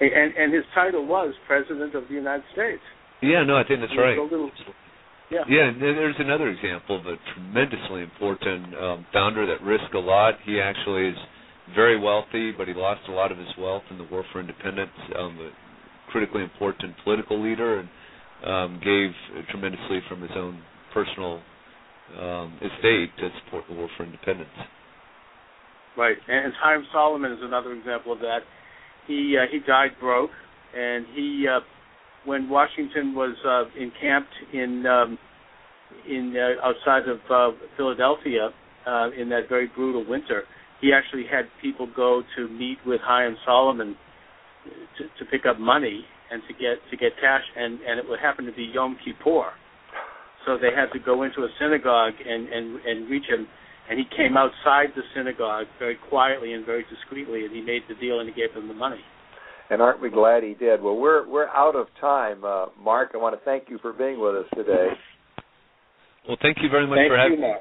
And 0.00 0.34
and 0.36 0.52
his 0.52 0.64
title 0.74 1.06
was 1.06 1.34
President 1.46 1.94
of 1.94 2.08
the 2.08 2.14
United 2.14 2.44
States. 2.52 2.82
Yeah, 3.22 3.44
no, 3.44 3.56
I 3.56 3.64
think 3.64 3.80
that's 3.80 3.96
right. 3.96 4.18
Little, 4.18 4.50
yeah. 5.30 5.40
Yeah, 5.48 5.68
and 5.68 5.80
there's 5.80 6.16
another 6.18 6.48
example 6.48 7.00
of 7.00 7.06
a 7.06 7.16
tremendously 7.34 8.02
important 8.02 8.74
um, 8.76 9.06
founder 9.12 9.46
that 9.46 9.62
risked 9.62 9.94
a 9.94 10.00
lot. 10.00 10.34
He 10.44 10.60
actually 10.60 11.08
is 11.08 11.16
very 11.74 11.98
wealthy, 11.98 12.52
but 12.52 12.68
he 12.68 12.74
lost 12.74 13.00
a 13.08 13.12
lot 13.12 13.32
of 13.32 13.38
his 13.38 13.48
wealth 13.58 13.82
in 13.90 13.98
the 13.98 14.04
War 14.04 14.24
for 14.32 14.40
Independence. 14.40 14.92
Um, 15.18 15.38
a 15.40 15.50
critically 16.12 16.42
important 16.42 16.94
political 17.02 17.42
leader, 17.42 17.80
and 17.80 17.88
um, 18.44 18.80
gave 18.84 19.10
tremendously 19.48 20.00
from 20.08 20.20
his 20.20 20.30
own 20.36 20.62
personal 20.92 21.40
um, 22.20 22.54
estate 22.62 23.10
to 23.18 23.28
support 23.44 23.64
the 23.68 23.74
War 23.74 23.88
for 23.96 24.04
Independence. 24.04 24.50
Right, 25.96 26.16
and 26.28 26.52
Chaim 26.62 26.84
Salomon 26.92 27.32
is 27.32 27.38
another 27.40 27.72
example 27.72 28.12
of 28.12 28.18
that. 28.20 28.40
He 29.06 29.36
uh, 29.40 29.46
he 29.50 29.60
died 29.60 29.92
broke, 29.98 30.30
and 30.76 31.06
he 31.14 31.46
uh, 31.48 31.60
when 32.26 32.50
Washington 32.50 33.14
was 33.14 33.34
uh, 33.46 33.64
encamped 33.80 34.34
in 34.52 34.84
um, 34.84 35.18
in 36.06 36.34
uh, 36.36 36.66
outside 36.66 37.08
of 37.08 37.18
uh, 37.30 37.56
Philadelphia 37.76 38.50
uh, 38.86 39.08
in 39.16 39.28
that 39.30 39.48
very 39.48 39.68
brutal 39.74 40.04
winter, 40.06 40.42
he 40.80 40.92
actually 40.92 41.24
had 41.30 41.46
people 41.62 41.88
go 41.96 42.22
to 42.36 42.48
meet 42.48 42.78
with 42.84 43.00
Chaim 43.02 43.36
Salomon 43.46 43.96
to, 44.98 45.04
to 45.18 45.30
pick 45.30 45.46
up 45.46 45.58
money 45.58 46.04
and 46.30 46.42
to 46.48 46.52
get 46.54 46.78
to 46.90 46.96
get 46.96 47.12
cash, 47.20 47.44
and 47.56 47.80
and 47.80 47.98
it 47.98 48.08
would 48.08 48.20
happen 48.20 48.44
to 48.44 48.52
be 48.52 48.70
Yom 48.74 48.98
Kippur, 49.04 49.50
so 50.44 50.58
they 50.58 50.74
had 50.74 50.92
to 50.92 50.98
go 50.98 51.22
into 51.22 51.40
a 51.42 51.48
synagogue 51.58 52.14
and 52.26 52.48
and 52.48 52.80
and 52.84 53.08
reach 53.08 53.26
him, 53.28 53.46
and 53.88 53.98
he 53.98 54.04
came 54.16 54.36
outside 54.36 54.88
the 54.94 55.02
synagogue 55.14 55.66
very 55.78 55.96
quietly 56.08 56.52
and 56.52 56.66
very 56.66 56.84
discreetly, 56.90 57.44
and 57.44 57.54
he 57.54 57.60
made 57.60 57.82
the 57.88 57.94
deal 57.94 58.20
and 58.20 58.28
he 58.28 58.34
gave 58.34 58.54
them 58.54 58.68
the 58.68 58.74
money. 58.74 59.00
And 59.68 59.82
aren't 59.82 60.00
we 60.00 60.10
glad 60.10 60.42
he 60.42 60.54
did? 60.54 60.80
Well, 60.80 60.96
we're 60.96 61.28
we're 61.28 61.48
out 61.48 61.74
of 61.74 61.86
time, 62.00 62.44
uh, 62.44 62.66
Mark. 62.80 63.10
I 63.14 63.16
want 63.16 63.38
to 63.38 63.44
thank 63.44 63.64
you 63.68 63.78
for 63.82 63.92
being 63.92 64.20
with 64.20 64.36
us 64.36 64.46
today. 64.54 64.88
Well, 66.28 66.36
thank 66.40 66.58
you 66.62 66.68
very 66.68 66.86
much 66.86 66.98
thank 66.98 67.10
for 67.10 67.16
having 67.16 67.40
me. 67.40 67.52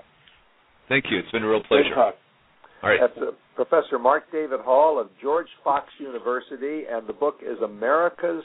Thank 0.88 1.06
you. 1.10 1.18
It's 1.20 1.32
been 1.32 1.44
a 1.44 1.50
real 1.50 1.64
pleasure. 1.64 1.96
All 1.96 2.90
right. 2.90 3.00
That's 3.02 3.18
uh, 3.18 3.32
Professor 3.56 3.98
Mark 3.98 4.24
David 4.32 4.60
Hall 4.60 5.00
of 5.00 5.10
George 5.22 5.48
Fox 5.64 5.88
University, 6.00 6.84
and 6.90 7.08
the 7.08 7.14
book 7.14 7.40
is 7.42 7.58
America's 7.64 8.44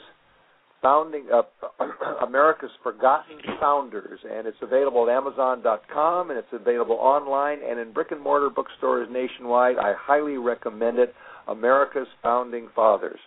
Founding 0.81 1.25
uh, 1.31 1.43
America's 2.25 2.71
Forgotten 2.81 3.37
Founders, 3.59 4.19
and 4.29 4.47
it's 4.47 4.57
available 4.61 5.07
at 5.07 5.15
Amazon.com, 5.15 6.29
and 6.29 6.39
it's 6.39 6.47
available 6.51 6.95
online 6.95 7.59
and 7.67 7.79
in 7.79 7.93
brick 7.93 8.11
and 8.11 8.21
mortar 8.21 8.49
bookstores 8.49 9.07
nationwide. 9.11 9.77
I 9.77 9.93
highly 9.97 10.37
recommend 10.37 10.97
it. 10.97 11.13
America's 11.47 12.07
Founding 12.23 12.69
Fathers. 12.75 13.19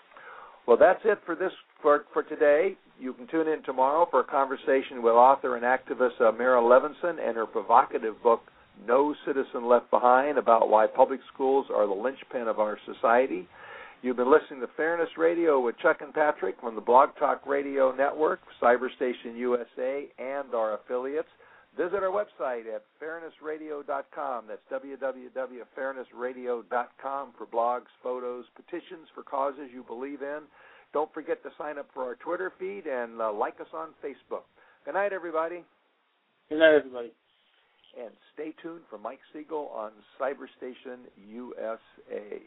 Well, 0.66 0.76
that's 0.76 1.00
it 1.04 1.18
for 1.26 1.34
this 1.34 1.52
for 1.82 2.04
for 2.12 2.22
today. 2.22 2.76
You 2.98 3.12
can 3.12 3.26
tune 3.26 3.48
in 3.48 3.62
tomorrow 3.64 4.06
for 4.10 4.20
a 4.20 4.24
conversation 4.24 5.02
with 5.02 5.12
author 5.12 5.56
and 5.56 5.64
activist 5.64 6.20
uh, 6.20 6.32
Meira 6.32 6.62
Levinson 6.62 7.18
and 7.24 7.36
her 7.36 7.46
provocative 7.46 8.22
book 8.22 8.40
No 8.86 9.14
Citizen 9.26 9.68
Left 9.68 9.90
Behind 9.90 10.38
about 10.38 10.68
why 10.68 10.86
public 10.86 11.20
schools 11.32 11.66
are 11.74 11.86
the 11.86 11.92
linchpin 11.92 12.48
of 12.48 12.58
our 12.58 12.78
society. 12.86 13.48
You've 14.04 14.18
been 14.18 14.30
listening 14.30 14.60
to 14.60 14.68
Fairness 14.76 15.08
Radio 15.16 15.58
with 15.58 15.78
Chuck 15.78 16.02
and 16.02 16.12
Patrick 16.12 16.60
from 16.60 16.74
the 16.74 16.82
Blog 16.82 17.16
Talk 17.18 17.46
Radio 17.46 17.90
Network, 17.90 18.40
Cyberstation 18.60 19.34
USA, 19.34 20.10
and 20.18 20.54
our 20.54 20.74
affiliates. 20.74 21.30
Visit 21.74 22.02
our 22.02 22.12
website 22.12 22.66
at 22.66 22.84
fairnessradio.com. 23.02 24.44
That's 24.46 24.60
www.fairnessradio.com 24.70 27.32
for 27.38 27.46
blogs, 27.46 27.86
photos, 28.02 28.44
petitions 28.54 29.08
for 29.14 29.22
causes 29.22 29.70
you 29.72 29.82
believe 29.82 30.20
in. 30.20 30.40
Don't 30.92 31.10
forget 31.14 31.42
to 31.42 31.48
sign 31.56 31.78
up 31.78 31.88
for 31.94 32.02
our 32.02 32.16
Twitter 32.16 32.52
feed 32.58 32.86
and 32.86 33.22
uh, 33.22 33.32
like 33.32 33.58
us 33.58 33.68
on 33.72 33.94
Facebook. 34.04 34.42
Good 34.84 34.92
night, 34.92 35.14
everybody. 35.14 35.64
Good 36.50 36.58
night, 36.58 36.74
everybody. 36.76 37.10
And 37.98 38.10
stay 38.34 38.52
tuned 38.62 38.82
for 38.90 38.98
Mike 38.98 39.20
Siegel 39.32 39.70
on 39.74 39.92
Cyberstation 40.20 41.06
USA. 41.26 42.42